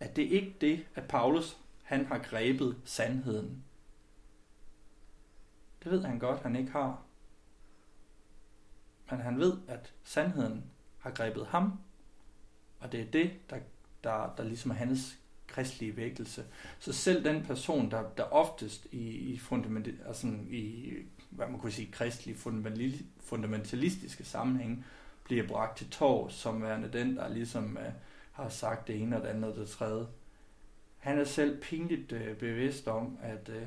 at 0.00 0.16
det 0.16 0.22
ikke 0.22 0.56
det, 0.60 0.86
at 0.94 1.04
Paulus, 1.08 1.58
han 1.82 2.06
har 2.06 2.18
grebet 2.18 2.76
sandheden. 2.84 3.64
Det 5.84 5.92
ved 5.92 6.02
han 6.02 6.18
godt, 6.18 6.40
han 6.40 6.56
ikke 6.56 6.72
har. 6.72 7.07
Men 9.10 9.20
han 9.20 9.38
ved, 9.38 9.52
at 9.68 9.92
sandheden 10.04 10.64
har 10.98 11.10
grebet 11.10 11.46
ham, 11.46 11.72
og 12.80 12.92
det 12.92 13.00
er 13.00 13.10
det, 13.10 13.30
der, 13.50 13.56
der, 14.04 14.34
der 14.36 14.44
ligesom 14.44 14.70
er 14.70 14.74
hans 14.74 15.18
kristelige 15.46 15.96
vækkelse. 15.96 16.44
Så 16.78 16.92
selv 16.92 17.24
den 17.24 17.44
person, 17.44 17.90
der, 17.90 18.02
der 18.16 18.22
oftest 18.22 18.86
i, 18.92 19.08
i, 19.08 19.38
fundament, 19.38 19.88
altså 20.06 20.26
i 20.50 20.92
hvad 21.30 21.46
man 21.46 21.60
kunne 21.60 21.72
sige, 21.72 21.92
kristelig 21.92 22.36
fundamentalistiske 23.20 24.24
sammenhæng, 24.24 24.86
bliver 25.24 25.46
bragt 25.46 25.78
til 25.78 25.90
torv 25.90 26.30
som 26.30 26.62
værende 26.62 26.92
den, 26.92 27.16
der 27.16 27.28
ligesom 27.28 27.78
uh, 27.80 27.92
har 28.32 28.48
sagt 28.48 28.88
det 28.88 29.02
ene 29.02 29.16
og 29.16 29.22
det 29.22 29.28
andet 29.28 29.52
og 29.52 29.56
det 29.56 29.68
tredje. 29.68 30.06
Han 30.98 31.18
er 31.18 31.24
selv 31.24 31.60
pinligt 31.62 32.12
uh, 32.12 32.36
bevidst 32.38 32.88
om, 32.88 33.18
at, 33.22 33.48
uh, 33.48 33.62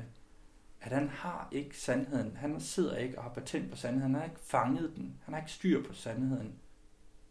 at 0.82 0.92
han 0.92 1.08
har 1.08 1.48
ikke 1.52 1.78
sandheden. 1.78 2.36
Han 2.36 2.60
sidder 2.60 2.96
ikke 2.96 3.18
og 3.18 3.24
har 3.24 3.30
patent 3.30 3.70
på 3.70 3.76
sandheden. 3.76 4.02
Han 4.02 4.20
har 4.20 4.24
ikke 4.24 4.40
fanget 4.40 4.92
den. 4.96 5.18
Han 5.24 5.34
har 5.34 5.40
ikke 5.40 5.52
styr 5.52 5.86
på 5.86 5.94
sandheden. 5.94 6.54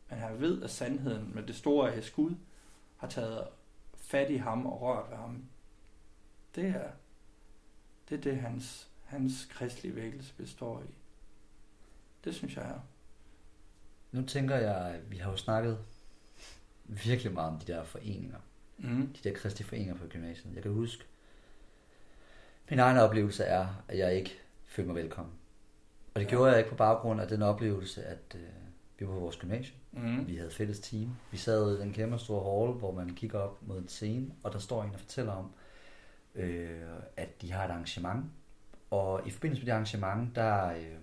Men 0.09 0.19
han 0.19 0.41
ved, 0.41 0.63
at 0.63 0.69
sandheden 0.69 1.31
med 1.35 1.43
det 1.43 1.55
store 1.55 1.93
af 1.93 2.03
Gud 2.15 2.35
har 2.97 3.07
taget 3.07 3.47
fat 3.95 4.29
i 4.29 4.35
ham 4.35 4.65
og 4.65 4.81
rørt 4.81 5.09
ved 5.09 5.17
ham. 5.17 5.43
Det 6.55 6.65
er 6.65 6.91
det, 8.09 8.17
er 8.17 8.21
det 8.21 8.37
hans, 8.37 8.89
hans 9.03 9.45
kristelige 9.45 9.95
vækkelse 9.95 10.33
består 10.33 10.81
i. 10.81 10.93
Det 12.23 12.35
synes 12.35 12.55
jeg 12.55 12.69
er. 12.69 12.79
Nu 14.11 14.21
tænker 14.21 14.55
jeg, 14.55 15.01
vi 15.07 15.17
har 15.17 15.31
jo 15.31 15.37
snakket 15.37 15.85
virkelig 16.83 17.33
meget 17.33 17.53
om 17.53 17.59
de 17.59 17.73
der 17.73 17.83
foreninger. 17.83 18.39
Mm. 18.77 19.13
De 19.13 19.29
der 19.29 19.35
kristne 19.35 19.65
foreninger 19.65 19.95
på 19.95 20.07
gymnasiet. 20.07 20.55
Jeg 20.55 20.63
kan 20.63 20.71
huske, 20.71 21.03
min 22.69 22.79
egen 22.79 22.97
oplevelse 22.97 23.43
er, 23.43 23.67
at 23.87 23.97
jeg 23.97 24.15
ikke 24.15 24.39
følte 24.67 24.87
mig 24.93 25.03
velkommen. 25.03 25.33
Og 26.13 26.19
det 26.19 26.25
Ja. 26.25 26.29
gjorde 26.29 26.49
jeg 26.51 26.57
ikke 26.59 26.69
på 26.69 26.75
baggrund 26.75 27.21
af 27.21 27.27
den 27.27 27.41
oplevelse, 27.41 28.03
at 28.03 28.35
øh, 28.35 28.41
vi 28.99 29.07
var 29.07 29.13
på 29.13 29.19
vores 29.19 29.37
gymnasium. 29.37 29.77
Mm. 29.91 30.27
Vi 30.27 30.35
havde 30.37 30.51
fælles 30.51 30.79
team. 30.79 31.09
Vi 31.31 31.37
sad 31.37 31.77
i 31.77 31.81
den 31.81 31.93
kæmpe 31.93 32.17
store 32.17 32.59
hall, 32.67 32.79
hvor 32.79 32.91
man 32.91 33.09
kigger 33.09 33.39
op 33.39 33.57
mod 33.67 33.77
en 33.77 33.87
scene, 33.87 34.31
og 34.43 34.53
der 34.53 34.59
står 34.59 34.83
en 34.83 34.93
og 34.93 34.99
fortæller 34.99 35.33
om, 35.33 35.51
øh, 36.35 36.81
at 37.17 37.41
de 37.41 37.51
har 37.51 37.65
et 37.65 37.69
arrangement. 37.71 38.25
Og 38.91 39.27
i 39.27 39.31
forbindelse 39.31 39.61
med 39.61 39.65
det 39.65 39.71
arrangement, 39.71 40.35
der, 40.35 40.67
øh, 40.71 40.95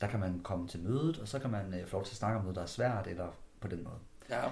der 0.00 0.06
kan 0.06 0.20
man 0.20 0.40
komme 0.40 0.68
til 0.68 0.80
mødet, 0.80 1.18
og 1.18 1.28
så 1.28 1.38
kan 1.38 1.50
man 1.50 1.74
øh, 1.74 1.86
få 1.86 1.96
lov 1.96 2.04
til 2.04 2.12
at 2.12 2.16
snakke 2.16 2.36
om 2.38 2.42
noget, 2.44 2.56
der 2.56 2.62
er 2.62 2.66
svært, 2.66 3.06
eller 3.06 3.28
på 3.60 3.68
den 3.68 3.84
måde. 3.84 3.96
Ja. 4.30 4.42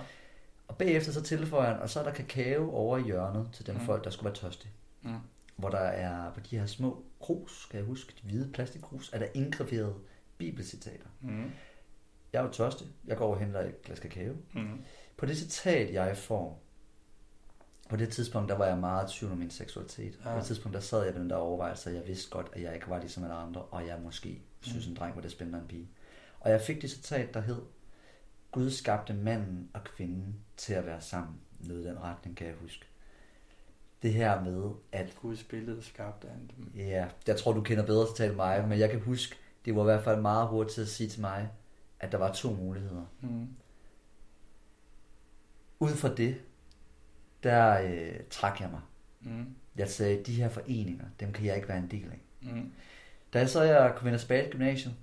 Og 0.69 0.77
bagefter 0.77 1.13
så 1.13 1.23
tilføjer 1.23 1.73
han, 1.73 1.81
og 1.83 1.91
så 1.91 2.01
er 2.01 2.05
der 2.05 2.13
kakao 2.13 2.71
over 2.75 2.99
i 2.99 3.03
hjørnet 3.03 3.49
til 3.53 3.67
dem 3.67 3.75
Mm. 3.75 3.81
folk, 3.81 4.05
der 4.05 4.11
skulle 4.11 4.25
være 4.25 4.35
tørstige. 4.35 4.73
Mm. 5.03 5.15
Hvor 5.61 5.69
der 5.71 5.79
er 5.79 6.33
på 6.33 6.41
de 6.41 6.59
her 6.59 6.67
små 6.67 7.05
krus, 7.21 7.67
kan 7.71 7.79
jeg 7.79 7.87
huske, 7.87 8.13
de 8.23 8.29
hvide 8.29 8.53
plastikkrus, 8.53 9.13
er 9.13 9.19
der 9.19 9.27
indgraveret 9.35 9.95
bibelcitater. 10.39 11.07
Mm. 11.21 11.51
Jeg 12.33 12.39
er 12.39 12.43
jo 12.43 12.53
tørstig. 12.53 12.87
Jeg 13.07 13.17
går 13.17 13.25
over 13.25 13.35
og 13.35 13.41
henter 13.41 13.61
et 13.61 13.83
glas 13.83 14.01
kakao. 14.01 14.35
Mm. 14.55 14.81
På 15.17 15.27
det 15.27 15.37
citat, 15.39 15.93
jeg 15.93 16.17
får, 16.17 16.63
på 17.89 17.97
det 17.97 18.09
tidspunkt, 18.09 18.49
der 18.49 18.57
var 18.57 18.67
jeg 18.67 18.79
meget 18.79 19.11
tvivl 19.11 19.33
om 19.33 19.39
min 19.39 19.51
seksualitet. 19.51 20.19
Ja. 20.25 20.33
På 20.33 20.39
det 20.39 20.47
tidspunkt, 20.47 20.75
der 20.75 20.81
sad 20.81 21.05
jeg 21.05 21.15
den 21.15 21.31
der 21.31 21.37
overvejelse, 21.37 21.91
og 21.91 21.95
jeg 21.95 22.07
vidste 22.07 22.31
godt, 22.31 22.49
at 22.53 22.63
jeg 22.63 22.75
ikke 22.75 22.91
var 22.91 22.99
ligesom 23.01 23.23
alle 23.23 23.35
andre, 23.37 23.63
og 23.63 23.87
jeg 23.87 23.99
måske 24.03 24.43
synes, 24.61 24.87
Mm. 24.87 24.91
en 24.93 24.97
dreng 24.97 25.17
var 25.17 25.23
det 25.23 25.31
spændende 25.31 25.59
en 25.59 25.67
pige. 25.69 25.89
Og 26.41 26.51
jeg 26.51 26.61
fik 26.61 26.83
det 26.83 26.91
citat, 26.91 27.35
der 27.35 27.41
hed, 27.41 27.63
Gud 28.51 28.71
skabte 28.71 29.15
manden 29.15 29.71
og 29.75 29.85
kvinden 29.85 30.37
til 30.57 30.75
at 30.75 30.87
være 30.87 31.01
sammen. 31.01 31.41
Noget 31.61 31.85
i 31.85 31.89
den 31.89 31.99
retning, 32.03 32.37
kan 32.37 32.47
jeg 32.47 32.55
huske. 32.55 32.87
Det 34.03 34.13
her 34.13 34.45
med, 34.45 34.71
at 34.93 35.17
Guds 35.23 35.43
billede 35.45 35.83
skabte 35.83 36.29
han 36.29 36.51
dem. 36.57 36.73
Ja, 36.77 37.09
jeg 37.27 37.37
tror, 37.37 37.53
du 37.53 37.61
kender 37.63 37.87
bedre 37.87 38.07
citat 38.09 38.29
end 38.29 38.37
mig, 38.37 38.69
men 38.69 38.79
jeg 38.79 38.91
kan 38.91 39.01
huske, 39.01 39.37
det 39.65 39.77
var 39.77 39.83
i 39.83 39.85
hvert 39.85 40.05
fald 40.05 40.21
meget 40.21 40.49
hurtigt 40.49 40.75
til 40.75 40.83
at 40.83 40.89
sige 40.89 41.09
til 41.09 41.21
mig, 41.21 41.49
at 42.01 42.13
der 42.13 42.19
var 42.19 42.33
to 42.33 42.53
muligheder. 42.53 43.05
Mm. 43.21 43.49
Ud 45.81 45.91
fra 45.91 46.15
det, 46.15 46.41
der 47.43 47.81
øh, 47.83 48.21
trak 48.31 48.61
jeg 48.61 48.71
mig. 48.71 48.81
Mm. 49.21 49.47
Jeg 49.77 49.89
sagde, 49.89 50.23
de 50.25 50.33
her 50.35 50.49
foreninger, 50.49 51.05
dem 51.21 51.33
kan 51.33 51.47
jeg 51.47 51.57
ikke 51.57 51.69
være 51.69 51.79
en 51.79 51.91
del 51.91 52.05
af. 52.13 52.21
Mm. 52.53 52.73
Da 53.33 53.39
jeg 53.39 53.49
så 53.51 53.63
jeg 53.63 53.93
kom 53.97 54.09
ind 54.09 54.15
og 54.17 54.21
i 54.37 54.51
gymnasiet, 54.51 54.95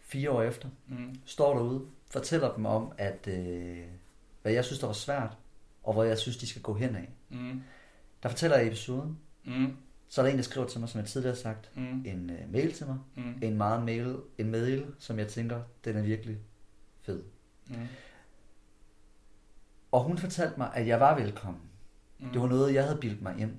fire 0.00 0.30
år 0.30 0.42
efter, 0.42 0.68
Mm. 0.86 1.14
står 1.24 1.54
derude, 1.54 1.86
fortæller 2.10 2.54
dem 2.54 2.66
om, 2.66 2.92
at 2.98 3.26
øh, 3.28 3.84
hvad 4.42 4.52
jeg 4.52 4.64
synes, 4.64 4.78
der 4.80 4.86
var 4.86 4.94
svært, 4.94 5.36
og 5.82 5.92
hvor 5.92 6.04
jeg 6.04 6.18
synes, 6.18 6.36
de 6.36 6.46
skal 6.46 6.62
gå 6.62 6.74
hen 6.74 6.96
af. 6.96 7.08
Mm. 7.28 7.62
Der 8.22 8.28
fortæller 8.28 8.56
jeg 8.56 8.64
i 8.66 8.68
episoden, 8.68 9.18
Mm. 9.44 9.76
så 10.08 10.20
er 10.20 10.24
der 10.24 10.32
en, 10.32 10.38
der 10.38 10.44
skriver 10.44 10.66
til 10.66 10.80
mig, 10.80 10.88
som 10.88 10.98
jeg 11.00 11.08
tidligere 11.08 11.34
har 11.34 11.40
sagt, 11.42 11.70
Mm. 11.76 12.02
en 12.06 12.30
øh, 12.30 12.52
mail 12.52 12.72
til 12.72 12.86
mig, 12.86 12.98
Mm. 13.16 13.34
en 13.42 13.56
meget 13.56 13.82
mail, 13.84 14.16
en 14.38 14.50
mail, 14.50 14.86
som 14.98 15.18
jeg 15.18 15.28
tænker, 15.28 15.62
den 15.84 15.96
er 15.96 16.02
virkelig 16.02 16.38
fed. 17.02 17.22
Mm. 17.68 17.74
Og 19.92 20.02
hun 20.04 20.18
fortalte 20.18 20.54
mig, 20.58 20.70
at 20.74 20.86
jeg 20.86 21.00
var 21.00 21.18
velkommen. 21.18 21.62
Mm. 22.20 22.28
Det 22.28 22.40
var 22.40 22.48
noget, 22.48 22.74
jeg 22.74 22.84
havde 22.84 22.98
bildt 23.00 23.22
mig 23.22 23.34
ind. 23.38 23.52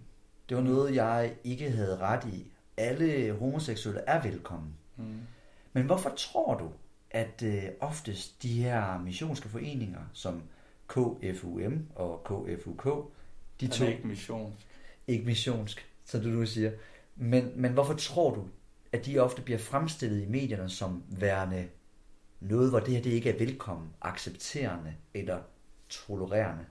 Det 0.49 0.57
var 0.57 0.63
noget, 0.63 0.95
jeg 0.95 1.35
ikke 1.43 1.71
havde 1.71 1.97
ret 1.97 2.25
i. 2.33 2.51
Alle 2.77 3.31
homoseksuelle 3.33 4.01
er 4.01 4.21
velkommen. 4.23 4.73
Mm. 4.97 5.19
Men 5.73 5.85
hvorfor 5.85 6.09
tror 6.17 6.57
du, 6.57 6.71
at 7.11 7.43
øh, 7.45 7.63
oftest 7.79 8.43
de 8.43 8.63
her 8.63 8.99
missionske 8.99 9.49
foreninger, 9.49 9.99
som 10.13 10.43
KFUM 10.87 11.87
og 11.95 12.23
KFUK, 12.23 13.13
de 13.67 13.77
to, 13.77 13.85
ikke 13.85 14.07
missionsk. 14.07 14.67
ikke 15.07 15.25
missionsk, 15.25 15.89
som 16.05 16.21
du 16.21 16.27
nu 16.27 16.45
siger, 16.45 16.71
men, 17.15 17.51
men 17.55 17.73
hvorfor 17.73 17.93
tror 17.93 18.35
du, 18.35 18.47
at 18.91 19.05
de 19.05 19.19
ofte 19.19 19.41
bliver 19.41 19.59
fremstillet 19.59 20.21
i 20.21 20.29
medierne 20.29 20.69
som 20.69 21.03
værende 21.09 21.69
noget, 22.39 22.69
hvor 22.69 22.79
det 22.79 22.93
her 22.93 23.01
det 23.01 23.11
ikke 23.11 23.29
er 23.29 23.37
velkommen, 23.37 23.89
accepterende 24.01 24.95
eller 25.13 25.41
tolererende? 25.89 26.65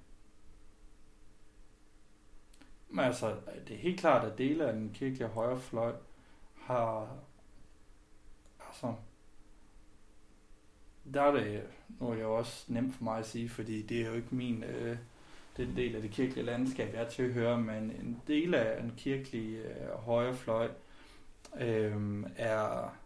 Men 2.89 3.05
altså, 3.05 3.37
det 3.69 3.75
er 3.75 3.79
helt 3.79 4.01
klart, 4.01 4.25
at 4.33 4.39
dele 4.39 4.67
af 4.67 4.73
den 4.73 4.91
kirkelige 4.95 5.29
højrefløj 5.29 5.95
har... 6.55 7.17
Altså... 8.67 8.95
Der 11.15 11.23
er 11.23 11.33
det, 11.33 11.63
nu 12.01 12.09
er 12.09 12.15
det 12.15 12.23
jo 12.23 12.39
også 12.39 12.65
nemt 12.73 12.95
for 12.95 13.05
mig 13.05 13.19
at 13.19 13.27
sige, 13.27 13.49
fordi 13.49 13.83
det 13.83 14.03
er 14.03 14.07
jo 14.07 14.15
ikke 14.15 14.35
min... 14.35 14.65
Øh, 14.65 14.97
den 15.57 15.77
del 15.77 15.97
af 15.97 16.03
det 16.03 16.11
kirkelige 16.11 16.47
landskab, 16.47 16.95
jeg 16.95 17.09
tilhører, 17.09 17.57
men 17.57 17.83
en 17.83 18.23
del 18.27 18.55
af 18.55 18.83
den 18.83 18.93
kirkelige 18.97 19.59
øh, 19.59 19.89
højrefløj 19.99 20.69
øh, 21.61 22.25
er... 22.37 22.97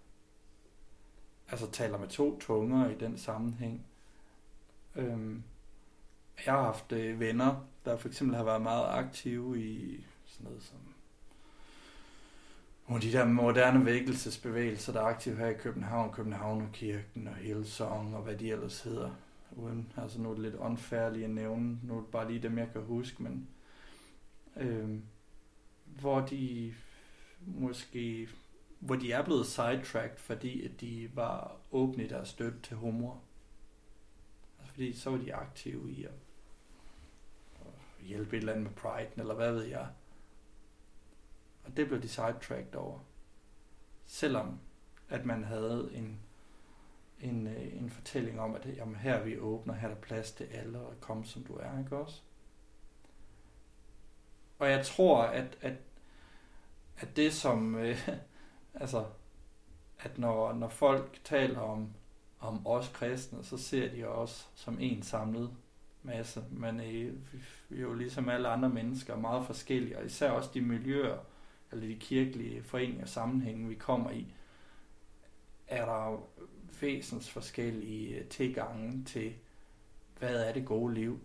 Altså 1.50 1.70
taler 1.70 1.98
med 1.98 2.08
to 2.08 2.38
tunger 2.38 2.90
i 2.90 2.94
den 2.94 3.18
sammenhæng. 3.18 3.86
Øh, 4.96 5.36
jeg 6.46 6.54
har 6.54 6.62
haft 6.62 6.92
øh, 6.92 7.20
venner, 7.20 7.66
der 7.84 7.96
for 7.96 8.08
eksempel 8.08 8.36
har 8.36 8.44
været 8.44 8.62
meget 8.62 8.86
aktive 8.88 9.62
i 9.62 10.04
sådan 10.26 10.44
noget 10.44 10.62
som 10.62 10.78
nogle 12.88 13.04
af 13.04 13.10
de 13.10 13.18
der 13.18 13.24
moderne 13.24 13.86
vækkelsesbevægelser, 13.86 14.92
der 14.92 15.00
er 15.00 15.04
aktive 15.04 15.36
her 15.36 15.46
i 15.46 15.54
København, 15.54 16.12
Københavnerkirken 16.12 17.28
og 17.28 17.34
Hillsong 17.34 18.16
og 18.16 18.22
hvad 18.22 18.36
de 18.36 18.50
ellers 18.50 18.80
hedder. 18.80 19.10
Uden, 19.52 19.92
altså 19.96 20.20
nu 20.20 20.30
er 20.30 20.34
det 20.34 20.42
lidt 20.42 20.54
unfair 20.54 21.10
lige 21.10 21.24
at 21.24 21.30
nævne, 21.30 21.78
nu 21.82 21.96
er 21.96 22.00
det 22.00 22.10
bare 22.10 22.28
lige 22.28 22.42
dem, 22.42 22.58
jeg 22.58 22.72
kan 22.72 22.82
huske, 22.82 23.22
men 23.22 23.48
øh, 24.56 24.98
hvor 25.86 26.20
de 26.20 26.74
måske, 27.40 28.28
hvor 28.78 28.96
de 28.96 29.12
er 29.12 29.24
blevet 29.24 29.46
sidetracked, 29.46 30.18
fordi 30.18 30.64
at 30.64 30.80
de 30.80 31.10
var 31.14 31.56
åbne 31.72 32.04
i 32.04 32.08
deres 32.08 32.28
støtte 32.28 32.60
til 32.62 32.76
humor. 32.76 33.22
Altså 34.58 34.72
fordi 34.72 34.92
så 34.92 35.10
var 35.10 35.18
de 35.18 35.34
aktive 35.34 35.92
i 35.92 36.04
at 36.04 36.12
hjælpe 38.00 38.36
et 38.36 38.40
eller 38.40 38.52
andet 38.52 38.66
med 38.66 38.74
Pride, 38.74 39.10
eller 39.16 39.34
hvad 39.34 39.52
ved 39.52 39.62
jeg. 39.62 39.88
Og 41.64 41.76
det 41.76 41.88
blev 41.88 42.02
de 42.02 42.08
sidetracked 42.08 42.74
over. 42.74 42.98
Selvom 44.06 44.60
at 45.08 45.26
man 45.26 45.44
havde 45.44 45.90
en, 45.94 46.20
en, 47.20 47.46
øh, 47.46 47.76
en 47.76 47.90
fortælling 47.90 48.40
om, 48.40 48.54
at 48.54 48.66
jamen, 48.76 48.96
her 48.96 49.22
vi 49.22 49.38
åbner, 49.38 49.74
her 49.74 49.88
er 49.88 49.94
der 49.94 50.00
plads 50.00 50.32
til 50.32 50.44
alle, 50.44 50.80
og 50.80 51.00
kom 51.00 51.24
som 51.24 51.44
du 51.44 51.54
er, 51.54 51.78
ikke 51.78 51.96
også? 51.96 52.20
Og 54.58 54.70
jeg 54.70 54.86
tror, 54.86 55.22
at, 55.22 55.58
at, 55.60 55.74
at 56.98 57.16
det 57.16 57.32
som, 57.32 57.74
øh, 57.74 58.08
altså, 58.74 59.06
at 59.98 60.18
når, 60.18 60.52
når 60.52 60.68
folk 60.68 61.20
taler 61.24 61.60
om, 61.60 61.88
om 62.40 62.66
os 62.66 62.88
kristne, 62.88 63.44
så 63.44 63.58
ser 63.58 63.90
de 63.90 64.04
os 64.04 64.50
som 64.54 64.76
en 64.80 65.02
samlet 65.02 65.50
masse. 66.02 66.44
Man 66.50 66.80
øh, 66.80 67.14
er 67.70 67.80
jo 67.80 67.94
ligesom 67.94 68.28
alle 68.28 68.48
andre 68.48 68.68
mennesker 68.68 69.16
meget 69.16 69.46
forskellige, 69.46 69.98
og 69.98 70.04
især 70.04 70.30
også 70.30 70.50
de 70.54 70.60
miljøer, 70.60 71.18
eller 71.72 71.86
de 71.86 71.96
kirkelige 71.96 72.62
foreninger 72.62 73.02
og 73.02 73.08
sammenhænge, 73.08 73.68
vi 73.68 73.74
kommer 73.74 74.10
i, 74.10 74.34
er 75.66 75.84
der 75.84 76.20
jo 76.82 76.86
væsens 76.86 77.30
forskellige 77.30 78.18
øh, 78.18 78.24
tilgange 78.24 79.04
til, 79.04 79.34
hvad 80.18 80.48
er 80.48 80.52
det 80.52 80.64
gode 80.64 80.94
liv. 80.94 81.20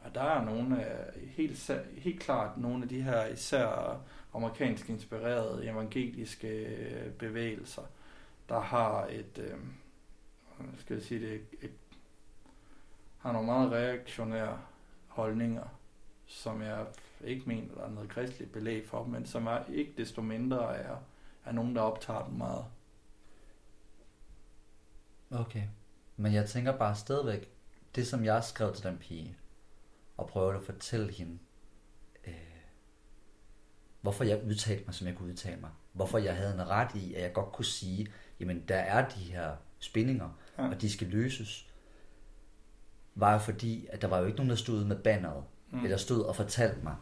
Og 0.00 0.14
der 0.14 0.22
er 0.22 0.44
nogle 0.44 0.84
af, 0.84 1.12
helt, 1.16 1.70
helt 1.96 2.20
klart 2.20 2.58
nogle 2.58 2.82
af 2.82 2.88
de 2.88 3.02
her 3.02 3.26
især 3.26 4.00
amerikansk 4.34 4.88
inspirerede 4.88 5.64
evangeliske 5.64 6.48
øh, 6.48 7.12
bevægelser, 7.12 7.82
der 8.48 8.60
har 8.60 9.06
et, 9.06 9.38
øh, 9.38 9.58
skal 10.78 10.94
jeg 10.94 11.02
sige 11.02 11.20
det, 11.20 11.40
et, 11.62 11.72
har 13.18 13.32
nogle 13.32 13.46
meget 13.46 13.72
reaktionære 13.72 14.60
holdninger, 15.08 15.64
som 16.26 16.62
jeg 16.62 16.86
ikke 17.24 17.42
mener, 17.46 17.74
der 17.74 17.84
er 17.84 17.90
noget 17.90 18.10
kristeligt 18.10 18.52
belæg 18.52 18.88
for, 18.88 19.04
men 19.04 19.26
som 19.26 19.46
er 19.46 19.58
ikke 19.72 19.94
desto 19.96 20.22
mindre 20.22 20.76
er, 20.76 20.96
er 21.44 21.52
nogen, 21.52 21.76
der 21.76 21.82
optager 21.82 22.24
dem 22.24 22.34
meget. 22.34 22.64
Okay. 25.30 25.62
Men 26.16 26.32
jeg 26.32 26.48
tænker 26.48 26.78
bare 26.78 26.96
stadigvæk, 26.96 27.50
det 27.94 28.06
som 28.06 28.24
jeg 28.24 28.44
skrev 28.44 28.74
til 28.74 28.84
den 28.84 28.98
pige, 28.98 29.36
og 30.16 30.26
prøvede 30.26 30.58
at 30.58 30.64
fortælle 30.64 31.12
hende, 31.12 31.38
øh, 32.26 32.34
hvorfor 34.00 34.24
jeg 34.24 34.44
udtalte 34.44 34.84
mig, 34.86 34.94
som 34.94 35.06
jeg 35.06 35.16
kunne 35.16 35.30
udtale 35.30 35.60
mig. 35.60 35.70
Hvorfor 35.92 36.18
jeg 36.18 36.36
havde 36.36 36.54
en 36.54 36.68
ret 36.68 36.94
i, 36.94 37.14
at 37.14 37.22
jeg 37.22 37.32
godt 37.32 37.52
kunne 37.52 37.64
sige, 37.64 38.12
jamen 38.40 38.64
der 38.68 38.76
er 38.76 39.08
de 39.08 39.20
her 39.20 39.56
spændinger, 39.78 40.30
ja. 40.58 40.68
og 40.68 40.80
de 40.80 40.92
skal 40.92 41.06
løses, 41.06 41.70
var 43.14 43.32
jo 43.32 43.38
fordi, 43.38 43.86
at 43.90 44.02
der 44.02 44.08
var 44.08 44.18
jo 44.18 44.24
ikke 44.24 44.36
nogen, 44.36 44.50
der 44.50 44.56
stod 44.56 44.84
med 44.84 44.96
banneret, 44.96 45.44
mm. 45.70 45.84
eller 45.84 45.96
stod 45.96 46.22
og 46.22 46.36
fortalte 46.36 46.80
mig, 46.82 46.96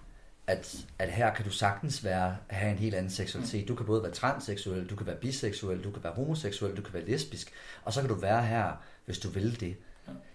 at, 0.47 0.87
at 0.99 1.13
her 1.13 1.35
kan 1.35 1.45
du 1.45 1.51
sagtens 1.51 2.05
være, 2.05 2.37
have 2.47 2.73
en 2.73 2.79
helt 2.79 2.95
anden 2.95 3.11
seksualitet. 3.11 3.69
Du 3.69 3.75
kan 3.75 3.87
både 3.87 4.03
være 4.03 4.13
transseksuel, 4.13 4.87
du 4.87 4.97
kan 4.97 5.07
være 5.07 5.17
biseksuel, 5.17 5.85
du 5.85 5.91
kan 5.91 6.05
være 6.05 6.13
homoseksuel, 6.13 6.77
du 6.77 6.83
kan 6.83 6.95
være 6.95 7.05
lesbisk, 7.05 7.53
og 7.85 7.93
så 7.93 8.01
kan 8.01 8.09
du 8.09 8.15
være 8.15 8.47
her, 8.47 8.73
hvis 9.05 9.19
du 9.19 9.29
vil 9.29 9.61
det. 9.61 9.77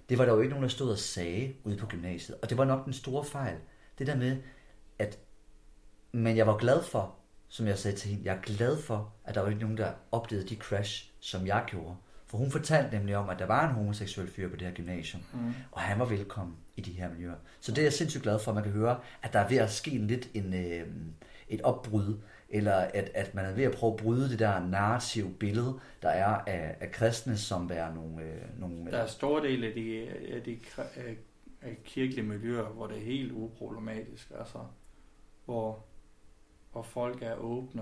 Det 0.09 0.17
var 0.17 0.25
der 0.25 0.33
jo 0.33 0.39
ikke 0.39 0.49
nogen, 0.49 0.63
der 0.63 0.69
stod 0.69 0.91
og 0.91 0.97
sagde 0.97 1.53
ude 1.63 1.77
på 1.77 1.85
gymnasiet, 1.85 2.37
og 2.41 2.49
det 2.49 2.57
var 2.57 2.65
nok 2.65 2.85
den 2.85 2.93
store 2.93 3.25
fejl. 3.25 3.57
Det 3.99 4.07
der 4.07 4.15
med, 4.15 4.37
at 4.99 5.19
men 6.11 6.37
jeg 6.37 6.47
var 6.47 6.57
glad 6.57 6.83
for, 6.83 7.15
som 7.49 7.67
jeg 7.67 7.77
sagde 7.77 7.97
til 7.97 8.09
hende, 8.09 8.25
jeg 8.25 8.37
er 8.37 8.41
glad 8.41 8.81
for, 8.81 9.13
at 9.25 9.35
der 9.35 9.41
var 9.41 9.49
ikke 9.49 9.61
nogen, 9.61 9.77
der 9.77 9.91
oplevede 10.11 10.47
de 10.49 10.55
crash, 10.55 11.11
som 11.19 11.47
jeg 11.47 11.63
gjorde. 11.67 11.95
For 12.27 12.37
hun 12.37 12.51
fortalte 12.51 12.95
nemlig 12.95 13.17
om, 13.17 13.29
at 13.29 13.39
der 13.39 13.45
var 13.45 13.67
en 13.69 13.75
homoseksuel 13.75 14.27
fyr 14.27 14.49
på 14.49 14.55
det 14.55 14.67
her 14.67 14.73
gymnasium, 14.73 15.23
mm. 15.33 15.53
og 15.71 15.81
han 15.81 15.99
var 15.99 16.05
velkommen 16.05 16.55
i 16.75 16.81
de 16.81 16.91
her 16.91 17.09
miljøer. 17.09 17.35
Så 17.59 17.71
det 17.71 17.77
er 17.77 17.83
jeg 17.83 17.93
sindssygt 17.93 18.23
glad 18.23 18.39
for, 18.39 18.51
at 18.51 18.55
man 18.55 18.63
kan 18.63 18.73
høre, 18.73 18.99
at 19.21 19.33
der 19.33 19.39
er 19.39 19.49
ved 19.49 19.57
at 19.57 19.71
ske 19.71 19.89
lidt 19.89 20.29
en, 20.33 20.53
øh, 20.53 20.87
et 21.49 21.61
opbrud, 21.61 22.17
eller 22.49 22.75
at, 22.75 23.11
at 23.13 23.35
man 23.35 23.45
er 23.45 23.53
ved 23.53 23.63
at 23.63 23.71
prøve 23.71 23.93
at 23.93 23.99
bryde 23.99 24.29
det 24.29 24.39
der 24.39 24.67
narrative 24.67 25.33
billede, 25.33 25.79
der 26.01 26.09
er 26.09 26.25
af, 26.47 26.75
af 26.79 26.91
kristne, 26.91 27.37
som 27.37 27.69
er 27.73 27.93
nogle... 27.93 28.23
Øh, 28.23 28.59
nogle 28.59 28.91
der 28.91 28.97
er 28.97 29.07
store 29.07 29.43
del 29.43 29.63
af 29.63 29.73
de, 29.73 30.07
af 30.33 30.41
de 30.41 30.59
af 31.61 31.77
kirkelige 31.83 32.25
miljøer, 32.25 32.63
hvor 32.63 32.87
det 32.87 32.97
er 32.97 33.01
helt 33.01 33.31
uproblematisk, 33.31 34.31
altså 34.39 34.59
hvor 35.45 35.85
hvor 36.71 36.83
folk 36.83 37.21
er 37.21 37.35
åbne. 37.35 37.81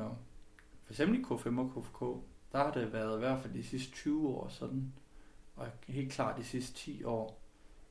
For 0.83 0.93
eksempel 0.93 1.19
i 1.19 1.23
K5 1.23 1.59
og 1.59 1.71
KFK, 1.75 2.01
der 2.55 2.63
har 2.63 2.71
det 2.71 2.93
været 2.93 3.15
i 3.15 3.19
hvert 3.19 3.41
fald 3.41 3.53
de 3.53 3.63
sidste 3.63 3.91
20 3.91 4.27
år 4.27 4.47
sådan, 4.49 4.93
og 5.55 5.67
helt 5.87 6.11
klart 6.11 6.37
de 6.37 6.43
sidste 6.43 6.73
10 6.73 7.03
år. 7.03 7.41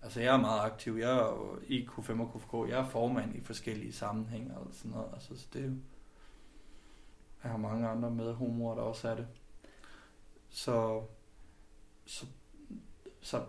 Altså 0.03 0.21
jeg 0.21 0.35
er 0.35 0.41
meget 0.41 0.61
aktiv, 0.61 0.97
jeg 0.97 1.11
er 1.11 1.25
jo 1.25 1.59
i 1.67 1.87
Q5 1.87 2.21
og 2.21 2.33
KFK, 2.35 2.71
jeg 2.71 2.81
er 2.81 2.89
formand 2.89 3.37
i 3.37 3.41
forskellige 3.41 3.93
sammenhænge 3.93 4.57
og 4.57 4.67
sådan 4.73 4.91
noget, 4.91 5.09
altså 5.13 5.37
så 5.37 5.47
det 5.53 5.63
er 5.63 5.67
jo, 5.67 5.75
jeg 7.43 7.51
har 7.51 7.59
mange 7.59 7.89
andre 7.89 8.11
med 8.11 8.35
humor, 8.35 8.75
der 8.75 8.83
også 8.83 9.09
er 9.09 9.15
det. 9.15 9.27
Så, 10.49 11.03
så, 12.07 12.27
så 13.21 13.45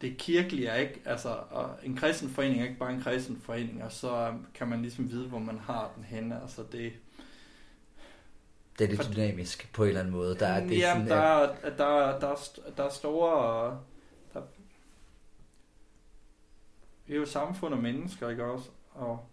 det 0.00 0.18
kirkelige 0.18 0.68
er 0.68 0.76
ikke, 0.76 1.02
altså 1.04 1.28
og 1.50 1.78
en 1.82 1.96
kristen 1.96 2.28
forening 2.28 2.60
er 2.60 2.64
ikke 2.64 2.78
bare 2.78 2.92
en 2.92 3.02
kristen 3.02 3.40
forening, 3.40 3.84
og 3.84 3.92
så 3.92 4.38
kan 4.54 4.68
man 4.68 4.82
ligesom 4.82 5.10
vide, 5.10 5.28
hvor 5.28 5.38
man 5.38 5.58
har 5.58 5.92
den 5.96 6.04
henne. 6.04 6.42
Altså 6.42 6.64
det, 6.72 6.92
det 8.80 8.86
er 8.86 8.90
lidt 8.90 9.04
For- 9.04 9.12
dynamisk 9.12 9.72
på 9.72 9.82
en 9.82 9.88
eller 9.88 10.00
anden 10.00 10.14
måde. 10.14 10.38
Der 10.38 10.46
er, 10.46 10.60
det 10.66 10.78
Jamen, 10.78 11.08
sådan, 11.08 11.22
der, 11.22 11.28
at- 11.30 11.58
er, 11.62 11.76
der, 11.76 11.84
er, 11.84 12.18
der, 12.20 12.28
er, 12.28 12.34
st- 12.34 12.76
der 12.76 12.84
er 12.84 12.88
store... 12.88 13.80
Der, 14.34 14.42
vi 17.06 17.14
er 17.14 17.18
jo 17.18 17.26
samfund 17.26 17.74
af 17.74 17.80
mennesker, 17.82 18.28
ikke 18.28 18.44
også? 18.44 18.70
Og 18.90 19.28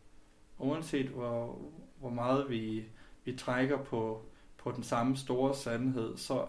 uanset 0.57 1.05
hvor, 1.09 1.59
hvor 1.99 2.09
meget 2.09 2.49
vi, 2.49 2.85
vi 3.25 3.35
trækker 3.37 3.83
på, 3.83 4.25
på 4.57 4.71
den 4.71 4.83
samme 4.83 5.17
store 5.17 5.55
sandhed, 5.55 6.17
så 6.17 6.45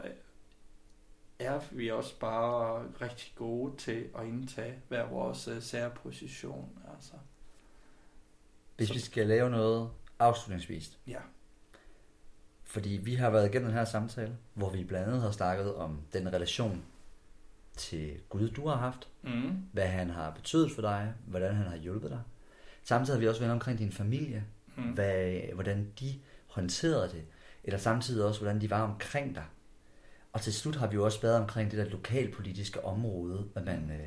er 1.38 1.60
vi 1.70 1.90
også 1.90 2.18
bare 2.18 2.84
rigtig 3.00 3.32
gode 3.36 3.76
til 3.76 4.08
at 4.18 4.26
indtage 4.26 4.74
hver 4.88 5.06
vores 5.06 5.48
øh, 5.48 5.62
særposition. 5.62 6.78
Altså. 6.94 7.12
Hvis 8.76 8.88
Så- 8.88 8.94
vi 8.94 9.00
skal 9.00 9.26
lave 9.26 9.50
noget 9.50 9.90
afslutningsvis. 10.18 10.98
Ja. 11.06 11.18
Fordi 12.70 13.00
vi 13.02 13.14
har 13.14 13.30
været 13.30 13.48
igennem 13.48 13.68
den 13.68 13.78
her 13.78 13.84
samtale, 13.84 14.36
hvor 14.54 14.70
vi 14.70 14.84
blandt 14.84 15.06
andet 15.08 15.22
har 15.22 15.30
snakket 15.30 15.74
om 15.74 16.00
den 16.12 16.32
relation 16.32 16.82
til 17.76 18.10
Gud, 18.28 18.48
du 18.48 18.68
har 18.68 18.76
haft. 18.76 19.08
Mm. 19.22 19.62
Hvad 19.72 19.86
han 19.86 20.10
har 20.10 20.30
betydet 20.30 20.72
for 20.72 20.82
dig. 20.82 21.12
Hvordan 21.26 21.54
han 21.54 21.66
har 21.66 21.76
hjulpet 21.76 22.10
dig. 22.10 22.20
Samtidig 22.82 23.16
har 23.16 23.20
vi 23.20 23.28
også 23.28 23.40
været 23.40 23.52
omkring 23.52 23.78
din 23.78 23.92
familie. 23.92 24.44
Mm. 24.76 24.82
Hvad, 24.82 25.40
hvordan 25.54 25.92
de 26.00 26.14
håndterede 26.46 27.08
det. 27.08 27.22
Eller 27.64 27.78
samtidig 27.78 28.24
også, 28.24 28.40
hvordan 28.40 28.60
de 28.60 28.70
var 28.70 28.82
omkring 28.82 29.34
dig. 29.34 29.44
Og 30.32 30.40
til 30.40 30.54
slut 30.54 30.76
har 30.76 30.86
vi 30.86 30.94
jo 30.94 31.04
også 31.04 31.20
været 31.22 31.36
omkring 31.36 31.70
det 31.70 31.78
der 31.78 31.84
lokalpolitiske 31.84 32.84
område, 32.84 33.46
hvad, 33.52 33.62
man, 33.62 33.90
øh, 33.90 34.06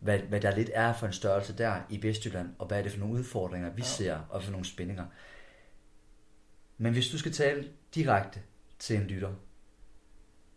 hvad, 0.00 0.18
hvad 0.18 0.40
der 0.40 0.56
lidt 0.56 0.70
er 0.74 0.92
for 0.92 1.06
en 1.06 1.12
størrelse 1.12 1.58
der 1.58 1.80
i 1.90 2.02
Vestjylland, 2.02 2.48
og 2.58 2.66
hvad 2.66 2.78
er 2.78 2.82
det 2.82 2.92
for 2.92 2.98
nogle 2.98 3.14
udfordringer, 3.14 3.70
vi 3.70 3.82
Ja. 3.82 3.86
ser, 3.86 4.18
og 4.30 4.42
for 4.42 4.50
nogle 4.50 4.66
spændinger. 4.66 5.04
Men 6.78 6.92
hvis 6.92 7.08
du 7.10 7.18
skal 7.18 7.32
tale 7.32 7.68
direkte 7.94 8.42
til 8.78 8.96
en 8.96 9.02
lytter, 9.02 9.34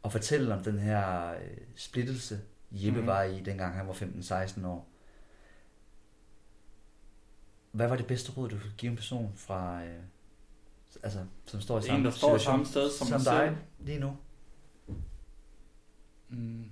og 0.03 0.11
fortælle 0.11 0.53
om 0.53 0.63
den 0.63 0.79
her 0.79 1.31
øh, 1.31 1.57
splittelse, 1.75 2.41
Jeppe 2.71 2.99
Mhm. 2.99 3.07
var 3.07 3.23
i, 3.23 3.39
dengang 3.41 3.75
han 3.75 3.87
var 3.87 3.93
15-16 3.93 4.65
år, 4.67 4.87
hvad 7.71 7.87
var 7.87 7.95
det 7.95 8.07
bedste 8.07 8.31
råd, 8.31 8.49
du 8.49 8.59
kunne 8.59 8.73
give 8.77 8.89
en 8.89 8.95
person 8.95 9.33
fra, 9.35 9.83
øh, 9.85 9.99
altså, 11.03 11.25
som 11.45 11.61
står 11.61 11.79
i 11.79 11.81
samme 11.81 11.99
En, 11.99 12.05
der 12.05 12.11
står 12.11 12.37
situation 12.37 12.53
samme 12.53 12.65
sted 12.65 12.91
som, 12.91 13.07
som 13.07 13.19
selv. 13.19 13.35
dig 13.35 13.57
lige 13.79 13.99
nu? 13.99 14.17
Mm. 16.29 16.71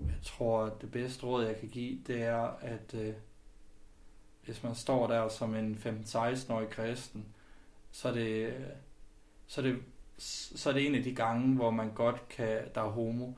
Jeg 0.00 0.18
tror, 0.22 0.64
at 0.64 0.72
det 0.80 0.90
bedste 0.90 1.26
råd, 1.26 1.44
jeg 1.44 1.56
kan 1.60 1.68
give, 1.68 1.98
det 2.06 2.22
er, 2.22 2.42
at 2.60 2.94
øh, 2.94 3.14
hvis 4.44 4.62
man 4.62 4.74
står 4.74 5.06
der 5.06 5.28
som 5.28 5.54
en 5.54 5.74
15-16-årig 5.84 6.68
kristen, 6.70 7.26
så 7.90 8.08
er 8.08 8.12
det, 8.12 8.54
så 9.46 9.60
er 9.60 9.64
det, 9.64 9.82
så 10.18 10.68
er 10.68 10.72
det 10.74 10.86
en 10.86 10.94
af 10.94 11.02
de 11.02 11.14
gange, 11.14 11.54
hvor 11.54 11.70
man 11.70 11.94
godt 11.94 12.28
kan, 12.28 12.64
der 12.74 12.80
er 12.80 12.90
homo, 12.90 13.32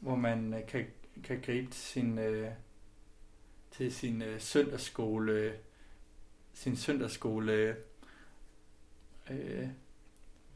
hvor 0.00 0.16
man 0.16 0.54
øh, 0.54 0.66
kan, 0.66 0.86
kan 1.24 1.40
gribe 1.40 1.70
til 1.70 1.80
sin, 1.80 2.18
øh, 2.18 2.50
til 3.70 3.94
sin 3.94 4.22
øh, 4.22 4.40
søndagsskole, 4.40 5.58
sin 6.52 6.76
søndagsskole, 6.76 7.76
øh, 9.30 9.68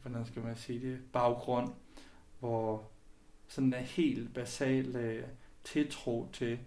hvordan 0.01 0.25
skal 0.25 0.41
man 0.41 0.55
sige 0.55 0.91
det, 0.91 0.99
baggrund, 1.13 1.73
hvor 2.39 2.89
sådan 3.47 3.73
en 3.73 3.83
helt 3.83 4.33
basal 4.33 4.95
øh, 4.95 5.27
tiltro 5.63 6.29
til, 6.33 6.59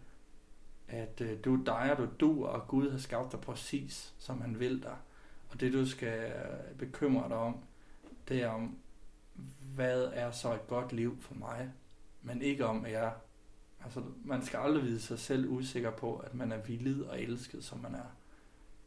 at 0.88 1.20
øh, 1.20 1.44
du 1.44 1.60
er 1.60 1.64
dig, 1.64 1.92
og 1.92 1.98
du 1.98 2.08
du, 2.20 2.46
og 2.46 2.68
Gud 2.68 2.90
har 2.90 2.98
skabt 2.98 3.32
dig 3.32 3.40
præcis, 3.40 4.14
som 4.18 4.40
han 4.40 4.60
vil 4.60 4.82
dig. 4.82 4.96
Og 5.50 5.60
det, 5.60 5.72
du 5.72 5.86
skal 5.86 6.32
bekymre 6.78 7.28
dig 7.28 7.36
om, 7.36 7.56
det 8.28 8.42
er 8.42 8.48
om, 8.48 8.78
hvad 9.74 10.04
er 10.12 10.30
så 10.30 10.54
et 10.54 10.66
godt 10.66 10.92
liv 10.92 11.20
for 11.20 11.34
mig, 11.34 11.72
men 12.22 12.42
ikke 12.42 12.66
om, 12.66 12.84
at 12.84 12.92
jeg... 12.92 13.14
Altså, 13.84 14.02
man 14.24 14.44
skal 14.44 14.58
aldrig 14.58 14.84
vide 14.84 15.00
sig 15.00 15.18
selv 15.18 15.48
usikker 15.48 15.90
på, 15.90 16.16
at 16.16 16.34
man 16.34 16.52
er 16.52 16.62
villig 16.62 17.10
og 17.10 17.22
elsket, 17.22 17.64
som 17.64 17.78
man 17.78 17.94
er. 17.94 18.16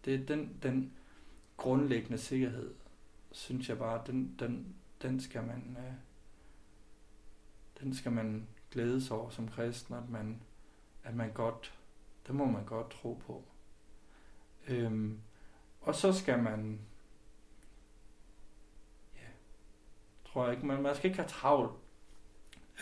Det 0.06 0.16
er 0.16 0.26
den, 0.26 0.60
den 0.64 0.94
grundlæggende 1.58 2.18
sikkerhed, 2.18 2.74
synes 3.32 3.70
jeg 3.70 3.78
bare, 3.78 4.04
den, 4.08 4.36
den, 4.40 4.76
den 5.02 5.20
skal 5.20 5.44
man... 5.44 5.78
Øh, 5.80 5.94
den 7.80 7.96
skal 7.96 8.12
man 8.12 8.48
glædes 8.72 9.12
over 9.12 9.30
som 9.30 9.48
kristen, 9.48 9.96
at 9.96 10.10
man, 10.10 10.42
at 11.04 11.16
man 11.16 11.32
godt, 11.32 11.74
det 12.28 12.36
må 12.36 12.46
man 12.46 12.66
godt 12.66 12.90
tro 12.90 13.14
på. 13.14 13.44
Øhm, 14.68 15.20
og 15.84 15.96
så 15.96 16.14
skal 16.14 16.40
man, 16.40 16.80
ja, 19.16 19.28
tror 20.26 20.44
jeg 20.44 20.54
ikke, 20.54 20.66
man, 20.66 20.82
man 20.82 20.96
skal 20.96 21.10
ikke 21.10 21.20
have 21.20 21.30
travlt. 21.30 21.72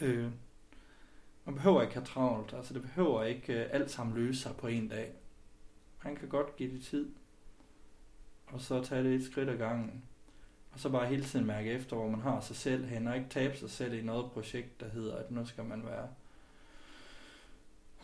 Øh, 0.02 0.32
man 1.46 1.56
behøver 1.56 1.82
ikke 1.82 1.94
have 1.94 2.06
travlt, 2.06 2.54
altså 2.54 2.74
det 2.74 2.82
behøver 2.82 3.24
ikke 3.24 3.54
øh, 3.54 3.70
alt 3.72 3.92
sammen 3.92 4.16
løse 4.16 4.42
sig 4.42 4.56
på 4.56 4.68
en 4.68 4.88
dag. 4.88 5.14
Man 6.04 6.16
kan 6.16 6.30
godt 6.30 6.56
give 6.56 6.72
det 6.72 6.84
tid, 6.84 7.12
og 8.48 8.62
så 8.62 8.84
tage 8.84 9.04
det 9.04 9.16
et 9.16 9.26
skridt 9.26 9.50
ad 9.50 9.58
gangen. 9.58 10.04
Og 10.74 10.80
så 10.80 10.90
bare 10.90 11.06
hele 11.06 11.24
tiden 11.24 11.46
mærke 11.46 11.72
efter, 11.72 11.96
hvor 11.96 12.10
man 12.10 12.22
har 12.22 12.40
sig 12.40 12.56
selv 12.56 12.86
hen, 12.86 13.08
og 13.08 13.16
ikke 13.16 13.30
tabe 13.30 13.58
sig 13.58 13.70
selv 13.70 13.94
i 13.94 14.02
noget 14.02 14.32
projekt, 14.32 14.80
der 14.80 14.90
hedder, 14.90 15.16
at 15.16 15.32
nu 15.32 15.46
skal 15.46 15.64
man 15.64 15.86
være 15.86 16.08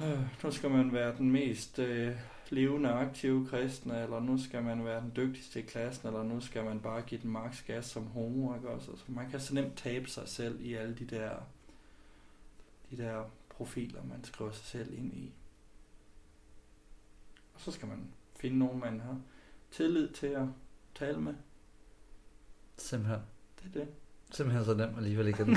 øh, 0.02 0.44
nu 0.44 0.52
skal 0.52 0.70
man 0.70 0.94
være 0.94 1.18
den 1.18 1.32
mest 1.32 1.80
øh, 1.80 2.16
levende 2.52 2.90
aktive 2.90 3.48
kristne, 3.48 4.04
eller 4.04 4.20
nu 4.20 4.44
skal 4.44 4.64
man 4.64 4.86
være 4.86 5.02
den 5.02 5.12
dygtigste 5.16 5.60
i 5.60 5.64
klassen, 5.64 6.08
eller 6.08 6.24
nu 6.24 6.40
skal 6.42 6.64
man 6.64 6.80
bare 6.80 7.02
give 7.02 7.22
den 7.22 7.32
maks 7.32 7.62
gas 7.62 7.86
som 7.86 8.08
homo, 8.08 8.56
ikke 8.56 8.70
også? 8.70 8.92
Altså, 8.92 9.06
man 9.08 9.30
kan 9.30 9.40
så 9.40 9.54
nemt 9.54 9.78
tabe 9.78 10.10
sig 10.10 10.28
selv 10.30 10.62
i 10.62 10.74
alle 10.74 10.96
de 10.96 11.06
der, 11.06 11.32
de 12.92 12.98
der 12.98 13.24
profiler, 13.50 14.04
man 14.04 14.24
skriver 14.24 14.52
sig 14.52 14.66
selv 14.66 14.94
ind 14.98 15.14
i. 15.14 15.34
Og 17.54 17.62
så 17.62 17.72
skal 17.72 17.88
man 17.88 18.08
finde 18.40 18.58
nogen, 18.58 18.80
man 18.80 19.00
har 19.00 19.18
tillid 19.72 20.10
til 20.10 20.28
at 20.28 20.46
tale 20.96 21.22
med. 21.22 21.34
Simpelthen. 22.78 23.22
Det 23.60 23.76
er 23.76 23.80
det. 23.80 23.88
Simpelthen 24.32 24.66
så 24.66 24.74
nemt 24.74 24.98
alligevel 24.98 25.28
igen. 25.34 25.48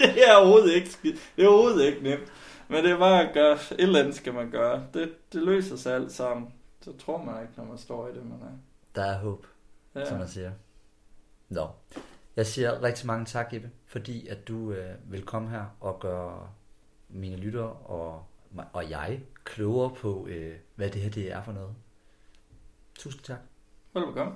det 0.00 0.28
er 0.28 0.36
overhovedet 0.36 0.74
ikke 0.74 0.90
skidt. 0.90 1.32
Det 1.36 1.44
er 1.44 1.48
overhovedet 1.48 1.86
ikke 1.86 2.02
nemt. 2.02 2.32
Men 2.68 2.84
det 2.84 2.92
er 2.92 2.98
bare 2.98 3.28
at 3.28 3.34
gøre, 3.34 3.52
et 3.52 3.76
eller 3.78 4.00
andet 4.00 4.14
skal 4.14 4.34
man 4.34 4.50
gøre. 4.50 4.86
Det, 4.94 5.32
det 5.32 5.42
løser 5.42 5.76
sig 5.76 5.94
alt 5.94 6.12
sammen. 6.12 6.52
Så 6.80 6.96
tror 6.96 7.22
man 7.22 7.42
ikke, 7.42 7.54
når 7.56 7.64
man 7.64 7.78
står 7.78 8.08
i 8.08 8.14
det, 8.14 8.26
man 8.26 8.40
er. 8.42 8.58
Der 8.94 9.04
er 9.04 9.18
håb, 9.18 9.46
ja. 9.94 10.04
som 10.04 10.18
man 10.18 10.28
siger. 10.28 10.52
Nå. 11.48 11.68
Jeg 12.36 12.46
siger 12.46 12.82
rigtig 12.82 13.06
mange 13.06 13.24
tak, 13.24 13.52
Jeppe, 13.52 13.70
fordi 13.86 14.26
at 14.26 14.48
du 14.48 14.72
øh, 14.72 14.94
vil 15.12 15.22
komme 15.24 15.50
her 15.50 15.64
og 15.80 16.00
gøre 16.00 16.48
mine 17.08 17.36
lyttere 17.36 17.72
og, 17.72 18.24
og 18.72 18.90
jeg 18.90 19.20
klogere 19.44 19.94
på, 19.94 20.26
øh, 20.26 20.56
hvad 20.74 20.90
det 20.90 21.02
her 21.02 21.10
det 21.10 21.32
er 21.32 21.42
for 21.42 21.52
noget. 21.52 21.74
Tusind 22.94 23.22
tak. 23.22 23.38
Velbekomme. 23.94 24.34